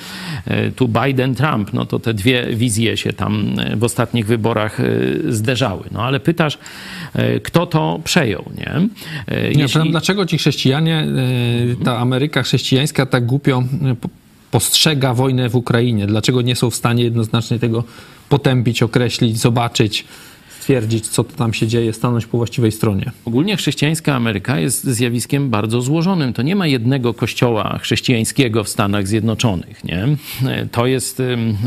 E, 0.46 0.72
Tu 0.72 0.88
Biden-Trump, 0.88 1.74
no 1.74 1.86
to 1.86 2.00
te 2.00 2.14
dwie 2.14 2.48
wizje 2.56 2.98
się 2.98 3.14
tam 3.14 3.46
e, 3.60 3.76
w 3.76 3.84
ostatnich 3.84 4.26
wyborach 4.26 4.80
e, 4.80 4.84
zderzały. 5.30 5.84
No 5.92 6.04
ale 6.04 6.20
pytasz, 6.20 6.58
kto 7.44 7.66
to 7.66 8.00
przejął, 8.04 8.44
nie? 8.58 8.88
Nie, 9.56 9.62
Jeśli... 9.62 9.92
Dlaczego 9.92 10.26
ci 10.26 10.38
chrześcijanie, 10.38 11.08
ta 11.84 11.98
Ameryka 11.98 12.44
chrześcijańska 12.44 13.06
tak 13.06 13.26
głupio 13.26 13.64
po- 14.02 14.10
postrzega 14.52 15.14
wojnę 15.14 15.50
w 15.50 15.56
Ukrainie? 15.56 16.08
Dlaczego 16.08 16.42
nie 16.42 16.56
są 16.56 16.70
w 16.70 16.76
stanie 16.76 17.04
jednoznacznie 17.04 17.60
tego 17.60 17.84
potępić, 18.32 18.84
określić, 18.84 19.38
zobaczyć, 19.40 20.06
stwierdzić, 20.66 21.08
co 21.08 21.24
to 21.24 21.36
tam 21.38 21.54
się 21.54 21.68
dzieje, 21.68 21.94
stanąć 21.94 22.26
po 22.26 22.38
właściwej 22.38 22.72
stronie? 22.72 23.12
Ogólnie 23.26 23.58
chrześcijańska 23.58 24.16
Ameryka 24.16 24.60
jest 24.60 24.84
zjawiskiem 24.84 25.50
bardzo 25.50 25.82
złożonym. 25.82 26.34
To 26.34 26.42
nie 26.42 26.56
ma 26.56 26.68
jednego 26.68 27.14
kościoła 27.14 27.80
chrześcijańskiego 27.82 28.64
w 28.64 28.70
Stanach 28.70 29.08
Zjednoczonych. 29.08 29.84
Nie? 29.84 30.08
To 30.72 30.86
jest 30.86 31.22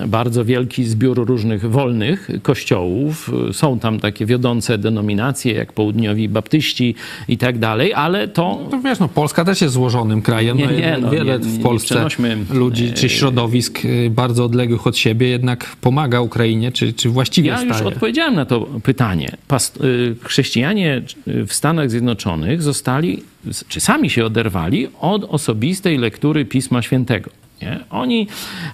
bardzo 0.06 0.44
wielki 0.44 0.84
zbiór 0.84 1.26
różnych 1.26 1.70
wolnych 1.70 2.28
kościołów. 2.42 3.30
Są 3.52 3.78
tam 3.78 4.00
takie 4.00 4.26
wiodące 4.26 4.78
denominacje, 4.78 5.52
jak 5.52 5.72
południowi 5.72 6.28
baptyści 6.28 6.94
i 7.28 7.38
tak 7.38 7.58
dalej, 7.58 7.94
ale 7.94 8.28
to 8.28 8.68
No 8.72 8.80
wiesz, 8.80 8.98
no 8.98 9.08
Polska 9.08 9.44
też 9.44 9.60
jest 9.60 9.74
złożonym 9.74 10.22
krajem. 10.22 10.58
Nie, 10.58 10.66
no, 10.66 10.72
nie, 10.72 10.98
no, 11.00 11.10
wiele 11.10 11.38
nie- 11.38 11.46
nie 11.46 11.58
w 11.58 11.62
Polsce 11.62 12.06
ludzi 12.50 12.92
czy 12.92 13.08
środowisk 13.08 13.84
y, 13.84 14.10
bardzo 14.10 14.44
odległych 14.44 14.86
od 14.86 14.96
siebie 14.96 15.28
jednak 15.28 15.76
pomaga 15.80 16.20
Ukrainie, 16.20 16.72
czy, 16.72 16.92
czy 16.92 17.08
właściwie 17.08 17.48
Ja 17.48 17.62
już 17.62 17.74
staje. 17.74 17.88
odpowiedziałem 17.88 18.34
na 18.34 18.44
to 18.46 18.66
pytanie. 18.84 19.36
Y, 19.84 20.16
chrześcijanie 20.22 21.02
w 21.26 21.52
Stanach 21.52 21.90
Zjednoczonych 21.90 22.62
zostali, 22.62 23.22
czy 23.68 23.80
sami 23.80 24.10
się 24.10 24.24
oderwali 24.24 24.88
od 25.00 25.24
osobistej 25.24 25.98
lektury 25.98 26.44
Pisma 26.44 26.82
Świętego. 26.82 27.30
Nie? 27.62 27.80
Oni 27.90 28.26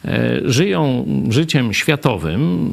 e, 0.05 0.41
żyją 0.45 1.07
życiem 1.31 1.73
światowym, 1.73 2.71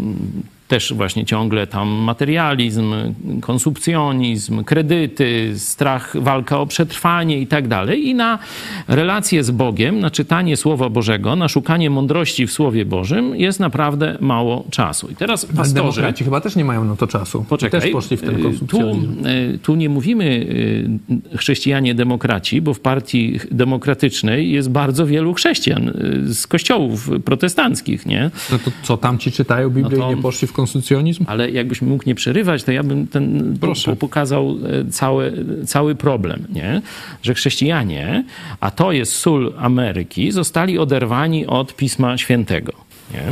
też 0.68 0.94
właśnie 0.94 1.26
ciągle 1.26 1.68
tam 1.68 1.88
materializm, 1.88 2.94
konsumpcjonizm, 3.41 4.64
kredyty, 4.64 5.53
strach, 5.56 6.15
walka 6.22 6.60
o 6.60 6.65
przetrwanie 6.65 7.39
i 7.39 7.48
tak 7.48 7.68
dalej. 7.68 8.07
I 8.07 8.15
na 8.15 8.39
relacje 8.88 9.44
z 9.44 9.52
Bogiem, 9.52 9.99
na 9.99 10.11
czytanie 10.11 10.57
Słowa 10.57 10.89
Bożego, 10.89 11.35
na 11.35 11.48
szukanie 11.48 11.89
mądrości 11.89 12.48
w 12.48 12.52
Słowie 12.52 12.85
Bożym 12.85 13.35
jest 13.35 13.60
naprawdę 13.60 14.18
mało 14.22 14.65
czasu. 14.72 15.07
I 15.10 15.15
teraz 15.15 15.44
Ale 15.44 15.53
pastorzy... 15.53 15.76
Demokraci 15.76 16.23
chyba 16.23 16.41
też 16.41 16.56
nie 16.56 16.65
mają 16.65 16.84
na 16.84 16.95
to 16.95 17.07
czasu. 17.07 17.45
Poczekaj. 17.49 17.81
Też 17.81 17.91
poszli 17.91 18.18
w 18.18 18.22
ten 18.22 18.39
y, 18.39 18.44
konsumpcjonizm. 18.44 19.23
Tu, 19.23 19.30
y, 19.30 19.60
tu 19.64 19.76
nie 19.76 19.89
mówimy 19.89 20.26
y, 20.26 21.38
chrześcijanie 21.38 21.95
demokraci, 21.95 22.61
bo 22.61 22.73
w 22.73 22.80
partii 22.80 23.39
demokratycznej 23.52 24.52
jest 24.52 24.69
bardzo 24.69 25.06
wielu 25.06 25.34
chrześcijan 25.34 25.94
z 26.26 26.48
kościołów 26.48 27.10
protestanckich, 27.26 28.06
nie? 28.06 28.31
No 28.52 28.60
to 28.60 28.72
co, 28.84 28.98
tamci 28.98 29.31
czytają 29.31 29.69
Biblię 29.69 29.98
No 29.98 30.06
to- 30.06 30.11
i 30.11 30.15
nie 30.15 30.22
poszli 30.22 30.48
w 30.48 30.53
konsumpcjonizm? 30.58 31.24
Ale 31.28 31.52
jakbyś 31.52 31.82
mógł 31.82 32.04
nie 32.06 32.16
przerywać, 32.16 32.64
to 32.64 32.72
ja 32.72 32.84
bym 32.84 33.08
ten 33.08 33.58
Proszę. 33.62 33.92
po- 33.92 33.98
pokazał 33.98 34.50
e, 34.50 34.92
cały, 34.92 35.46
cały 35.66 35.96
problem, 35.96 36.46
nie? 36.54 36.82
Że 37.24 37.34
chrześcijanie, 37.34 38.24
a 38.60 38.72
to 38.72 38.92
jest 38.92 39.14
sól 39.14 39.54
Ameryki, 39.58 40.32
zostali 40.32 40.80
oderwani 40.80 41.46
od 41.46 41.76
Pisma 41.76 42.18
Świętego. 42.18 42.74
Nie? 43.14 43.24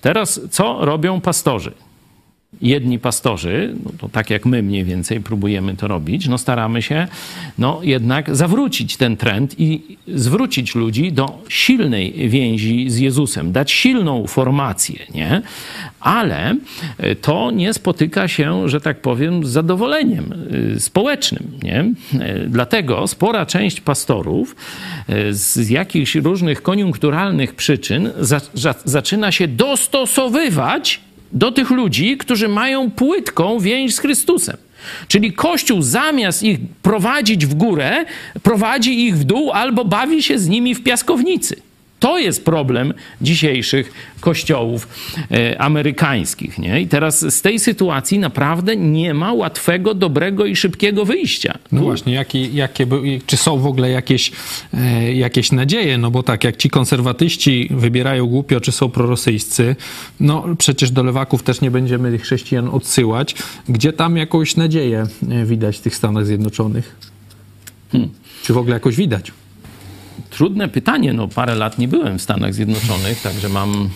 Teraz 0.00 0.40
co 0.50 0.78
robią 0.84 1.20
pastorzy? 1.20 1.72
Jedni 2.62 2.98
pastorzy, 2.98 3.74
no 3.84 3.90
to 3.98 4.08
tak 4.08 4.30
jak 4.30 4.46
my 4.46 4.62
mniej 4.62 4.84
więcej 4.84 5.20
próbujemy 5.20 5.76
to 5.76 5.88
robić, 5.88 6.28
no 6.28 6.38
staramy 6.38 6.82
się 6.82 7.08
no 7.58 7.80
jednak 7.82 8.36
zawrócić 8.36 8.96
ten 8.96 9.16
trend 9.16 9.54
i 9.58 9.96
zwrócić 10.08 10.74
ludzi 10.74 11.12
do 11.12 11.42
silnej 11.48 12.28
więzi 12.28 12.90
z 12.90 12.98
Jezusem, 12.98 13.52
dać 13.52 13.72
silną 13.72 14.26
formację, 14.26 14.98
nie? 15.14 15.42
Ale 16.00 16.56
e, 16.98 17.14
to 17.14 17.50
nie 17.50 17.74
spotyka 17.74 18.28
się, 18.28 18.68
że 18.68 18.80
tak 18.80 19.00
powiem, 19.00 19.44
z 19.46 19.48
zadowoleniem 19.48 20.32
y, 20.76 20.80
społecznym, 20.80 21.50
nie? 21.62 21.80
E, 22.20 22.48
Dlatego 22.48 23.06
spora 23.06 23.46
część 23.46 23.80
pastorów 23.80 24.56
e, 25.08 25.32
z 25.32 25.70
jakichś 25.70 26.14
różnych 26.14 26.62
koniunkturalnych 26.62 27.54
przyczyn 27.54 28.10
za, 28.20 28.40
za, 28.54 28.74
zaczyna 28.84 29.32
się 29.32 29.48
dostosowywać 29.48 31.00
do 31.34 31.52
tych 31.52 31.70
ludzi, 31.70 32.16
którzy 32.16 32.48
mają 32.48 32.90
płytką 32.90 33.58
więź 33.58 33.94
z 33.94 33.98
Chrystusem. 33.98 34.56
Czyli 35.08 35.32
Kościół 35.32 35.82
zamiast 35.82 36.42
ich 36.42 36.58
prowadzić 36.82 37.46
w 37.46 37.54
górę, 37.54 38.04
prowadzi 38.42 39.06
ich 39.06 39.18
w 39.18 39.24
dół 39.24 39.50
albo 39.52 39.84
bawi 39.84 40.22
się 40.22 40.38
z 40.38 40.48
nimi 40.48 40.74
w 40.74 40.82
piaskownicy. 40.82 41.56
To 42.00 42.18
jest 42.18 42.44
problem 42.44 42.94
dzisiejszych 43.20 43.92
kościołów 44.20 44.88
e, 45.30 45.60
amerykańskich. 45.60 46.58
Nie? 46.58 46.80
I 46.80 46.86
teraz 46.86 47.34
z 47.34 47.42
tej 47.42 47.58
sytuacji 47.58 48.18
naprawdę 48.18 48.76
nie 48.76 49.14
ma 49.14 49.32
łatwego, 49.32 49.94
dobrego 49.94 50.46
i 50.46 50.56
szybkiego 50.56 51.04
wyjścia. 51.04 51.58
No 51.72 51.80
właśnie, 51.80 52.12
jakie, 52.12 52.46
jakie, 52.46 52.86
czy 53.26 53.36
są 53.36 53.58
w 53.58 53.66
ogóle 53.66 53.90
jakieś, 53.90 54.32
e, 54.74 55.14
jakieś 55.14 55.52
nadzieje? 55.52 55.98
No 55.98 56.10
bo 56.10 56.22
tak, 56.22 56.44
jak 56.44 56.56
ci 56.56 56.70
konserwatyści 56.70 57.68
wybierają 57.70 58.26
głupio, 58.26 58.60
czy 58.60 58.72
są 58.72 58.90
prorosyjscy, 58.90 59.76
no 60.20 60.44
przecież 60.58 60.90
do 60.90 61.02
lewaków 61.02 61.42
też 61.42 61.60
nie 61.60 61.70
będziemy 61.70 62.18
chrześcijan 62.18 62.68
odsyłać. 62.68 63.34
Gdzie 63.68 63.92
tam 63.92 64.16
jakąś 64.16 64.56
nadzieję 64.56 65.06
e, 65.30 65.44
widać 65.44 65.78
w 65.78 65.80
tych 65.80 65.96
Stanach 65.96 66.26
Zjednoczonych? 66.26 66.96
Czy 68.42 68.52
w 68.52 68.58
ogóle 68.58 68.74
jakoś 68.74 68.96
widać? 68.96 69.32
Trudne 70.30 70.68
pytanie. 70.68 71.12
No, 71.12 71.28
parę 71.28 71.54
lat 71.54 71.78
nie 71.78 71.88
byłem 71.88 72.18
w 72.18 72.22
Stanach 72.22 72.54
Zjednoczonych, 72.54 73.22
także 73.22 73.48
mam, 73.48 73.88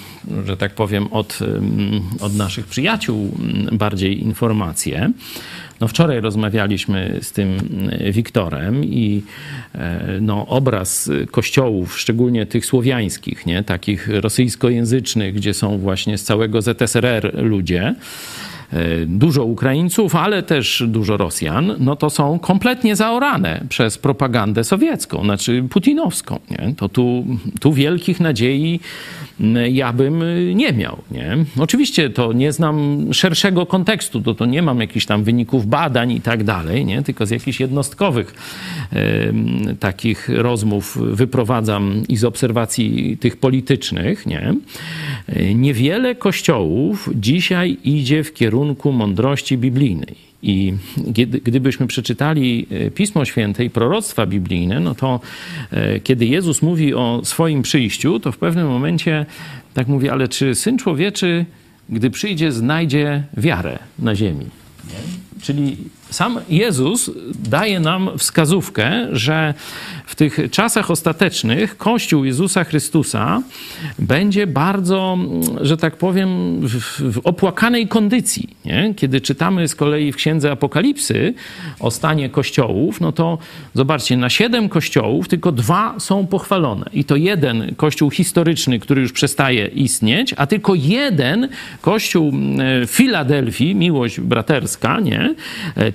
że 0.47 0.57
tak 0.57 0.75
powiem, 0.75 1.07
od, 1.07 1.39
ym, 1.43 2.03
od 2.21 2.35
naszych 2.35 2.67
przyjaciół 2.67 3.33
ym, 3.41 3.79
bardziej 3.79 4.23
informacje. 4.23 5.13
No, 5.81 5.89
wczoraj 5.89 6.21
rozmawialiśmy 6.21 7.19
z 7.23 7.33
tym 7.33 7.59
y, 8.07 8.13
Wiktorem 8.13 8.85
i 8.85 9.23
e, 9.75 10.19
no, 10.21 10.47
obraz 10.47 11.11
kościołów, 11.31 11.99
szczególnie 11.99 12.47
tych 12.47 12.67
słowiańskich, 12.67 13.47
nie? 13.47 13.63
takich 13.63 14.09
rosyjskojęzycznych, 14.09 15.35
gdzie 15.35 15.55
są 15.55 15.79
właśnie 15.79 16.19
z 16.19 16.25
całego 16.25 16.63
ZSRR 16.63 17.33
ludzie, 17.35 17.95
dużo 19.07 19.45
Ukraińców, 19.45 20.17
ale 20.17 20.43
też 20.43 20.85
dużo 20.87 21.17
Rosjan, 21.17 21.75
no 21.79 21.97
to 21.97 22.11
są 22.11 22.39
kompletnie 22.39 22.97
zaorane 22.97 23.65
przez 23.69 23.99
propagandę 23.99 24.65
sowiecką, 24.65 25.25
znaczy 25.25 25.65
putinowską. 25.71 26.41
Nie? 26.51 26.75
To 26.77 26.89
tu, 26.89 27.25
tu 27.61 27.73
wielkich 27.73 28.21
nadziei 28.21 28.81
ja 29.71 29.93
bym 29.93 30.23
y, 30.23 30.53
nie 30.55 30.73
miał. 30.73 30.99
Nie? 31.11 31.37
Oczywiście 31.59 32.11
to 32.11 32.33
nie 32.33 32.53
znam 32.53 33.07
szerszego 33.13 33.67
kontekstu, 33.67 34.21
to, 34.21 34.35
to 34.35 34.47
nie 34.47 34.63
mam 34.63 34.81
jakichś 34.81 35.07
tam 35.07 35.25
wyników 35.25 35.67
badań 35.67 36.11
i 36.13 36.21
tak 36.21 36.45
dalej, 36.45 36.85
nie? 36.85 37.03
tylko 37.03 37.27
z 37.27 37.31
jakichś 37.31 37.61
jednostkowych 37.61 38.35
em, 38.93 39.77
takich 39.81 40.29
rozmów 40.29 40.99
wyprowadzam 41.01 42.03
i 42.09 42.17
z 42.17 42.25
obserwacji 42.25 43.17
tych 43.21 43.37
politycznych. 43.37 44.27
Nie? 44.27 44.55
E, 45.29 45.55
Niewiele 45.55 46.15
kościołów 46.15 47.11
dzisiaj 47.15 47.77
idzie 47.85 48.25
w 48.25 48.35
kierunku 48.35 48.58
mądrości 48.93 49.59
biblijnej. 49.59 50.29
I 50.43 50.75
gdybyśmy 51.45 51.87
przeczytali 51.87 52.67
e, 52.71 52.91
Pismo 52.91 53.25
Święte 53.25 53.65
i 53.65 53.71
proroctwa 53.71 54.27
biblijne, 54.27 54.81
no 54.81 54.95
to 54.95 55.21
e, 55.71 56.01
kiedy 56.01 56.27
Jezus 56.27 56.63
mówi 56.63 56.95
o 56.95 57.21
swoim 57.25 57.63
przyjściu, 57.63 58.21
to 58.21 58.33
w 58.33 58.39
pewnym 58.39 58.67
momencie 58.69 59.27
tak 59.75 59.89
mówi, 59.89 60.09
ale 60.09 60.29
czy 60.29 60.55
Syn 60.55 60.79
Człowieczy, 60.79 61.45
gdy 61.89 62.11
przyjdzie, 62.11 62.53
znajdzie 62.53 63.23
wiarę 63.37 63.79
na 63.99 64.15
ziemi? 64.15 64.47
Czyli 65.43 65.77
sam 66.11 66.41
Jezus 66.49 67.11
daje 67.49 67.81
nam 67.81 68.11
wskazówkę, 68.19 69.09
że 69.13 69.55
w 70.07 70.15
tych 70.15 70.39
czasach 70.51 70.91
ostatecznych 70.91 71.77
Kościół 71.77 72.25
Jezusa 72.25 72.65
Chrystusa 72.65 73.43
będzie 73.99 74.47
bardzo, 74.47 75.19
że 75.61 75.77
tak 75.77 75.97
powiem, 75.97 76.61
w, 76.63 77.21
opłakanej 77.25 77.89
kondycji. 77.89 78.49
Nie? 78.65 78.95
Kiedy 78.97 79.21
czytamy 79.21 79.69
z 79.69 79.75
kolei 79.75 80.13
w 80.13 80.17
Księdze 80.17 80.51
Apokalipsy 80.51 81.35
o 81.81 81.91
stanie 81.91 82.29
kościołów, 82.29 83.01
no 83.01 83.13
to 83.13 83.39
zobaczcie, 83.75 84.17
na 84.17 84.31
siedem 84.31 84.69
kościołów 84.69 85.29
tylko 85.29 85.53
dwa 85.53 85.95
są 85.99 86.27
pochwalone. 86.27 86.91
I 86.93 87.05
to 87.05 87.17
jeden 87.17 87.75
kościół 87.77 88.11
historyczny, 88.11 88.79
który 88.79 89.03
już 89.03 89.13
przestaje 89.13 89.67
istnieć, 89.67 90.35
a 90.37 90.47
tylko 90.47 90.75
jeden 90.75 91.49
kościół 91.81 92.33
e, 92.83 92.87
Filadelfii, 92.87 93.75
miłość 93.75 94.21
braterska, 94.21 95.01
nie? 95.01 95.35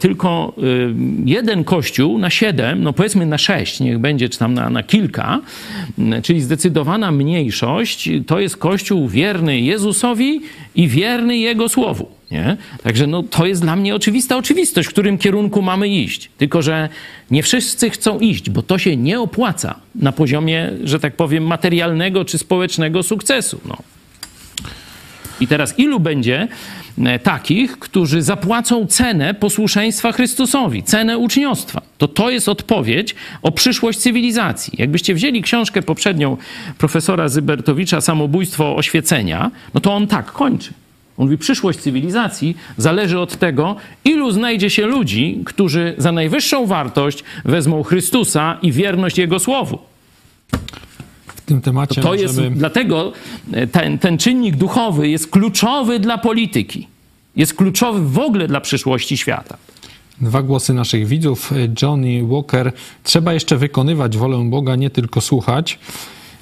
Tylko 0.04 0.54
e, 0.58 0.62
jeden 1.26 1.64
kościół 1.64 2.18
na 2.18 2.30
siedem, 2.30 2.84
no 2.84 2.94
powiedzmy 2.94 3.26
na 3.26 3.38
sześć, 3.38 3.80
niech 3.80 4.00
będzie, 4.00 4.30
czy 4.30 4.40
tam 4.40 4.54
na, 4.54 4.70
na 4.70 4.84
kilka, 4.84 5.40
m, 6.00 6.22
czyli 6.22 6.42
zdecydowana 6.42 7.12
mniejszość, 7.12 8.10
to 8.28 8.40
jest 8.40 8.58
kościół 8.58 9.08
wierny 9.08 9.60
Jezusowi 9.60 10.42
i 10.76 10.88
wierny 10.88 11.38
Jego 11.38 11.70
Słowu. 11.70 12.08
Nie? 12.32 12.58
Także 12.84 13.08
no, 13.08 13.24
to 13.24 13.46
jest 13.46 13.62
dla 13.62 13.76
mnie 13.76 13.96
oczywista 13.96 14.38
oczywistość, 14.38 14.88
w 14.88 14.92
którym 14.92 15.18
kierunku 15.18 15.62
mamy 15.62 15.88
iść. 15.88 16.30
Tylko, 16.38 16.62
że 16.62 16.90
nie 17.32 17.44
wszyscy 17.44 17.90
chcą 17.90 18.20
iść, 18.20 18.50
bo 18.50 18.62
to 18.62 18.78
się 18.78 18.98
nie 18.98 19.20
opłaca 19.20 19.76
na 19.96 20.12
poziomie, 20.12 20.72
że 20.84 21.00
tak 21.00 21.16
powiem, 21.16 21.44
materialnego 21.44 22.26
czy 22.26 22.38
społecznego 22.38 23.04
sukcesu. 23.04 23.60
No. 23.66 23.78
I 25.39 25.47
teraz 25.47 25.80
ilu 25.80 25.99
będzie 25.99 26.47
e, 27.05 27.19
takich, 27.19 27.80
którzy 27.80 28.22
zapłacą 28.22 28.88
cenę 28.88 29.34
posłuszeństwa 29.34 30.11
Chrystusowi, 30.11 30.84
cenę 30.84 31.18
uczniostwa? 31.18 31.81
To 31.97 32.07
to 32.07 32.30
jest 32.30 32.49
odpowiedź 32.49 33.15
o 33.41 33.51
przyszłość 33.51 33.99
cywilizacji. 33.99 34.73
Jakbyście 34.77 35.14
wzięli 35.14 35.41
książkę 35.41 35.81
poprzednią 35.81 36.38
profesora 36.77 37.30
Zybertowicza 37.30 38.01
Samobójstwo 38.01 38.76
oświecenia, 38.76 39.51
no 39.73 39.81
to 39.81 39.93
on 39.93 40.07
tak 40.07 40.26
kończy. 40.26 40.73
On 41.18 41.26
mówi, 41.26 41.38
przyszłość 41.38 41.80
cywilizacji 41.80 42.57
zależy 42.77 43.19
od 43.19 43.38
tego, 43.38 43.76
ilu 44.05 44.31
znajdzie 44.31 44.69
się 44.69 44.85
ludzi, 44.85 45.41
którzy 45.45 45.95
za 45.97 46.11
najwyższą 46.11 46.65
wartość 46.65 47.23
wezmą 47.45 47.84
Chrystusa 47.84 48.57
i 48.61 48.72
wierność 48.72 49.18
Jego 49.18 49.39
Słowu. 49.39 49.93
W 51.44 51.45
tym 51.45 51.61
temacie 51.61 52.02
To 52.02 52.07
możemy... 52.07 52.24
jest, 52.24 52.56
dlatego 52.56 53.14
e, 53.53 53.68
ten, 53.68 53.99
ten 53.99 54.18
czynnik 54.18 54.56
duchowy 54.56 55.10
jest 55.10 55.32
kluczowy 55.32 55.99
dla 55.99 56.18
polityki. 56.18 56.88
Jest 57.36 57.53
kluczowy 57.53 58.10
w 58.10 58.20
ogóle 58.20 58.48
dla 58.48 58.61
przyszłości 58.61 59.18
świata. 59.18 59.57
Dwa 60.22 60.41
głosy 60.41 60.74
naszych 60.74 61.07
widzów. 61.07 61.52
Johnny 61.82 62.28
Walker. 62.28 62.72
Trzeba 63.03 63.34
jeszcze 63.34 63.57
wykonywać 63.57 64.18
wolę 64.18 64.49
Boga, 64.49 64.76
nie 64.76 64.90
tylko 64.90 65.22
słuchać. 65.22 65.80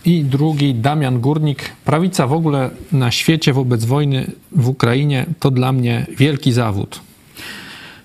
I 0.05 0.23
drugi, 0.23 0.75
Damian 0.75 1.19
Górnik. 1.19 1.71
Prawica 1.85 2.27
w 2.27 2.33
ogóle 2.33 2.69
na 2.91 3.11
świecie 3.11 3.53
wobec 3.53 3.85
wojny 3.85 4.31
w 4.51 4.69
Ukrainie 4.69 5.25
to 5.39 5.51
dla 5.51 5.71
mnie 5.71 6.05
wielki 6.17 6.51
zawód. 6.51 6.99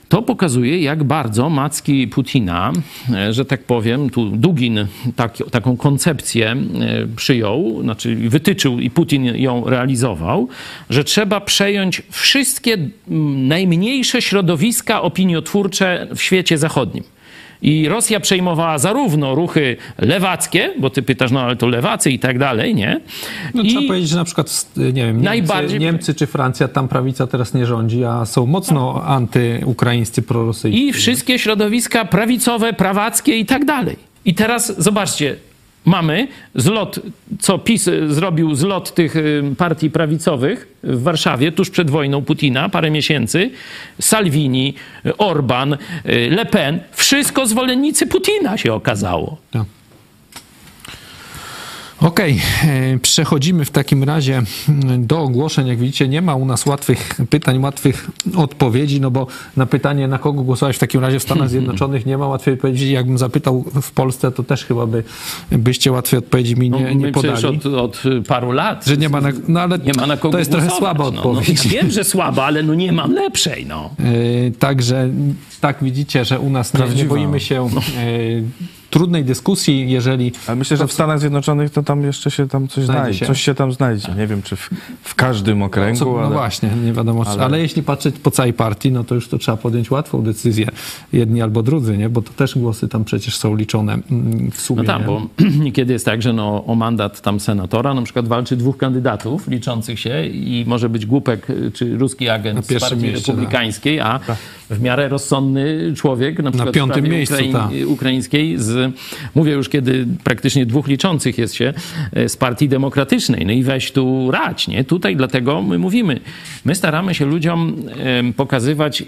To 0.08 0.22
pokazuje, 0.22 0.82
jak 0.82 1.04
bardzo 1.04 1.50
macki 1.50 2.08
Putina, 2.08 2.72
e, 3.14 3.32
że 3.32 3.44
tak 3.44 3.64
powiem, 3.64 4.10
tu 4.10 4.30
Dugin 4.30 4.86
tak, 5.16 5.36
taką 5.50 5.76
koncepcję 5.76 6.50
e, 6.50 6.56
przyjął, 7.16 7.82
znaczy 7.82 8.16
wytyczył 8.16 8.80
i 8.80 8.90
Putin 8.90 9.24
ją 9.24 9.64
realizował, 9.70 10.48
że 10.90 11.04
trzeba 11.04 11.40
przejąć 11.40 12.02
wszystkie 12.10 12.76
najmniejsze 13.36 14.22
środowiska 14.22 15.02
opiniotwórcze 15.02 16.06
w 16.16 16.22
świecie 16.22 16.58
zachodnim. 16.58 17.04
I 17.62 17.88
Rosja 17.88 18.20
przejmowała 18.20 18.78
zarówno 18.78 19.34
ruchy 19.34 19.76
lewackie, 19.98 20.72
bo 20.78 20.90
ty 20.90 21.02
pytasz, 21.02 21.30
no 21.30 21.40
ale 21.40 21.56
to 21.56 21.66
lewacy 21.66 22.10
i 22.10 22.18
tak 22.18 22.38
dalej, 22.38 22.74
nie? 22.74 23.00
No, 23.54 23.62
I 23.62 23.68
Trzeba 23.68 23.86
powiedzieć, 23.86 24.08
że 24.10 24.16
na 24.16 24.24
przykład 24.24 24.66
nie 24.76 24.92
wiem, 24.92 25.06
Niemcy, 25.06 25.24
Najbardziej- 25.24 25.78
Niemcy 25.80 26.14
czy 26.14 26.26
Francja, 26.26 26.68
tam 26.68 26.88
prawica 26.88 27.26
teraz 27.26 27.54
nie 27.54 27.66
rządzi, 27.66 28.04
a 28.04 28.24
są 28.24 28.46
mocno 28.46 29.02
antyukraińscy, 29.04 30.22
prorosyjscy. 30.22 30.80
i 30.80 30.92
wszystkie 30.92 31.38
środowiska 31.38 32.04
prawicowe, 32.04 32.72
prawackie 32.72 33.36
i 33.38 33.46
tak 33.46 33.64
dalej. 33.64 33.96
I 34.24 34.34
teraz 34.34 34.82
zobaczcie, 34.82 35.36
mamy 35.86 36.28
zlot, 36.54 37.00
co 37.40 37.58
PiS 37.58 37.88
y, 37.88 38.14
zrobił 38.14 38.54
zlot 38.54 38.94
tych 38.94 39.16
y, 39.16 39.42
partii 39.58 39.90
prawicowych 39.90 40.68
w 40.82 41.02
Warszawie 41.02 41.52
tuż 41.52 41.70
przed 41.70 41.90
wojną 41.90 42.22
Putina, 42.22 42.68
parę 42.68 42.90
miesięcy. 42.90 43.50
Salvini, 44.00 44.74
Orban, 45.18 45.72
y, 45.72 45.78
Le 46.30 46.46
Pen, 46.46 46.80
wszystko 46.92 47.46
zwolennicy 47.46 48.06
Putina 48.06 48.56
się 48.56 48.72
okazało. 48.72 49.36
Tak. 49.50 49.75
Okej, 52.06 52.40
e, 52.64 52.98
przechodzimy 52.98 53.64
w 53.64 53.70
takim 53.70 54.04
razie 54.04 54.42
mm, 54.68 55.06
do 55.06 55.20
ogłoszeń. 55.20 55.66
Jak 55.66 55.78
widzicie, 55.78 56.08
nie 56.08 56.22
ma 56.22 56.34
u 56.34 56.44
nas 56.44 56.66
łatwych 56.66 57.14
pytań, 57.30 57.58
łatwych 57.58 58.10
odpowiedzi, 58.36 59.00
no 59.00 59.10
bo 59.10 59.26
na 59.56 59.66
pytanie, 59.66 60.08
na 60.08 60.18
kogo 60.18 60.42
głosować 60.42 60.76
w 60.76 60.78
takim 60.78 61.00
razie 61.00 61.18
w 61.18 61.22
Stanach 61.22 61.50
Zjednoczonych, 61.50 62.06
nie 62.06 62.18
ma 62.18 62.26
łatwej 62.26 62.54
odpowiedzi. 62.54 62.92
Jakbym 62.92 63.18
zapytał 63.18 63.64
w 63.82 63.90
Polsce, 63.90 64.32
to 64.32 64.42
też 64.42 64.64
chyba 64.64 64.86
by, 64.86 65.04
byście 65.50 65.92
łatwej 65.92 66.18
odpowiedzi 66.18 66.56
mi 66.56 66.70
nie, 66.70 66.80
No, 66.80 66.92
nie 66.92 67.12
podali. 67.12 67.46
od, 67.46 67.66
od 67.66 68.02
paru 68.28 68.52
lat. 68.52 68.84
Że 68.86 68.96
nie 68.96 69.08
ma 69.08 69.20
na, 69.20 69.28
no 69.48 69.60
ale 69.60 69.78
nie 69.78 69.92
ma 69.92 70.06
na 70.06 70.16
kogo 70.16 70.32
to 70.32 70.38
jest 70.38 70.50
trochę 70.50 70.70
słaba 70.70 71.04
no. 71.04 71.10
odpowiedź. 71.10 71.64
No, 71.64 71.70
ja 71.72 71.82
wiem, 71.82 71.90
że 71.90 72.04
słaba, 72.04 72.44
ale 72.44 72.62
no 72.62 72.74
nie 72.74 72.92
mam 72.92 73.12
lepszej, 73.12 73.66
no. 73.66 73.90
E, 73.98 74.50
Także 74.50 75.10
tak 75.60 75.84
widzicie, 75.84 76.24
że 76.24 76.40
u 76.40 76.50
nas 76.50 76.74
nie, 76.74 76.88
nie 76.96 77.04
boimy 77.04 77.40
się 77.40 77.66
e, 77.66 78.75
trudnej 78.90 79.24
dyskusji, 79.24 79.90
jeżeli 79.90 80.32
Ale 80.46 80.56
myślę, 80.56 80.76
że 80.76 80.86
w 80.86 80.92
Stanach 80.92 81.20
Zjednoczonych 81.20 81.70
to 81.70 81.82
tam 81.82 82.02
jeszcze 82.02 82.30
się 82.30 82.48
tam 82.48 82.68
coś 82.68 82.84
Znajdzie 82.84 83.06
znajdzie. 83.06 83.18
się. 83.18 83.26
Coś 83.26 83.42
się 83.42 83.54
tam 83.54 83.72
znajdzie. 83.72 84.14
Nie 84.18 84.26
wiem, 84.26 84.42
czy 84.42 84.56
w, 84.56 84.70
w 85.02 85.14
każdym 85.14 85.62
okręgu, 85.62 85.98
Co, 85.98 86.04
no 86.04 86.18
ale... 86.18 86.30
właśnie, 86.30 86.70
nie 86.84 86.92
wiadomo. 86.92 87.24
Ale... 87.26 87.44
ale- 87.44 87.60
jeśli 87.60 87.82
patrzeć 87.82 88.18
po 88.18 88.30
całej 88.30 88.52
partii, 88.52 88.92
no 88.92 89.04
to 89.04 89.14
już 89.14 89.28
to 89.28 89.38
trzeba 89.38 89.56
podjąć 89.56 89.90
łatwą 89.90 90.22
decyzję. 90.22 90.66
Jedni 91.12 91.42
albo 91.42 91.62
drudzy, 91.62 91.98
nie? 91.98 92.08
Bo 92.08 92.22
to 92.22 92.32
też 92.32 92.58
głosy 92.58 92.88
tam 92.88 93.04
przecież 93.04 93.36
są 93.36 93.56
liczone 93.56 93.98
mm, 94.10 94.50
w 94.50 94.60
sumie. 94.60 94.82
No 94.82 94.86
tak, 94.86 95.00
nie? 95.00 95.06
bo 95.06 95.22
niekiedy 95.64 95.92
jest 95.92 96.04
tak, 96.04 96.22
że 96.22 96.32
no, 96.32 96.64
o 96.64 96.74
mandat 96.74 97.20
tam 97.20 97.40
senatora 97.40 97.94
na 97.94 98.02
przykład 98.02 98.28
walczy 98.28 98.56
dwóch 98.56 98.76
kandydatów 98.76 99.48
liczących 99.48 100.00
się 100.00 100.26
i 100.26 100.64
może 100.66 100.88
być 100.88 101.06
głupek 101.06 101.50
y, 101.50 101.72
czy 101.74 101.98
ruski 101.98 102.28
agent 102.28 102.66
z 102.66 102.80
partii 102.80 102.96
mieście, 102.96 103.18
tak. 103.18 103.26
republikańskiej, 103.26 104.00
a 104.00 104.20
w 104.70 104.80
miarę 104.80 105.08
rozsądny 105.08 105.92
człowiek 105.96 106.42
na 106.42 106.50
przykład 106.50 106.74
piątym 106.74 107.04
w 107.04 107.06
sprawie 107.06 107.16
miejscu, 107.16 107.52
tak. 107.52 107.70
ukraińskiej 107.86 108.58
z, 108.58 108.94
mówię 109.34 109.52
już 109.52 109.68
kiedy 109.68 110.06
praktycznie 110.24 110.66
dwóch 110.66 110.88
liczących 110.88 111.38
jest 111.38 111.54
się 111.54 111.72
e, 112.12 112.28
z 112.28 112.36
partii 112.36 112.68
demokratycznej. 112.68 113.46
No 113.46 113.52
i 113.52 113.62
weź 113.62 113.92
tu 113.92 114.30
rać, 114.30 114.68
nie? 114.68 114.84
Tutaj 114.84 115.16
dlatego 115.16 115.62
my 115.62 115.78
mówimy, 115.78 116.20
my 116.64 116.74
staramy 116.74 117.14
się 117.14 117.26
ludziom 117.26 117.76
pokazywać, 118.36 119.02
e, 119.02 119.04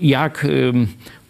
jak 0.00 0.46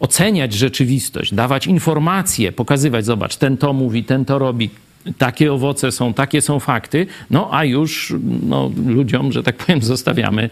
oceniać 0.01 0.53
rzeczywistość, 0.53 1.35
dawać 1.35 1.67
informacje, 1.67 2.53
pokazywać, 2.53 3.05
zobacz, 3.05 3.37
ten 3.37 3.57
to 3.57 3.73
mówi, 3.73 4.05
ten 4.05 4.25
to 4.25 4.39
robi, 4.39 4.71
takie 5.19 5.53
owoce 5.53 5.93
są, 5.93 6.15
takie 6.15 6.41
są 6.41 6.61
fakty, 6.61 7.07
no 7.31 7.49
a 7.53 7.65
już 7.65 8.15
no, 8.43 8.71
ludziom, 8.87 9.33
że 9.33 9.43
tak 9.43 9.57
powiem, 9.57 9.83
zostawiamy 9.83 10.51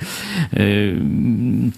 y, 0.55 0.97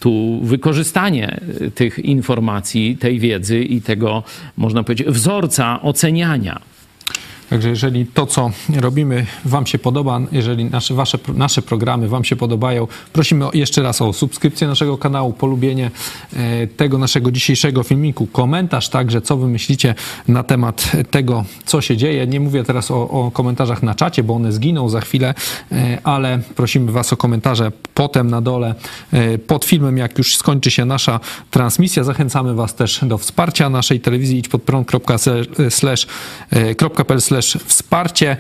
tu 0.01 0.41
wykorzystanie 0.43 1.41
tych 1.75 1.99
informacji, 1.99 2.97
tej 2.97 3.19
wiedzy 3.19 3.65
i 3.65 3.81
tego, 3.81 4.23
można 4.57 4.83
powiedzieć, 4.83 5.07
wzorca 5.09 5.83
oceniania. 5.83 6.61
Także 7.53 7.69
jeżeli 7.69 8.07
to, 8.07 8.27
co 8.27 8.51
robimy, 8.81 9.27
Wam 9.45 9.67
się 9.67 9.79
podoba, 9.79 10.21
jeżeli 10.33 10.65
nasze, 10.65 10.95
wasze, 10.95 11.19
nasze 11.35 11.63
programy 11.63 12.09
Wam 12.09 12.25
się 12.25 12.37
podobają, 12.37 12.89
prosimy 13.13 13.47
jeszcze 13.55 13.83
raz 13.83 14.03
o 14.03 14.13
subskrypcję 14.13 14.69
naszego 14.69 14.99
kanału, 14.99 15.33
polubienie 15.33 15.91
e, 16.37 16.67
tego 16.67 16.99
naszego 16.99 17.31
dzisiejszego 17.31 17.83
filmiku, 17.83 18.27
komentarz 18.27 18.89
także, 18.89 19.21
co 19.21 19.37
Wy 19.37 19.49
myślicie 19.49 19.95
na 20.29 20.43
temat 20.43 20.93
tego, 21.11 21.45
co 21.65 21.81
się 21.81 21.97
dzieje. 21.97 22.27
Nie 22.27 22.41
mówię 22.41 22.65
teraz 22.65 22.91
o, 22.91 23.09
o 23.09 23.31
komentarzach 23.31 23.83
na 23.83 23.95
czacie, 23.95 24.23
bo 24.23 24.35
one 24.35 24.53
zginą 24.53 24.89
za 24.89 25.01
chwilę, 25.01 25.35
e, 25.73 25.99
ale 26.05 26.39
prosimy 26.57 26.93
Was 26.93 27.13
o 27.13 27.17
komentarze 27.17 27.73
potem 27.95 28.31
na 28.31 28.41
dole 28.41 28.75
e, 29.13 29.39
pod 29.39 29.65
filmem, 29.65 29.99
jak 29.99 30.19
już 30.19 30.37
skończy 30.37 30.71
się 30.71 30.85
nasza 30.85 31.21
transmisja. 31.51 32.05
Zachęcamy 32.05 32.55
Was 32.55 32.75
też 32.75 33.01
do 33.03 33.19
wsparcia 33.19 33.71
naszej 33.71 34.01
telewizji 34.01 34.39
idźpodprąd.pl 34.39 37.21
wsparcie. 37.47 38.37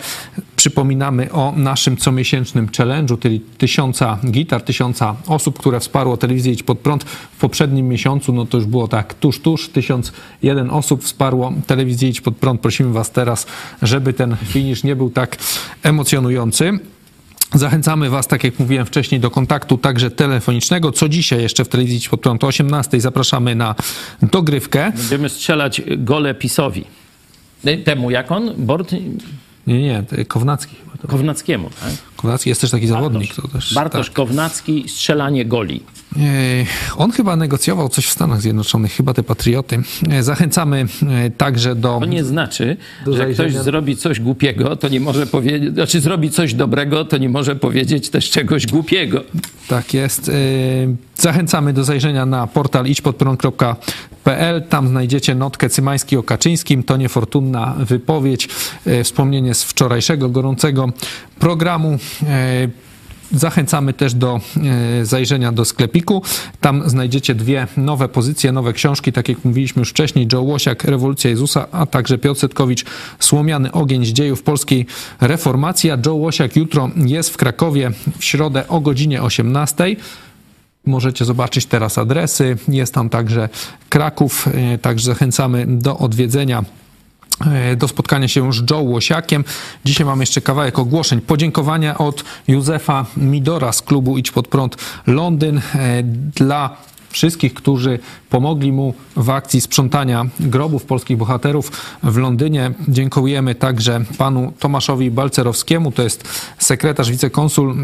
Przypominamy 0.56 1.32
o 1.32 1.52
naszym 1.56 1.96
comiesięcznym 1.96 2.66
challenge'u, 2.66 3.18
czyli 3.18 3.40
tysiąca 3.40 4.18
gitar, 4.30 4.62
tysiąca 4.62 5.16
osób, 5.26 5.58
które 5.58 5.80
wsparło 5.80 6.16
telewizję 6.16 6.52
Idź 6.52 6.62
Pod 6.62 6.78
Prąd 6.78 7.04
w 7.04 7.38
poprzednim 7.40 7.88
miesiącu, 7.88 8.32
no 8.32 8.46
to 8.46 8.56
już 8.56 8.66
było 8.66 8.88
tak 8.88 9.14
tuż, 9.14 9.40
tuż, 9.40 9.68
1001 9.68 10.70
osób 10.70 11.04
wsparło 11.04 11.52
telewizję 11.66 12.08
Idź 12.08 12.20
Pod 12.20 12.36
Prąd. 12.36 12.60
Prosimy 12.60 12.92
Was 12.92 13.10
teraz, 13.10 13.46
żeby 13.82 14.12
ten 14.12 14.36
finisz 14.44 14.84
nie 14.84 14.96
był 14.96 15.10
tak 15.10 15.36
emocjonujący. 15.82 16.78
Zachęcamy 17.54 18.10
Was, 18.10 18.26
tak 18.26 18.44
jak 18.44 18.58
mówiłem 18.58 18.86
wcześniej, 18.86 19.20
do 19.20 19.30
kontaktu 19.30 19.78
także 19.78 20.10
telefonicznego. 20.10 20.92
Co 20.92 21.08
dzisiaj 21.08 21.42
jeszcze 21.42 21.64
w 21.64 21.68
telewizji 21.68 22.08
Pod 22.10 22.20
Prąd 22.20 22.44
o 22.44 22.46
18 22.46 23.00
zapraszamy 23.00 23.54
na 23.54 23.74
dogrywkę. 24.22 24.92
Będziemy 24.96 25.28
strzelać 25.28 25.82
gole 25.98 26.34
PiSowi. 26.34 26.84
Temu, 27.84 28.10
jak 28.10 28.30
on? 28.30 28.54
Bort 28.56 28.92
Nie, 29.66 29.82
nie, 29.82 30.04
Kownacki 30.28 30.76
chyba 30.76 30.96
to. 30.96 31.08
Kownackiemu, 31.08 31.70
tak? 31.70 31.92
Kownacki 32.22 32.48
jest 32.48 32.60
też 32.60 32.70
taki 32.70 32.86
zawodnik. 32.86 33.34
To 33.34 33.48
też, 33.48 33.74
Bartosz 33.74 34.06
tak. 34.06 34.14
Kownacki, 34.16 34.84
strzelanie 34.88 35.44
goli. 35.44 35.82
On 36.96 37.10
chyba 37.10 37.36
negocjował 37.36 37.88
coś 37.88 38.06
w 38.06 38.10
Stanach 38.10 38.40
Zjednoczonych, 38.40 38.92
chyba 38.92 39.14
te 39.14 39.22
patrioty. 39.22 39.82
E, 40.10 40.22
Zachęcamy 40.22 40.86
e, 41.08 41.30
także 41.30 41.74
do. 41.74 41.98
To 42.00 42.06
nie 42.06 42.24
znaczy, 42.24 42.76
Do 43.04 43.16
że 43.16 43.26
ktoś 43.26 43.54
zrobi 43.54 43.96
coś 43.96 44.20
głupiego, 44.20 44.76
to 44.76 44.88
nie 44.88 45.00
może 45.00 45.26
powiedzieć, 45.26 45.74
znaczy 45.74 46.00
zrobi 46.00 46.30
coś 46.30 46.54
dobrego, 46.54 47.04
to 47.04 47.18
nie 47.18 47.28
może 47.28 47.56
powiedzieć 47.56 48.10
też 48.10 48.30
czegoś 48.30 48.66
głupiego. 48.66 49.24
Tak 49.68 49.94
jest. 49.94 50.28
E, 50.28 50.32
Zachęcamy 51.16 51.72
do 51.72 51.84
zajrzenia 51.84 52.26
na 52.26 52.46
portal 52.46 52.86
idźpodprąd.pl. 52.86 54.62
Tam 54.68 54.88
znajdziecie 54.88 55.34
notkę 55.34 55.70
Cymański 55.70 56.16
o 56.16 56.22
Kaczyńskim. 56.22 56.82
To 56.82 56.96
niefortunna 56.96 57.74
wypowiedź. 57.78 58.48
Wspomnienie 59.04 59.54
z 59.54 59.62
wczorajszego 59.62 60.28
gorącego 60.28 60.88
programu. 61.38 61.98
E, 62.26 62.68
Zachęcamy 63.34 63.92
też 63.92 64.14
do 64.14 64.40
e, 65.00 65.04
zajrzenia 65.04 65.52
do 65.52 65.64
sklepiku. 65.64 66.22
Tam 66.60 66.90
znajdziecie 66.90 67.34
dwie 67.34 67.66
nowe 67.76 68.08
pozycje, 68.08 68.52
nowe 68.52 68.72
książki, 68.72 69.12
tak 69.12 69.28
jak 69.28 69.44
mówiliśmy 69.44 69.80
już 69.80 69.90
wcześniej, 69.90 70.28
Joe 70.32 70.42
Łosiak, 70.42 70.84
Rewolucja 70.84 71.30
Jezusa, 71.30 71.66
a 71.72 71.86
także 71.86 72.18
Piotr 72.18 72.40
Setkowicz, 72.40 72.84
Słomiany 73.18 73.72
ogień 73.72 74.06
z 74.06 74.08
dziejów 74.08 74.42
polskiej 74.42 74.86
reformacji. 75.20 75.90
A 75.90 75.98
Joe 76.06 76.14
Łosiak 76.14 76.56
jutro 76.56 76.90
jest 76.96 77.30
w 77.30 77.36
Krakowie 77.36 77.90
w 78.18 78.24
środę 78.24 78.68
o 78.68 78.80
godzinie 78.80 79.22
18. 79.22 79.96
Możecie 80.86 81.24
zobaczyć 81.24 81.66
teraz 81.66 81.98
adresy. 81.98 82.56
Jest 82.68 82.94
tam 82.94 83.08
także 83.08 83.48
Kraków, 83.88 84.48
e, 84.54 84.78
także 84.78 85.06
zachęcamy 85.06 85.66
do 85.68 85.98
odwiedzenia 85.98 86.64
do 87.76 87.88
spotkania 87.88 88.28
się 88.28 88.52
z 88.52 88.70
Joe 88.70 88.80
Łosiakiem. 88.80 89.44
Dzisiaj 89.84 90.06
mamy 90.06 90.22
jeszcze 90.22 90.40
kawałek 90.40 90.78
ogłoszeń. 90.78 91.20
Podziękowania 91.20 91.98
od 91.98 92.24
Józefa 92.48 93.06
Midora 93.16 93.72
z 93.72 93.82
klubu 93.82 94.18
Idź 94.18 94.30
Pod 94.30 94.48
Prąd 94.48 94.76
Londyn 95.06 95.58
e, 95.58 96.02
dla 96.34 96.76
wszystkich, 97.12 97.54
którzy 97.54 97.98
pomogli 98.30 98.72
mu 98.72 98.94
w 99.16 99.30
akcji 99.30 99.60
sprzątania 99.60 100.26
grobów 100.40 100.84
polskich 100.84 101.16
bohaterów 101.16 101.72
w 102.02 102.16
Londynie. 102.16 102.72
Dziękujemy 102.88 103.54
także 103.54 104.04
panu 104.18 104.52
Tomaszowi 104.58 105.10
Balcerowskiemu, 105.10 105.92
to 105.92 106.02
jest 106.02 106.24
sekretarz, 106.58 107.10
wicekonsul 107.10 107.70
e, 107.70 107.74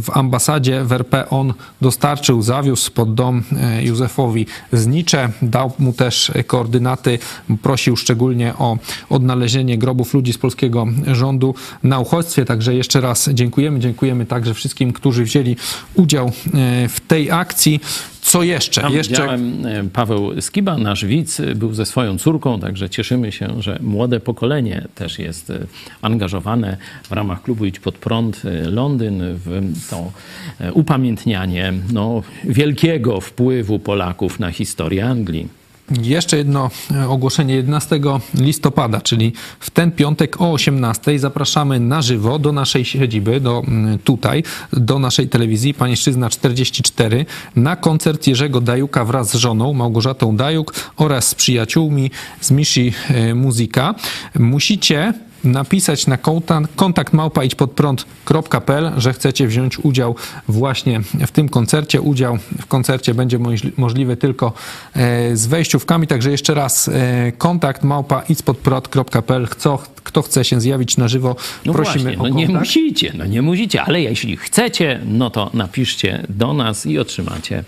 w 0.00 0.10
ambasadzie 0.12 0.84
w 0.84 0.92
RP. 0.92 1.28
On 1.30 1.54
dostarczył, 1.80 2.42
zawiózł 2.42 2.90
pod 2.90 3.14
dom 3.14 3.42
e, 3.56 3.84
Józefowi 3.84 4.46
znicze, 4.72 5.28
dał 5.42 5.72
mu 5.78 5.92
też 5.92 6.32
koordynaty, 6.46 7.18
prosił 7.62 7.96
szczególnie 7.96 8.54
o 8.58 8.78
odnalezienie 9.10 9.78
grobów 9.78 10.14
ludzi 10.14 10.32
z 10.32 10.38
polskiego 10.38 10.86
rządu 11.06 11.54
na 11.82 11.98
uchodźstwie. 11.98 12.44
Także 12.44 12.74
jeszcze 12.74 13.00
raz 13.00 13.28
dziękujemy. 13.28 13.78
Dziękujemy 13.80 14.26
także 14.26 14.54
wszystkim, 14.54 14.92
którzy 14.92 15.24
wzięli 15.24 15.56
udział 15.94 16.26
e, 16.26 16.88
w 16.88 17.00
tej 17.00 17.30
akcji. 17.30 17.80
Co 18.30 18.42
jeszcze? 18.42 18.80
Tam 18.80 18.92
jeszcze... 18.92 19.24
e, 19.24 19.38
Paweł 19.92 20.40
Skiba, 20.40 20.78
nasz 20.78 21.04
widz, 21.04 21.40
był 21.54 21.74
ze 21.74 21.86
swoją 21.86 22.18
córką, 22.18 22.60
także 22.60 22.90
cieszymy 22.90 23.32
się, 23.32 23.62
że 23.62 23.78
młode 23.82 24.20
pokolenie 24.20 24.88
też 24.94 25.18
jest 25.18 25.50
e, 25.50 25.66
angażowane 26.02 26.76
w 27.02 27.12
ramach 27.12 27.42
klubu 27.42 27.64
Idź 27.64 27.80
Pod 27.80 27.98
Prąd 27.98 28.42
e, 28.44 28.70
Londyn 28.70 29.22
w 29.22 29.60
to 29.90 30.12
upamiętnianie 30.72 31.72
no, 31.92 32.22
wielkiego 32.44 33.20
wpływu 33.20 33.78
Polaków 33.78 34.40
na 34.40 34.50
historię 34.50 35.06
Anglii. 35.06 35.59
Jeszcze 36.02 36.36
jedno 36.36 36.70
e, 36.90 37.08
ogłoszenie 37.08 37.54
11 37.54 38.00
listopada, 38.34 39.00
czyli 39.00 39.32
w 39.60 39.70
ten 39.70 39.92
piątek 39.92 40.40
o 40.40 40.52
18 40.52 41.18
zapraszamy 41.18 41.80
na 41.80 42.02
żywo 42.02 42.38
do 42.38 42.52
naszej 42.52 42.84
siedziby, 42.84 43.40
do, 43.40 43.62
tutaj, 44.04 44.42
do 44.72 44.98
naszej 44.98 45.28
telewizji 45.28 45.74
Panieszczyzna 45.74 46.30
44 46.30 47.26
na 47.56 47.76
koncert 47.76 48.26
Jerzego 48.26 48.60
Dajuka 48.60 49.04
wraz 49.04 49.30
z 49.30 49.34
żoną 49.34 49.72
Małgorzatą 49.72 50.36
Dajuk 50.36 50.74
oraz 50.96 51.28
z 51.28 51.34
przyjaciółmi 51.34 52.10
z 52.40 52.50
Mishi 52.50 52.92
e, 53.08 53.34
Muzyka. 53.34 53.94
Musicie 54.38 55.14
napisać 55.44 56.06
na 56.06 56.16
kontakt, 56.16 56.70
kontakt 56.76 57.12
małpa 57.12 57.44
idźpodprąd.pl, 57.44 58.92
że 58.96 59.12
chcecie 59.12 59.46
wziąć 59.46 59.78
udział 59.78 60.14
właśnie 60.48 61.00
w 61.26 61.30
tym 61.30 61.48
koncercie. 61.48 62.00
Udział 62.00 62.38
w 62.60 62.66
koncercie 62.66 63.14
będzie 63.14 63.38
możliwy 63.76 64.16
tylko 64.16 64.52
e, 64.94 65.36
z 65.36 65.46
wejściówkami, 65.46 66.06
także 66.06 66.30
jeszcze 66.30 66.54
raz 66.54 66.88
e, 66.88 67.32
kontakt 67.38 67.82
małpa 67.82 68.22
idźpodprąd.pl. 68.28 69.48
Kto, 69.48 69.82
kto 70.04 70.22
chce 70.22 70.44
się 70.44 70.60
zjawić 70.60 70.96
na 70.96 71.08
żywo, 71.08 71.36
no 71.66 71.72
prosimy 71.72 72.04
właśnie, 72.04 72.18
o 72.18 72.22
no 72.22 72.28
kontakt. 72.28 72.48
nie 72.48 72.58
musicie, 72.58 73.12
no 73.18 73.26
nie 73.26 73.42
musicie, 73.42 73.82
ale 73.82 74.02
jeśli 74.02 74.36
chcecie, 74.36 75.00
no 75.04 75.30
to 75.30 75.50
napiszcie 75.54 76.26
do 76.28 76.52
nas 76.52 76.86
i 76.86 76.98
otrzymacie 76.98 77.64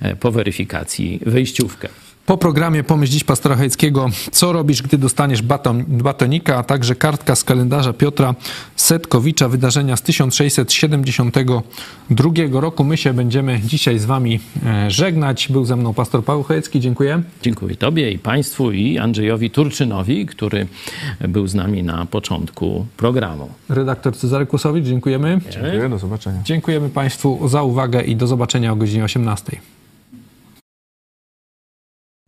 e, 0.00 0.16
po 0.16 0.30
weryfikacji 0.30 1.20
wejściówkę. 1.26 1.88
Po 2.26 2.38
programie 2.38 2.84
Pomyśl 2.84 3.12
dziś 3.12 3.24
pastora 3.24 3.56
Hejckiego, 3.56 4.08
co 4.32 4.52
robisz, 4.52 4.82
gdy 4.82 4.98
dostaniesz 4.98 5.42
baton, 5.42 5.84
batonika, 5.88 6.56
a 6.56 6.62
także 6.62 6.94
kartka 6.94 7.36
z 7.36 7.44
kalendarza 7.44 7.92
Piotra 7.92 8.34
Setkowicza, 8.76 9.48
wydarzenia 9.48 9.96
z 9.96 10.02
1672 10.02 12.60
roku. 12.60 12.84
My 12.84 12.96
się 12.96 13.14
będziemy 13.14 13.60
dzisiaj 13.60 13.98
z 13.98 14.04
wami 14.04 14.40
e, 14.66 14.90
żegnać. 14.90 15.48
Był 15.48 15.64
ze 15.64 15.76
mną 15.76 15.94
pastor 15.94 16.24
Paweł 16.24 16.42
Hejcki, 16.42 16.80
dziękuję. 16.80 17.22
Dziękuję 17.42 17.76
Tobie 17.76 18.10
i 18.10 18.18
Państwu 18.18 18.72
i 18.72 18.98
Andrzejowi 18.98 19.50
Turczynowi, 19.50 20.26
który 20.26 20.66
był 21.28 21.46
z 21.46 21.54
nami 21.54 21.82
na 21.82 22.06
początku 22.06 22.86
programu. 22.96 23.48
Redaktor 23.68 24.16
Cezary 24.16 24.46
Kłosowicz, 24.46 24.84
dziękujemy. 24.84 25.40
Dziękuję, 25.50 25.88
do 25.88 25.98
zobaczenia. 25.98 26.40
Dziękujemy 26.44 26.88
Państwu 26.88 27.48
za 27.48 27.62
uwagę 27.62 28.02
i 28.02 28.16
do 28.16 28.26
zobaczenia 28.26 28.72
o 28.72 28.76
godzinie 28.76 29.04
18. 29.04 29.56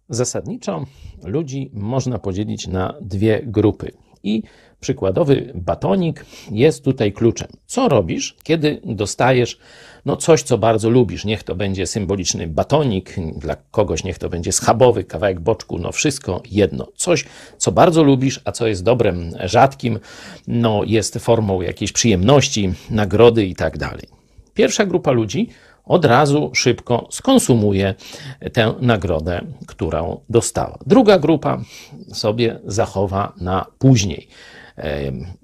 Zasadniczo 0.08 0.84
ludzi 1.24 1.70
można 1.72 2.18
podzielić 2.18 2.66
na 2.66 2.94
dwie 3.00 3.42
grupy. 3.46 3.90
I 4.22 4.42
przykładowy 4.80 5.52
batonik 5.54 6.26
jest 6.50 6.84
tutaj 6.84 7.12
kluczem. 7.12 7.48
Co 7.66 7.88
robisz, 7.88 8.36
kiedy 8.42 8.80
dostajesz 8.84 9.58
no 10.04 10.16
coś, 10.16 10.42
co 10.42 10.58
bardzo 10.58 10.90
lubisz? 10.90 11.24
Niech 11.24 11.42
to 11.42 11.54
będzie 11.54 11.86
symboliczny 11.86 12.46
batonik, 12.46 13.14
dla 13.36 13.56
kogoś 13.70 14.04
niech 14.04 14.18
to 14.18 14.28
będzie 14.28 14.52
schabowy, 14.52 15.04
kawałek 15.04 15.40
boczku, 15.40 15.78
no 15.78 15.92
wszystko 15.92 16.42
jedno. 16.50 16.86
Coś, 16.96 17.24
co 17.58 17.72
bardzo 17.72 18.02
lubisz, 18.02 18.40
a 18.44 18.52
co 18.52 18.66
jest 18.66 18.84
dobrem 18.84 19.30
rzadkim, 19.44 19.98
no 20.46 20.80
jest 20.86 21.18
formą 21.18 21.60
jakiejś 21.60 21.92
przyjemności, 21.92 22.72
nagrody 22.90 23.46
i 23.46 23.54
tak 23.54 23.78
dalej. 23.78 24.08
Pierwsza 24.54 24.86
grupa 24.86 25.12
ludzi 25.12 25.48
od 25.84 26.04
razu 26.04 26.50
szybko 26.54 27.08
skonsumuje 27.10 27.94
tę 28.52 28.74
nagrodę, 28.80 29.40
którą 29.66 30.20
dostała. 30.28 30.78
Druga 30.86 31.18
grupa 31.18 31.60
sobie 32.12 32.60
zachowa 32.64 33.32
na 33.40 33.66
później. 33.78 34.28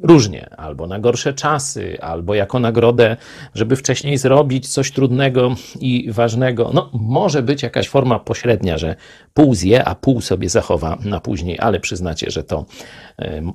Różnie, 0.02 0.50
albo 0.56 0.86
na 0.86 0.98
gorsze 0.98 1.34
czasy, 1.34 1.98
albo 2.00 2.34
jako 2.34 2.58
nagrodę, 2.58 3.16
żeby 3.54 3.76
wcześniej 3.76 4.18
zrobić 4.18 4.68
coś 4.68 4.92
trudnego 4.92 5.54
i 5.80 6.12
ważnego. 6.12 6.70
No, 6.74 6.90
może 6.92 7.42
być 7.42 7.62
jakaś 7.62 7.88
forma 7.88 8.18
pośrednia, 8.18 8.78
że 8.78 8.96
pół 9.34 9.54
zje, 9.54 9.84
a 9.84 9.94
pół 9.94 10.20
sobie 10.20 10.48
zachowa 10.48 10.98
na 11.04 11.20
później, 11.20 11.58
ale 11.60 11.80
przyznacie, 11.80 12.30
że 12.30 12.44
to 12.44 12.66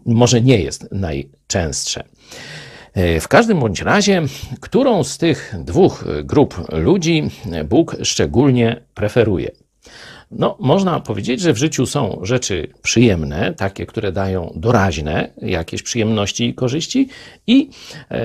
może 0.05 0.41
nie 0.41 0.57
jest 0.61 0.91
najczęstsze. 0.91 2.03
W 3.21 3.27
każdym 3.27 3.59
bądź 3.59 3.81
razie, 3.81 4.21
którą 4.59 5.03
z 5.03 5.17
tych 5.17 5.55
dwóch 5.59 6.05
grup 6.23 6.55
ludzi 6.71 7.29
Bóg 7.65 7.95
szczególnie 8.03 8.81
preferuje? 8.93 9.51
No, 10.31 10.57
można 10.59 10.99
powiedzieć, 10.99 11.41
że 11.41 11.53
w 11.53 11.57
życiu 11.57 11.85
są 11.85 12.19
rzeczy 12.23 12.67
przyjemne, 12.81 13.53
takie, 13.53 13.85
które 13.85 14.11
dają 14.11 14.53
doraźne 14.55 15.29
jakieś 15.41 15.83
przyjemności 15.83 16.45
i 16.45 16.53
korzyści, 16.53 17.09
i 17.47 17.69
e, 18.11 18.21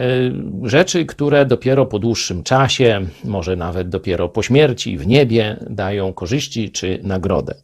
rzeczy, 0.62 1.06
które 1.06 1.46
dopiero 1.46 1.86
po 1.86 1.98
dłuższym 1.98 2.42
czasie, 2.42 3.06
może 3.24 3.56
nawet 3.56 3.88
dopiero 3.88 4.28
po 4.28 4.42
śmierci, 4.42 4.98
w 4.98 5.06
niebie 5.06 5.56
dają 5.70 6.12
korzyści 6.12 6.70
czy 6.70 7.00
nagrodę. 7.02 7.54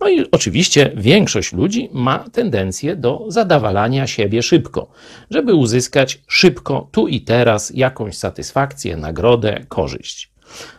No 0.00 0.08
i 0.08 0.30
oczywiście 0.30 0.92
większość 0.96 1.52
ludzi 1.52 1.88
ma 1.92 2.18
tendencję 2.32 2.96
do 2.96 3.24
zadawalania 3.28 4.06
siebie 4.06 4.42
szybko, 4.42 4.90
żeby 5.30 5.54
uzyskać 5.54 6.22
szybko, 6.26 6.88
tu 6.92 7.08
i 7.08 7.20
teraz, 7.20 7.72
jakąś 7.74 8.16
satysfakcję, 8.16 8.96
nagrodę, 8.96 9.64
korzyść. 9.68 10.32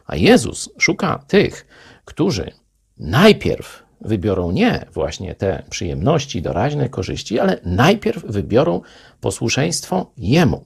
A 0.05 0.15
Jezus 0.15 0.69
szuka 0.77 1.23
tych, 1.27 1.65
którzy 2.05 2.51
najpierw 2.97 3.83
wybiorą 4.01 4.51
nie 4.51 4.85
właśnie 4.93 5.35
te 5.35 5.63
przyjemności, 5.69 6.41
doraźne 6.41 6.89
korzyści, 6.89 7.39
ale 7.39 7.59
najpierw 7.65 8.25
wybiorą 8.25 8.81
posłuszeństwo 9.21 10.11
Jemu. 10.17 10.65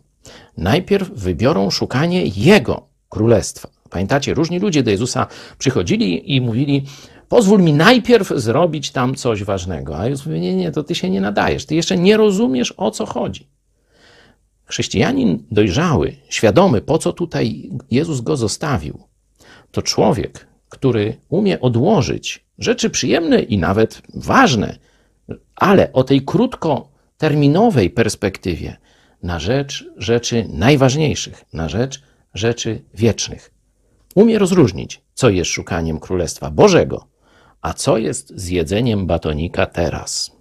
Najpierw 0.57 1.10
wybiorą 1.10 1.69
szukanie 1.69 2.26
Jego 2.26 2.88
królestwa. 3.10 3.69
Pamiętacie, 3.89 4.34
różni 4.34 4.60
ludzie 4.60 4.84
do 4.84 4.91
Jezusa 4.91 5.27
przychodzili 5.57 6.35
i 6.35 6.41
mówili: 6.41 6.85
Pozwól 7.31 7.61
mi 7.61 7.73
najpierw 7.73 8.29
zrobić 8.35 8.91
tam 8.91 9.15
coś 9.15 9.43
ważnego. 9.43 9.99
A 9.99 10.07
Jezus 10.07 10.25
mówi: 10.25 10.39
Nie, 10.39 10.55
nie, 10.55 10.71
to 10.71 10.83
ty 10.83 10.95
się 10.95 11.09
nie 11.09 11.21
nadajesz. 11.21 11.65
Ty 11.65 11.75
jeszcze 11.75 11.97
nie 11.97 12.17
rozumiesz, 12.17 12.73
o 12.77 12.91
co 12.91 13.05
chodzi. 13.05 13.47
Chrześcijanin 14.65 15.43
dojrzały, 15.51 16.15
świadomy, 16.29 16.81
po 16.81 16.97
co 16.97 17.13
tutaj 17.13 17.69
Jezus 17.91 18.21
go 18.21 18.37
zostawił, 18.37 19.03
to 19.71 19.81
człowiek, 19.81 20.47
który 20.69 21.17
umie 21.29 21.61
odłożyć 21.61 22.45
rzeczy 22.59 22.89
przyjemne 22.89 23.41
i 23.41 23.57
nawet 23.57 24.01
ważne, 24.13 24.77
ale 25.55 25.93
o 25.93 26.03
tej 26.03 26.21
krótkoterminowej 26.21 27.89
perspektywie 27.89 28.77
na 29.23 29.39
rzecz 29.39 29.85
rzeczy 29.97 30.45
najważniejszych, 30.49 31.45
na 31.53 31.69
rzecz 31.69 32.03
rzeczy 32.33 32.81
wiecznych. 32.93 33.51
Umie 34.15 34.39
rozróżnić, 34.39 35.01
co 35.13 35.29
jest 35.29 35.51
szukaniem 35.51 35.99
Królestwa 35.99 36.51
Bożego, 36.51 37.10
a 37.61 37.73
co 37.73 37.97
jest 37.97 38.33
zjedzeniem 38.35 39.07
batonika 39.07 39.65
teraz. 39.65 40.40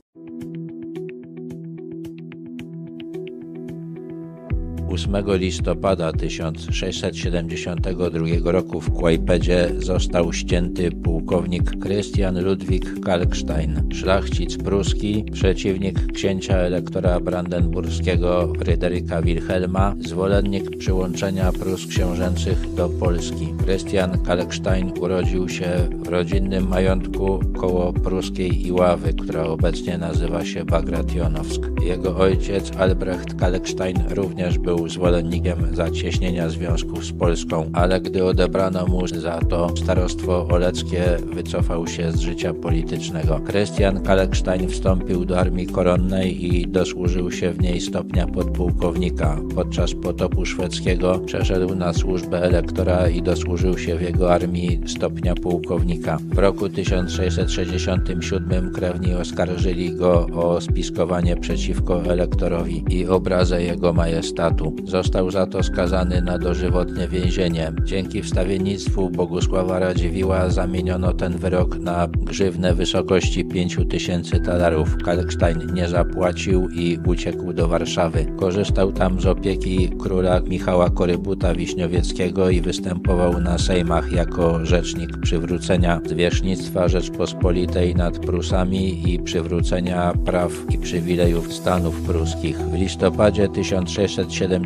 8 4.91 5.39
listopada 5.39 6.13
1672 6.13 8.53
roku 8.53 8.81
w 8.81 8.91
Kłajpedzie 8.91 9.71
został 9.79 10.33
ścięty 10.33 10.91
pułkownik 10.91 11.79
Krystian 11.79 12.45
Ludwik 12.45 13.01
Kalkstein, 13.01 13.83
szlachcic 13.93 14.57
pruski, 14.57 15.25
przeciwnik 15.33 16.13
księcia 16.13 16.57
elektora 16.57 17.21
brandenburskiego 17.21 18.53
Fryderyka 18.59 19.23
Wilhelma, 19.23 19.95
zwolennik 20.01 20.77
przyłączenia 20.77 21.53
Prus 21.53 21.87
książęcych 21.87 22.75
do 22.75 22.89
Polski. 22.89 23.55
Krystian 23.65 24.25
Kalkstein 24.25 24.93
urodził 25.01 25.49
się 25.49 25.89
w 26.05 26.09
rodzinnym 26.09 26.69
majątku 26.69 27.41
koło 27.61 27.93
pruskiej 27.93 28.67
Iławy, 28.67 29.15
która 29.15 29.45
obecnie 29.45 29.99
nazywa 29.99 30.45
się 30.45 30.65
Bagrationowsk. 30.65 31.63
Jego 31.85 32.17
ojciec 32.17 32.77
Albrecht 32.77 33.35
Kalkstein 33.35 33.99
również 34.11 34.59
był 34.59 34.80
zwolennikiem 34.89 35.77
zacieśnienia 35.77 36.49
związków 36.49 37.05
z 37.05 37.13
Polską, 37.13 37.71
ale 37.73 38.01
gdy 38.01 38.25
odebrano 38.25 38.87
mu 38.87 39.07
za 39.07 39.39
to 39.39 39.77
starostwo 39.77 40.49
oleckie, 40.49 41.05
wycofał 41.35 41.87
się 41.87 42.13
z 42.13 42.21
życia 42.21 42.55
politycznego. 42.55 43.41
Krystian 43.47 44.03
Kalkstein 44.03 44.69
wstąpił 44.69 45.25
do 45.25 45.39
armii 45.39 45.67
koronnej 45.67 46.57
i 46.57 46.69
dosłużył 46.69 47.31
się 47.31 47.53
w 47.53 47.61
niej 47.61 47.81
stopnia 47.81 48.27
podpułkownika. 48.27 49.41
Podczas 49.55 49.95
potopu 49.95 50.47
szwedzkiego 50.47 51.19
przeszedł 51.19 51.75
na 51.75 51.93
służbę 51.93 52.43
elektora 52.43 53.09
i 53.09 53.23
dosłużył 53.23 53.79
się 53.79 53.97
w 53.97 54.03
jego 54.03 54.35
armii 54.35 54.81
stopnia 54.87 55.35
pułkownika. 55.35 56.19
W 56.35 56.39
roku 56.39 56.69
1667 56.69 58.73
krewni 58.73 59.15
oskarżyli 59.15 59.97
go 59.97 60.27
o 60.27 60.61
spiskowanie 60.61 61.37
przeciwko 61.37 62.05
elektorowi 62.05 62.85
i 62.91 63.07
obrazę 63.07 63.63
jego 63.63 63.93
majestatu. 63.93 64.70
Został 64.85 65.31
za 65.31 65.47
to 65.47 65.63
skazany 65.63 66.23
na 66.23 66.39
dożywotnie 66.39 67.09
więzienie. 67.09 67.73
Dzięki 67.85 68.23
wstawiennictwu 68.23 69.11
Bogusława 69.11 69.79
Radziwiła 69.79 70.51
zamieniono 70.51 71.13
ten 71.13 71.39
wyrok 71.39 71.79
na 71.79 72.09
grzywnę 72.09 72.75
wysokości 72.75 73.45
5000 73.45 74.41
talarów. 74.41 74.97
Kalkstein 75.05 75.75
nie 75.75 75.89
zapłacił 75.89 76.69
i 76.69 76.99
uciekł 77.07 77.53
do 77.53 77.69
Warszawy. 77.69 78.27
Korzystał 78.39 78.93
tam 78.93 79.21
z 79.21 79.27
opieki 79.27 79.91
króla 79.99 80.41
Michała 80.41 80.91
Korybuta 80.91 81.55
Wiśniowieckiego 81.55 82.51
i 82.51 82.61
występował 82.61 83.41
na 83.41 83.59
sejmach 83.59 84.13
jako 84.13 84.67
rzecznik 84.67 85.17
przywrócenia 85.19 86.01
zwierzchnictwa 86.07 86.89
Rzeczpospolitej 86.89 87.95
nad 87.95 88.19
Prusami 88.19 89.13
i 89.13 89.19
przywrócenia 89.19 90.13
praw 90.25 90.53
i 90.75 90.79
przywilejów 90.79 91.53
Stanów 91.53 92.01
Pruskich. 92.01 92.59
W 92.59 92.75
listopadzie 92.75 93.49
1670 93.49 94.60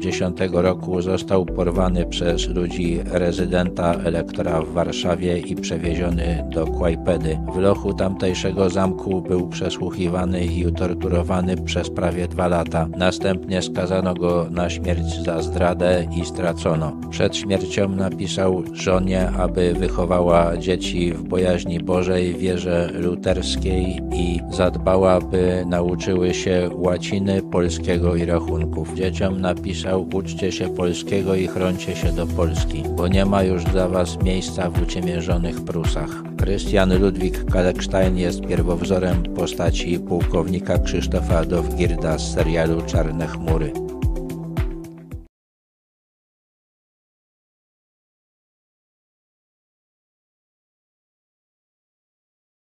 roku 0.52 1.02
został 1.02 1.46
porwany 1.46 2.06
przez 2.06 2.48
ludzi 2.48 3.00
rezydenta 3.04 3.94
elektora 3.94 4.62
w 4.62 4.72
Warszawie 4.72 5.38
i 5.38 5.56
przewieziony 5.56 6.44
do 6.50 6.66
Kłajpedy. 6.66 7.38
W 7.54 7.58
lochu 7.58 7.94
tamtejszego 7.94 8.70
zamku 8.70 9.22
był 9.22 9.48
przesłuchiwany 9.48 10.44
i 10.46 10.72
torturowany 10.72 11.56
przez 11.56 11.90
prawie 11.90 12.28
dwa 12.28 12.48
lata. 12.48 12.86
Następnie 12.96 13.62
skazano 13.62 14.14
go 14.14 14.46
na 14.50 14.70
śmierć 14.70 15.24
za 15.24 15.42
zdradę 15.42 16.06
i 16.16 16.24
stracono. 16.24 16.96
Przed 17.10 17.36
śmiercią 17.36 17.88
napisał 17.88 18.62
żonie, 18.72 19.30
aby 19.30 19.74
wychowała 19.74 20.56
dzieci 20.56 21.12
w 21.12 21.22
bojaźni 21.22 21.80
Bożej, 21.80 22.34
wierze 22.34 22.90
luterskiej 22.94 24.00
i 24.12 24.40
zadbała, 24.50 25.20
by 25.20 25.64
nauczyły 25.66 26.34
się 26.34 26.70
łaciny, 26.72 27.42
polskiego 27.42 28.16
i 28.16 28.24
rachunków. 28.24 28.94
Dzieciom 28.94 29.40
napisał: 29.84 30.08
Uczcie 30.14 30.52
się 30.52 30.74
polskiego 30.74 31.34
i 31.34 31.46
chroncie 31.46 31.96
się 31.96 32.12
do 32.12 32.26
Polski, 32.26 32.82
bo 32.96 33.08
nie 33.08 33.24
ma 33.24 33.42
już 33.42 33.64
dla 33.64 33.88
was 33.88 34.22
miejsca 34.22 34.70
w 34.70 34.82
uciemiężonych 34.82 35.64
Prusach. 35.64 36.10
Krystian 36.36 36.98
Ludwik 36.98 37.44
Kalekstein 37.44 38.16
jest 38.16 38.40
pierwowzorem 38.40 39.22
postaci 39.22 39.98
pułkownika 39.98 40.78
Krzysztofa 40.78 41.44
Dowgirda 41.44 42.18
z 42.18 42.34
serialu 42.34 42.82
Czarne 42.82 43.26
Chmury. 43.26 43.72